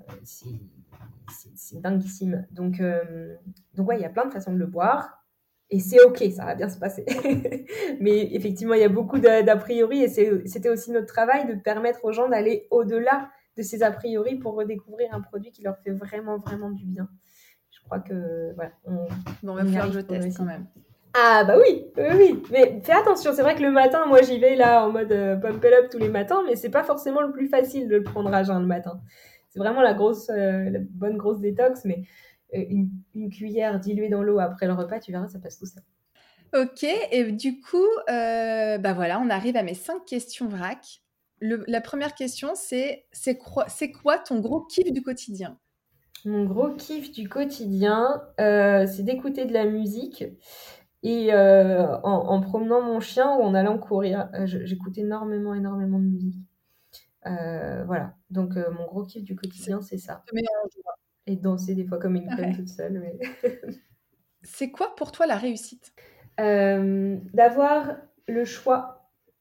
dinguissime. 1.74 2.48
Donc, 2.50 2.80
euh, 2.80 3.36
donc 3.74 3.86
ouais, 3.86 3.98
il 3.98 4.02
y 4.02 4.04
a 4.04 4.10
plein 4.10 4.26
de 4.26 4.32
façons 4.32 4.52
de 4.52 4.58
le 4.58 4.66
boire. 4.66 5.24
Et 5.70 5.78
c'est 5.78 6.02
OK, 6.02 6.20
ça 6.34 6.46
va 6.46 6.56
bien 6.56 6.68
se 6.68 6.80
passer. 6.80 7.04
Mais 8.00 8.34
effectivement, 8.34 8.74
il 8.74 8.80
y 8.80 8.84
a 8.84 8.88
beaucoup 8.88 9.20
d'a 9.20 9.56
priori 9.56 10.02
et 10.02 10.08
c'était 10.08 10.68
aussi 10.68 10.90
notre 10.90 11.06
travail 11.06 11.46
de 11.46 11.54
permettre 11.54 12.04
aux 12.04 12.10
gens 12.10 12.28
d'aller 12.28 12.66
au-delà 12.72 13.30
de 13.58 13.62
ces 13.62 13.82
a 13.82 13.90
priori 13.90 14.36
pour 14.36 14.54
redécouvrir 14.54 15.12
un 15.12 15.20
produit 15.20 15.50
qui 15.50 15.62
leur 15.62 15.76
fait 15.78 15.90
vraiment, 15.90 16.38
vraiment 16.38 16.70
du 16.70 16.86
bien. 16.86 17.08
Je 17.70 17.80
crois 17.80 17.98
que, 17.98 18.54
voilà, 18.54 18.70
on, 18.86 19.08
bon, 19.42 19.54
va 19.54 19.64
faire 19.66 19.92
je 19.92 20.00
teste 20.00 20.36
quand 20.36 20.44
même. 20.44 20.66
Ah 21.14 21.42
bah 21.44 21.56
oui, 21.58 21.86
oui, 21.96 22.04
oui. 22.16 22.42
Mais 22.52 22.80
fais 22.82 22.92
attention, 22.92 23.32
c'est 23.34 23.42
vrai 23.42 23.56
que 23.56 23.62
le 23.62 23.72
matin, 23.72 24.06
moi 24.06 24.22
j'y 24.22 24.38
vais 24.38 24.54
là 24.54 24.86
en 24.86 24.92
mode 24.92 25.10
euh, 25.10 25.36
pump 25.36 25.64
it 25.64 25.72
up 25.72 25.88
tous 25.90 25.98
les 25.98 26.08
matins, 26.08 26.42
mais 26.46 26.54
c'est 26.54 26.70
pas 26.70 26.84
forcément 26.84 27.22
le 27.22 27.32
plus 27.32 27.48
facile 27.48 27.88
de 27.88 27.96
le 27.96 28.02
prendre 28.04 28.32
à 28.32 28.44
jeun 28.44 28.60
le 28.60 28.66
matin. 28.66 29.00
C'est 29.48 29.58
vraiment 29.58 29.80
la 29.80 29.94
grosse, 29.94 30.30
euh, 30.30 30.70
la 30.70 30.78
bonne 30.80 31.16
grosse 31.16 31.40
détox, 31.40 31.84
mais 31.84 32.02
euh, 32.54 32.64
une, 33.14 33.30
cuillère 33.30 33.80
diluée 33.80 34.10
dans 34.10 34.22
l'eau 34.22 34.38
après 34.38 34.66
le 34.66 34.74
repas, 34.74 35.00
tu 35.00 35.10
verras, 35.10 35.28
ça 35.28 35.40
passe 35.40 35.58
tout 35.58 35.66
ça. 35.66 35.80
Ok, 36.54 36.84
et 37.10 37.32
du 37.32 37.60
coup, 37.60 37.88
bah 38.06 38.92
voilà, 38.92 39.20
on 39.20 39.30
arrive 39.30 39.56
à 39.56 39.62
mes 39.62 39.74
cinq 39.74 40.04
questions 40.04 40.46
vrac. 40.46 41.02
La 41.40 41.80
première 41.80 42.14
question, 42.14 42.50
c'est 42.54 43.06
c'est 43.12 43.38
quoi, 43.38 43.66
quoi 44.02 44.18
ton 44.18 44.40
gros 44.40 44.62
kiff 44.62 44.92
du 44.92 45.02
quotidien? 45.02 45.58
Mon 46.24 46.44
gros 46.44 46.70
kiff 46.74 47.12
du 47.12 47.28
quotidien, 47.28 48.22
c'est 48.38 49.02
d'écouter 49.02 49.46
de 49.46 49.52
la 49.52 49.64
musique. 49.64 50.24
Et 51.04 51.32
en, 51.32 52.02
en, 52.02 52.40
promenant 52.40 52.82
mon 52.82 53.00
chien 53.00 53.36
ou 53.36 53.42
en 53.42 53.54
allant 53.54 53.78
courir, 53.78 54.28
j'écoute 54.44 54.98
énormément, 54.98 55.54
énormément 55.54 55.98
de 55.98 56.06
musique. 56.06 56.48
Euh, 57.26 57.84
voilà. 57.84 58.14
Donc, 58.30 58.56
euh, 58.56 58.70
mon 58.70 58.86
gros 58.86 59.04
kiff 59.04 59.24
du 59.24 59.36
quotidien, 59.36 59.80
c'est 59.80 59.98
ça. 59.98 60.24
Et 61.26 61.36
danser 61.36 61.74
des 61.74 61.84
fois 61.84 61.98
comme 61.98 62.16
une 62.16 62.34
conne 62.34 62.54
toute 62.54 62.68
seule. 62.68 63.00
Mais... 63.00 63.18
c'est 64.42 64.70
quoi 64.70 64.94
pour 64.96 65.12
toi 65.12 65.26
la 65.26 65.36
réussite? 65.36 65.92
Euh, 66.40 67.18
D'avoir 67.34 67.96
le 68.26 68.44
choix. 68.44 68.97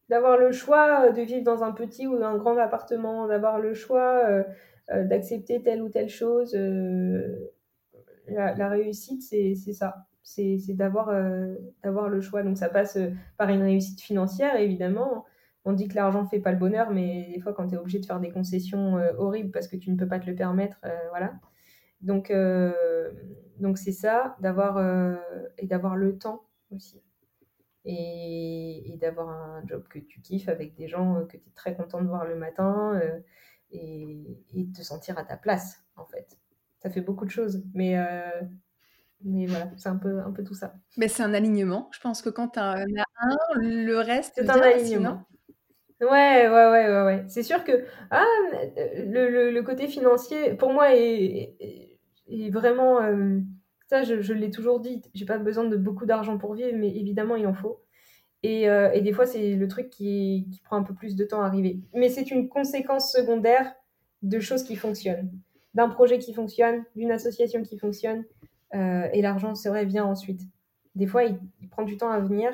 D'avoir 0.09 0.37
le 0.37 0.51
choix 0.51 1.11
de 1.11 1.21
vivre 1.21 1.43
dans 1.43 1.63
un 1.63 1.71
petit 1.71 2.07
ou 2.07 2.15
un 2.23 2.37
grand 2.37 2.57
appartement, 2.57 3.27
d'avoir 3.27 3.59
le 3.59 3.73
choix 3.73 4.23
d'accepter 4.89 5.61
telle 5.61 5.81
ou 5.81 5.89
telle 5.89 6.07
chose. 6.07 6.57
La, 8.27 8.69
réussite, 8.69 9.21
c'est 9.21 9.55
ça. 9.73 10.07
C'est 10.23 10.57
d'avoir 10.69 11.11
le 11.11 12.21
choix. 12.21 12.43
Donc, 12.43 12.57
ça 12.57 12.69
passe 12.69 12.97
par 13.37 13.49
une 13.49 13.63
réussite 13.63 13.99
financière, 13.99 14.55
évidemment 14.55 15.25
on 15.67 15.73
dit 15.73 15.89
que 15.89 15.95
l'argent 15.95 16.25
fait 16.25 16.39
pas 16.39 16.53
le 16.53 16.57
bonheur, 16.57 16.91
mais 16.91 17.29
des 17.33 17.41
fois, 17.41 17.53
quand 17.53 17.67
tu 17.67 17.75
es 17.75 17.77
obligé 17.77 17.99
de 17.99 18.05
faire 18.05 18.21
des 18.21 18.31
concessions 18.31 18.97
euh, 18.97 19.11
horribles 19.17 19.51
parce 19.51 19.67
que 19.67 19.75
tu 19.75 19.91
ne 19.91 19.97
peux 19.97 20.07
pas 20.07 20.17
te 20.17 20.25
le 20.25 20.33
permettre, 20.33 20.77
euh, 20.85 20.97
voilà. 21.09 21.33
Donc, 21.99 22.31
euh, 22.31 23.11
donc 23.59 23.77
c'est 23.77 23.91
ça, 23.91 24.37
d'avoir 24.39 24.79
et 25.57 25.65
d'avoir 25.67 25.97
le 25.97 26.17
temps 26.17 26.43
aussi. 26.71 27.01
Et, 27.89 28.97
d'avoir 28.99 29.29
un 29.29 29.65
job 29.65 29.87
que 29.87 29.99
tu 29.99 30.21
kiffes 30.21 30.49
avec 30.49 30.73
des 30.75 30.87
gens 30.87 31.23
que 31.25 31.37
tu 31.37 31.47
es 31.47 31.51
très 31.55 31.75
content 31.75 32.01
de 32.01 32.07
voir 32.07 32.25
le 32.25 32.35
matin 32.35 32.99
et, 33.71 34.41
et, 34.53 34.63
de 34.63 34.75
te 34.75 34.81
sentir 34.81 35.17
à 35.17 35.23
ta 35.23 35.37
place, 35.37 35.83
en 35.95 36.05
fait. 36.05 36.37
Ça 36.79 36.89
fait 36.89 37.01
beaucoup 37.01 37.25
de 37.25 37.29
choses, 37.29 37.63
mais 37.73 37.95
mais 39.23 39.45
voilà, 39.47 39.69
c'est 39.77 39.89
un 39.89 39.97
peu, 39.97 40.19
un 40.19 40.31
peu 40.31 40.43
tout 40.43 40.53
ça. 40.53 40.73
Mais 40.97 41.07
c'est 41.07 41.23
un 41.23 41.33
alignement. 41.33 41.89
Je 41.91 41.99
pense 41.99 42.21
que 42.21 42.29
quand 42.29 42.49
tu 42.49 42.59
as 42.59 42.75
un, 42.75 42.85
le 43.55 43.97
reste, 43.97 44.33
c'est 44.35 44.49
un 44.49 44.61
alignement. 44.61 45.23
Ouais, 45.99 46.47
ouais, 46.47 46.67
ouais, 46.69 47.03
ouais, 47.03 47.25
C'est 47.27 47.41
sûr 47.41 47.63
que 47.63 47.85
ah, 48.11 48.23
le, 48.75 49.49
le, 49.51 49.63
côté 49.63 49.87
financier, 49.87 50.53
pour 50.53 50.71
moi, 50.71 50.95
est, 50.95 51.55
est, 52.29 52.49
vraiment. 52.51 53.01
Euh, 53.01 53.39
ça, 53.87 54.03
je, 54.03 54.21
je 54.21 54.33
l'ai 54.33 54.51
toujours 54.51 54.79
dit, 54.79 55.01
j'ai 55.13 55.25
pas 55.25 55.37
besoin 55.37 55.63
de 55.63 55.77
beaucoup 55.77 56.05
d'argent 56.05 56.37
pour 56.37 56.53
vivre, 56.53 56.71
mais 56.75 56.89
évidemment, 56.89 57.35
il 57.35 57.47
en 57.47 57.53
faut. 57.53 57.81
Et, 58.43 58.69
euh, 58.69 58.91
et 58.91 59.01
des 59.01 59.13
fois, 59.13 59.25
c'est 59.25 59.55
le 59.55 59.67
truc 59.67 59.89
qui, 59.89 60.47
qui, 60.51 60.61
prend 60.61 60.77
un 60.77 60.83
peu 60.83 60.93
plus 60.93 61.15
de 61.15 61.23
temps 61.25 61.41
à 61.41 61.47
arriver. 61.47 61.79
Mais 61.93 62.09
c'est 62.09 62.29
une 62.29 62.49
conséquence 62.49 63.11
secondaire 63.11 63.73
de 64.21 64.39
choses 64.39 64.63
qui 64.63 64.75
fonctionnent, 64.75 65.31
d'un 65.73 65.89
projet 65.89 66.19
qui 66.19 66.33
fonctionne, 66.33 66.83
d'une 66.95 67.11
association 67.11 67.63
qui 67.63 67.77
fonctionne. 67.79 68.25
Euh, 68.75 69.07
et 69.13 69.21
l'argent, 69.21 69.55
c'est 69.55 69.69
vrai, 69.69 69.85
vient 69.85 70.05
ensuite. 70.05 70.41
Des 70.95 71.07
fois, 71.07 71.23
il, 71.23 71.39
il 71.61 71.69
prend 71.69 71.83
du 71.83 71.97
temps 71.97 72.11
à 72.11 72.19
venir. 72.19 72.51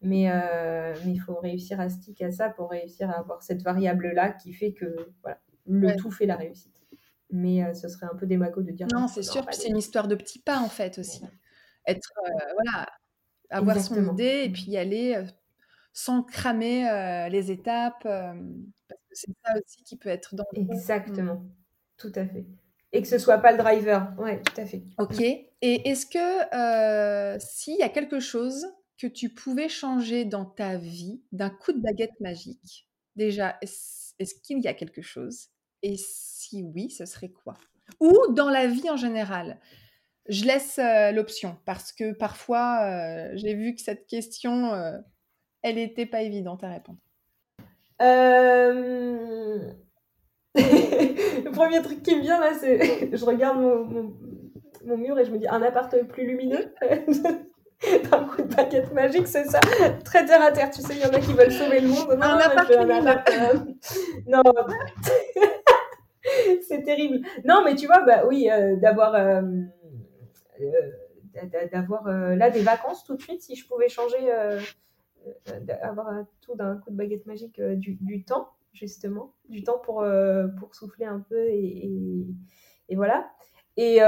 Mais 0.00 0.30
euh, 0.30 0.94
mais 1.04 1.12
il 1.12 1.18
faut 1.18 1.34
réussir 1.34 1.80
à 1.80 1.88
stick 1.88 2.22
à 2.22 2.30
ça 2.30 2.50
pour 2.50 2.70
réussir 2.70 3.10
à 3.10 3.14
avoir 3.14 3.42
cette 3.42 3.62
variable-là 3.62 4.30
qui 4.30 4.52
fait 4.52 4.72
que 4.72 4.94
voilà, 5.22 5.40
le 5.66 5.96
tout 5.96 6.12
fait 6.12 6.26
la 6.26 6.36
réussite. 6.36 6.77
Mais 7.30 7.62
euh, 7.62 7.74
ce 7.74 7.88
serait 7.88 8.06
un 8.06 8.16
peu 8.16 8.26
démago 8.26 8.62
de 8.62 8.72
dire. 8.72 8.86
Non, 8.92 9.08
c'est 9.08 9.22
sûr, 9.22 9.44
c'est 9.50 9.68
une 9.68 9.76
histoire 9.76 10.08
de 10.08 10.14
petits 10.14 10.40
pas 10.40 10.60
en 10.60 10.68
fait 10.68 10.98
aussi. 10.98 11.22
Être, 11.86 12.12
euh, 12.26 12.30
voilà, 12.54 12.86
avoir 13.50 13.80
son 13.80 14.12
idée 14.12 14.44
et 14.44 14.50
puis 14.50 14.64
y 14.70 14.76
aller 14.76 15.22
sans 15.92 16.22
cramer 16.22 17.28
les 17.30 17.50
étapes. 17.50 18.02
parce 18.02 19.00
que 19.08 19.14
c'est 19.14 19.32
ça 19.44 19.52
aussi 19.54 19.82
qui 19.84 19.96
peut 19.96 20.08
être 20.08 20.34
dans 20.34 20.44
Exactement, 20.54 21.36
mmh. 21.36 21.50
tout 21.96 22.12
à 22.14 22.26
fait. 22.26 22.46
Et 22.92 23.02
que 23.02 23.08
ce 23.08 23.18
soit 23.18 23.38
pas 23.38 23.52
le 23.52 23.58
driver. 23.58 24.14
Ouais, 24.18 24.40
tout 24.42 24.60
à 24.60 24.64
fait. 24.64 24.84
Ok. 24.98 25.20
Et 25.20 25.88
est-ce 25.88 26.06
que 26.06 27.38
s'il 27.40 27.76
y 27.76 27.82
a 27.82 27.88
quelque 27.88 28.20
chose 28.20 28.66
que 28.98 29.06
tu 29.06 29.28
pouvais 29.28 29.68
changer 29.68 30.24
dans 30.24 30.44
ta 30.44 30.76
vie 30.76 31.22
d'un 31.32 31.50
coup 31.50 31.72
de 31.72 31.80
baguette 31.80 32.18
magique, 32.20 32.88
déjà, 33.16 33.56
est-ce 33.62 34.34
qu'il 34.42 34.60
y 34.60 34.68
a 34.68 34.74
quelque 34.74 35.02
chose? 35.02 35.48
Et 35.82 35.96
si 35.96 36.62
oui, 36.62 36.90
ce 36.90 37.06
serait 37.06 37.30
quoi? 37.30 37.54
Ou 38.00 38.12
dans 38.30 38.50
la 38.50 38.66
vie 38.66 38.90
en 38.90 38.96
général? 38.96 39.58
Je 40.28 40.44
laisse 40.44 40.78
l'option 41.14 41.56
parce 41.64 41.92
que 41.92 42.12
parfois, 42.12 43.34
j'ai 43.34 43.54
vu 43.54 43.74
que 43.74 43.80
cette 43.80 44.06
question, 44.06 44.72
elle 45.62 45.76
n'était 45.76 46.06
pas 46.06 46.22
évidente 46.22 46.64
à 46.64 46.68
répondre. 46.68 46.98
le 50.58 51.50
premier 51.50 51.82
truc 51.82 52.02
qui 52.02 52.16
me 52.16 52.22
vient 52.22 52.40
là, 52.40 52.52
c'est 52.58 53.10
je 53.16 53.24
regarde 53.24 53.58
mon, 53.60 54.14
mon, 54.84 54.96
mur 54.96 55.18
et 55.18 55.24
je 55.24 55.30
me 55.30 55.38
dis 55.38 55.48
un 55.48 55.62
appart 55.62 55.94
plus 56.08 56.26
lumineux? 56.26 56.74
d'un 58.10 58.24
coup 58.24 58.42
de 58.42 58.54
baguette 58.54 58.92
magique, 58.92 59.28
c'est 59.28 59.44
ça? 59.44 59.60
Très 60.04 60.24
terre 60.26 60.42
à 60.42 60.50
terre, 60.50 60.70
tu 60.70 60.82
sais, 60.82 60.94
il 60.94 61.00
y 61.00 61.04
en 61.04 61.10
a 61.10 61.20
qui 61.20 61.32
veulent 61.32 61.52
sauver 61.52 61.80
le 61.80 61.88
monde. 61.88 62.08
Non, 62.18 62.22
un 62.22 62.38
appart 62.38 62.72
Non, 64.26 64.42
c'est 66.68 66.82
terrible. 66.82 67.26
Non, 67.44 67.62
mais 67.64 67.74
tu 67.74 67.86
vois, 67.86 68.04
bah 68.04 68.24
oui, 68.26 68.48
euh, 68.50 68.76
d'avoir 68.76 69.14
euh, 69.14 69.42
euh, 70.60 71.66
d'avoir 71.72 72.08
là 72.08 72.50
des 72.50 72.62
vacances 72.62 73.04
tout 73.04 73.16
de 73.16 73.22
suite, 73.22 73.42
si 73.42 73.54
je 73.54 73.66
pouvais 73.66 73.88
changer, 73.88 74.30
avoir 75.82 76.24
tout 76.40 76.56
d'un 76.56 76.76
coup 76.78 76.90
de 76.90 76.96
baguette 76.96 77.26
magique 77.26 77.60
du, 77.60 78.24
temps, 78.24 78.48
justement, 78.72 79.34
du 79.48 79.62
temps 79.62 79.78
pour, 79.78 80.04
pour 80.58 80.74
souffler 80.74 81.04
un 81.04 81.20
peu 81.20 81.46
et, 81.46 81.86
et, 81.86 82.26
et 82.88 82.96
voilà. 82.96 83.30
Et, 83.76 83.98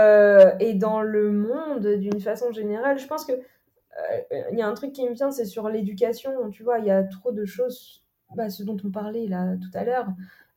et, 0.58 0.74
dans 0.74 1.02
le 1.02 1.30
monde, 1.30 1.86
d'une 1.86 2.20
façon 2.20 2.50
générale, 2.50 2.98
je 2.98 3.06
pense 3.06 3.24
que 3.24 3.34
il 4.50 4.58
y 4.58 4.62
a 4.62 4.66
un 4.66 4.74
truc 4.74 4.92
qui 4.92 5.08
me 5.08 5.14
vient, 5.14 5.30
c'est 5.30 5.44
sur 5.44 5.68
l'éducation. 5.68 6.50
Tu 6.50 6.64
vois, 6.64 6.80
il 6.80 6.86
y 6.86 6.90
a 6.90 7.04
trop 7.04 7.30
de 7.30 7.44
choses, 7.44 8.02
bah, 8.34 8.50
ce 8.50 8.64
dont 8.64 8.76
on 8.84 8.90
parlait 8.90 9.28
là 9.28 9.54
tout 9.56 9.78
à 9.78 9.84
l'heure, 9.84 10.08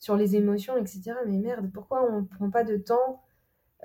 sur 0.04 0.18
les 0.18 0.36
émotions, 0.36 0.76
etc. 0.76 1.14
Mais 1.26 1.38
merde, 1.38 1.72
pourquoi 1.74 2.06
on 2.12 2.20
ne 2.24 2.26
prend 2.26 2.50
pas 2.50 2.66
de 2.66 2.76
temps 2.76 3.22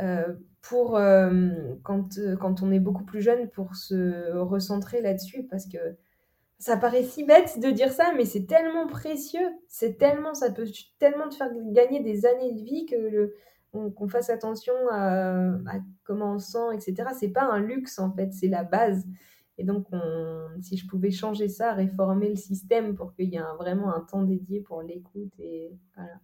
euh, 0.01 0.35
pour, 0.63 0.97
euh, 0.97 1.31
quand, 1.85 2.19
quand 2.41 2.61
on 2.61 2.73
est 2.73 2.81
beaucoup 2.81 3.05
plus 3.05 3.23
jeune, 3.23 3.49
pour 3.49 3.77
se 3.77 4.37
recentrer 4.37 5.01
là-dessus? 5.01 5.45
Parce 5.45 5.67
que 5.67 5.79
ça 6.59 6.77
paraît 6.77 7.05
si 7.05 7.23
bête 7.23 7.61
de 7.61 7.71
dire 7.71 7.93
ça, 7.93 8.13
mais 8.17 8.25
c'est 8.25 8.47
tellement 8.47 8.89
précieux. 8.89 9.49
C'est 9.69 9.97
tellement, 9.97 10.35
ça 10.35 10.51
peut 10.51 10.67
tellement 10.99 11.29
te 11.29 11.37
faire 11.37 11.53
gagner 11.71 12.03
des 12.03 12.27
années 12.27 12.53
de 12.53 12.63
vie 12.65 12.87
que 12.87 13.33
qu'on 13.71 14.09
fasse 14.09 14.29
attention 14.29 14.73
à, 14.91 15.61
comment 16.03 16.33
on 16.35 16.39
sent, 16.41 16.75
etc. 16.75 17.11
C'est 17.17 17.29
pas 17.29 17.45
un 17.45 17.61
luxe 17.61 18.01
en 18.01 18.11
fait, 18.11 18.33
c'est 18.33 18.49
la 18.49 18.65
base. 18.65 19.07
Et 19.59 19.65
donc, 19.65 19.89
si 20.63 20.77
je 20.77 20.87
pouvais 20.87 21.11
changer 21.11 21.49
ça, 21.49 21.75
réformer 21.75 22.29
le 22.29 22.37
système 22.37 22.95
pour 22.95 23.13
qu'il 23.15 23.29
y 23.29 23.37
ait 23.37 23.43
vraiment 23.59 23.93
un 23.93 24.01
temps 24.01 24.23
dédié 24.23 24.61
pour 24.61 24.83
l'écoute 24.83 25.33
et 25.39 25.73
voilà. 25.97 26.21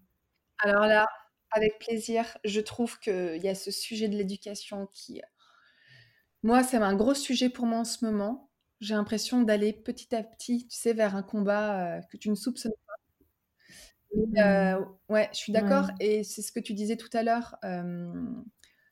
Alors 0.60 0.86
là, 0.86 1.08
avec 1.50 1.78
plaisir, 1.80 2.24
je 2.44 2.60
trouve 2.60 2.98
qu'il 3.00 3.42
y 3.42 3.48
a 3.48 3.54
ce 3.54 3.70
sujet 3.70 4.08
de 4.08 4.16
l'éducation 4.16 4.88
qui, 4.92 5.20
moi, 6.44 6.62
c'est 6.62 6.76
un 6.76 6.94
gros 6.94 7.14
sujet 7.14 7.48
pour 7.48 7.64
moi 7.64 7.78
en 7.78 7.84
ce 7.86 8.04
moment. 8.04 8.50
J'ai 8.78 8.94
l'impression 8.94 9.40
d'aller 9.40 9.72
petit 9.72 10.14
à 10.14 10.22
petit, 10.22 10.68
tu 10.68 10.76
sais, 10.76 10.92
vers 10.92 11.16
un 11.16 11.22
combat 11.22 11.96
euh, 11.96 12.00
que 12.12 12.18
tu 12.18 12.28
ne 12.28 12.34
soupçonnes 12.34 12.74
pas. 12.86 12.92
Euh, 14.44 14.84
ouais, 15.08 15.30
je 15.32 15.38
suis 15.38 15.54
d'accord. 15.54 15.88
Et 16.00 16.22
c'est 16.22 16.42
ce 16.42 16.52
que 16.52 16.60
tu 16.60 16.74
disais 16.74 16.98
tout 16.98 17.08
à 17.14 17.22
l'heure. 17.22 17.56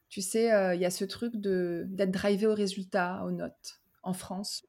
tu 0.09 0.23
sais, 0.23 0.51
euh, 0.51 0.75
il 0.75 0.81
y 0.81 0.87
a 0.87 0.91
ce 0.91 1.05
truc 1.05 1.37
d'être 1.37 2.11
drivé 2.11 2.47
au 2.47 2.55
résultat, 2.55 3.23
aux 3.27 3.33
notes, 3.33 3.82
en 4.03 4.13
France. 4.13 4.65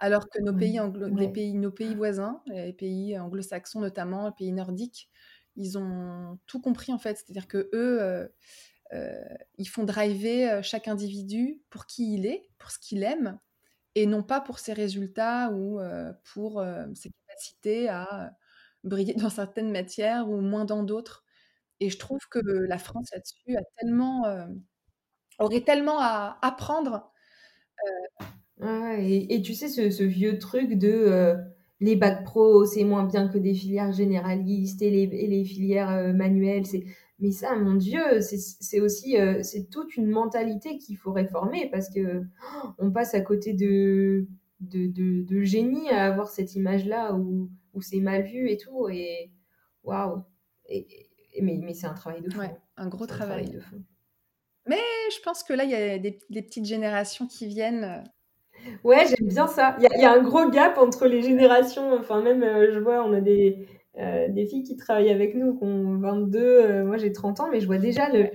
Alors 0.00 0.28
que 0.30 0.40
nos 0.40 0.54
pays, 0.54 0.78
les 1.16 1.28
pays, 1.28 1.54
nos 1.54 1.72
pays 1.72 1.94
voisins, 1.94 2.40
les 2.46 2.72
pays 2.72 3.18
anglo-saxons 3.18 3.80
notamment, 3.80 4.26
les 4.26 4.32
pays 4.32 4.52
nordiques, 4.52 5.10
ils 5.56 5.76
ont 5.76 6.38
tout 6.46 6.60
compris 6.60 6.92
en 6.92 6.98
fait. 6.98 7.16
C'est-à-dire 7.16 7.48
que 7.48 7.68
eux, 7.74 8.30
euh, 8.92 9.20
ils 9.58 9.68
font 9.68 9.84
driver 9.84 10.62
chaque 10.62 10.88
individu 10.88 11.60
pour 11.70 11.86
qui 11.86 12.14
il 12.14 12.26
est, 12.26 12.48
pour 12.58 12.70
ce 12.70 12.78
qu'il 12.78 13.02
aime, 13.02 13.38
et 13.96 14.06
non 14.06 14.22
pas 14.22 14.40
pour 14.40 14.58
ses 14.60 14.72
résultats 14.72 15.50
ou 15.52 15.80
pour 16.34 16.64
ses 16.94 17.10
capacités 17.28 17.88
à 17.88 18.32
briller 18.84 19.14
dans 19.14 19.30
certaines 19.30 19.72
matières 19.72 20.28
ou 20.30 20.40
moins 20.40 20.64
dans 20.64 20.82
d'autres. 20.84 21.24
Et 21.80 21.90
je 21.90 21.98
trouve 21.98 22.20
que 22.30 22.40
la 22.40 22.78
France 22.78 23.08
là-dessus 23.12 23.56
a 23.56 23.62
tellement, 23.78 24.26
euh, 24.26 24.46
aurait 25.38 25.62
tellement 25.62 25.98
à 26.00 26.38
apprendre. 26.42 27.12
Euh. 28.62 28.96
et, 28.98 29.40
tu 29.42 29.54
sais, 29.54 29.68
ce, 29.68 30.02
vieux 30.02 30.38
truc 30.38 30.74
de 30.74 30.88
euh, 30.88 31.36
les 31.80 31.96
bacs 31.96 32.24
pro, 32.24 32.64
c'est 32.64 32.84
moins 32.84 33.04
bien 33.04 33.28
que 33.28 33.38
des 33.38 33.54
filières 33.54 33.92
généralistes 33.92 34.82
et 34.82 34.90
les, 34.90 35.06
les 35.06 35.44
filières 35.44 36.12
manuelles. 36.14 36.66
C'est... 36.66 36.84
Mais 37.20 37.30
ça, 37.32 37.56
mon 37.56 37.74
Dieu, 37.74 38.20
c'est, 38.20 38.80
aussi 38.80 39.16
c'est 39.42 39.70
toute 39.70 39.96
une 39.96 40.06
mentalité 40.08 40.78
qu'il 40.78 40.96
faut 40.96 41.12
réformer 41.12 41.68
parce 41.70 41.88
que 41.90 42.22
oh, 42.22 42.68
on 42.78 42.90
passe 42.92 43.14
à 43.14 43.20
côté 43.20 43.54
de, 43.54 44.26
de, 44.60 44.86
de 45.24 45.42
génie 45.42 45.90
à 45.90 46.06
avoir 46.06 46.28
cette 46.28 46.54
image-là 46.54 47.14
où 47.14 47.50
où 47.78 47.82
c'est 47.82 48.00
mal 48.00 48.22
vu 48.22 48.50
et 48.50 48.56
tout. 48.56 48.88
Et 48.88 49.30
waouh! 49.82 50.22
Et, 50.68 50.86
mais, 51.40 51.58
mais 51.62 51.74
c'est 51.74 51.86
un 51.86 51.94
travail 51.94 52.20
de 52.20 52.30
fond. 52.30 52.42
un 52.76 52.88
gros 52.88 53.06
travail. 53.06 53.48
de 53.48 53.60
fond. 53.60 53.82
Mais 54.68 54.78
je 55.10 55.20
pense 55.22 55.42
que 55.42 55.52
là, 55.52 55.64
il 55.64 55.70
y 55.70 55.74
a 55.74 55.98
des, 55.98 56.12
petites 56.42 56.66
générations 56.66 57.26
qui 57.26 57.46
viennent. 57.46 57.84
Euh. 57.84 58.68
Ouais, 58.84 59.06
j'aime 59.06 59.28
bien 59.28 59.46
ça. 59.46 59.76
Il 59.80 60.00
y, 60.00 60.04
a 60.04 60.12
un 60.12 60.22
gros 60.22 60.48
gap 60.50 60.78
entre 60.78 61.06
les 61.06 61.22
générations. 61.22 61.94
Enfin, 61.94 62.20
même, 62.22 62.42
euh, 62.42 62.72
je 62.72 62.78
vois, 62.78 63.02
on 63.04 63.12
a 63.12 63.20
des, 63.20 63.66
euh, 63.98 64.28
des 64.28 64.46
filles 64.46 64.64
qui 64.64 64.76
travaillent 64.76 65.10
avec 65.10 65.34
nous, 65.34 65.56
qui 65.56 65.64
ont 65.64 65.96
22, 65.98 66.84
moi 66.84 66.98
j'ai 66.98 67.12
30 67.12 67.40
ans, 67.40 67.48
mais 67.50 67.60
je 67.60 67.66
vois 67.66 67.78
déjà 67.78 68.10
le, 68.10 68.28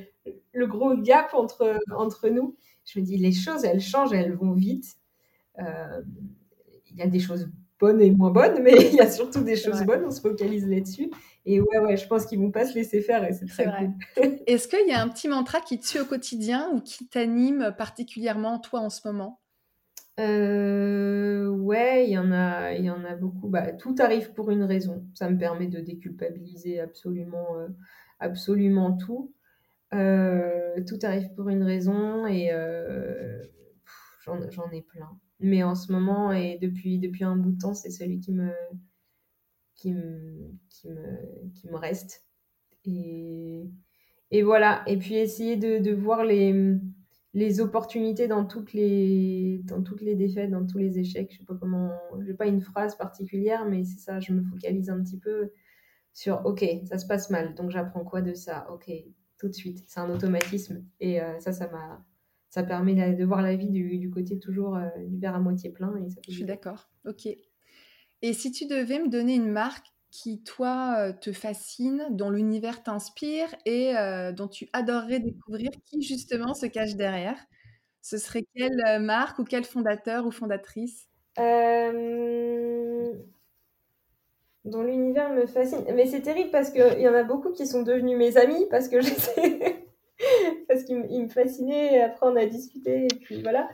le, 0.54 0.68
gros 0.68 0.96
gap 0.96 1.34
entre, 1.34 1.78
entre 1.96 2.30
nous. 2.30 2.56
Je 2.86 3.00
me 3.00 3.06
dis, 3.06 3.18
les 3.18 3.32
choses, 3.32 3.64
elles 3.64 3.82
changent, 3.82 4.14
elles 4.14 4.34
vont 4.34 4.54
vite. 4.54 4.96
Il 5.60 6.98
y 6.98 7.02
a 7.02 7.08
des 7.08 7.20
choses 7.20 7.48
bonnes 7.80 8.02
et 8.02 8.12
moins 8.12 8.32
bonnes, 8.32 8.62
mais 8.64 8.74
il 8.92 8.96
y 8.96 9.02
a 9.02 9.12
surtout 9.12 9.44
des 9.44 9.56
choses 9.56 9.84
bonnes, 9.84 10.06
on 10.06 10.12
se 10.12 10.22
focalise 10.22 10.68
là-dessus. 10.68 11.12
Et 11.46 11.60
ouais, 11.60 11.80
ouais, 11.80 11.98
je 11.98 12.08
pense 12.08 12.26
qu'ils 12.26 12.40
vont 12.40 12.52
pas 12.52 12.66
se 12.66 12.74
laisser 12.74 13.02
faire 13.02 13.24
et 13.26 13.34
c'est 13.34 13.46
très 13.46 13.66
cool. 13.66 13.92
Est-ce 14.48 14.68
qu'il 14.68 14.88
y 14.88 14.94
a 14.94 15.02
un 15.02 15.10
petit 15.10 15.28
mantra 15.28 15.60
qui 15.60 15.78
te 15.80 15.86
suit 15.86 16.00
au 16.00 16.06
quotidien 16.06 16.70
ou 16.74 16.80
qui 16.80 17.08
t'anime 17.08 17.74
particulièrement 17.78 18.60
toi 18.60 18.80
en 18.80 18.90
ce 18.90 19.06
moment? 19.08 19.42
Euh, 20.20 21.48
ouais, 21.48 22.08
il 22.08 22.12
y 22.12 22.18
en 22.18 22.32
a, 22.32 22.74
il 22.74 22.86
y 22.86 22.90
en 22.90 23.04
a 23.04 23.16
beaucoup. 23.16 23.50
Bah, 23.50 23.74
tout 23.74 23.96
arrive 24.00 24.32
pour 24.34 24.52
une 24.52 24.64
raison. 24.64 25.06
Ça 25.14 25.30
me 25.30 25.38
permet 25.38 25.68
de 25.68 25.80
déculpabiliser 25.80 26.80
absolument, 26.80 27.58
euh, 27.58 27.68
absolument 28.20 28.96
tout. 28.96 29.34
Euh, 29.94 30.82
tout 30.88 31.00
arrive 31.04 31.34
pour 31.34 31.50
une 31.50 31.64
raison 31.64 32.26
et 32.26 32.52
j'en 34.26 34.72
ai 34.72 34.82
plein. 34.82 35.20
Mais 35.40 35.64
en 35.64 35.76
ce 35.76 35.92
moment 35.92 36.32
et 36.32 36.58
depuis, 36.62 37.00
depuis 37.00 37.26
un 37.26 37.36
bout 37.36 37.52
de 37.52 37.60
temps, 37.60 37.74
c'est 37.74 37.92
celui 37.92 38.20
qui 38.20 38.32
me, 38.32 38.50
qui 39.76 39.92
me, 39.92 40.52
qui 40.70 40.90
me, 40.90 41.52
qui 41.54 41.68
me 41.68 41.76
reste. 41.76 42.26
Et, 42.86 43.70
et 44.32 44.44
voilà. 44.44 44.84
Et 44.88 44.98
puis 44.98 45.16
essayer 45.16 45.56
de, 45.58 45.80
de 45.80 45.92
voir 45.92 46.26
les, 46.26 46.76
les 47.34 47.60
opportunités 47.60 48.28
dans 48.28 48.46
toutes 48.46 48.74
les, 48.74 49.62
dans 49.66 49.82
toutes 49.82 50.02
les 50.02 50.16
défaites, 50.16 50.52
dans 50.52 50.66
tous 50.66 50.78
les 50.78 51.00
échecs. 51.00 51.32
Je 51.32 51.40
sais 51.40 51.46
pas 51.46 51.56
comment, 51.56 51.92
j'ai 52.26 52.34
pas 52.34 52.48
une 52.48 52.62
phrase 52.62 52.96
particulière, 52.96 53.66
mais 53.66 53.84
c'est 53.84 54.00
ça, 54.00 54.20
je 54.20 54.34
me 54.34 54.44
focalise 54.44 54.90
un 54.90 55.02
petit 55.02 55.20
peu 55.20 55.52
sur, 56.14 56.46
ok, 56.46 56.64
ça 56.86 57.00
se 57.00 57.08
passe 57.08 57.32
mal, 57.32 57.56
donc 57.56 57.72
j'apprends 57.72 58.04
quoi 58.04 58.22
de 58.22 58.36
ça, 58.36 58.68
ok, 58.72 58.92
tout 59.40 59.48
de 59.48 59.54
suite. 59.54 59.84
C'est 59.88 60.00
un 60.00 60.12
automatisme. 60.12 60.86
Et 61.00 61.20
euh, 61.22 61.40
ça, 61.40 61.52
ça 61.52 61.68
m'a 61.70 62.06
ça 62.54 62.62
permet 62.62 63.16
de 63.16 63.26
voir 63.26 63.42
la 63.42 63.56
vie 63.56 63.72
du, 63.72 64.12
côté 64.12 64.38
toujours 64.38 64.76
euh, 64.76 64.88
du 65.08 65.18
verre 65.18 65.34
à 65.34 65.40
moitié 65.40 65.72
plein. 65.72 65.92
Et 65.98 66.08
Je 66.28 66.32
suis 66.32 66.44
d'accord. 66.44 66.88
Ok. 67.04 67.28
Et 68.24 68.34
si 68.34 68.52
tu 68.52 68.66
devais 68.66 69.00
me 69.00 69.10
donner 69.10 69.36
une 69.36 69.52
marque 69.52 69.86
qui, 70.10 70.42
toi, 70.44 70.96
euh, 70.98 71.12
te 71.14 71.34
fascine, 71.34 72.08
dont 72.12 72.30
l'univers 72.30 72.82
t'inspire 72.82 73.54
et 73.66 73.98
euh, 73.98 74.32
dont 74.32 74.48
tu 74.48 74.70
adorerais 74.74 75.20
découvrir 75.20 75.70
qui, 75.86 76.02
justement, 76.02 76.54
se 76.54 76.66
cache 76.66 76.96
derrière, 76.96 77.38
ce 78.02 78.18
serait 78.18 78.46
quelle 78.56 79.02
marque 79.02 79.40
ou 79.40 79.44
quel 79.44 79.66
fondateur 79.66 80.26
ou 80.26 80.32
fondatrice? 80.32 81.08
Dont 84.66 84.84
l'univers 84.84 85.30
me 85.34 85.46
fascine. 85.46 85.84
Mais 85.94 86.06
c'est 86.06 86.22
terrible 86.22 86.50
parce 86.52 86.70
qu'il 86.72 87.00
y 87.00 87.08
en 87.08 87.14
a 87.14 87.24
beaucoup 87.24 87.52
qui 87.52 87.68
sont 87.68 87.84
devenus 87.84 88.18
mes 88.18 88.38
amis 88.38 88.66
parce 88.70 88.88
que 88.88 89.02
j'essaie 89.02 89.83
parce 90.84 91.08
qu'il 91.10 91.24
me 91.24 91.30
fascinait. 91.30 92.02
Après, 92.02 92.26
on 92.26 92.36
a 92.36 92.46
discuté 92.46 93.06
et 93.06 93.16
puis 93.16 93.42
voilà. 93.42 93.70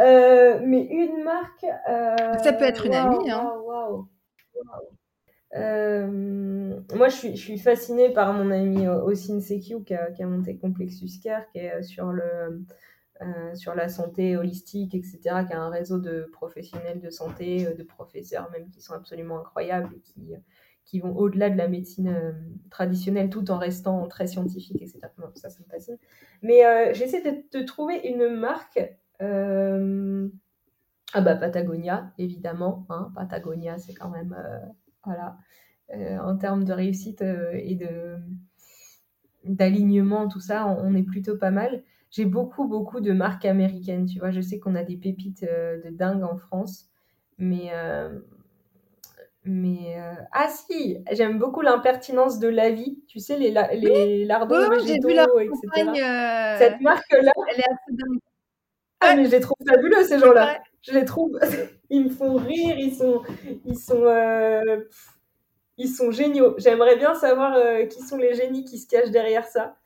Euh, 0.00 0.60
mais 0.64 0.84
une 0.84 1.22
marque. 1.22 1.64
Euh, 1.88 2.38
ça 2.38 2.52
peut 2.52 2.64
être 2.64 2.86
une 2.86 2.94
amie. 2.94 3.30
Hein. 3.30 3.52
Euh, 5.54 6.80
moi, 6.94 7.08
je 7.08 7.14
suis, 7.14 7.36
je 7.36 7.42
suis 7.42 7.58
fascinée 7.58 8.10
par 8.10 8.32
mon 8.32 8.50
ami 8.50 8.86
Ossine 8.88 9.40
Sekiu 9.40 9.82
qui 9.84 9.94
a, 9.94 10.10
qui 10.10 10.22
a 10.22 10.26
monté 10.26 10.56
Complexus 10.56 11.20
Care, 11.22 11.46
qui 11.50 11.58
est 11.58 11.82
sur 11.82 12.12
le. 12.12 12.64
sur 13.54 13.74
la 13.74 13.88
santé 13.88 14.36
holistique, 14.36 14.94
etc., 14.94 15.20
qui 15.46 15.52
a 15.52 15.60
un 15.60 15.70
réseau 15.70 15.98
de 15.98 16.28
professionnels 16.32 17.00
de 17.00 17.10
santé, 17.10 17.72
de 17.72 17.82
professeurs 17.84 18.50
même 18.50 18.68
qui 18.70 18.80
sont 18.80 18.94
absolument 18.94 19.38
incroyables 19.38 19.94
et 19.94 20.00
qui, 20.00 20.34
qui 20.84 21.00
vont 21.00 21.16
au-delà 21.16 21.50
de 21.50 21.56
la 21.56 21.68
médecine 21.68 22.08
euh, 22.08 22.32
traditionnelle 22.70 23.30
tout 23.30 23.50
en 23.50 23.58
restant 23.58 24.06
très 24.08 24.26
scientifique, 24.26 24.82
etc. 24.82 25.00
ça, 25.34 25.48
ça 25.48 25.60
me 25.60 25.68
fascine. 25.70 25.96
Mais 26.42 26.64
euh, 26.64 26.92
j'essaie 26.92 27.22
de, 27.22 27.62
trouver 27.62 28.00
une 28.06 28.28
marque. 28.28 28.80
Euh, 29.20 30.28
ah 31.14 31.20
bah 31.20 31.36
Patagonia, 31.36 32.12
évidemment. 32.18 32.86
Hein. 32.88 33.12
Patagonia, 33.14 33.78
c'est 33.78 33.94
quand 33.94 34.10
même... 34.10 34.36
voilà. 35.04 35.38
en 35.90 36.36
termes 36.36 36.64
de 36.64 36.72
réussite 36.72 37.22
et 37.22 37.74
de 37.74 38.16
d'alignement, 39.44 40.28
tout 40.28 40.40
ça, 40.40 40.66
on, 40.68 40.94
est 40.94 41.02
plutôt 41.02 41.36
pas 41.36 41.50
mal. 41.50 41.82
J'ai 42.10 42.24
beaucoup, 42.24 42.68
beaucoup 42.68 43.00
de 43.00 43.12
marques 43.12 43.44
américaines, 43.44 44.06
tu 44.06 44.20
vois. 44.20 44.30
Je 44.30 44.40
sais 44.40 44.60
qu'on 44.60 44.76
a 44.76 44.84
des 44.84 44.96
pépites 44.96 45.42
de 45.42 45.90
dingue 45.90 46.22
en 46.22 46.36
France, 46.36 46.88
mais 47.38 47.70
mais 49.44 49.96
euh, 49.98 50.14
ah 50.30 50.48
si, 50.48 50.98
j'aime 51.10 51.38
beaucoup 51.38 51.62
l'impertinence 51.62 52.38
de 52.38 52.46
la 52.46 52.70
vie. 52.70 53.02
Tu 53.08 53.18
sais 53.18 53.36
les 53.36 53.50
les 53.50 54.24
lardons 54.24 54.70
végétaux, 54.70 55.08
etc. 55.08 55.90
Euh, 56.00 56.58
Cette 56.58 56.80
marque-là, 56.80 57.32
elle 57.50 57.60
est 57.60 57.64
assez 57.64 57.90
dingue. 57.90 58.18
Ah 59.00 59.16
mais 59.16 59.24
je 59.24 59.30
les 59.32 59.40
trouve 59.40 59.56
fabuleux 59.68 60.04
ces 60.04 60.20
gens-là. 60.20 60.62
Je 60.82 60.92
les 60.92 61.04
trouve, 61.04 61.38
ils 61.90 62.04
me 62.04 62.08
font 62.08 62.36
rire, 62.36 62.76
ils 62.78 62.94
sont, 62.94 63.22
ils 63.64 63.76
sont, 63.76 64.04
euh, 64.04 64.84
ils 65.76 65.88
sont 65.88 66.12
géniaux. 66.12 66.54
J'aimerais 66.58 66.96
bien 66.96 67.14
savoir 67.14 67.56
qui 67.88 68.00
sont 68.00 68.16
les 68.16 68.34
génies 68.34 68.64
qui 68.64 68.78
se 68.78 68.86
cachent 68.86 69.10
derrière 69.10 69.46
ça. 69.46 69.76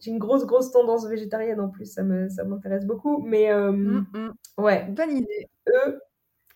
J'ai 0.00 0.10
une 0.10 0.18
grosse 0.18 0.44
grosse 0.44 0.72
tendance 0.72 1.06
végétarienne 1.06 1.60
en 1.60 1.68
plus, 1.68 1.86
ça 1.86 2.02
me, 2.02 2.28
ça 2.28 2.42
m'intéresse 2.42 2.84
beaucoup. 2.84 3.22
Mais 3.24 3.54
mmh, 3.54 4.06
mmh. 4.12 4.30
ouais, 4.58 4.86
bonne 4.88 5.18
idée. 5.18 5.48
Eux, 5.68 6.00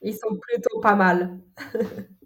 ils 0.03 0.17
sont 0.17 0.37
plutôt 0.37 0.81
pas 0.81 0.97
mal. 0.97 1.39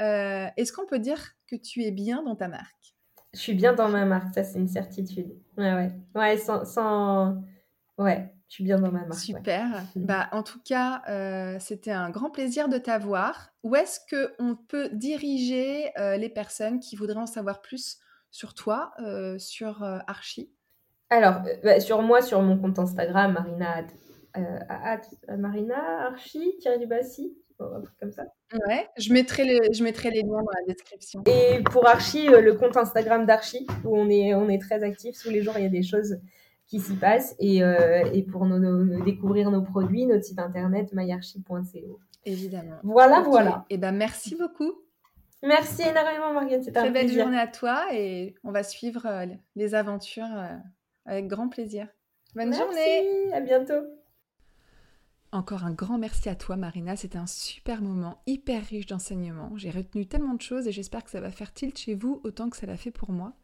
Euh, 0.00 0.46
est-ce 0.56 0.72
qu'on 0.72 0.86
peut 0.86 0.98
dire 0.98 1.32
que 1.46 1.56
tu 1.56 1.82
es 1.84 1.90
bien 1.90 2.22
dans 2.22 2.36
ta 2.36 2.48
marque? 2.48 2.94
Je 3.34 3.40
suis 3.40 3.54
bien 3.54 3.74
dans 3.74 3.88
ma 3.88 4.04
marque, 4.04 4.34
ça 4.34 4.44
c'est 4.44 4.58
une 4.58 4.68
certitude. 4.68 5.30
Ouais, 5.58 5.74
ouais. 5.74 5.92
Ouais, 6.14 6.36
sans, 6.38 7.42
Ouais. 7.98 8.32
Je 8.48 8.54
suis 8.54 8.64
bien 8.64 8.78
dans 8.78 8.92
ma 8.92 9.04
marque. 9.04 9.20
Super. 9.20 9.82
Bah, 9.96 10.28
en 10.32 10.42
tout 10.42 10.60
cas, 10.64 11.02
euh, 11.08 11.56
c'était 11.58 11.90
un 11.90 12.10
grand 12.10 12.30
plaisir 12.30 12.68
de 12.68 12.78
t'avoir. 12.78 13.50
Où 13.64 13.74
est-ce 13.74 14.00
qu'on 14.08 14.56
peut 14.56 14.88
diriger 14.92 15.90
euh, 15.98 16.16
les 16.16 16.28
personnes 16.28 16.78
qui 16.78 16.96
voudraient 16.96 17.18
en 17.18 17.26
savoir 17.26 17.60
plus 17.60 17.98
sur 18.30 18.54
toi, 18.54 18.92
euh, 19.00 19.38
sur 19.38 19.82
Archie? 20.06 20.50
Alors, 21.10 21.42
bah, 21.64 21.80
sur 21.80 22.02
moi, 22.02 22.22
sur 22.22 22.40
mon 22.42 22.56
compte 22.56 22.78
Instagram, 22.78 23.32
Marina, 23.32 23.86
Marina 25.36 26.06
Archie, 26.06 26.56
Thierry 26.60 26.78
Dubassi, 26.78 27.36
un 27.60 27.80
truc 27.80 27.96
comme 27.98 28.12
ça. 28.12 28.24
Ouais, 28.66 28.88
je 28.98 29.12
mettrai, 29.12 29.44
les, 29.44 29.72
je 29.72 29.82
mettrai 29.82 30.10
les 30.10 30.22
liens 30.22 30.42
dans 30.42 30.50
la 30.60 30.66
description. 30.66 31.22
Et 31.26 31.62
pour 31.62 31.86
Archie, 31.86 32.26
le 32.28 32.54
compte 32.54 32.76
Instagram 32.76 33.26
d'Archie, 33.26 33.66
où 33.84 33.96
on 33.96 34.08
est, 34.08 34.34
on 34.34 34.48
est 34.48 34.60
très 34.60 34.82
actifs. 34.82 35.16
Tous 35.22 35.30
les 35.30 35.42
jours, 35.42 35.54
il 35.56 35.62
y 35.62 35.66
a 35.66 35.70
des 35.70 35.82
choses 35.82 36.18
qui 36.66 36.80
s'y 36.80 36.94
passe 36.94 37.36
et, 37.38 37.62
euh, 37.62 38.04
et 38.12 38.22
pour 38.22 38.46
découvrir 39.04 39.50
nos 39.50 39.62
produits, 39.62 40.06
notre 40.06 40.24
site 40.24 40.38
internet 40.38 40.92
myarchi.co. 40.92 42.00
Évidemment. 42.24 42.76
Voilà, 42.82 43.20
voilà. 43.20 43.64
Et 43.70 43.74
eh 43.74 43.78
ben 43.78 43.92
merci 43.92 44.34
beaucoup. 44.34 44.72
Merci 45.42 45.82
énormément, 45.82 46.32
Morgane. 46.32 46.62
C'était 46.62 46.80
Très 46.80 46.90
belle 46.90 47.10
journée 47.10 47.38
à 47.38 47.46
toi 47.46 47.86
et 47.92 48.34
on 48.42 48.50
va 48.50 48.64
suivre 48.64 49.06
euh, 49.06 49.26
les 49.54 49.74
aventures 49.76 50.24
euh, 50.24 50.56
avec 51.04 51.28
grand 51.28 51.48
plaisir. 51.48 51.86
Bonne 52.34 52.48
merci, 52.48 52.64
journée. 52.64 53.32
À 53.32 53.40
bientôt. 53.40 53.86
Encore 55.32 55.64
un 55.64 55.72
grand 55.72 55.98
merci 55.98 56.28
à 56.28 56.36
toi, 56.36 56.56
Marina. 56.56 56.96
C'était 56.96 57.18
un 57.18 57.26
super 57.26 57.82
moment, 57.82 58.22
hyper 58.26 58.64
riche 58.64 58.86
d'enseignements. 58.86 59.56
J'ai 59.56 59.70
retenu 59.70 60.06
tellement 60.06 60.34
de 60.34 60.42
choses 60.42 60.68
et 60.68 60.72
j'espère 60.72 61.04
que 61.04 61.10
ça 61.10 61.20
va 61.20 61.30
faire 61.30 61.52
tilt 61.52 61.76
chez 61.76 61.94
vous 61.94 62.20
autant 62.24 62.48
que 62.48 62.56
ça 62.56 62.66
l'a 62.66 62.76
fait 62.76 62.92
pour 62.92 63.10
moi. 63.10 63.34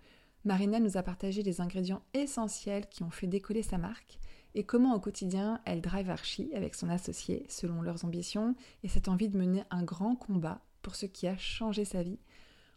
Marina 0.44 0.80
nous 0.80 0.96
a 0.96 1.02
partagé 1.02 1.42
les 1.42 1.60
ingrédients 1.60 2.02
essentiels 2.14 2.86
qui 2.88 3.02
ont 3.02 3.10
fait 3.10 3.26
décoller 3.26 3.62
sa 3.62 3.78
marque 3.78 4.18
et 4.54 4.64
comment 4.64 4.94
au 4.94 5.00
quotidien 5.00 5.60
elle 5.64 5.80
drive 5.80 6.10
Archie 6.10 6.50
avec 6.54 6.74
son 6.74 6.88
associé 6.88 7.46
selon 7.48 7.82
leurs 7.82 8.04
ambitions 8.04 8.54
et 8.82 8.88
cette 8.88 9.08
envie 9.08 9.28
de 9.28 9.38
mener 9.38 9.64
un 9.70 9.82
grand 9.82 10.16
combat 10.16 10.60
pour 10.82 10.94
ce 10.94 11.06
qui 11.06 11.26
a 11.26 11.36
changé 11.36 11.84
sa 11.84 12.02
vie. 12.02 12.18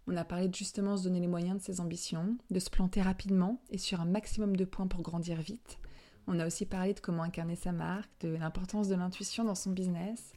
On 0.07 0.15
a 0.17 0.23
parlé 0.23 0.47
de 0.47 0.55
justement 0.55 0.97
se 0.97 1.03
donner 1.03 1.19
les 1.19 1.27
moyens 1.27 1.57
de 1.57 1.63
ses 1.63 1.79
ambitions, 1.79 2.37
de 2.51 2.59
se 2.59 2.69
planter 2.69 3.01
rapidement 3.01 3.61
et 3.71 3.79
sur 3.79 3.99
un 3.99 4.05
maximum 4.05 4.55
de 4.55 4.65
points 4.65 4.87
pour 4.87 5.01
grandir 5.01 5.41
vite. 5.41 5.79
On 6.27 6.39
a 6.39 6.47
aussi 6.47 6.65
parlé 6.65 6.93
de 6.93 6.99
comment 6.99 7.23
incarner 7.23 7.55
sa 7.55 7.71
marque, 7.71 8.09
de 8.21 8.35
l'importance 8.35 8.87
de 8.87 8.95
l'intuition 8.95 9.43
dans 9.43 9.55
son 9.55 9.71
business, 9.71 10.33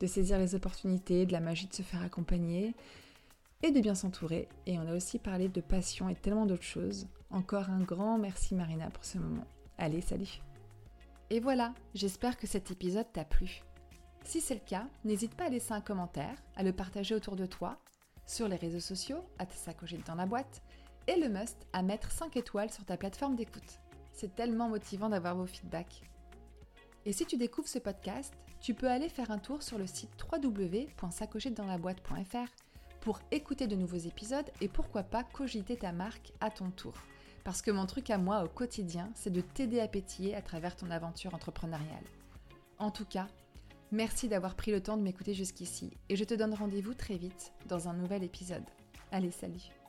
de 0.00 0.06
saisir 0.06 0.38
les 0.38 0.54
opportunités, 0.54 1.26
de 1.26 1.32
la 1.32 1.40
magie 1.40 1.66
de 1.66 1.74
se 1.74 1.82
faire 1.82 2.02
accompagner, 2.02 2.74
et 3.62 3.70
de 3.70 3.80
bien 3.80 3.94
s'entourer. 3.94 4.48
Et 4.66 4.78
on 4.78 4.86
a 4.86 4.94
aussi 4.94 5.18
parlé 5.18 5.48
de 5.48 5.60
passion 5.60 6.08
et 6.08 6.14
tellement 6.14 6.46
d'autres 6.46 6.62
choses. 6.62 7.06
Encore 7.30 7.70
un 7.70 7.82
grand 7.82 8.18
merci 8.18 8.54
Marina 8.54 8.90
pour 8.90 9.04
ce 9.04 9.18
moment. 9.18 9.46
Allez, 9.78 10.00
salut 10.00 10.40
Et 11.30 11.40
voilà, 11.40 11.74
j'espère 11.94 12.36
que 12.36 12.46
cet 12.46 12.70
épisode 12.70 13.10
t'a 13.12 13.24
plu. 13.24 13.62
Si 14.24 14.40
c'est 14.40 14.54
le 14.54 14.60
cas, 14.60 14.86
n'hésite 15.04 15.34
pas 15.34 15.44
à 15.46 15.48
laisser 15.48 15.72
un 15.72 15.80
commentaire, 15.80 16.36
à 16.56 16.62
le 16.62 16.72
partager 16.72 17.14
autour 17.14 17.36
de 17.36 17.46
toi, 17.46 17.78
sur 18.26 18.48
les 18.48 18.56
réseaux 18.56 18.80
sociaux, 18.80 19.24
à 19.38 19.46
te 19.46 19.54
sacocher 19.54 19.98
dans 20.06 20.14
la 20.14 20.26
boîte, 20.26 20.62
et 21.06 21.18
le 21.18 21.28
must 21.28 21.66
à 21.72 21.82
mettre 21.82 22.12
5 22.12 22.36
étoiles 22.36 22.70
sur 22.70 22.84
ta 22.84 22.96
plateforme 22.96 23.36
d'écoute. 23.36 23.80
C'est 24.12 24.34
tellement 24.34 24.68
motivant 24.68 25.08
d'avoir 25.08 25.36
vos 25.36 25.46
feedbacks. 25.46 26.02
Et 27.06 27.12
si 27.12 27.26
tu 27.26 27.36
découvres 27.36 27.68
ce 27.68 27.78
podcast, 27.78 28.34
tu 28.60 28.74
peux 28.74 28.88
aller 28.88 29.08
faire 29.08 29.30
un 29.30 29.38
tour 29.38 29.62
sur 29.62 29.78
le 29.78 29.86
site 29.86 30.10
www.sacochetdansLaBoîte.fr 30.30 32.48
pour 33.00 33.20
écouter 33.30 33.66
de 33.66 33.76
nouveaux 33.76 33.96
épisodes 33.96 34.50
et 34.60 34.68
pourquoi 34.68 35.02
pas 35.02 35.24
cogiter 35.24 35.76
ta 35.76 35.92
marque 35.92 36.32
à 36.40 36.50
ton 36.50 36.70
tour. 36.70 36.92
Parce 37.44 37.62
que 37.62 37.70
mon 37.70 37.86
truc 37.86 38.10
à 38.10 38.18
moi 38.18 38.44
au 38.44 38.48
quotidien, 38.48 39.10
c'est 39.14 39.32
de 39.32 39.40
t'aider 39.40 39.80
à 39.80 39.88
pétiller 39.88 40.34
à 40.34 40.42
travers 40.42 40.76
ton 40.76 40.90
aventure 40.90 41.34
entrepreneuriale. 41.34 42.04
En 42.78 42.90
tout 42.90 43.06
cas, 43.06 43.28
merci 43.90 44.28
d'avoir 44.28 44.54
pris 44.54 44.70
le 44.70 44.82
temps 44.82 44.98
de 44.98 45.02
m'écouter 45.02 45.32
jusqu'ici 45.32 45.96
et 46.10 46.16
je 46.16 46.24
te 46.24 46.34
donne 46.34 46.52
rendez-vous 46.54 46.94
très 46.94 47.16
vite 47.16 47.52
dans 47.66 47.88
un 47.88 47.94
nouvel 47.94 48.22
épisode. 48.22 48.64
Allez, 49.10 49.30
salut 49.30 49.79